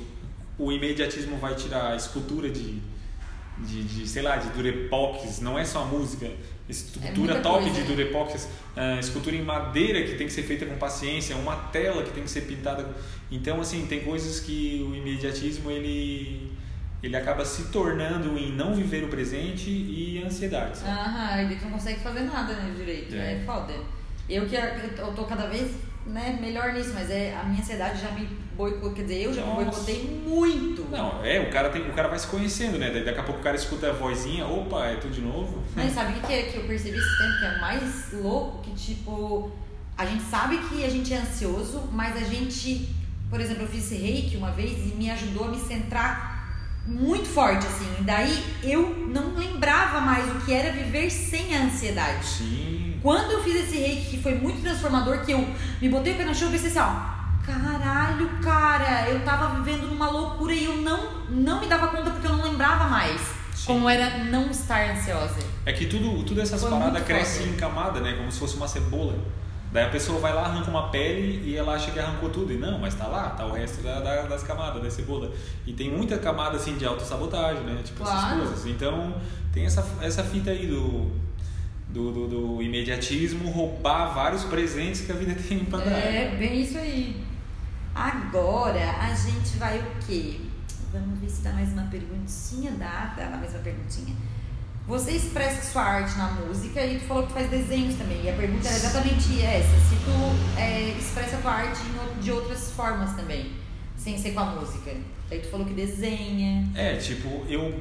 o 0.65 0.71
imediatismo 0.71 1.37
vai 1.37 1.55
tirar 1.55 1.91
a 1.91 1.95
escultura 1.95 2.49
de, 2.49 2.81
de, 3.59 3.83
de, 3.83 4.07
sei 4.07 4.21
lá, 4.21 4.37
de 4.37 4.49
durepox, 4.49 5.39
não 5.41 5.57
é 5.57 5.65
só 5.65 5.83
a 5.83 5.85
música, 5.85 6.29
escultura 6.67 7.35
É 7.35 7.39
top 7.39 7.63
coisa, 7.63 7.75
de 7.75 7.81
né? 7.81 7.87
durepox, 7.87 8.47
ah, 8.75 8.99
escultura 8.99 9.35
em 9.35 9.43
madeira 9.43 10.03
que 10.03 10.15
tem 10.15 10.27
que 10.27 10.33
ser 10.33 10.43
feita 10.43 10.65
com 10.65 10.75
paciência, 10.77 11.35
uma 11.35 11.55
tela 11.55 12.03
que 12.03 12.11
tem 12.11 12.23
que 12.23 12.29
ser 12.29 12.41
pintada. 12.41 12.87
Então, 13.31 13.59
assim, 13.59 13.85
tem 13.85 14.01
coisas 14.01 14.39
que 14.39 14.85
o 14.89 14.95
imediatismo 14.95 15.69
ele 15.69 16.51
ele 17.01 17.17
acaba 17.17 17.43
se 17.43 17.65
tornando 17.65 18.37
em 18.37 18.53
não 18.53 18.73
viver 18.73 19.03
o 19.03 19.09
presente 19.09 19.69
e 19.69 20.23
ansiedade. 20.25 20.77
sabe? 20.77 20.89
Aham, 20.89 21.51
e 21.51 21.55
tu 21.57 21.65
não 21.65 21.71
consegue 21.71 21.99
fazer 21.99 22.21
nada 22.21 22.53
né, 22.53 22.73
direito. 22.73 23.13
É. 23.13 23.33
É. 23.33 23.43
foda. 23.45 23.73
Eu 24.29 24.47
que 24.47 24.55
eu 24.55 25.13
tô 25.13 25.25
cada 25.25 25.47
vez 25.47 25.69
né, 26.05 26.37
melhor 26.39 26.73
nisso, 26.73 26.91
mas 26.93 27.09
é, 27.09 27.35
a 27.35 27.43
minha 27.43 27.61
ansiedade 27.61 28.01
já 28.01 28.11
me 28.11 28.25
boicotou. 28.55 28.93
Quer 28.93 29.03
dizer, 29.03 29.23
eu 29.23 29.33
já 29.33 29.41
me 29.41 29.47
Nossa. 29.47 29.63
boicotei 29.63 30.21
muito. 30.25 30.85
Não, 30.91 31.23
é, 31.23 31.39
o 31.39 31.49
cara, 31.49 31.69
tem, 31.69 31.81
o 31.89 31.93
cara 31.93 32.07
vai 32.07 32.19
se 32.19 32.27
conhecendo, 32.27 32.77
né? 32.77 32.89
Daí 32.91 33.03
Daqui 33.03 33.19
a 33.19 33.23
pouco 33.23 33.39
o 33.39 33.43
cara 33.43 33.55
escuta 33.55 33.89
a 33.89 33.93
vozinha, 33.93 34.45
opa, 34.45 34.85
é 34.85 34.95
tudo 34.95 35.13
de 35.13 35.21
novo. 35.21 35.63
Mas 35.75 35.93
sabe 35.93 36.17
o 36.19 36.21
que, 36.21 36.33
é, 36.33 36.43
que 36.43 36.57
eu 36.57 36.63
percebi 36.63 36.97
esse 36.97 37.17
tempo 37.17 37.39
que 37.39 37.45
é 37.45 37.59
mais 37.59 38.13
louco? 38.13 38.61
Que 38.61 38.71
tipo, 38.71 39.51
a 39.97 40.05
gente 40.05 40.23
sabe 40.23 40.57
que 40.57 40.83
a 40.83 40.89
gente 40.89 41.13
é 41.13 41.17
ansioso, 41.17 41.89
mas 41.91 42.15
a 42.17 42.21
gente, 42.21 42.89
por 43.29 43.39
exemplo, 43.39 43.63
eu 43.63 43.67
fiz 43.67 43.85
esse 43.85 43.95
reiki 43.95 44.37
uma 44.37 44.51
vez 44.51 44.71
e 44.71 44.95
me 44.95 45.09
ajudou 45.09 45.45
a 45.45 45.47
me 45.49 45.59
centrar 45.59 46.33
muito 46.85 47.27
forte, 47.27 47.65
assim. 47.65 47.87
E 47.99 48.03
daí 48.03 48.43
eu 48.61 49.07
não 49.07 49.35
lembrava 49.35 50.01
mais 50.01 50.29
o 50.35 50.45
que 50.45 50.53
era 50.53 50.71
viver 50.71 51.09
sem 51.09 51.55
a 51.55 51.63
ansiedade. 51.63 52.25
Sim. 52.25 52.82
Quando 53.03 53.31
eu 53.31 53.43
fiz 53.43 53.55
esse 53.55 53.77
reiki, 53.77 54.11
que 54.11 54.23
foi 54.23 54.33
muito 54.35 54.61
transformador, 54.61 55.19
que 55.25 55.33
eu 55.33 55.47
me 55.81 55.89
botei 55.89 56.13
o 56.13 56.17
pé 56.17 56.23
no 56.25 56.33
chão 56.33 56.47
e 56.47 56.51
pensei 56.53 56.69
assim, 56.69 56.79
ó, 56.79 57.45
caralho, 57.45 58.29
cara, 58.41 59.09
eu 59.09 59.19
tava 59.25 59.59
vivendo 59.61 59.87
numa 59.87 60.09
loucura 60.09 60.53
e 60.53 60.63
eu 60.65 60.77
não, 60.77 61.21
não 61.29 61.59
me 61.59 61.67
dava 61.67 61.87
conta 61.89 62.09
porque 62.09 62.25
eu 62.25 62.31
não 62.31 62.43
lembrava 62.43 62.85
mais 62.85 63.19
Sim. 63.53 63.65
como 63.67 63.89
era 63.89 64.23
não 64.23 64.49
estar 64.49 64.89
ansiosa. 64.91 65.35
É 65.65 65.73
que 65.73 65.85
tudo, 65.85 66.23
tudo 66.23 66.41
essas 66.41 66.61
Foi 66.61 66.69
paradas 66.69 67.03
foda. 67.37 67.49
em 67.49 67.53
camada, 67.55 67.99
né? 67.99 68.13
Como 68.13 68.31
se 68.31 68.39
fosse 68.39 68.55
uma 68.55 68.67
cebola. 68.67 69.15
Daí 69.73 69.85
a 69.85 69.89
pessoa 69.89 70.19
vai 70.19 70.33
lá, 70.33 70.43
arranca 70.43 70.69
uma 70.69 70.89
pele 70.89 71.41
e 71.49 71.57
ela 71.57 71.73
acha 71.73 71.89
que 71.91 71.99
arrancou 71.99 72.29
tudo. 72.29 72.53
E 72.53 72.57
não, 72.57 72.77
mas 72.79 72.93
tá 72.93 73.07
lá, 73.07 73.31
tá 73.31 73.45
o 73.45 73.51
resto 73.51 73.81
da, 73.81 73.99
da- 73.99 74.21
das 74.23 74.43
camadas 74.43 74.81
da 74.81 74.89
cebola. 74.89 75.31
E 75.65 75.73
tem 75.73 75.91
muita 75.91 76.17
camada 76.19 76.57
assim 76.57 76.77
de 76.77 76.85
autossabotagem, 76.85 77.63
né? 77.63 77.81
Tipo 77.83 78.03
Claro. 78.03 78.17
essas 78.19 78.37
coisas. 78.49 78.65
Então 78.67 79.15
tem 79.51 79.65
essa, 79.65 79.83
essa 80.01 80.23
fita 80.23 80.51
aí 80.51 80.67
do, 80.67 81.11
do, 81.89 82.11
do, 82.11 82.27
do 82.27 82.61
imediatismo 82.61 83.49
roubar 83.51 84.13
vários 84.13 84.43
presentes 84.43 85.01
que 85.01 85.11
a 85.11 85.15
vida 85.15 85.35
tem 85.47 85.65
pra 85.65 85.79
dar. 85.79 85.91
É, 85.91 86.35
bem 86.37 86.61
isso 86.61 86.77
aí. 86.77 87.23
Agora 87.93 88.91
a 88.99 89.13
gente 89.13 89.57
vai 89.57 89.79
o 89.79 89.85
quê? 90.05 90.39
Vamos 90.91 91.19
ver 91.19 91.29
se 91.29 91.41
dá 91.41 91.51
mais 91.53 91.71
uma 91.73 91.83
perguntinha. 91.83 92.71
Dá, 92.71 93.13
dá 93.15 93.37
mais 93.37 93.51
uma 93.51 93.59
perguntinha. 93.59 94.15
Você 94.87 95.11
expressa 95.11 95.61
sua 95.71 95.83
arte 95.83 96.17
na 96.17 96.31
música 96.31 96.85
e 96.85 96.99
tu 96.99 97.05
falou 97.05 97.23
que 97.23 97.29
tu 97.29 97.35
faz 97.35 97.49
desenhos 97.49 97.95
também. 97.95 98.21
E 98.23 98.29
a 98.29 98.33
pergunta 98.33 98.67
era 98.67 98.75
exatamente 98.75 99.41
essa: 99.41 99.79
se 99.79 99.95
tu 100.03 100.59
é, 100.59 100.89
expressa 100.97 101.37
tua 101.37 101.51
arte 101.51 101.81
de 102.21 102.31
outras 102.31 102.71
formas 102.71 103.15
também, 103.15 103.51
sem 103.95 104.17
ser 104.17 104.31
com 104.31 104.41
a 104.41 104.45
música. 104.45 104.91
Aí 105.31 105.39
tu 105.39 105.47
falou 105.47 105.65
que 105.65 105.73
desenha. 105.73 106.69
É, 106.75 106.97
tipo, 106.97 107.45
eu, 107.47 107.73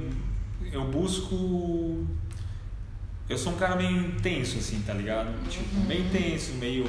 eu 0.71 0.85
busco. 0.91 2.07
Eu 3.29 3.39
sou 3.39 3.53
um 3.53 3.57
cara 3.57 3.77
meio 3.77 3.99
intenso, 4.07 4.59
assim, 4.59 4.83
tá 4.87 4.93
ligado? 4.93 5.33
Tipo, 5.49 5.77
Uhum. 5.77 5.85
meio 5.87 6.05
intenso, 6.07 6.53
meio. 6.55 6.85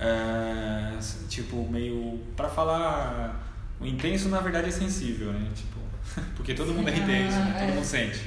ah, 0.00 0.98
tipo, 1.28 1.68
meio. 1.70 2.20
Pra 2.36 2.48
falar. 2.48 3.42
O 3.80 3.86
intenso, 3.86 4.28
na 4.28 4.40
verdade, 4.40 4.68
é 4.68 4.70
sensível, 4.70 5.32
né? 5.32 5.48
Tipo, 5.54 5.78
porque 6.36 6.54
todo 6.54 6.72
mundo 6.72 6.88
é 6.88 6.96
intenso, 6.96 7.36
né? 7.38 7.56
Todo 7.60 7.70
é. 7.70 7.74
mundo 7.74 7.84
sente. 7.84 8.20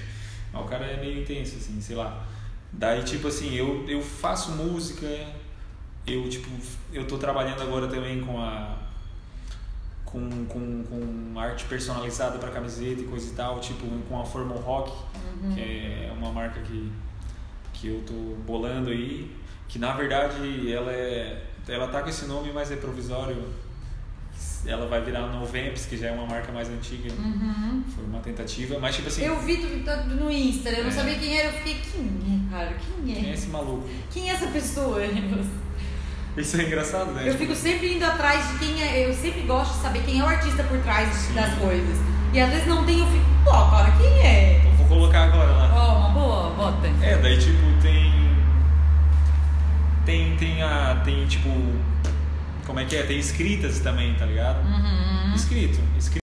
Mas 0.53 0.61
o 0.61 0.65
cara 0.65 0.85
é 0.85 0.99
meio 0.99 1.21
intenso, 1.21 1.57
assim, 1.57 1.79
sei 1.81 1.95
lá. 1.95 2.25
Daí, 2.71 3.03
tipo 3.03 3.27
assim, 3.27 3.53
eu, 3.55 3.85
eu 3.87 4.01
faço 4.01 4.51
música, 4.51 5.05
eu, 6.05 6.29
tipo, 6.29 6.47
eu 6.93 7.05
tô 7.07 7.17
trabalhando 7.17 7.61
agora 7.63 7.87
também 7.87 8.21
com 8.21 8.39
a 8.41 8.77
com, 10.05 10.27
com, 10.45 10.83
com 10.83 11.39
arte 11.39 11.65
personalizada 11.65 12.39
para 12.39 12.49
camiseta 12.49 13.01
e 13.01 13.03
coisa 13.03 13.31
e 13.31 13.35
tal, 13.35 13.59
tipo 13.59 13.85
com 14.07 14.19
a 14.19 14.25
Formal 14.25 14.57
Rock, 14.57 14.91
Uhum. 15.43 15.53
que 15.53 15.61
é 15.61 16.11
uma 16.17 16.31
marca 16.31 16.59
que, 16.61 16.91
que 17.79 17.87
eu 17.87 18.01
tô 18.05 18.13
bolando 18.45 18.89
aí, 18.89 19.29
que 19.67 19.79
na 19.79 19.93
verdade 19.93 20.71
ela 20.71 20.91
é 20.91 21.45
ela 21.67 21.87
tá 21.87 22.01
com 22.01 22.09
esse 22.09 22.25
nome, 22.25 22.51
mas 22.51 22.71
é 22.71 22.75
provisório. 22.77 23.37
ela 24.65 24.87
vai 24.87 24.99
virar 25.01 25.21
Novemps, 25.27 25.85
que 25.85 25.95
já 25.95 26.07
é 26.07 26.11
uma 26.11 26.25
marca 26.25 26.51
mais 26.51 26.67
antiga. 26.69 27.09
Foi 27.95 28.03
uma 28.05 28.19
tentativa, 28.19 28.77
mas 28.79 28.95
tipo 28.95 29.07
assim, 29.07 29.27
Uhum. 29.27 29.35
Eu 29.35 29.39
vi 29.41 29.57
tu, 29.57 29.67
tu- 29.85 30.15
no 30.15 30.29
Insta, 30.31 30.69
eu 30.69 30.83
não 30.83 30.89
É. 30.89 30.93
sabia 30.93 31.15
quem 31.15 31.37
era, 31.37 31.47
eu 31.49 31.53
fiquei, 31.53 31.75
quem 31.75 32.43
é, 32.47 32.51
cara? 32.51 32.73
Quem 33.05 33.13
quem 33.15 33.25
é 33.25 33.29
é? 33.29 33.33
esse 33.33 33.47
maluco? 33.47 33.87
Quem 34.11 34.29
é 34.29 34.33
essa 34.33 34.47
pessoa? 34.47 34.99
Isso 36.37 36.57
é 36.57 36.63
engraçado, 36.65 37.11
né? 37.11 37.23
Eu 37.27 37.31
Tipo, 37.33 37.45
fico 37.45 37.55
sempre 37.55 37.93
indo 37.95 38.03
atrás 38.05 38.51
de 38.51 38.59
quem 38.59 38.81
é. 38.81 39.07
Eu 39.09 39.13
sempre 39.13 39.41
gosto 39.41 39.75
de 39.75 39.81
saber 39.81 40.03
quem 40.03 40.19
é 40.19 40.23
o 40.23 40.27
artista 40.27 40.63
por 40.63 40.77
trás 40.79 41.09
das 41.33 41.53
coisas. 41.57 41.97
E 42.33 42.39
às 42.39 42.49
vezes 42.49 42.67
não 42.67 42.85
tem, 42.85 42.99
eu 42.99 43.07
fico, 43.07 43.25
pô, 43.43 43.51
cara, 43.51 43.91
quem 43.97 44.11
é? 44.25 44.61
Vou 44.89 44.97
colocar 44.97 45.23
agora 45.25 45.51
lá. 45.51 45.71
Ó, 45.73 45.97
uma 45.99 46.09
boa, 46.09 46.49
bota. 46.51 46.87
É, 47.01 47.17
daí 47.17 47.37
tipo 47.37 47.61
tem. 47.81 48.09
Tem, 50.05 50.35
tem 50.37 50.61
a. 50.63 51.01
Tem 51.05 51.25
tipo. 51.27 51.49
Como 52.65 52.79
é 52.79 52.85
que 52.85 52.95
é? 52.95 53.03
Tem 53.03 53.17
escritas 53.19 53.79
também, 53.79 54.13
tá 54.15 54.25
ligado? 54.25 54.65
Uhum. 54.65 55.33
Escrito. 55.35 55.79
Escrito. 55.97 56.19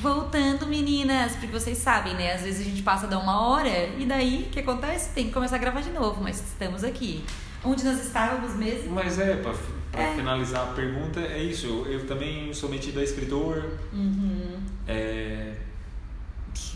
Voltando, 0.00 0.66
meninas, 0.66 1.32
porque 1.32 1.46
vocês 1.46 1.78
sabem, 1.78 2.14
né? 2.14 2.34
Às 2.34 2.42
vezes 2.42 2.60
a 2.60 2.64
gente 2.70 2.82
passa 2.82 3.06
da 3.06 3.18
uma 3.18 3.40
hora 3.48 3.88
e 3.98 4.04
daí 4.04 4.46
o 4.48 4.50
que 4.52 4.60
acontece? 4.60 5.10
Tem 5.14 5.26
que 5.26 5.32
começar 5.32 5.56
a 5.56 5.58
gravar 5.58 5.80
de 5.80 5.90
novo, 5.90 6.22
mas 6.22 6.36
estamos 6.40 6.84
aqui. 6.84 7.24
Onde 7.64 7.82
nós 7.84 7.98
estávamos 8.04 8.54
mesmo? 8.54 8.92
Mas 8.92 9.18
é, 9.18 9.36
pra, 9.36 9.54
pra 9.90 10.02
É. 10.02 10.14
finalizar 10.14 10.62
a 10.62 10.72
pergunta, 10.72 11.20
é 11.20 11.42
isso. 11.42 11.66
Eu, 11.66 11.92
eu 11.92 12.06
também 12.06 12.52
sou 12.52 12.68
metido 12.68 13.00
a 13.00 13.02
escritor. 13.02 13.64
Uhum. 13.94 14.58
É, 14.86 15.54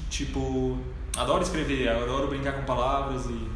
tipo, 0.08 0.78
adoro 1.18 1.42
escrever, 1.42 1.88
adoro 1.88 2.28
brincar 2.28 2.52
com 2.52 2.62
palavras 2.64 3.26
e 3.26 3.48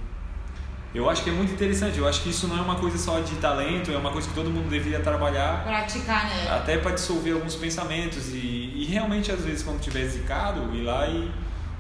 eu 0.95 1.09
acho 1.09 1.23
que 1.25 1.31
é 1.31 1.33
muito 1.33 1.53
interessante. 1.53 1.99
Eu 1.99 2.07
acho 2.07 2.23
que 2.23 2.29
isso 2.31 2.47
não 2.47 2.59
é 2.59 2.61
uma 2.61 2.77
coisa 2.77 2.99
só 2.99 3.19
de 3.21 3.35
talento, 3.37 3.91
é 3.91 3.97
uma 3.97 4.11
coisa 4.11 4.29
que 4.29 4.35
todo 4.35 4.51
mundo 4.51 4.69
deveria 4.69 5.01
trabalhar 5.01 5.65
Praticar, 5.65 6.27
né? 6.29 6.49
até 6.51 6.77
para 6.77 6.91
dissolver 6.93 7.33
alguns 7.35 7.55
pensamentos 7.55 8.29
e, 8.35 8.37
e 8.77 8.87
realmente 8.91 9.33
às 9.33 9.41
vezes 9.45 9.63
quando 9.63 9.81
tiver 9.81 10.05
zicado 10.07 10.75
ir 10.75 10.83
lá 10.83 11.07
e 11.09 11.31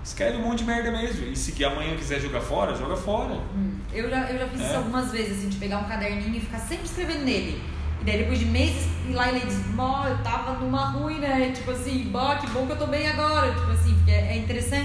escreve 0.02 0.38
um 0.38 0.42
monte 0.42 0.60
de 0.60 0.64
merda 0.64 0.90
mesmo 0.90 1.26
e 1.26 1.36
se 1.36 1.62
amanhã 1.64 1.94
quiser 1.94 2.20
jogar 2.20 2.40
fora 2.40 2.74
joga 2.74 2.96
fora 2.96 3.34
Hum, 3.54 3.78
Eu 3.92 4.08
já, 4.10 4.30
eu 4.30 4.38
já 4.38 4.46
fiz 4.48 4.60
isso 4.62 4.72
É. 4.72 4.76
algumas 4.76 5.10
vezes, 5.12 5.38
assim, 5.38 5.48
de 5.50 5.56
pegar 5.58 5.78
um 5.78 5.84
caderninho 5.84 6.34
e 6.36 6.40
ficar 6.40 6.58
sempre 6.58 6.86
escrevendo 6.86 7.24
nele. 7.24 7.62
E 8.00 8.04
daí 8.04 8.18
depois 8.18 8.38
de 8.40 8.46
meses 8.46 8.88
ir 9.08 9.12
lá 9.12 9.28
e 9.28 9.32
ler 9.32 9.42
e 9.44 9.46
dizer, 9.46 9.62
eu 10.08 10.18
tava 10.24 10.54
numa 10.58 10.86
ruim, 10.90 11.20
né? 11.20 11.52
Tipo 11.54 11.70
assim, 11.70 12.08
bó, 12.10 12.34
que 12.34 12.48
bom 12.48 12.66
que 12.66 12.72
eu 12.72 12.76
tô 12.78 12.86
bem 12.88 13.06
agora. 13.06 13.52
Tipo 13.52 13.70
assim, 13.70 13.94
porque 13.94 14.10
é 14.10 14.36
interessante 14.38 14.81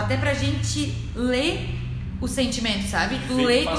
até 0.00 0.16
pra 0.16 0.34
gente 0.34 0.94
ler 1.14 1.74
o 2.20 2.26
sentimento, 2.26 2.86
sabe? 2.88 3.18
Tu 3.28 3.34
que 3.36 3.44
lê, 3.44 3.64
tu, 3.64 3.70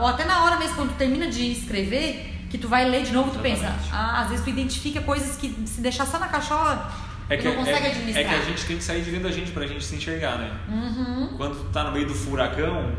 ou 0.00 0.06
até 0.06 0.24
na 0.24 0.44
hora 0.44 0.56
mesmo, 0.58 0.76
quando 0.76 0.90
tu 0.90 0.96
termina 0.96 1.28
de 1.28 1.52
escrever, 1.52 2.26
que 2.48 2.56
tu 2.58 2.68
vai 2.68 2.88
ler 2.88 3.02
de 3.02 3.12
novo, 3.12 3.30
tu 3.30 3.38
pensa, 3.38 3.74
ah, 3.92 4.22
às 4.22 4.30
vezes 4.30 4.44
tu 4.44 4.50
identifica 4.50 5.00
coisas 5.02 5.36
que 5.36 5.48
se 5.66 5.80
deixar 5.80 6.06
só 6.06 6.18
na 6.18 6.28
caixola, 6.28 6.90
é 7.28 7.36
tu 7.36 7.42
que, 7.42 7.48
não 7.48 7.56
consegue 7.56 7.86
é, 7.86 7.90
administrar. 7.90 8.24
é 8.24 8.28
que 8.28 8.34
a 8.34 8.44
gente 8.44 8.66
tem 8.66 8.76
que 8.76 8.82
sair 8.82 9.02
de 9.02 9.10
dentro 9.10 9.28
da 9.28 9.34
gente 9.34 9.52
pra 9.52 9.66
gente 9.66 9.84
se 9.84 9.94
enxergar 9.94 10.36
né 10.38 10.50
Uhum. 10.68 11.28
quando 11.36 11.56
tu 11.58 11.64
tá 11.72 11.84
no 11.84 11.92
meio 11.92 12.06
do 12.08 12.14
furacão 12.14 12.92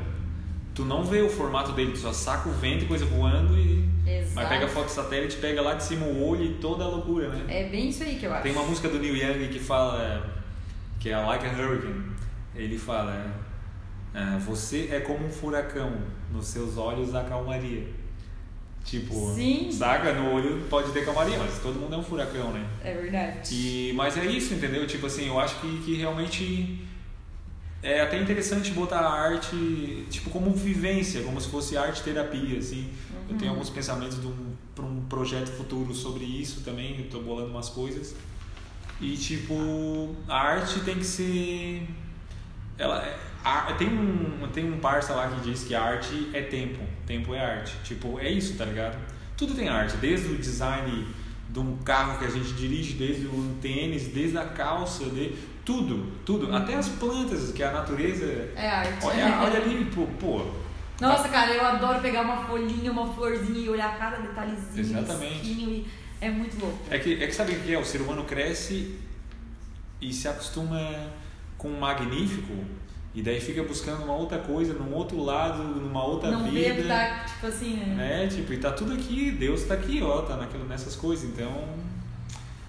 tu 0.73 0.85
não 0.85 1.03
vê 1.03 1.21
o 1.21 1.27
formato 1.29 1.73
dele 1.73 1.91
tu 1.91 1.97
só 1.97 2.13
saca 2.13 2.47
o 2.47 2.53
vento 2.53 2.85
e 2.85 2.87
coisa 2.87 3.05
voando 3.05 3.57
e 3.57 3.83
Exato. 4.07 4.31
mas 4.35 4.47
pega 4.47 4.65
a 4.67 4.69
foto 4.69 4.87
satélite 4.87 5.35
pega 5.35 5.61
lá 5.61 5.73
de 5.73 5.83
cima 5.83 6.05
o 6.05 6.25
olho 6.29 6.45
e 6.45 6.53
toda 6.61 6.85
a 6.85 6.87
loucura 6.87 7.27
né 7.27 7.43
É 7.49 7.63
bem 7.67 7.89
isso 7.89 8.03
aí 8.03 8.15
que 8.15 8.25
eu 8.25 8.31
acho. 8.33 8.43
Tem 8.43 8.53
uma 8.53 8.63
música 8.63 8.87
do 8.87 8.97
Neil 8.99 9.17
Young 9.17 9.49
que 9.49 9.59
fala, 9.59 10.01
é, 10.01 10.21
que 10.97 11.09
é 11.09 11.17
Like 11.17 11.45
a 11.45 11.49
Hurricane. 11.49 12.05
Ele 12.55 12.77
fala, 12.77 13.33
é, 14.13 14.19
é, 14.19 14.37
você 14.39 14.89
é 14.91 14.99
como 14.99 15.25
um 15.25 15.29
furacão, 15.29 15.91
nos 16.31 16.47
seus 16.47 16.77
olhos 16.77 17.15
há 17.15 17.23
calmaria. 17.23 17.87
Tipo, 18.83 19.33
Sim. 19.35 19.71
saca? 19.71 20.11
No 20.13 20.33
olho 20.33 20.65
pode 20.69 20.91
ter 20.91 21.05
calmaria, 21.05 21.37
mas 21.37 21.59
todo 21.59 21.79
mundo 21.79 21.93
é 21.93 21.97
um 21.97 22.03
furacão, 22.03 22.51
né? 22.51 22.67
É 22.83 22.93
verdade. 22.93 23.49
E, 23.53 23.93
mas 23.93 24.17
é 24.17 24.25
isso, 24.25 24.53
entendeu? 24.53 24.85
Tipo 24.87 25.05
assim, 25.05 25.27
eu 25.27 25.39
acho 25.39 25.59
que, 25.61 25.81
que 25.83 25.95
realmente 25.95 26.83
é 27.83 28.01
até 28.01 28.19
interessante 28.19 28.71
botar 28.71 28.99
a 28.99 29.11
arte 29.11 30.05
tipo 30.09 30.29
como 30.29 30.51
vivência, 30.51 31.21
como 31.23 31.39
se 31.39 31.49
fosse 31.49 31.77
arte 31.77 32.03
terapia, 32.03 32.57
assim. 32.57 32.89
Eu 33.29 33.37
tenho 33.37 33.51
alguns 33.51 33.69
pensamentos 33.69 34.19
de 34.19 34.27
um, 34.27 34.53
para 34.75 34.83
um 34.83 35.01
projeto 35.05 35.49
futuro 35.49 35.93
sobre 35.93 36.25
isso 36.25 36.61
também, 36.61 37.07
tô 37.09 37.21
bolando 37.21 37.49
umas 37.49 37.69
coisas. 37.69 38.15
E 38.99 39.15
tipo, 39.15 40.15
a 40.27 40.37
arte 40.37 40.81
tem 40.81 40.95
que 40.95 41.05
ser 41.05 41.87
ela 42.81 43.01
é- 43.05 43.17
a- 43.43 43.73
tem 43.73 43.87
um 43.87 44.47
tem 44.53 44.71
um 44.71 44.79
parça 44.79 45.13
lá 45.13 45.29
que 45.29 45.39
diz 45.49 45.63
que 45.63 45.73
a 45.73 45.81
arte 45.81 46.29
é 46.33 46.41
tempo, 46.41 46.79
tempo 47.07 47.33
é 47.33 47.39
arte. 47.39 47.73
Tipo, 47.83 48.19
é 48.19 48.29
isso, 48.29 48.57
tá 48.57 48.65
ligado? 48.65 48.97
Tudo 49.37 49.53
tem 49.53 49.69
arte, 49.69 49.95
desde 49.97 50.27
o 50.33 50.37
design 50.37 51.07
de 51.49 51.59
um 51.59 51.77
carro 51.77 52.19
que 52.19 52.25
a 52.25 52.29
gente 52.29 52.51
dirige, 52.53 52.93
desde 52.93 53.25
o 53.27 53.55
tênis, 53.61 54.07
desde 54.07 54.37
a 54.37 54.45
calça, 54.45 55.05
de 55.05 55.33
tudo, 55.65 56.11
tudo, 56.25 56.53
até 56.55 56.75
as 56.75 56.89
plantas, 56.89 57.51
que 57.51 57.63
a 57.63 57.71
natureza 57.71 58.25
É 58.55 58.67
arte. 58.69 59.05
Olha, 59.05 59.39
olha 59.41 59.57
ali, 59.61 59.85
pô, 59.93 60.05
pô. 60.19 60.45
Nossa, 60.99 61.29
cara, 61.29 61.51
eu 61.51 61.65
adoro 61.65 61.99
pegar 61.99 62.21
uma 62.21 62.45
folhinha, 62.45 62.91
uma 62.91 63.11
florzinha 63.13 63.59
e 63.59 63.69
olhar 63.69 63.97
cada 63.97 64.17
detalhezinho. 64.17 64.79
Exatamente. 64.79 65.47
e 65.47 65.87
é 66.19 66.29
muito 66.29 66.59
louco. 66.59 66.77
É 66.91 66.99
que, 66.99 67.13
é 67.23 67.25
que 67.25 67.33
sabe 67.33 67.53
o 67.53 67.59
que 67.61 67.73
é? 67.73 67.79
O 67.79 67.83
ser 67.85 68.01
humano 68.01 68.23
cresce 68.25 68.97
e 69.99 70.13
se 70.13 70.27
acostuma 70.27 70.79
com 71.61 71.67
o 71.69 71.79
magnífico 71.79 72.53
e 73.13 73.21
daí 73.21 73.39
fica 73.41 73.61
buscando 73.63 74.03
uma 74.03 74.13
outra 74.15 74.39
coisa, 74.39 74.73
num 74.73 74.93
outro 74.95 75.21
lado, 75.21 75.61
numa 75.63 76.03
outra 76.03 76.31
Não 76.31 76.43
vida. 76.49 76.75
que 76.81 76.87
tá, 76.87 77.25
tipo 77.27 77.45
assim, 77.47 77.75
né? 77.75 77.95
né? 78.23 78.27
Tipo, 78.27 78.53
e 78.53 78.57
tá 78.57 78.71
tudo 78.71 78.93
aqui, 78.93 79.31
Deus 79.31 79.63
tá 79.65 79.73
aqui, 79.73 80.01
ó, 80.01 80.21
tá 80.21 80.37
naquilo, 80.37 80.65
nessas 80.65 80.95
coisas. 80.95 81.25
Então, 81.29 81.51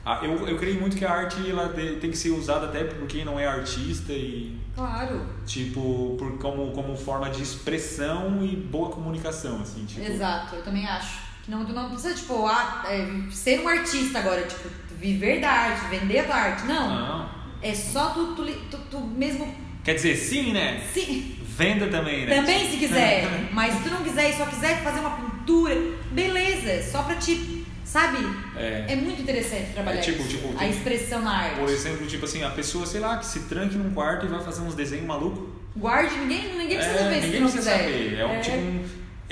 a- 0.05 0.21
eu, 0.25 0.49
eu 0.49 0.59
creio 0.59 0.81
muito 0.81 0.97
que 0.97 1.05
a 1.05 1.13
arte 1.13 1.49
ela 1.49 1.69
tem 1.69 2.11
que 2.11 2.17
ser 2.17 2.31
usada 2.31 2.67
até 2.67 2.83
por 2.85 3.07
quem 3.07 3.25
não 3.25 3.39
é 3.39 3.47
artista 3.47 4.13
e 4.13 4.61
Claro. 4.75 5.27
tipo 5.47 6.17
por 6.19 6.39
como 6.39 6.73
como 6.73 6.97
forma 6.97 7.29
de 7.31 7.43
expressão 7.43 8.43
e 8.45 8.57
boa 8.57 8.91
comunicação, 8.91 9.61
assim, 9.61 9.85
tipo. 9.85 10.01
Exato, 10.05 10.57
eu 10.57 10.63
também 10.63 10.85
acho. 10.87 11.21
Que 11.45 11.51
não, 11.51 11.65
tu 11.65 11.73
não 11.73 11.89
precisa, 11.89 12.15
tipo, 12.15 12.47
ah, 12.47 12.83
é, 12.89 13.07
ser 13.31 13.61
um 13.61 13.69
artista 13.69 14.19
agora, 14.21 14.43
tipo, 14.43 14.69
viver 14.99 15.41
da 15.41 15.51
arte, 15.51 15.87
vender 15.89 16.21
a 16.21 16.25
tua 16.25 16.35
arte. 16.37 16.65
Não. 16.67 16.89
Não. 16.89 17.42
É 17.63 17.75
só 17.75 18.11
tu, 18.11 18.35
tu, 18.35 18.45
tu, 18.71 18.79
tu 18.91 19.01
mesmo. 19.01 19.55
Quer 19.85 19.95
dizer, 19.95 20.17
sim, 20.17 20.53
né? 20.53 20.81
Se, 20.93 21.37
Venda 21.57 21.87
também, 21.89 22.25
né? 22.27 22.35
também 22.37 22.71
se 22.71 22.77
quiser. 22.77 23.29
mas 23.53 23.75
se 23.75 23.83
tu 23.83 23.91
não 23.91 24.03
quiser 24.03 24.31
e 24.31 24.33
só 24.37 24.47
quiser 24.47 24.83
fazer 24.83 25.01
uma 25.01 25.11
pintura, 25.11 25.75
beleza. 26.11 26.83
Só 26.91 27.03
pra 27.03 27.15
te. 27.17 27.63
Sabe? 27.85 28.17
É. 28.57 28.87
É 28.89 28.97
muito 28.97 29.21
interessante 29.21 29.73
trabalhar 29.75 29.99
É 29.99 30.03
tipo- 30.03 30.27
tipo, 30.27 30.49
a 30.57 30.61
tem- 30.61 30.71
expressão 30.71 31.21
na 31.21 31.37
arte. 31.43 31.59
Por 31.61 31.69
exemplo, 31.69 32.07
tipo 32.07 32.25
assim, 32.25 32.43
a 32.43 32.49
pessoa, 32.51 32.87
sei 32.87 33.01
lá, 33.01 33.19
que 33.19 33.27
se 33.27 33.41
tranque 33.41 33.75
num 33.77 33.93
quarto 33.93 34.25
e 34.25 34.29
vai 34.31 34.43
fazer 34.43 34.63
uns 34.63 34.75
desenhos 34.75 35.05
malucos. 35.07 35.47
Guarde, 35.77 36.15
ninguém, 36.17 36.57
ninguém 36.57 36.79
precisa 36.79 37.01
é, 37.01 37.09
ver 37.09 37.15
se 37.21 37.27
ninguém 37.27 37.41
tu 37.41 37.45
não 37.45 37.51
precisa 37.53 37.73
quiser. 37.73 37.85
saber. 37.85 38.15
É 38.19 38.27
um, 38.27 38.41
tipo 38.41 38.57
um, 38.57 38.85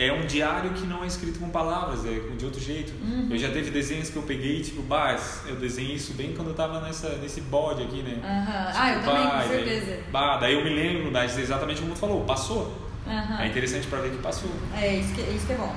é 0.06 0.12
um 0.12 0.26
diário 0.26 0.70
que 0.72 0.86
não 0.86 1.04
é 1.04 1.06
escrito 1.06 1.38
com 1.38 1.48
palavras, 1.50 2.04
é 2.06 2.18
de 2.36 2.44
outro 2.44 2.60
jeito. 2.60 2.92
Uhum. 3.02 3.28
Eu 3.30 3.38
já 3.38 3.50
teve 3.50 3.70
desenhos 3.70 4.08
que 4.10 4.16
eu 4.16 4.22
peguei, 4.22 4.60
tipo, 4.62 4.80
bah, 4.82 5.16
eu 5.46 5.56
desenhei 5.56 5.94
isso 5.96 6.14
bem 6.14 6.32
quando 6.34 6.48
eu 6.48 6.54
tava 6.54 6.80
nessa, 6.80 7.10
nesse 7.16 7.40
bode 7.42 7.82
aqui, 7.82 8.02
né? 8.02 8.18
Aham. 8.22 8.72
Ah, 8.74 8.92
eu 8.94 9.02
também, 9.02 9.24
Bah, 9.24 9.30
com 9.30 9.36
e 9.44 9.48
daí- 9.56 9.64
certeza. 9.80 10.02
bah, 10.10 10.36
daí 10.38 10.54
eu 10.54 10.64
me 10.64 10.70
lembro, 10.70 11.10
mas 11.12 11.36
exatamente 11.38 11.80
como 11.80 11.92
tu 11.94 11.98
falou, 11.98 12.24
passou. 12.24 12.74
Aham. 13.06 13.42
É 13.42 13.46
interessante 13.48 13.86
pra 13.88 13.98
ver 14.00 14.10
que 14.12 14.18
passou. 14.18 14.50
É, 14.80 14.94
isso 14.96 15.12
que, 15.14 15.20
isso 15.22 15.46
que 15.46 15.52
é 15.52 15.56
bom. 15.56 15.74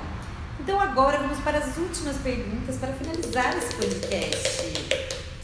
Então 0.60 0.80
agora 0.80 1.18
vamos 1.18 1.38
para 1.40 1.58
as 1.58 1.76
últimas 1.76 2.16
perguntas 2.18 2.76
para 2.76 2.92
finalizar 2.92 3.56
esse 3.58 3.74
podcast. 3.74 4.72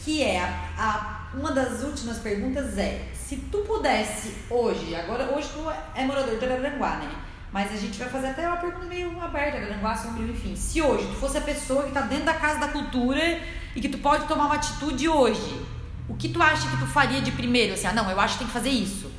Que 0.03 0.23
é 0.23 0.39
a, 0.39 0.47
a- 0.77 1.29
uma 1.37 1.51
das 1.51 1.83
últimas 1.83 2.17
perguntas 2.17 2.77
é 2.77 3.07
se 3.13 3.35
tu 3.51 3.59
pudesse 3.59 4.33
hoje, 4.49 4.93
agora 4.95 5.31
hoje 5.35 5.49
tu 5.53 5.63
é 5.95 6.03
morador 6.05 6.37
de 6.37 6.45
Araranguá, 6.45 6.97
né? 6.97 7.09
Mas 7.51 7.71
a 7.73 7.75
gente 7.75 7.97
vai 7.99 8.07
fazer 8.07 8.27
até 8.27 8.47
uma 8.47 8.57
pergunta 8.57 8.85
meio 8.85 9.21
aberta, 9.21 9.59
Sombrio, 9.97 10.29
enfim. 10.29 10.55
Se 10.55 10.81
hoje 10.81 11.05
tu 11.07 11.15
fosse 11.15 11.37
a 11.37 11.41
pessoa 11.41 11.83
que 11.83 11.91
tá 11.91 12.01
dentro 12.01 12.25
da 12.25 12.33
casa 12.33 12.59
da 12.59 12.69
cultura 12.69 13.39
e 13.75 13.81
que 13.81 13.89
tu 13.89 13.97
pode 13.97 14.25
tomar 14.25 14.45
uma 14.45 14.55
atitude 14.55 15.09
hoje, 15.09 15.61
o 16.07 16.15
que 16.15 16.29
tu 16.29 16.41
acha 16.41 16.69
que 16.69 16.77
tu 16.77 16.87
faria 16.87 17.21
de 17.21 17.31
primeiro? 17.31 17.73
Assim, 17.73 17.87
ah, 17.87 17.93
não, 17.93 18.09
eu 18.09 18.19
acho 18.19 18.33
que 18.35 18.39
tem 18.39 18.47
que 18.47 18.53
fazer 18.53 18.69
isso. 18.69 19.11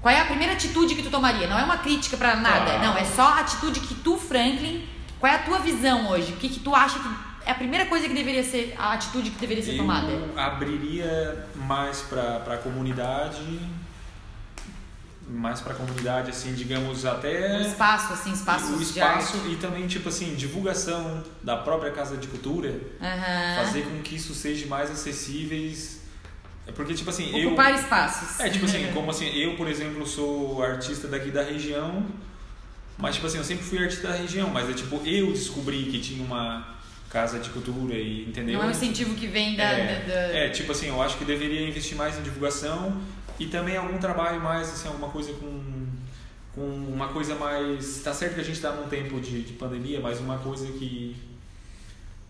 Qual 0.00 0.14
é 0.14 0.20
a 0.20 0.24
primeira 0.24 0.52
atitude 0.52 0.94
que 0.94 1.02
tu 1.02 1.10
tomaria? 1.10 1.46
Não 1.48 1.58
é 1.58 1.64
uma 1.64 1.78
crítica 1.78 2.16
pra 2.16 2.36
nada, 2.36 2.74
Ah. 2.74 2.78
não, 2.78 2.96
é 2.96 3.04
só 3.04 3.22
a 3.22 3.40
atitude 3.40 3.80
que 3.80 3.94
tu, 3.96 4.16
Franklin, 4.16 4.86
qual 5.18 5.30
é 5.30 5.36
a 5.36 5.40
tua 5.40 5.58
visão 5.58 6.08
hoje? 6.08 6.32
O 6.32 6.36
que, 6.36 6.48
que 6.48 6.60
tu 6.60 6.74
acha 6.74 6.98
que 7.00 7.08
é 7.44 7.50
a 7.50 7.54
primeira 7.54 7.86
coisa 7.86 8.08
que 8.08 8.14
deveria 8.14 8.42
ser, 8.44 8.74
a 8.78 8.92
atitude 8.92 9.30
que 9.30 9.38
deveria 9.38 9.62
ser 9.62 9.76
tomada? 9.76 10.06
Eu 10.08 10.38
abriria 10.38 11.46
mais 11.56 12.00
para 12.02 12.36
a 12.54 12.58
comunidade, 12.58 13.60
mais 15.32 15.60
para 15.60 15.72
a 15.72 15.76
comunidade, 15.76 16.30
assim, 16.30 16.52
digamos, 16.54 17.06
até 17.06 17.56
Um 17.58 17.60
espaço, 17.62 18.12
assim, 18.12 18.32
espaços 18.32 18.70
o 18.70 18.76
de 18.78 18.82
espaço 18.82 19.36
e 19.48 19.56
também, 19.56 19.86
tipo 19.86 20.08
assim, 20.08 20.34
divulgação 20.34 21.22
da 21.42 21.56
própria 21.56 21.90
Casa 21.92 22.16
de 22.16 22.26
Cultura, 22.26 22.74
Aham. 23.00 23.56
fazer 23.64 23.82
com 23.82 24.02
que 24.02 24.16
isso 24.16 24.34
seja 24.34 24.66
mais 24.66 24.90
acessíveis. 24.90 26.00
É 26.66 26.72
porque, 26.72 26.94
tipo 26.94 27.10
assim, 27.10 27.36
eu... 27.38 27.48
Ocupar 27.48 27.74
espaços. 27.74 28.40
É, 28.40 28.48
tipo 28.50 28.64
assim, 28.64 28.86
como 28.92 29.10
assim, 29.10 29.28
eu, 29.34 29.56
por 29.56 29.68
exemplo, 29.68 30.06
sou 30.06 30.62
artista 30.62 31.06
daqui 31.08 31.30
da 31.30 31.42
região, 31.42 32.04
mas, 32.98 33.14
tipo 33.14 33.26
assim, 33.26 33.38
eu 33.38 33.44
sempre 33.44 33.64
fui 33.64 33.78
artista 33.78 34.08
da 34.08 34.14
região, 34.14 34.50
mas 34.50 34.68
é 34.68 34.72
tipo, 34.72 35.00
eu 35.06 35.32
descobri 35.32 35.84
que 35.84 35.98
tinha 36.00 36.22
uma 36.24 36.78
casa 37.08 37.40
de 37.40 37.50
cultura 37.50 37.94
e 37.94 38.24
entendeu? 38.28 38.58
Não 38.58 38.64
é 38.66 38.68
um 38.68 38.70
incentivo 38.70 39.14
que 39.16 39.26
vem 39.26 39.56
da, 39.56 39.64
é, 39.64 40.00
da- 40.06 40.14
da- 40.14 40.20
é, 40.38 40.48
tipo 40.50 40.70
assim, 40.70 40.86
eu 40.88 41.02
acho 41.02 41.16
que 41.18 41.24
deveria 41.24 41.66
investir 41.66 41.96
mais 41.96 42.16
em 42.16 42.22
divulgação 42.22 43.00
e 43.40 43.46
também 43.46 43.74
algum 43.74 43.96
trabalho 43.98 44.38
mais, 44.38 44.68
assim, 44.68 44.86
alguma 44.86 45.08
coisa 45.08 45.32
com, 45.32 45.86
com 46.54 46.60
uma 46.60 47.08
coisa 47.08 47.34
mais. 47.34 48.02
Tá 48.04 48.12
certo 48.12 48.34
que 48.34 48.40
a 48.42 48.44
gente 48.44 48.60
tá 48.60 48.70
num 48.72 48.86
tempo 48.86 49.18
de, 49.18 49.42
de 49.42 49.54
pandemia, 49.54 49.98
mas 49.98 50.20
uma 50.20 50.36
coisa 50.38 50.66
que 50.66 51.16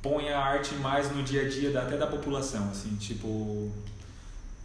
põe 0.01 0.31
a 0.31 0.39
arte 0.39 0.73
mais 0.77 1.15
no 1.15 1.21
dia 1.25 1.43
a 1.43 1.49
dia 1.49 1.73
da, 1.73 1.83
até 1.83 1.97
da 1.97 2.07
população, 2.07 2.71
assim, 2.71 2.95
tipo. 2.95 3.71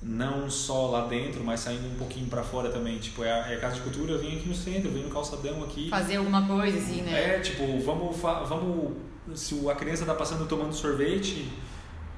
Não 0.04 0.48
só 0.52 0.92
lá 0.92 1.08
dentro, 1.08 1.44
mas 1.44 1.62
saindo 1.62 1.88
um 1.88 1.96
pouquinho 1.96 2.28
pra 2.28 2.44
fora 2.44 2.70
também. 2.70 3.00
Tipo, 3.00 3.24
é 3.24 3.32
a, 3.32 3.52
é 3.52 3.56
a 3.56 3.60
Casa 3.60 3.78
de 3.78 3.82
Cultura, 3.82 4.12
eu 4.12 4.20
venho 4.20 4.38
aqui 4.38 4.48
no 4.48 4.54
centro, 4.54 4.90
eu 4.90 4.94
venho 4.94 5.08
no 5.08 5.12
calçadão 5.12 5.64
aqui. 5.64 5.90
fazer 5.90 6.18
alguma 6.18 6.46
coisa, 6.46 6.78
assim, 6.78 7.02
né? 7.02 7.38
É, 7.38 7.40
tipo, 7.40 7.80
vamos, 7.80 8.16
vamos 8.18 8.94
se 9.34 9.68
a 9.68 9.74
criança 9.74 10.06
tá 10.06 10.14
passando 10.14 10.48
tomando 10.48 10.74
sorvete, 10.76 11.50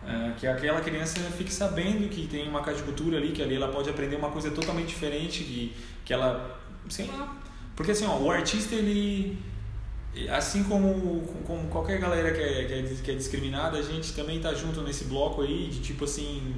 ah, 0.07 0.31
que 0.37 0.47
aquela 0.47 0.79
criança 0.79 1.19
fique 1.37 1.53
sabendo 1.53 2.07
que 2.07 2.27
tem 2.27 2.47
uma 2.47 2.61
casa 2.61 2.77
de 2.77 2.83
cultura 2.83 3.17
ali, 3.17 3.33
que 3.33 3.43
ali 3.43 3.55
ela 3.55 3.67
pode 3.67 3.89
aprender 3.89 4.15
uma 4.15 4.29
coisa 4.29 4.49
totalmente 4.49 4.87
diferente, 4.87 5.43
que, 5.43 5.75
que 6.05 6.13
ela, 6.13 6.57
sei 6.87 7.07
lá, 7.07 7.35
porque 7.75 7.91
assim, 7.91 8.05
ó, 8.05 8.17
o 8.17 8.31
artista 8.31 8.73
ele, 8.73 9.37
assim 10.29 10.63
como, 10.63 11.21
como 11.45 11.67
qualquer 11.67 11.99
galera 11.99 12.31
que 12.31 12.41
é, 12.41 12.63
que, 12.63 12.73
é, 12.73 12.95
que 13.03 13.11
é 13.11 13.15
discriminada, 13.15 13.77
a 13.77 13.81
gente 13.81 14.13
também 14.13 14.39
tá 14.39 14.53
junto 14.53 14.81
nesse 14.81 15.03
bloco 15.03 15.41
aí 15.41 15.67
de 15.67 15.81
tipo 15.81 16.05
assim, 16.05 16.55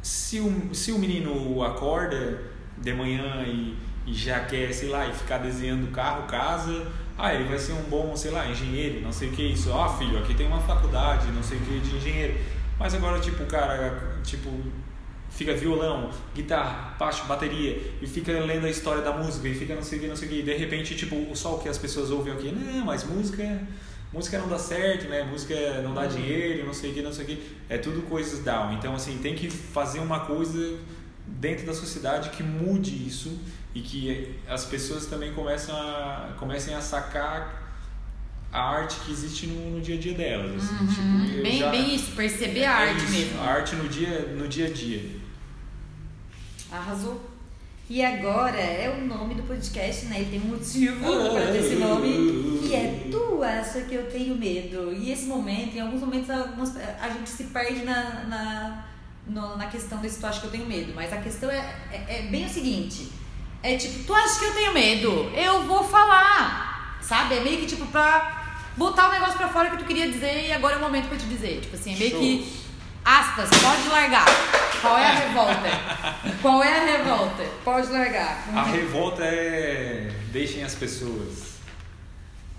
se 0.00 0.38
o, 0.38 0.72
se 0.72 0.92
o 0.92 0.98
menino 1.00 1.64
acorda 1.64 2.42
de 2.78 2.92
manhã 2.92 3.42
e, 3.44 3.76
e 4.06 4.14
já 4.14 4.38
quer, 4.44 4.72
sei 4.72 4.88
lá, 4.88 5.04
e 5.08 5.12
ficar 5.12 5.38
desenhando 5.38 5.90
carro, 5.90 6.28
casa, 6.28 6.86
ah, 7.16 7.32
ele 7.32 7.44
vai 7.44 7.58
ser 7.58 7.72
um 7.72 7.82
bom, 7.84 8.16
sei 8.16 8.30
lá, 8.30 8.48
engenheiro, 8.48 9.00
não 9.00 9.12
sei 9.12 9.28
o 9.28 9.32
que 9.32 9.42
é 9.42 9.50
isso. 9.50 9.72
Ah, 9.72 9.88
filho, 9.96 10.18
aqui 10.18 10.34
tem 10.34 10.46
uma 10.46 10.60
faculdade, 10.60 11.30
não 11.30 11.42
sei 11.42 11.58
o 11.58 11.60
que 11.60 11.80
de 11.80 11.96
engenheiro. 11.96 12.34
Mas 12.78 12.94
agora, 12.94 13.20
tipo, 13.20 13.42
o 13.42 13.46
cara, 13.46 14.18
tipo, 14.24 14.50
fica 15.34 15.54
violão, 15.54 16.10
guitarra, 16.34 16.94
baixo, 16.98 17.24
bateria, 17.26 17.80
e 18.00 18.06
fica 18.06 18.32
lendo 18.32 18.66
a 18.66 18.70
história 18.70 19.02
da 19.02 19.12
música, 19.12 19.48
e 19.48 19.54
fica 19.54 19.74
não 19.74 19.82
sei 19.82 19.98
o 19.98 20.02
que, 20.02 20.08
não 20.08 20.16
sei 20.16 20.28
o 20.28 20.30
que, 20.30 20.38
e 20.38 20.42
de 20.42 20.56
repente, 20.56 20.94
tipo, 20.94 21.34
só 21.36 21.56
o 21.56 21.58
que 21.58 21.68
as 21.68 21.76
pessoas 21.76 22.10
ouvem 22.10 22.32
aqui, 22.32 22.52
não, 22.52 22.84
mas 22.84 23.04
música, 23.04 23.62
música 24.12 24.38
não 24.38 24.48
dá 24.48 24.58
certo, 24.58 25.08
né, 25.08 25.24
música 25.24 25.82
não 25.82 25.92
dá 25.92 26.06
dinheiro, 26.06 26.64
não 26.64 26.72
sei 26.72 26.90
o 26.90 26.94
que, 26.94 27.02
não 27.02 27.12
sei 27.12 27.24
o 27.24 27.26
que, 27.28 27.56
é 27.68 27.78
tudo 27.78 28.02
coisas 28.02 28.44
down, 28.44 28.74
então, 28.74 28.94
assim, 28.94 29.18
tem 29.18 29.34
que 29.34 29.50
fazer 29.50 29.98
uma 29.98 30.20
coisa 30.20 30.78
dentro 31.26 31.66
da 31.66 31.74
sociedade 31.74 32.30
que 32.30 32.42
mude 32.42 32.90
isso, 33.06 33.36
e 33.74 33.80
que 33.80 34.34
as 34.48 34.64
pessoas 34.66 35.06
também 35.06 35.32
começam 35.34 35.74
a, 35.76 36.34
comecem 36.38 36.74
a 36.74 36.80
sacar 36.80 37.62
a 38.52 38.60
arte 38.60 38.96
que 39.00 39.10
existe 39.10 39.48
no, 39.48 39.72
no 39.76 39.80
dia 39.80 39.96
a 39.96 39.98
dia 39.98 40.14
delas, 40.14 40.62
assim, 40.62 40.84
Uhum. 40.84 41.26
tipo, 41.26 41.42
bem, 41.42 41.58
já- 41.58 41.70
bem 41.70 41.94
isso, 41.94 42.12
perceber 42.12 42.64
a 42.64 42.84
é 42.84 42.88
arte 42.90 43.02
isso, 43.04 43.12
mesmo. 43.12 43.40
A 43.40 43.44
arte 43.46 43.74
no 43.76 43.88
dia, 43.88 44.20
no 44.38 44.46
dia 44.46 44.66
a 44.68 44.70
dia. 44.70 45.10
Arrasou. 46.70 47.30
E 47.88 48.02
agora 48.02 48.56
é 48.58 48.88
o 48.96 49.04
nome 49.06 49.34
do 49.34 49.42
podcast, 49.42 50.06
né? 50.06 50.20
Ele 50.20 50.30
tem 50.30 50.40
um 50.40 50.56
motivo 50.56 51.00
para 51.04 51.52
ter 51.52 51.58
esse 51.58 51.74
nome, 51.74 52.60
que 52.66 52.74
é 52.74 53.08
Tu 53.10 53.42
acha 53.42 53.82
que 53.82 53.94
eu 53.94 54.10
tenho 54.10 54.34
medo? 54.36 54.90
E 54.92 55.10
esse 55.12 55.26
momento, 55.26 55.76
em 55.76 55.80
alguns 55.80 56.00
momentos, 56.00 56.30
algumas- 56.30 56.74
a 56.76 57.08
gente 57.10 57.28
se 57.28 57.44
perde 57.44 57.84
na, 57.84 58.24
na, 58.24 58.86
no- 59.26 59.56
na 59.58 59.66
questão 59.66 59.98
desse 59.98 60.18
tu 60.18 60.26
acha 60.26 60.40
que 60.40 60.46
eu 60.46 60.50
tenho 60.50 60.66
medo. 60.66 60.92
Mas 60.94 61.12
a 61.12 61.18
questão 61.18 61.50
é, 61.50 61.58
é, 61.92 62.20
é 62.20 62.22
bem 62.30 62.46
o 62.46 62.48
seguinte: 62.48 63.10
é 63.64 63.76
tipo, 63.78 64.04
tu 64.04 64.14
acha 64.14 64.38
que 64.38 64.44
eu 64.44 64.54
tenho 64.54 64.74
medo? 64.74 65.32
Eu 65.34 65.62
vou 65.62 65.82
falar. 65.82 66.98
Sabe? 67.00 67.36
É 67.36 67.40
meio 67.40 67.58
que 67.60 67.66
tipo 67.66 67.86
pra 67.86 68.58
botar 68.76 69.08
o 69.08 69.12
negócio 69.12 69.38
pra 69.38 69.48
fora 69.48 69.70
que 69.70 69.78
tu 69.78 69.86
queria 69.86 70.10
dizer 70.10 70.48
e 70.48 70.52
agora 70.52 70.74
é 70.74 70.78
o 70.78 70.82
momento 70.82 71.08
pra 71.08 71.16
te 71.16 71.24
dizer. 71.24 71.62
Tipo 71.62 71.74
assim, 71.74 71.94
é 71.94 71.96
meio 71.96 72.10
Show. 72.10 72.20
que. 72.20 72.64
Aspas, 73.02 73.48
pode 73.48 73.88
largar. 73.88 74.26
Qual 74.82 74.98
é 74.98 75.06
a 75.06 75.14
revolta? 75.14 75.70
Qual 76.42 76.62
é 76.62 76.78
a 76.78 76.84
revolta? 76.98 77.42
Pode 77.64 77.90
largar. 77.90 78.44
A 78.54 78.64
revolta 78.64 79.24
é 79.24 80.10
deixem 80.30 80.62
as 80.62 80.74
pessoas. 80.74 81.54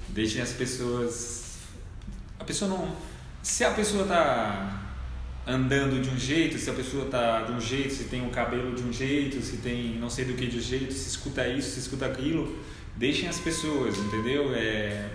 Deixem 0.09 0.41
as 0.41 0.53
pessoas. 0.53 1.57
A 2.39 2.43
pessoa 2.43 2.69
não. 2.69 2.95
Se 3.43 3.63
a 3.63 3.71
pessoa 3.71 4.07
tá 4.07 4.84
andando 5.47 6.01
de 6.01 6.09
um 6.09 6.17
jeito, 6.17 6.57
se 6.57 6.69
a 6.69 6.73
pessoa 6.73 7.05
tá 7.05 7.41
de 7.43 7.51
um 7.51 7.61
jeito, 7.61 7.93
se 7.93 8.05
tem 8.05 8.25
o 8.25 8.29
cabelo 8.31 8.73
de 8.75 8.83
um 8.83 8.91
jeito, 8.91 9.41
se 9.41 9.57
tem 9.57 9.97
não 9.99 10.09
sei 10.09 10.25
do 10.25 10.33
que 10.33 10.47
de 10.47 10.57
um 10.57 10.61
jeito, 10.61 10.93
se 10.93 11.07
escuta 11.09 11.47
isso, 11.47 11.71
se 11.71 11.79
escuta 11.81 12.05
aquilo, 12.05 12.57
deixem 12.95 13.29
as 13.29 13.37
pessoas, 13.39 13.97
entendeu? 13.97 14.51
É, 14.55 15.07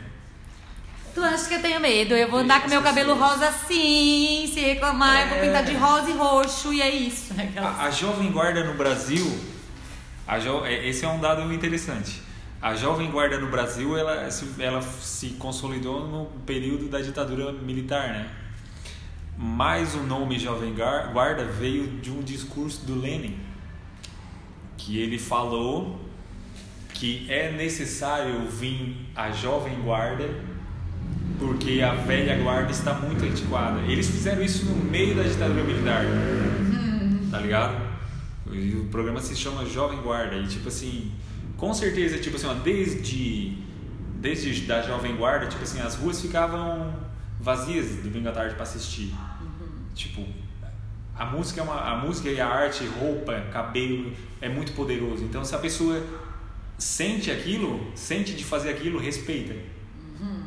Tu 1.13 1.21
acha 1.21 1.49
que 1.49 1.55
eu 1.55 1.61
tenho 1.63 1.81
medo? 1.81 2.15
Eu 2.15 2.29
vou 2.31 2.39
Deixa 2.39 2.45
andar 2.55 2.63
com 2.63 2.69
meu 2.69 2.81
cabelo 2.83 3.15
pessoas. 3.15 3.31
rosa 3.33 3.49
assim, 3.49 4.49
se 4.55 4.61
reclamar, 4.61 5.23
eu 5.23 5.29
vou 5.31 5.39
É. 5.39 5.41
pintar 5.41 5.65
de 5.65 5.75
rosa 5.75 6.09
e 6.11 6.13
roxo, 6.13 6.73
e 6.73 6.81
é 6.81 6.89
isso. 6.89 7.35
A, 7.57 7.87
a 7.87 7.91
Jovem 7.91 8.31
Guarda 8.31 8.63
no 8.63 8.75
Brasil, 8.75 9.27
a 10.29 10.39
jo, 10.39 10.65
é- 10.65 10.89
esse 10.89 11.05
é 11.05 11.09
um 11.09 11.19
dado 11.21 11.53
interessante. 11.53 12.23
A 12.63 12.77
Jovem 12.77 13.11
Guarda 13.11 13.39
no 13.39 13.49
Brasil, 13.49 13.97
ela 13.99 14.31
se, 14.31 14.47
ela 14.61 14.81
se 14.83 15.31
consolidou 15.31 16.07
no 16.07 16.27
período 16.47 16.89
da 16.89 17.01
ditadura 17.01 17.51
militar, 17.53 18.09
né? 18.11 18.29
Mas 19.43 19.95
o 19.95 20.03
nome 20.03 20.39
Jovem 20.39 20.75
Guarda 20.75 21.47
veio 21.47 21.87
de 22.01 22.11
um 22.11 22.21
discurso 22.21 22.85
do 22.85 23.01
Lenin, 23.01 23.39
que 24.77 25.01
ele 25.01 25.19
falou 25.19 25.99
que 26.93 27.25
é 27.31 27.51
necessário 27.51 28.47
vir 28.51 28.95
a 29.17 29.31
Jovem 29.31 29.81
Guarda 29.81 30.29
porque 31.39 31.81
a 31.81 31.95
velha 31.95 32.37
guarda 32.43 32.71
está 32.71 32.93
muito 32.93 33.25
antiquada. 33.25 33.81
Eles 33.91 34.11
fizeram 34.11 34.43
isso 34.43 34.67
no 34.67 34.77
meio 34.77 35.17
da 35.17 35.23
ditadura 35.23 35.65
militar. 35.65 36.05
Tá 37.31 37.39
ligado? 37.39 37.81
E 38.53 38.75
o 38.75 38.85
programa 38.91 39.23
se 39.23 39.35
chama 39.35 39.65
Jovem 39.65 40.03
Guarda. 40.03 40.37
E 40.37 40.47
tipo 40.47 40.69
assim, 40.69 41.11
com 41.57 41.73
certeza, 41.73 42.19
tipo 42.19 42.37
assim, 42.37 42.47
desde, 42.63 43.57
desde 44.17 44.67
da 44.67 44.83
Jovem 44.83 45.17
Guarda, 45.17 45.47
tipo 45.47 45.63
assim, 45.63 45.81
as 45.81 45.95
ruas 45.95 46.21
ficavam 46.21 46.95
vazias 47.41 47.87
domingo 48.03 48.29
à 48.29 48.33
tarde 48.33 48.55
para 48.55 48.65
assistir. 48.65 49.15
Tipo, 50.01 50.27
a 51.15 51.27
música 51.27 51.61
é 51.61 51.65
uma, 51.65 51.79
a 51.79 51.97
música 51.99 52.31
e 52.31 52.41
a 52.41 52.49
arte, 52.49 52.87
roupa, 52.87 53.39
cabelo 53.53 54.11
é 54.41 54.49
muito 54.49 54.73
poderoso. 54.73 55.23
Então 55.25 55.45
se 55.45 55.55
a 55.55 55.59
pessoa 55.59 56.03
sente 56.79 57.31
aquilo, 57.31 57.93
sente 57.95 58.35
de 58.35 58.43
fazer 58.43 58.71
aquilo, 58.71 58.99
respeita. 58.99 59.55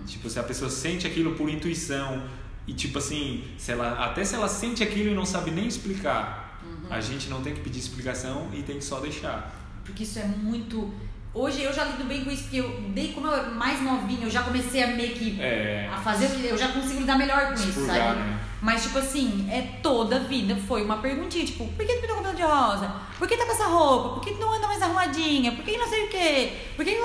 Tipo, 0.07 0.27
se 0.27 0.39
a 0.39 0.43
pessoa 0.43 0.71
sente 0.71 1.05
aquilo 1.05 1.35
por 1.35 1.47
intuição 1.49 2.27
e 2.65 2.73
tipo 2.73 2.97
assim, 2.97 3.43
se 3.57 3.71
ela, 3.71 4.03
até 4.03 4.25
se 4.25 4.33
ela 4.33 4.47
sente 4.47 4.81
aquilo 4.81 5.11
e 5.11 5.13
não 5.13 5.25
sabe 5.25 5.51
nem 5.51 5.67
explicar, 5.67 6.59
a 6.89 6.99
gente 6.99 7.29
não 7.29 7.43
tem 7.43 7.53
que 7.53 7.61
pedir 7.61 7.79
explicação 7.79 8.49
e 8.53 8.63
tem 8.63 8.77
que 8.77 8.83
só 8.83 8.99
deixar. 8.99 9.53
Porque 9.85 10.03
isso 10.03 10.17
é 10.17 10.25
muito. 10.25 10.91
Hoje 11.33 11.63
eu 11.63 11.73
já 11.73 11.83
lido 11.85 12.03
bem 12.03 12.23
com 12.23 12.29
isso, 12.29 12.43
porque 12.43 12.57
eu 12.57 12.69
dei 12.89 13.11
como 13.11 13.25
eu 13.25 13.33
era 13.33 13.49
mais 13.49 13.81
novinha, 13.81 14.25
eu 14.25 14.29
já 14.29 14.43
comecei 14.43 14.83
a 14.83 14.87
meio 14.87 15.15
que. 15.15 15.41
É. 15.41 15.89
A 15.91 15.97
fazer 15.97 16.27
o 16.27 16.29
que. 16.29 16.45
Eu 16.45 16.57
já 16.57 16.67
consigo 16.67 16.99
lidar 16.99 17.17
melhor 17.17 17.47
com 17.47 17.53
isso, 17.53 17.85
sabe? 17.87 18.19
né? 18.19 18.39
Mas, 18.61 18.83
tipo 18.83 18.99
assim, 18.99 19.47
é 19.51 19.79
toda 19.81 20.17
a 20.17 20.19
vida 20.19 20.55
foi 20.55 20.83
uma 20.83 20.97
perguntinha, 20.97 21.43
tipo, 21.43 21.67
por 21.67 21.85
que 21.85 21.93
tu 21.95 22.01
pintou 22.01 22.15
o 22.15 22.19
cabelo 22.19 22.35
de 22.35 22.43
rosa? 22.43 22.95
Por 23.17 23.27
que 23.27 23.35
tá 23.35 23.45
com 23.45 23.51
essa 23.51 23.65
roupa? 23.65 24.09
Por 24.09 24.23
que 24.23 24.33
tu 24.35 24.39
não 24.39 24.53
anda 24.53 24.67
mais 24.67 24.81
arrumadinha? 24.81 25.51
Por 25.53 25.65
que 25.65 25.75
não 25.77 25.87
sei 25.89 26.05
o 26.05 26.09
quê? 26.09 26.53
Por 26.75 26.85
que. 26.85 26.97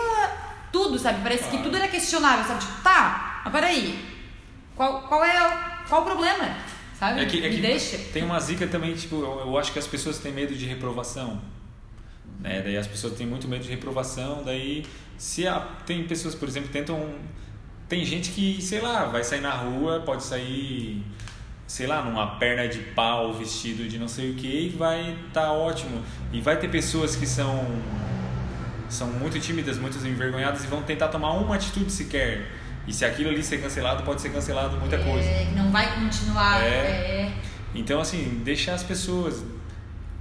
Tudo, 0.70 0.98
sabe? 0.98 1.23
Parece 1.23 1.48
que 1.48 1.59
tudo 1.62 1.77
era 1.77 1.89
questionável, 1.89 2.44
sabe? 2.44 2.61
Tipo, 2.61 2.82
tá, 2.82 3.40
mas 3.44 3.53
peraí. 3.53 3.98
Qual, 4.77 5.01
qual 5.03 5.24
é 5.24 5.48
o, 5.48 5.89
qual 5.89 6.03
o 6.03 6.05
problema? 6.05 6.55
Sabe? 6.98 7.23
É 7.23 7.27
que, 7.27 7.39
é 7.39 7.48
Me 7.48 7.57
que 7.57 7.62
deixa. 7.62 7.97
tem 8.12 8.23
uma 8.24 8.39
zica 8.39 8.66
também, 8.66 8.94
tipo, 8.94 9.16
eu 9.16 9.57
acho 9.57 9.73
que 9.73 9.78
as 9.78 9.86
pessoas 9.86 10.19
têm 10.19 10.32
medo 10.32 10.55
de 10.55 10.66
reprovação. 10.66 11.40
Né? 12.39 12.62
Daí 12.62 12.77
as 12.77 12.86
pessoas 12.86 13.15
têm 13.15 13.27
muito 13.27 13.48
medo 13.48 13.65
de 13.65 13.70
reprovação, 13.70 14.43
daí 14.44 14.85
se 15.16 15.47
a, 15.47 15.60
tem 15.85 16.05
pessoas, 16.05 16.35
por 16.35 16.48
exemplo, 16.48 16.69
que 16.69 16.73
tentam 16.73 17.15
tem 17.89 18.05
gente 18.05 18.31
que, 18.31 18.60
sei 18.60 18.81
lá, 18.81 19.06
vai 19.06 19.24
sair 19.24 19.40
na 19.40 19.51
rua, 19.51 20.02
pode 20.05 20.23
sair, 20.23 21.02
sei 21.66 21.86
lá, 21.86 22.02
numa 22.02 22.39
perna 22.39 22.69
de 22.69 22.81
pau, 22.81 23.32
vestido 23.32 23.89
de 23.89 23.98
não 23.98 24.06
sei 24.06 24.31
o 24.31 24.35
que 24.35 24.66
e 24.66 24.69
vai 24.69 25.16
tá 25.32 25.52
ótimo. 25.52 26.02
E 26.31 26.40
vai 26.40 26.59
ter 26.59 26.69
pessoas 26.69 27.16
que 27.16 27.27
são 27.27 27.66
são 28.90 29.09
muito 29.09 29.39
tímidas, 29.40 29.78
muito 29.78 29.97
envergonhadas 30.06 30.65
e 30.65 30.66
vão 30.66 30.82
tentar 30.82 31.09
tomar 31.09 31.32
uma 31.32 31.55
atitude 31.55 31.90
sequer. 31.90 32.51
E 32.86 32.93
se 32.93 33.05
aquilo 33.05 33.31
ali 33.31 33.43
ser 33.43 33.60
cancelado, 33.60 34.02
pode 34.02 34.20
ser 34.20 34.31
cancelado 34.31 34.77
muita 34.78 34.98
coisa. 34.98 35.28
É, 35.28 35.47
que 35.47 35.55
não 35.55 35.70
vai 35.70 35.94
continuar. 35.94 36.62
É. 36.62 36.66
é. 36.66 37.32
Então, 37.74 38.01
assim, 38.01 38.40
deixa 38.44 38.73
as 38.73 38.82
pessoas. 38.82 39.44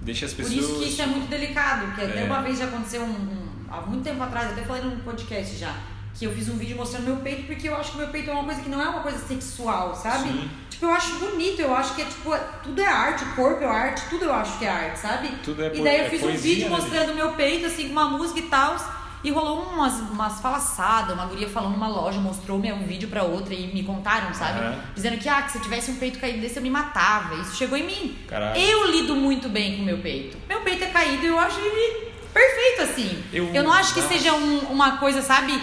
Deixa 0.08 0.26
as 0.26 0.34
Por 0.34 0.46
pessoas. 0.46 0.64
isso 0.66 0.80
que 0.80 0.86
isso 0.88 1.02
é 1.02 1.06
muito 1.06 1.28
delicado, 1.30 1.86
porque 1.88 2.02
até 2.02 2.22
É. 2.22 2.24
uma 2.24 2.42
vez 2.42 2.58
já 2.58 2.66
aconteceu 2.66 3.02
um, 3.04 3.10
um- 3.10 3.48
há 3.70 3.82
muito 3.82 4.04
tempo 4.04 4.24
atrás, 4.24 4.48
eu 4.48 4.54
até 4.54 4.64
falei 4.64 4.82
num 4.84 4.98
podcast 5.02 5.56
já, 5.58 5.76
que 6.18 6.26
eu 6.26 6.32
fiz 6.34 6.48
um 6.50 6.58
vídeo 6.58 6.78
mostrando 6.78 7.04
meu 7.06 7.18
peito, 7.18 7.44
porque 7.46 7.68
eu 7.68 7.76
acho 7.76 7.92
que 7.92 7.98
meu 7.98 8.08
peito 8.08 8.30
é 8.30 8.34
uma 8.34 8.46
coisa 8.46 8.62
que 8.62 8.70
não 8.70 8.82
é 8.82 8.88
uma 8.88 9.02
coisa 9.02 9.20
sexual, 9.20 9.94
sabe? 9.94 10.30
Sim. 10.30 10.50
Tipo, 10.70 10.86
eu 10.86 10.92
acho 10.92 11.16
bonito, 11.20 11.60
eu 11.62 11.76
acho 11.76 11.94
que 11.94 12.02
é 12.02 12.06
tipo, 12.06 12.34
é- 12.34 12.40
tudo 12.64 12.80
é 12.82 12.86
arte, 12.88 13.24
o 13.26 13.36
corpo 13.36 13.64
é 13.64 13.68
arte, 13.68 14.02
tudo 14.10 14.26
eu 14.26 14.34
acho 14.34 14.58
que 14.58 14.66
é 14.66 14.70
arte, 14.70 14.98
sabe? 15.00 15.28
Tudo 15.44 15.62
é 15.64 15.76
e 15.76 15.84
daí 15.84 16.00
eu 16.00 16.06
é 16.06 16.10
fiz 16.10 16.22
um 16.22 16.28
poesia, 16.28 16.56
vídeo 16.56 16.70
né, 16.70 16.76
mostrando 16.78 17.14
meu 17.14 17.34
peito, 17.34 17.66
assim, 17.66 17.88
com 17.88 17.92
uma 17.92 18.10
música 18.10 18.40
e 18.40 18.44
tal. 18.44 18.76
E 19.24 19.32
rolou 19.32 19.64
umas, 19.64 19.94
umas 20.12 20.40
falaçadas, 20.40 21.14
uma 21.14 21.26
guria 21.26 21.50
falando 21.50 21.74
numa 21.74 21.88
loja, 21.88 22.20
mostrou 22.20 22.60
meu 22.60 22.76
um 22.76 22.84
vídeo 22.86 23.10
pra 23.10 23.24
outra 23.24 23.54
e 23.54 23.68
me 23.74 23.84
contaram, 23.84 24.34
sabe? 24.34 24.60
Aham. 24.60 24.80
Dizendo 24.96 25.18
que, 25.18 25.28
ah, 25.28 25.42
que 25.42 25.52
se 25.52 25.58
eu 25.58 25.62
tivesse 25.62 25.90
um 25.92 25.96
peito 25.96 26.20
caído 26.20 26.40
desse 26.40 26.58
eu 26.58 26.64
me 26.64 26.70
matava. 26.70 27.36
Isso 27.36 27.56
chegou 27.56 27.78
em 27.78 27.84
mim. 27.86 28.16
Caralho. 28.28 28.60
Eu 28.60 28.92
lido 28.92 29.16
muito 29.16 29.50
bem 29.50 29.76
com 29.76 29.82
o 29.82 29.86
meu 29.86 29.98
peito. 29.98 30.38
Meu 30.48 30.62
peito 30.62 30.84
é 30.84 30.88
caído 30.88 31.24
e 31.26 31.28
eu 31.28 31.40
acho 31.40 31.60
ele 31.60 32.08
perfeito 32.34 32.82
assim. 32.84 33.24
Eu- 33.34 33.64
não 33.64 33.74
acho 33.74 33.94
que 33.96 34.02
seja 34.04 34.34
um- 34.34 34.60
uma 34.72 34.98
coisa, 34.98 35.22
sabe? 35.22 35.60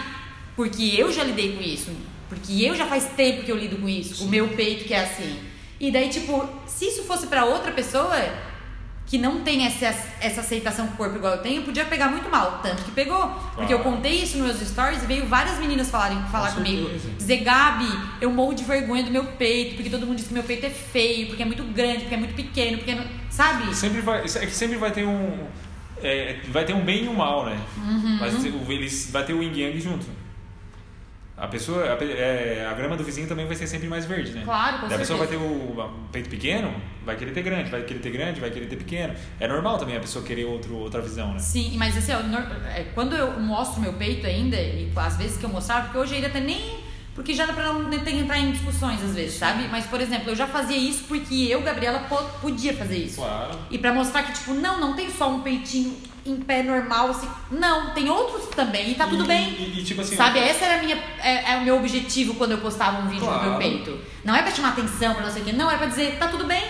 Porque 0.57 0.95
eu 0.99 1.13
já 1.13 1.23
lidei 1.23 1.57
com 1.57 1.63
isso. 1.63 1.91
Porque 2.29 2.65
eu 2.65 2.75
já 2.75 2.87
faz 2.87 3.05
tempo 3.17 3.45
que 3.45 3.53
eu 3.53 3.57
lido 3.57 3.77
com 3.77 3.89
isso. 3.89 4.25
O 4.25 4.29
meu 4.29 4.49
peito 4.49 4.85
que 4.85 4.93
é 4.95 5.05
assim. 5.05 5.39
E 5.79 5.91
daí, 5.91 6.09
tipo, 6.09 6.49
se 6.67 6.87
isso 6.87 7.05
fosse 7.05 7.27
pra 7.29 7.45
outra 7.45 7.71
pessoa 7.71 8.15
que 9.07 9.19
não 9.19 9.43
tem 9.43 9.67
essa, 9.67 9.95
essa 10.21 10.41
aceitação 10.41 10.87
com 10.87 10.95
o 10.95 10.97
corpo 10.97 11.17
igual 11.17 11.35
eu 11.35 11.43
tenho, 11.43 11.63
podia 11.63 11.85
pegar 11.85 12.09
muito 12.09 12.31
mal. 12.31 12.61
Tanto 12.63 12.83
que 12.85 12.91
pegou. 12.91 13.29
Porque 13.55 13.73
eu 13.73 13.79
Claro. 13.81 13.97
contei 13.97 14.13
isso 14.23 14.39
nos 14.39 14.47
meus 14.57 14.69
stories 14.69 15.03
e 15.03 15.07
veio 15.07 15.27
várias 15.27 15.59
meninas 15.59 15.91
falarem, 15.91 16.21
falar 16.33 16.49
Com 16.51 16.57
comigo. 16.57 16.91
Dizer, 17.19 17.39
Gabi, 17.45 17.87
eu 18.21 18.31
morro 18.33 18.55
de 18.55 18.65
vergonha 18.65 19.03
do 19.05 19.11
meu 19.11 19.25
peito, 19.25 19.75
porque 19.75 19.91
todo 19.91 20.07
mundo 20.07 20.17
diz 20.17 20.27
que 20.29 20.35
meu 20.35 20.43
peito 20.43 20.65
é 20.67 20.71
feio, 20.71 21.27
porque 21.27 21.43
é 21.43 21.47
muito 21.47 21.63
grande, 21.65 22.01
porque 22.01 22.15
é 22.15 22.19
muito 22.19 22.35
pequeno, 22.35 22.79
porque 22.79 22.95
não. 22.95 23.05
Sabe? 23.31 23.75
Sempre 23.77 24.01
vai, 24.01 24.21
é 24.21 24.23
que 24.47 24.51
sempre 24.51 24.77
vai 24.79 24.91
ter 24.91 25.05
um. 25.07 25.47
é, 26.03 26.41
vai 26.49 26.65
ter 26.65 26.73
um 26.75 26.85
bem 26.85 27.05
e 27.05 27.09
um 27.09 27.15
mal, 27.15 27.45
né? 27.47 27.59
Uhum. 27.77 28.19
O- 28.67 28.73
eles 28.73 29.11
vai 29.11 29.25
ter 29.25 29.33
o 29.35 29.43
yin 29.43 29.53
e 29.53 29.61
yang 29.63 29.81
junto. 29.81 30.07
A 31.45 31.49
pessoa, 31.49 31.85
a, 31.85 32.05
é, 32.05 32.67
a 32.71 32.73
grama 32.73 32.97
do 32.97 33.05
vizinho 33.05 33.29
também 33.29 33.47
vai 33.47 33.55
ser 33.55 33.67
sempre 33.67 33.87
mais 33.87 34.07
verde, 34.07 34.33
né? 34.33 34.43
Claro, 34.47 34.79
com 34.79 34.87
Daí 34.87 34.97
a 34.97 34.99
pessoa 34.99 35.19
vai 35.19 35.29
ter 35.29 35.37
o 35.37 35.91
peito 36.11 36.31
pequeno, 36.31 36.75
vai 37.05 37.17
querer 37.17 37.33
ter 37.33 37.43
grande, 37.43 37.71
vai 37.71 37.83
querer 37.83 38.01
ter 38.01 38.11
grande, 38.11 38.41
vai 38.41 38.51
querer 38.51 38.67
ter 38.67 38.77
pequeno. 38.77 39.15
É 39.39 39.47
normal 39.47 39.77
também 39.77 39.95
a 39.95 40.01
pessoa 40.01 40.25
querer 40.25 40.47
outro, 40.47 40.75
outra 40.75 41.03
visão, 41.03 41.35
né? 41.35 41.39
Sim, 41.39 41.77
mas 41.77 41.97
assim, 41.99 42.13
é, 42.75 42.87
quando 42.95 43.15
eu 43.15 43.39
mostro 43.41 43.79
meu 43.83 43.93
peito 43.93 44.27
ainda, 44.27 44.57
e 44.57 44.91
às 44.97 45.19
vezes 45.19 45.37
que 45.37 45.45
eu 45.45 45.51
mostrava, 45.51 45.83
porque 45.83 45.99
hoje 45.99 46.15
ainda 46.15 46.29
até 46.29 46.41
nem. 46.41 46.83
Porque 47.15 47.33
já 47.33 47.47
dá 47.47 47.53
pra 47.53 47.73
não 47.73 47.93
entrar 47.93 48.39
em 48.39 48.51
discussões 48.51 49.01
às 49.05 49.15
vezes, 49.15 49.35
sabe? 49.39 49.69
Mas, 49.71 49.87
por 49.87 50.01
exemplo, 50.01 50.31
eu 50.31 50.35
já 50.35 50.49
fazia 50.49 50.77
isso 50.77 51.05
porque 51.05 51.47
eu, 51.49 51.61
Gabriela, 51.63 52.01
po- 52.09 52.25
podia 52.41 52.75
fazer 52.75 52.97
isso. 52.97 53.17
Claro. 53.21 53.57
E 53.71 53.79
pra 53.79 53.93
mostrar 53.93 54.25
que, 54.25 54.33
tipo, 54.33 54.53
não, 54.55 54.81
não 54.81 54.97
tem 54.97 55.09
só 55.11 55.31
um 55.31 55.41
peitinho 55.41 55.97
em 56.27 56.37
pé 56.37 56.63
normal, 56.63 57.11
assim. 57.11 57.29
Não, 57.51 57.91
tem 57.95 58.09
outros 58.11 58.47
também 58.55 58.93
e 58.93 58.95
tá 58.95 59.07
tudo 59.07 59.25
E- 59.25 59.27
bem. 59.29 59.51
E, 59.53 59.81
e, 59.81 59.85
tipo 59.85 60.01
assim, 60.01 60.17
Sabe, 60.17 60.39
essa 60.39 60.65
era 60.65 60.83
minha, 60.83 60.97
é, 61.23 61.53
é 61.53 61.57
o 61.59 61.65
meu 61.65 61.77
objetivo 61.77 62.35
quando 62.35 62.53
eu 62.53 62.59
postava 62.59 62.99
um 63.03 63.07
vídeo 63.09 63.21
do 63.21 63.27
Claro. 63.27 63.51
meu 63.51 63.59
peito. 63.59 63.99
Não 64.25 64.35
é 64.35 64.43
pra 64.43 64.51
chamar 64.51 64.71
atenção, 64.71 65.15
pra 65.15 65.25
não 65.25 65.31
sei 65.33 65.43
o 65.43 65.45
quê. 65.45 65.53
Não, 65.53 65.71
é 65.71 65.77
pra 65.77 65.87
dizer, 65.87 66.17
tá 66.19 66.29
tudo 66.29 66.45
bem. 66.47 66.63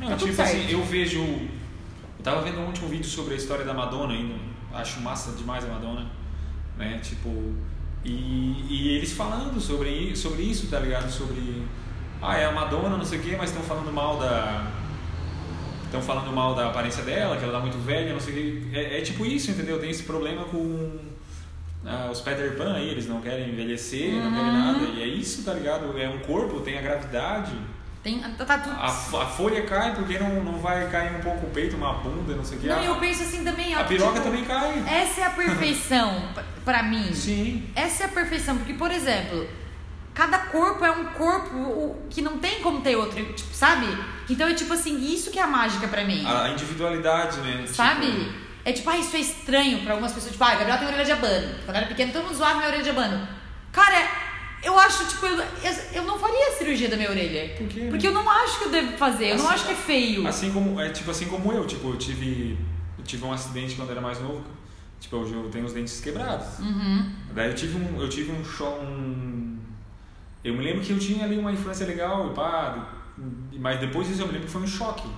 Não, 0.00 0.08
tá 0.08 0.16
tudo 0.16 0.30
tipo 0.30 0.36
certo. 0.36 0.56
assim, 0.56 0.70
eu 0.72 0.82
vejo. 0.84 1.18
Eu 1.20 1.48
tava 2.22 2.40
vendo 2.42 2.58
um 2.60 2.66
último 2.66 2.88
vídeo 2.88 3.04
sobre 3.04 3.34
a 3.34 3.36
história 3.36 3.64
da 3.64 3.74
Madonna 3.74 4.14
ainda. 4.14 4.34
Acho 4.72 5.00
massa 5.00 5.32
demais 5.32 5.64
a 5.64 5.68
Madonna. 5.68 6.06
Né? 6.78 6.98
Tipo. 7.02 7.28
E, 8.04 8.64
e 8.68 8.88
eles 8.96 9.12
falando 9.12 9.58
sobre, 9.60 10.14
sobre 10.16 10.42
isso, 10.42 10.66
tá 10.68 10.78
ligado? 10.78 11.10
Sobre. 11.10 11.62
Ah, 12.20 12.36
é 12.36 12.46
a 12.46 12.52
Madonna, 12.52 12.96
não 12.96 13.04
sei 13.04 13.18
o 13.18 13.22
quê, 13.22 13.34
mas 13.38 13.50
estão 13.50 13.62
falando 13.62 13.92
mal 13.92 14.18
da. 14.18 14.66
Estão 15.94 16.02
falando 16.02 16.32
mal 16.34 16.54
da 16.54 16.66
aparência 16.68 17.02
dela, 17.04 17.36
que 17.36 17.44
ela 17.44 17.52
tá 17.52 17.60
muito 17.60 17.78
velha, 17.78 18.12
não 18.12 18.20
sei 18.20 18.32
o 18.32 18.36
quê. 18.36 18.62
É, 18.78 18.98
é 18.98 19.00
tipo 19.02 19.24
isso, 19.24 19.50
entendeu? 19.50 19.78
Tem 19.78 19.90
esse 19.90 20.02
problema 20.02 20.44
com. 20.44 20.98
ah, 21.86 22.08
os 22.10 22.20
Peter 22.20 22.56
Pan 22.56 22.74
aí, 22.74 22.88
eles 22.88 23.06
não 23.06 23.20
querem 23.20 23.50
envelhecer, 23.50 24.12
não 24.14 24.32
querem 24.32 24.46
Uhum. 24.48 24.72
nada. 24.72 24.84
E 24.96 25.02
é 25.02 25.06
isso, 25.06 25.44
tá 25.44 25.52
ligado? 25.54 25.96
É 25.98 26.08
um 26.08 26.18
corpo, 26.20 26.60
tem 26.60 26.78
a 26.78 26.82
gravidade. 26.82 27.52
Tem, 28.02 28.18
tá, 28.20 28.58
tudo. 28.58 28.74
A, 28.74 28.86
a 28.86 29.26
folha 29.26 29.62
cai 29.62 29.94
porque 29.94 30.18
não, 30.18 30.42
não 30.44 30.58
vai 30.58 30.90
cair 30.90 31.16
um 31.16 31.20
pouco 31.20 31.46
o 31.46 31.50
peito, 31.50 31.74
uma 31.76 31.94
bunda, 31.94 32.34
não 32.34 32.44
sei 32.44 32.58
o 32.58 32.60
que. 32.60 32.66
Não, 32.66 32.78
a, 32.78 32.84
eu 32.84 32.96
penso 32.96 33.22
assim 33.22 33.42
também, 33.44 33.74
ó. 33.74 33.80
a 33.80 33.84
piroca 33.84 34.12
tipo, 34.14 34.24
também 34.24 34.44
cai. 34.44 34.84
Essa 34.86 35.20
é 35.22 35.24
a 35.24 35.30
perfeição 35.32 36.20
p- 36.34 36.42
pra 36.64 36.82
mim. 36.82 37.14
Sim. 37.14 37.64
Essa 37.74 38.02
é 38.02 38.06
a 38.06 38.10
perfeição, 38.10 38.58
porque, 38.58 38.74
por 38.74 38.90
exemplo, 38.90 39.46
cada 40.14 40.38
corpo 40.38 40.84
é 40.84 40.90
um 40.90 41.06
corpo 41.06 41.96
que 42.08 42.22
não 42.22 42.38
tem 42.38 42.60
como 42.60 42.80
ter 42.80 42.94
outro, 42.96 43.22
tipo, 43.34 43.52
sabe? 43.54 43.86
Então 44.30 44.46
é 44.48 44.54
tipo 44.54 44.72
assim, 44.72 44.96
isso 45.12 45.30
que 45.30 45.38
é 45.38 45.42
a 45.42 45.46
mágica 45.46 45.88
pra 45.88 46.04
mim. 46.04 46.24
A 46.26 46.48
individualidade, 46.50 47.38
né? 47.40 47.64
Sabe? 47.66 48.06
Tipo, 48.06 48.44
É 48.64 48.72
tipo, 48.72 48.88
ah, 48.88 48.96
isso 48.96 49.14
é 49.16 49.20
estranho 49.20 49.80
pra 49.82 49.92
algumas 49.92 50.12
pessoas. 50.12 50.32
Tipo, 50.32 50.44
ah, 50.44 50.54
Gabriel 50.54 50.78
tem 50.78 50.86
orelha 50.88 51.04
de 51.04 51.12
abano. 51.12 51.48
Quando 51.64 51.76
eu 51.76 51.82
era 51.82 51.86
pequeno, 51.86 52.12
todo 52.12 52.24
mundo 52.24 52.34
zoava 52.36 52.54
minha 52.54 52.68
orelha 52.68 52.82
de 52.82 52.88
abano. 52.90 53.28
Cara, 53.72 54.08
eu 54.62 54.78
acho, 54.78 55.06
tipo, 55.06 55.26
eu, 55.26 55.36
eu, 55.38 55.74
eu 55.92 56.04
não 56.04 56.18
faria 56.18 56.48
a 56.48 56.52
cirurgia 56.52 56.88
da 56.88 56.96
minha 56.96 57.10
orelha. 57.10 57.54
Por 57.58 57.68
quê? 57.68 57.88
Porque 57.90 58.06
eu 58.06 58.12
não 58.12 58.26
acho 58.30 58.60
que 58.60 58.64
eu 58.64 58.70
devo 58.70 58.96
fazer. 58.96 59.32
Eu 59.32 59.36
não 59.36 59.44
Assim- 59.46 59.54
acho 59.54 59.66
que 59.66 59.72
é 59.72 59.76
feio. 59.76 60.26
Assim 60.26 60.50
como, 60.50 60.80
é, 60.80 60.88
tipo 60.88 61.10
assim 61.10 61.26
como 61.26 61.52
eu, 61.52 61.66
tipo, 61.66 61.88
eu 61.90 61.98
tive, 61.98 62.56
eu 62.98 63.04
tive 63.04 63.24
um 63.26 63.32
acidente 63.34 63.74
quando 63.74 63.90
era 63.90 64.00
mais 64.00 64.18
novo. 64.20 64.42
Tipo, 64.98 65.16
hoje 65.18 65.34
eu 65.34 65.50
tenho 65.50 65.66
os 65.66 65.74
dentes 65.74 66.00
quebrados. 66.00 66.60
Uhum. 66.60 67.12
Daí 67.34 67.48
eu 67.50 67.54
tive 67.54 67.76
um, 67.76 68.00
eu 68.00 68.08
tive 68.08 68.32
um 68.32 68.42
show, 68.42 68.80
um... 68.80 69.43
Eu 70.44 70.54
me 70.54 70.62
lembro 70.62 70.82
que 70.82 70.92
eu 70.92 70.98
tinha 70.98 71.24
ali 71.24 71.38
uma 71.38 71.50
infância 71.52 71.86
legal 71.86 72.30
e 72.30 72.34
pá, 72.34 72.88
mas 73.58 73.80
depois 73.80 74.06
disso 74.06 74.20
eu 74.22 74.26
me 74.26 74.32
lembro 74.32 74.46
que 74.46 74.52
foi 74.52 74.62
um 74.62 74.66
choque. 74.66 75.08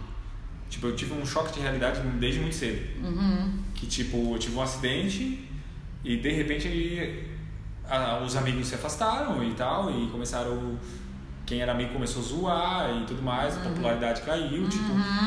Tipo, 0.70 0.86
eu 0.88 0.96
tive 0.96 1.12
um 1.14 1.24
choque 1.26 1.52
de 1.54 1.60
realidade 1.60 2.00
desde 2.18 2.40
muito 2.40 2.54
cedo. 2.54 3.04
Uhum. 3.04 3.58
que 3.74 3.86
tipo 3.86 4.34
eu 4.34 4.38
tive 4.38 4.56
um 4.56 4.62
acidente 4.62 5.48
e 6.04 6.16
de 6.16 6.30
repente 6.30 6.66
ele, 6.68 7.24
a- 7.88 8.20
os 8.24 8.34
amigos 8.36 8.66
se 8.68 8.74
afastaram 8.74 9.42
e 9.44 9.52
tal 9.54 9.90
e 9.90 10.08
começaram 10.08 10.78
quem 11.44 11.60
era 11.60 11.72
amigo 11.72 11.92
começou 11.92 12.22
a 12.22 12.24
zoar 12.24 12.96
e 13.02 13.04
tudo 13.06 13.22
mais 13.22 13.56
a 13.56 13.60
popularidade 13.60 14.22
caiu 14.22 14.68
tipo 14.68 14.84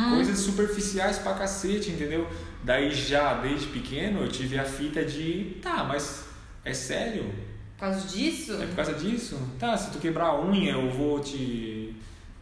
coisas 0.09 0.37
superficiais 0.39 1.19
pra 1.19 1.33
cacete 1.33 1.91
entendeu 1.91 2.27
daí 2.63 2.91
já 2.91 3.35
desde 3.35 3.67
pequeno 3.67 4.21
eu 4.21 4.27
tive 4.29 4.57
a 4.59 4.65
fita 4.65 5.03
de 5.05 5.57
tá 5.61 5.83
mas 5.83 6.25
é 6.65 6.73
sério 6.73 7.33
Por 7.79 7.85
causa 7.87 8.07
disso? 8.07 8.53
é 8.61 8.65
por 8.65 8.75
causa 8.75 8.93
disso 8.93 9.37
tá 9.57 9.77
se 9.77 9.89
tu 9.91 9.99
quebrar 9.99 10.25
a 10.27 10.41
unha 10.41 10.71
eu 10.73 10.89
vou 10.91 11.19
te 11.21 11.95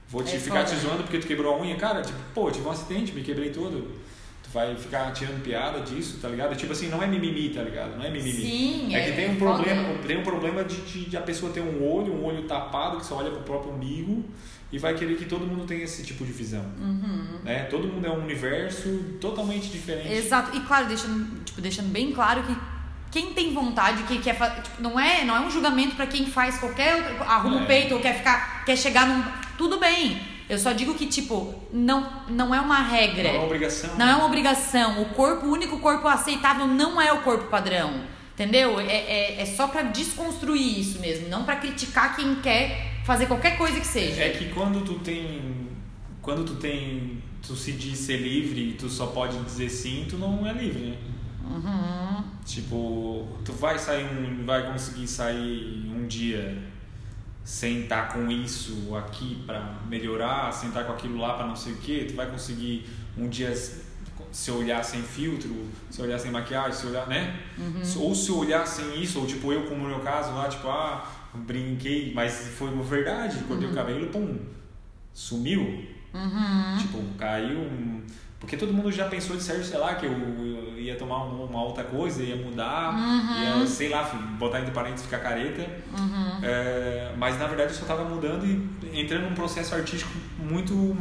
vou 0.10 0.24
te 0.24 0.36
É 0.36 0.40
ficar 0.40 0.64
te 0.64 0.72
foda. 0.76 0.82
zoando 0.82 1.04
porque 1.04 1.20
tu 1.20 1.28
quebrou 1.28 1.54
a 1.54 1.62
unha 1.62 1.76
cara 1.76 2.02
tipo 2.02 2.18
pô 2.34 2.48
eu 2.48 2.52
tive 2.52 2.68
um 2.68 2.72
acidente 2.72 3.14
me 3.14 3.22
quebrei 3.22 3.52
todo 3.52 4.08
Tu 4.44 4.50
vai 4.54 4.74
ficar 4.78 5.12
tirando 5.12 5.44
piada 5.44 5.82
disso, 5.82 6.20
tá 6.22 6.30
ligado? 6.30 6.56
Tipo 6.56 6.72
assim, 6.72 6.88
não 6.88 7.04
é 7.04 7.08
mimimi, 7.08 7.50
tá 7.50 7.62
ligado? 7.62 7.98
Não 7.98 8.06
é 8.06 8.10
mimimi. 8.10 8.32
Sim, 8.44 8.96
é 8.96 9.02
que 9.04 9.10
é- 9.10 9.12
tem 9.12 9.30
um 9.32 9.36
problema, 9.36 9.84
tem 10.08 10.18
um 10.20 10.24
problema 10.24 10.64
de, 10.64 10.78
de, 10.84 11.10
de 11.10 11.18
a 11.18 11.22
pessoa 11.22 11.52
ter 11.52 11.60
um 11.60 11.84
olho, 11.86 12.14
um 12.14 12.24
olho 12.24 12.44
tapado, 12.44 12.96
que 12.98 13.06
só 13.06 13.18
olha 13.18 13.30
pro 13.30 13.42
próprio 13.42 13.74
umbigo 13.74 14.24
e 14.72 14.78
vai 14.80 14.94
querer 14.96 15.18
que 15.18 15.26
todo 15.26 15.46
mundo 15.46 15.66
tenha 15.66 15.84
esse 15.84 16.02
tipo 16.02 16.24
de 16.24 16.32
visão. 16.32 16.64
Uhum. 16.80 17.40
Né? 17.44 17.64
Todo 17.66 17.90
mundo 17.90 18.08
é 18.08 18.10
um 18.10 18.24
universo 18.24 18.88
totalmente 19.20 19.68
diferente. 19.70 20.14
Exato. 20.14 20.56
E 20.56 20.62
claro, 20.62 20.88
deixando, 20.88 21.44
tipo, 21.44 21.60
deixando 21.60 21.90
bem 21.92 22.14
claro 22.14 22.42
que 22.44 22.56
quem 23.12 23.34
tem 23.34 23.54
vontade, 23.54 24.04
que 24.04 24.20
quer 24.20 24.36
fa- 24.38 24.50
tipo, 24.50 24.82
não 24.82 25.00
é, 25.00 25.24
não 25.24 25.36
é 25.36 25.40
um 25.40 25.50
julgamento 25.50 25.96
pra 25.96 26.06
quem 26.08 26.26
faz 26.26 26.58
qualquer 26.60 26.96
outro, 26.96 27.24
arruma 27.24 27.58
o 27.58 27.64
É. 27.64 27.66
peito 27.66 27.94
ou 27.96 28.02
quer 28.02 28.18
ficar, 28.18 28.64
quer 28.66 28.76
chegar 28.78 29.08
num, 29.08 29.24
tudo 29.58 29.80
bem. 29.80 30.20
Eu 30.50 30.58
só 30.58 30.72
digo 30.72 30.94
que 30.94 31.06
tipo, 31.08 31.54
não 31.74 32.10
não 32.30 32.56
é 32.56 32.60
uma 32.62 32.82
regra. 32.82 33.24
Não 33.24 33.30
é 33.32 33.38
uma 33.38 33.46
obrigação. 33.46 33.96
Não 33.98 34.08
é 34.08 34.16
uma 34.16 34.26
obrigação. 34.26 35.02
O 35.02 35.06
corpo, 35.08 35.46
o 35.48 35.52
único 35.52 35.80
corpo 35.80 36.08
aceitável 36.08 36.66
não 36.68 37.02
é 37.02 37.12
o 37.12 37.22
corpo 37.22 37.46
padrão. 37.50 38.02
Entendeu? 38.34 38.80
É, 38.80 38.86
é, 38.86 39.42
é 39.42 39.46
só 39.46 39.68
pra 39.68 39.82
desconstruir 39.82 40.80
isso 40.80 41.00
mesmo, 41.00 41.28
não 41.28 41.44
pra 41.44 41.56
criticar 41.56 42.16
quem 42.16 42.36
quer 42.36 43.02
fazer 43.04 43.26
qualquer 43.26 43.58
coisa 43.58 43.80
que 43.80 43.88
seja. 43.88 44.22
É 44.22 44.30
que 44.30 44.46
quando 44.54 44.86
tu 44.86 44.94
tem. 45.00 45.68
Quando 46.22 46.46
tu 46.46 46.56
tem. 46.56 47.22
Tu 47.46 47.56
se 47.56 47.72
diz 47.72 47.98
ser 48.00 48.18
livre 48.18 48.70
e 48.70 48.74
tu 48.74 48.90
só 48.90 49.08
pode 49.08 49.38
dizer 49.40 49.70
sim, 49.70 50.06
tu 50.10 50.18
não 50.18 50.46
é 50.48 50.54
livre, 50.54 50.82
né? 50.92 50.98
Uhum. 51.50 52.24
Tipo, 52.46 53.28
tu 53.46 53.54
vai 53.54 53.78
sair 53.80 54.06
um. 54.06 54.46
vai 54.46 54.72
conseguir 54.72 55.08
sair 55.08 55.90
um 55.94 56.06
dia 56.08 56.58
sem 57.44 57.84
estar 57.84 58.10
com 58.14 58.30
isso 58.30 58.94
aqui 58.96 59.42
pra 59.46 59.76
melhorar, 59.88 60.52
sem 60.52 60.68
estar 60.70 60.84
com 60.84 60.92
aquilo 60.94 61.18
lá 61.18 61.34
pra 61.36 61.48
não 61.48 61.56
sei 61.56 61.74
o 61.74 61.78
que, 61.78 62.06
tu 62.06 62.16
vai 62.16 62.30
conseguir 62.30 62.86
um 63.18 63.30
dia 63.30 63.54
se 64.32 64.52
olhar 64.52 64.84
sem 64.84 65.02
filtro, 65.02 65.50
se 65.90 66.02
olhar 66.02 66.20
sem 66.20 66.30
maquiagem, 66.32 66.74
se 66.74 66.88
olhar, 66.88 67.08
né? 67.08 67.40
Ou 67.98 68.14
se 68.14 68.32
olhar 68.32 68.68
sem 68.68 69.02
isso, 69.02 69.20
ou 69.22 69.26
tipo 69.26 69.54
eu 69.54 69.64
como 69.64 69.84
no 69.84 69.90
meu 69.90 70.00
caso 70.02 70.34
lá, 70.34 70.50
tipo, 70.50 70.68
ah, 70.68 71.10
brinquei, 71.34 72.12
mas 72.14 72.50
foi 72.58 72.70
uma 72.70 72.84
verdade, 72.84 73.38
cortei 73.46 73.70
o 73.70 73.74
cabelo, 73.74 74.08
pum, 74.08 74.38
sumiu. 75.14 75.62
Uhum. 76.14 76.78
Tipo, 76.80 77.02
caiu. 77.18 77.60
um- 77.60 78.02
Porque 78.40 78.56
todo 78.56 78.72
mundo 78.72 78.92
já 78.92 79.08
pensou 79.08 79.36
de 79.36 79.42
certo, 79.42 79.64
sei 79.66 79.80
lá, 79.80 79.96
que 79.96 80.06
eu, 80.06 80.12
eu 80.12 80.80
ia 80.80 80.96
tomar 80.96 81.24
um- 81.26 81.46
uma 81.46 81.64
outra 81.64 81.84
coisa, 81.84 82.22
ia 82.22 82.36
mudar, 82.36 82.94
Uhum. 82.94 83.62
ia, 83.62 83.66
sei 83.68 83.90
lá, 83.90 84.04
botar 84.38 84.60
entre 84.60 84.72
parênteses 84.72 85.06
ficar 85.06 85.20
careta. 85.20 85.62
Uhum. 85.98 86.40
É, 86.44 87.14
mas 87.18 87.40
na 87.40 87.48
verdade 87.48 87.72
eu 87.74 87.76
só 87.80 87.86
tava 87.86 88.04
mudando 88.04 88.46
e 88.46 89.00
entrando 89.02 89.28
num 89.30 89.34
processo 89.36 89.74
artístico 89.74 90.12
muito 90.38 90.96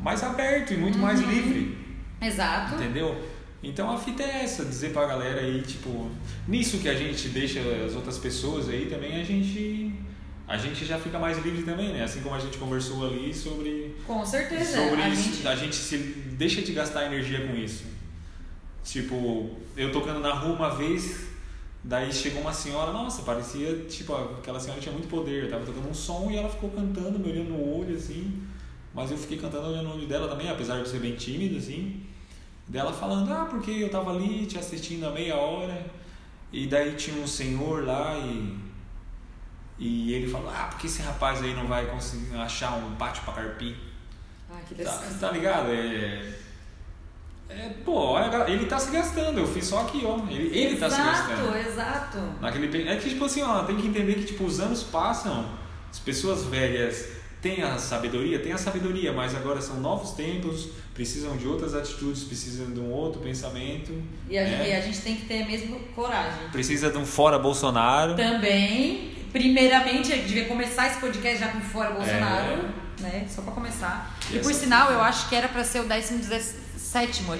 mais 0.00 0.22
aberto 0.24 0.72
e 0.74 0.76
muito 0.76 0.98
mais 0.98 1.20
Uhum. 1.20 1.30
livre. 1.30 1.78
Exato. 2.20 2.74
Entendeu? 2.74 3.28
Então 3.62 3.88
a 3.92 3.96
fita 3.96 4.24
é 4.24 4.42
essa, 4.42 4.64
dizer 4.64 4.92
pra 4.92 5.06
galera 5.06 5.40
aí, 5.40 5.62
tipo, 5.62 6.10
nisso 6.48 6.78
que 6.78 6.88
a 6.88 6.94
gente 6.94 7.28
deixa 7.28 7.60
as 7.86 7.94
outras 7.94 8.18
pessoas 8.18 8.68
aí 8.68 8.86
também, 8.86 9.20
a 9.20 9.24
gente. 9.24 9.91
A 10.46 10.56
gente 10.56 10.84
já 10.84 10.98
fica 10.98 11.18
mais 11.18 11.38
livre 11.42 11.62
também, 11.62 11.92
né? 11.92 12.02
Assim 12.04 12.20
como 12.20 12.34
a 12.34 12.38
gente 12.38 12.58
conversou 12.58 13.06
ali 13.06 13.32
sobre 13.32 13.94
Com 14.06 14.24
certeza. 14.26 14.76
sobre 14.88 15.00
a 15.02 15.08
isso, 15.08 15.22
gente- 15.36 15.48
a 15.48 15.56
gente 15.56 15.74
se 15.76 15.96
deixa 15.98 16.60
de 16.62 16.72
gastar 16.72 17.06
energia 17.06 17.46
com 17.46 17.54
isso. 17.56 17.84
Tipo, 18.84 19.50
eu 19.76 19.92
tocando 19.92 20.20
na 20.20 20.32
rua 20.34 20.54
uma 20.56 20.70
vez, 20.74 21.30
Daí 21.84 22.12
chegou 22.12 22.42
uma 22.42 22.52
senhora, 22.52 22.92
nossa, 22.92 23.22
parecia, 23.22 23.74
tipo, 23.88 24.14
aquela 24.14 24.60
senhora 24.60 24.80
tinha 24.80 24.92
muito 24.92 25.08
poder. 25.08 25.42
Eu 25.42 25.50
tava 25.50 25.66
tocando 25.66 25.90
um 25.90 25.92
som 25.92 26.28
e 26.30 26.36
ela 26.36 26.48
ficou 26.48 26.70
cantando, 26.70 27.18
me 27.18 27.28
olhando 27.28 27.48
no 27.48 27.76
olho, 27.80 27.96
assim. 27.96 28.40
Mas 28.94 29.10
eu 29.10 29.18
fiquei 29.18 29.36
cantando 29.36 29.66
olhando 29.66 29.88
no 29.88 29.94
olho 29.96 30.06
dela 30.06 30.28
também, 30.28 30.48
apesar 30.48 30.80
de 30.80 30.88
ser 30.88 31.00
bem 31.00 31.16
tímido, 31.16 31.56
assim. 31.58 32.04
Dela 32.68 32.92
falando, 32.92 33.32
ah, 33.32 33.46
porque 33.50 33.72
eu 33.72 33.88
tava 33.90 34.12
ali 34.14 34.46
te 34.46 34.56
assistindo 34.60 35.04
há 35.06 35.10
meia 35.10 35.34
hora. 35.34 35.84
E 36.52 36.68
daí 36.68 36.94
tinha 36.94 37.20
um 37.20 37.26
senhor 37.26 37.84
lá 37.84 38.16
e. 38.16 38.54
E 39.84 40.14
ele 40.14 40.30
falou, 40.30 40.48
ah, 40.48 40.68
porque 40.70 40.86
esse 40.86 41.02
rapaz 41.02 41.42
aí 41.42 41.54
não 41.54 41.66
vai 41.66 41.86
conseguir 41.86 42.36
achar 42.36 42.74
um 42.76 42.94
pátio 42.94 43.24
pra 43.24 43.34
carpir? 43.34 43.74
Ah, 44.48 44.60
que 44.64 44.76
Tá, 44.76 45.02
tá 45.18 45.32
ligado? 45.32 45.72
É. 45.72 46.34
É, 47.48 47.68
pô, 47.84 48.16
ele 48.46 48.66
tá 48.66 48.78
se 48.78 48.92
gastando, 48.92 49.40
eu 49.40 49.46
fiz 49.46 49.66
só 49.66 49.80
aqui, 49.80 50.04
ó. 50.06 50.20
Ele, 50.30 50.56
ele 50.56 50.76
tá 50.76 50.88
se 50.88 50.96
gastando. 50.96 51.56
Exato, 51.56 51.68
exato. 51.68 52.18
Naquele, 52.40 52.88
é 52.88 52.94
que, 52.94 53.08
tipo 53.08 53.24
assim, 53.24 53.42
ó, 53.42 53.64
tem 53.64 53.76
que 53.76 53.88
entender 53.88 54.14
que, 54.14 54.24
tipo, 54.24 54.44
os 54.44 54.60
anos 54.60 54.84
passam, 54.84 55.46
as 55.90 55.98
pessoas 55.98 56.44
velhas 56.44 57.08
têm 57.42 57.60
a 57.64 57.76
sabedoria, 57.76 58.38
têm 58.38 58.52
a 58.52 58.58
sabedoria, 58.58 59.12
mas 59.12 59.34
agora 59.34 59.60
são 59.60 59.80
novos 59.80 60.12
tempos, 60.12 60.68
precisam 60.94 61.36
de 61.36 61.48
outras 61.48 61.74
atitudes, 61.74 62.22
precisam 62.22 62.70
de 62.70 62.78
um 62.78 62.90
outro 62.90 63.20
pensamento. 63.20 63.92
E 64.30 64.38
a, 64.38 64.44
né? 64.44 64.70
e 64.70 64.72
a 64.74 64.80
gente 64.80 65.00
tem 65.00 65.16
que 65.16 65.26
ter 65.26 65.44
mesmo 65.44 65.80
coragem. 65.94 66.48
Precisa 66.52 66.88
de 66.88 66.96
um 66.96 67.04
fora 67.04 67.36
Bolsonaro. 67.36 68.14
Também, 68.14 69.11
primeiramente, 69.32 70.12
eu 70.12 70.18
devia 70.18 70.44
começar 70.44 70.86
esse 70.88 70.98
podcast 71.00 71.38
já 71.40 71.48
com 71.48 71.60
fora 71.60 71.90
Bolsonaro, 71.90 72.66
É. 72.98 73.02
né? 73.02 73.26
Só 73.28 73.42
pra 73.42 73.52
começar. 73.52 74.14
E 74.30 74.38
por 74.38 74.50
essa- 74.50 74.60
sinal, 74.60 74.90
eu 74.92 75.00
acho 75.02 75.28
que 75.28 75.34
era 75.34 75.48
pra 75.48 75.64
ser 75.64 75.80
o 75.80 75.84
17 75.84 76.60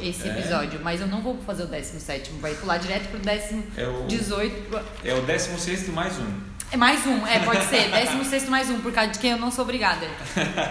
esse 0.02 0.28
É. 0.28 0.30
episódio, 0.38 0.80
mas 0.82 1.00
eu 1.00 1.06
não 1.06 1.20
vou 1.22 1.38
fazer 1.44 1.64
o 1.64 1.66
17, 1.66 2.30
vai 2.40 2.54
pular 2.54 2.78
direto 2.78 3.08
pro 3.10 3.18
18. 3.20 3.64
É 3.76 3.86
o, 3.86 4.06
18. 4.06 4.80
é 5.04 5.14
o 5.14 5.20
16 5.22 5.88
mais 5.88 6.18
um. 6.18 6.52
É 6.70 6.76
mais 6.76 7.06
um, 7.06 7.26
é, 7.26 7.38
pode 7.40 7.64
ser. 7.66 7.88
16 7.92 8.48
mais 8.48 8.70
um, 8.70 8.80
por 8.80 8.92
causa 8.92 9.10
de 9.10 9.18
quem 9.18 9.32
eu 9.32 9.38
não 9.38 9.50
sou 9.50 9.64
obrigada. 9.64 10.06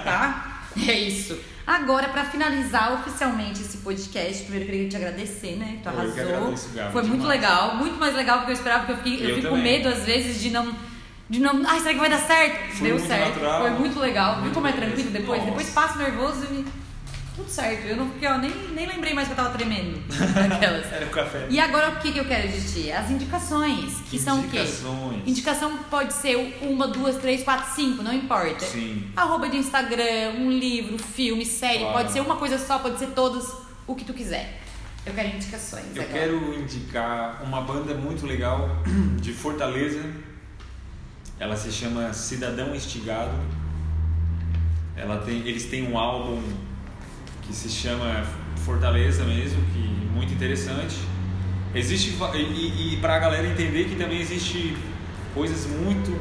Tá? 0.03 0.47
É 0.87 0.93
isso. 0.97 1.37
Agora, 1.67 2.07
pra 2.07 2.23
finalizar 2.23 2.93
oficialmente 2.93 3.59
esse 3.61 3.79
podcast, 3.79 4.43
primeiro 4.43 4.65
eu 4.67 4.71
queria 4.71 4.89
te 4.89 4.95
agradecer, 4.95 5.57
né? 5.57 5.79
Tu 5.83 5.89
Eu 5.89 5.93
que 5.93 5.99
arrasou. 6.21 6.37
agradeço, 6.37 6.69
Gabi, 6.73 6.91
Foi 6.93 7.01
muito 7.03 7.21
demais. 7.23 7.41
legal, 7.41 7.75
muito 7.75 7.99
mais 7.99 8.15
legal 8.15 8.39
do 8.39 8.45
que 8.45 8.51
eu 8.51 8.55
esperava, 8.55 8.85
porque 8.85 8.93
eu, 8.93 8.97
fiquei, 9.13 9.25
eu, 9.25 9.29
Eu 9.31 9.35
fico 9.35 9.49
com 9.49 9.57
medo 9.57 9.89
às 9.89 10.05
vezes 10.05 10.39
de 10.41 10.49
não. 10.49 10.73
De 11.31 11.39
não. 11.39 11.63
Ai, 11.65 11.79
será 11.79 11.93
que 11.93 11.99
vai 11.99 12.09
dar 12.09 12.19
certo? 12.19 12.75
Foi 12.77 12.87
Deu 12.87 12.99
certo. 12.99 13.29
natural. 13.29 13.61
Foi 13.61 13.69
muito 13.71 13.99
legal. 13.99 14.41
Viu 14.41 14.51
como 14.51 14.67
é 14.67 14.71
tranquilo 14.73 15.09
depois? 15.11 15.39
Nossa. 15.39 15.49
Depois 15.51 15.69
passa 15.69 15.97
nervoso 15.97 16.45
e. 16.51 16.65
Tudo 17.33 17.49
certo. 17.49 17.85
Eu 17.87 17.95
não 17.95 18.09
fiquei, 18.11 18.27
ó, 18.27 18.37
nem, 18.37 18.51
nem 18.73 18.85
lembrei 18.85 19.13
mais 19.13 19.25
que 19.29 19.31
eu 19.33 19.37
tava 19.37 19.57
tremendo. 19.57 20.01
Aquelas. 20.53 20.85
Era 20.91 21.05
o 21.05 21.09
café. 21.09 21.47
E 21.49 21.57
agora 21.57 21.89
o 21.91 21.95
que, 22.01 22.11
que 22.11 22.19
eu 22.19 22.25
quero 22.25 22.49
de 22.49 22.73
ti? 22.73 22.91
As 22.91 23.09
indicações, 23.09 23.93
que 24.09 24.19
são 24.19 24.41
o 24.41 24.49
quê? 24.49 24.59
Indicações. 24.59 25.21
Indicação 25.25 25.77
pode 25.89 26.13
ser 26.13 26.57
uma, 26.61 26.89
duas, 26.89 27.15
três, 27.15 27.41
quatro, 27.43 27.73
cinco, 27.73 28.03
não 28.03 28.13
importa. 28.13 28.65
Sim. 28.65 29.09
Arroba 29.15 29.47
de 29.47 29.55
Instagram, 29.55 30.33
um 30.39 30.51
livro, 30.51 30.97
filme, 30.99 31.45
série, 31.45 31.79
Claro. 31.79 31.93
pode 31.93 32.11
ser 32.11 32.19
uma 32.19 32.35
coisa 32.35 32.59
só, 32.59 32.77
pode 32.79 32.99
ser 32.99 33.07
todas, 33.11 33.49
o 33.87 33.95
que 33.95 34.03
tu 34.03 34.13
quiser. 34.13 34.59
Eu 35.05 35.13
quero 35.13 35.29
indicações 35.29 35.85
Eu 35.95 36.03
agora. 36.03 36.19
quero 36.19 36.53
indicar 36.59 37.41
uma 37.43 37.61
banda 37.61 37.93
muito 37.95 38.25
legal 38.27 38.69
de 39.21 39.31
Fortaleza. 39.31 40.01
Ela 41.41 41.55
se 41.55 41.71
chama 41.71 42.13
Cidadão 42.13 42.75
Estigado. 42.75 43.33
Ela 44.95 45.17
tem, 45.17 45.39
eles 45.39 45.65
têm 45.65 45.91
um 45.91 45.97
álbum 45.97 46.39
que 47.41 47.51
se 47.51 47.67
chama 47.67 48.23
Fortaleza 48.57 49.23
mesmo, 49.23 49.59
que 49.73 49.79
é 49.79 50.15
muito 50.15 50.31
interessante. 50.31 50.97
Existe 51.73 52.15
e, 52.35 52.93
e, 52.93 52.97
para 52.97 53.15
a 53.15 53.19
galera 53.19 53.47
entender 53.47 53.85
que 53.85 53.95
também 53.95 54.21
existe 54.21 54.77
coisas 55.33 55.65
muito 55.65 56.15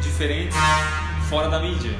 diferentes 0.00 0.56
fora 1.28 1.50
da 1.50 1.60
mídia. 1.60 1.92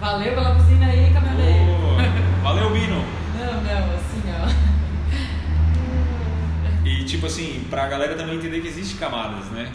Valeu 0.00 0.34
pela 0.34 0.54
buzina 0.54 0.86
aí, 0.86 1.12
caminhoneiro. 1.12 1.72
Ô, 1.72 2.42
valeu, 2.42 2.70
Bino. 2.70 3.04
Não, 3.38 3.52
não, 3.62 3.96
assim, 3.96 4.22
ó. 4.32 4.48
E 6.88 7.04
tipo 7.04 7.26
assim, 7.26 7.66
pra 7.68 7.86
galera 7.86 8.14
também 8.14 8.36
entender 8.36 8.62
que 8.62 8.68
existe 8.68 8.94
camadas, 8.96 9.44
né? 9.50 9.70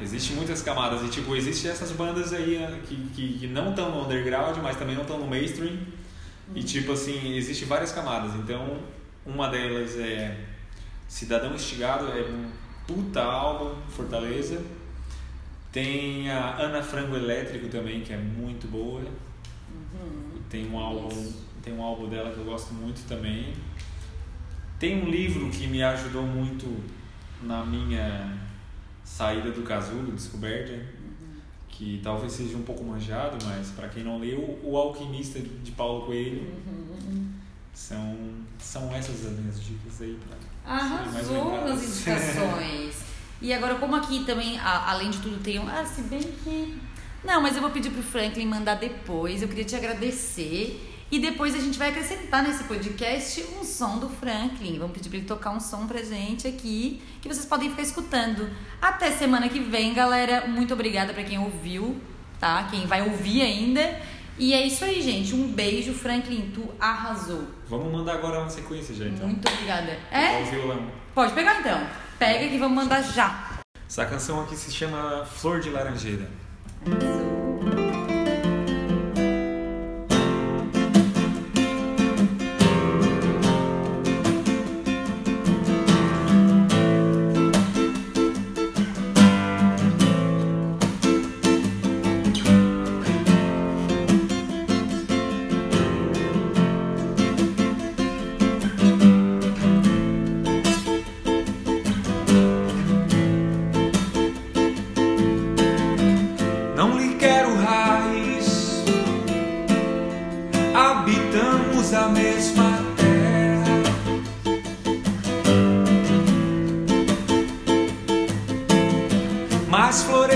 Existe 0.00 0.32
muitas 0.32 0.62
camadas 0.62 1.02
e 1.02 1.08
tipo, 1.08 1.34
existe 1.34 1.66
essas 1.66 1.90
bandas 1.92 2.32
aí 2.32 2.56
eh, 2.56 2.80
que, 2.86 2.96
que, 3.14 3.38
que 3.40 3.46
não 3.48 3.70
estão 3.70 3.90
no 3.90 4.04
underground, 4.04 4.56
mas 4.62 4.76
também 4.76 4.94
não 4.94 5.02
estão 5.02 5.18
no 5.18 5.26
mainstream. 5.26 5.76
E 6.54 6.62
tipo 6.62 6.92
assim, 6.92 7.34
existe 7.36 7.64
várias 7.64 7.92
camadas. 7.92 8.34
Então, 8.36 8.78
uma 9.26 9.48
delas 9.48 9.98
é 9.98 10.38
Cidadão 11.08 11.54
Estigado, 11.54 12.06
é 12.12 12.22
um 12.22 12.50
puta 12.86 13.22
álbum, 13.22 13.74
Fortaleza. 13.88 14.62
Tem 15.72 16.30
a 16.30 16.56
Ana 16.56 16.82
Frango 16.82 17.16
Elétrico 17.16 17.68
também, 17.68 18.00
que 18.00 18.12
é 18.12 18.16
muito 18.16 18.68
boa. 18.68 19.02
Tem 20.48 20.66
um 20.70 20.78
álbum, 20.78 21.32
tem 21.62 21.74
um 21.74 21.82
álbum 21.82 22.08
dela 22.08 22.30
que 22.30 22.38
eu 22.38 22.44
gosto 22.44 22.72
muito 22.72 23.06
também. 23.06 23.52
Tem 24.78 25.02
um 25.02 25.10
livro 25.10 25.50
que 25.50 25.66
me 25.66 25.82
ajudou 25.82 26.22
muito 26.22 26.82
na 27.42 27.64
minha 27.64 28.47
saída 29.08 29.50
do 29.50 29.62
casulo, 29.62 30.12
descoberta, 30.12 30.78
que 31.68 32.00
talvez 32.02 32.32
seja 32.32 32.56
um 32.56 32.62
pouco 32.62 32.84
manjado, 32.84 33.38
mas 33.46 33.70
para 33.70 33.88
quem 33.88 34.04
não 34.04 34.18
leu, 34.18 34.58
O 34.62 34.76
Alquimista 34.76 35.40
de 35.40 35.70
Paulo 35.72 36.04
Coelho. 36.06 36.46
São, 37.74 38.16
são 38.58 38.92
essas 38.94 39.24
as 39.24 39.38
minhas 39.38 39.62
dicas 39.62 40.02
aí 40.02 40.18
mais 40.64 40.82
Arrasou 40.82 41.64
nas 41.64 41.82
indicações. 41.82 42.96
e 43.40 43.52
agora, 43.52 43.76
como 43.76 43.94
aqui 43.94 44.24
também, 44.24 44.58
a- 44.58 44.90
além 44.90 45.10
de 45.10 45.18
tudo, 45.20 45.38
tem 45.42 45.58
um. 45.60 45.68
Ah, 45.68 45.84
se 45.84 46.02
bem 46.02 46.20
que. 46.20 46.76
Não, 47.24 47.40
mas 47.40 47.54
eu 47.54 47.62
vou 47.62 47.70
pedir 47.70 47.90
pro 47.90 48.02
Franklin 48.02 48.46
mandar 48.46 48.74
depois. 48.74 49.42
Eu 49.42 49.48
queria 49.48 49.64
te 49.64 49.76
agradecer. 49.76 50.87
E 51.10 51.18
depois 51.18 51.54
a 51.54 51.58
gente 51.58 51.78
vai 51.78 51.88
acrescentar 51.88 52.42
nesse 52.42 52.64
podcast 52.64 53.42
um 53.58 53.64
som 53.64 53.98
do 53.98 54.10
Franklin. 54.10 54.78
Vamos 54.78 54.92
pedir 54.92 55.08
pra 55.08 55.18
ele 55.18 55.26
tocar 55.26 55.50
um 55.50 55.60
som 55.60 55.86
pra 55.86 56.02
gente 56.02 56.46
aqui, 56.46 57.02
que 57.22 57.28
vocês 57.28 57.46
podem 57.46 57.70
ficar 57.70 57.82
escutando. 57.82 58.50
Até 58.80 59.10
semana 59.10 59.48
que 59.48 59.58
vem, 59.58 59.94
galera. 59.94 60.46
Muito 60.46 60.74
obrigada 60.74 61.14
pra 61.14 61.24
quem 61.24 61.38
ouviu, 61.38 61.96
tá? 62.38 62.68
Quem 62.70 62.86
vai 62.86 63.02
ouvir 63.02 63.40
ainda. 63.40 63.98
E 64.38 64.52
é 64.52 64.66
isso 64.66 64.84
aí, 64.84 65.00
gente. 65.00 65.34
Um 65.34 65.50
beijo, 65.50 65.94
Franklin. 65.94 66.52
Tu 66.54 66.62
arrasou. 66.78 67.44
Vamos 67.66 67.90
mandar 67.90 68.14
agora 68.14 68.40
uma 68.40 68.50
sequência 68.50 68.92
então. 68.92 69.26
Muito 69.26 69.48
obrigada. 69.50 69.98
É? 70.10 70.44
Pode 71.14 71.32
pegar 71.32 71.60
então. 71.60 71.86
Pega 72.18 72.48
que 72.48 72.58
vamos 72.58 72.84
mandar 72.84 73.02
já. 73.02 73.60
Essa 73.88 74.04
canção 74.04 74.42
aqui 74.42 74.54
se 74.54 74.70
chama 74.70 75.24
Flor 75.24 75.60
de 75.60 75.70
Laranjeira. 75.70 76.30
Não 76.86 77.47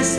Mas 0.02 0.18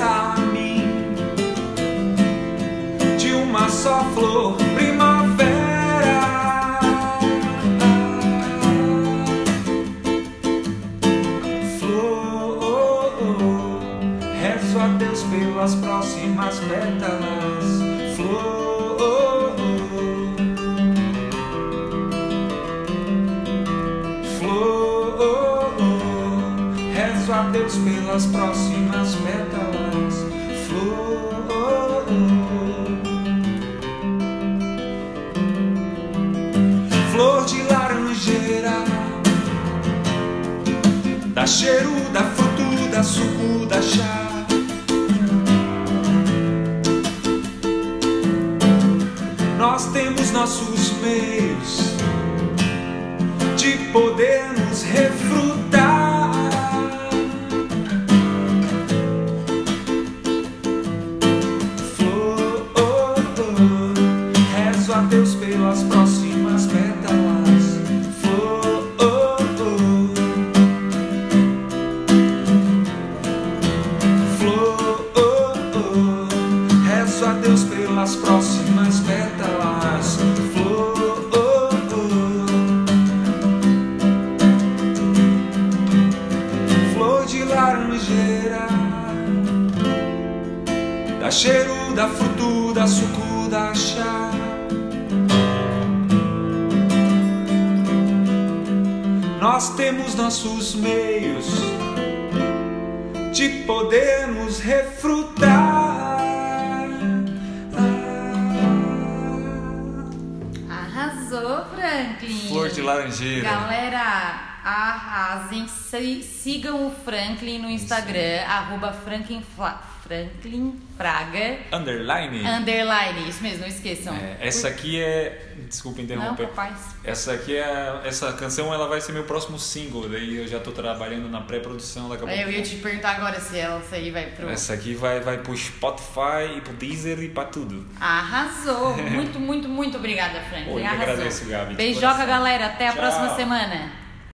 Franklin, 119.03 119.41
Fla- 119.55 119.81
Franklin 120.03 120.80
Fraga, 120.97 121.57
Underline. 121.71 122.45
underline. 122.45 123.30
Isso 123.30 123.41
mesmo, 123.41 123.59
não 123.61 123.67
esqueçam. 123.67 124.13
É, 124.15 124.38
essa 124.41 124.67
aqui 124.67 125.01
é. 125.01 125.49
Desculpa 125.69 125.97
Não, 125.99 126.03
interromper. 126.05 126.47
capaz. 126.47 126.95
Essa 127.03 127.34
aqui 127.34 127.55
é. 127.55 128.01
Essa 128.03 128.34
canção 128.34 128.73
ela 128.73 128.88
vai 128.88 128.99
ser 129.01 129.11
meu 129.13 129.23
próximo 129.23 129.57
single. 129.57 130.07
Daí 130.09 130.38
eu 130.38 130.47
já 130.47 130.59
tô 130.59 130.71
trabalhando 130.71 131.30
na 131.30 131.41
pré-produção 131.41 132.09
daqui 132.09 132.23
a 132.23 132.27
pouco. 132.27 132.41
Eu 132.41 132.51
ia 132.51 132.61
te 132.61 132.75
perguntar 132.77 133.11
agora 133.17 133.39
se 133.39 133.57
ela 133.57 133.80
isso 133.84 133.95
aí 133.95 134.11
vai 134.11 134.25
pro. 134.27 134.49
Essa 134.49 134.73
aqui 134.73 134.93
vai, 134.93 135.19
vai 135.19 135.38
pro 135.38 135.55
Spotify 135.55 136.57
e 136.57 136.61
pro 136.61 136.73
Deezer 136.73 137.19
e 137.19 137.30
pra 137.30 137.45
tudo. 137.45 137.85
Arrasou. 137.99 138.95
Muito, 139.13 139.39
muito, 139.39 139.69
muito 139.69 139.97
obrigada, 139.97 140.39
Franklin. 140.41 140.71
Pô, 140.71 140.80
eu 140.80 140.85
Arrasou. 140.85 141.03
agradeço, 141.13 141.45
Gabi, 141.45 141.75
Beijoca, 141.75 142.25
galera. 142.25 142.65
Até 142.67 142.88
a 142.88 142.91
Tchau. 142.91 142.99
próxima 143.01 143.35
semana. 143.35 144.02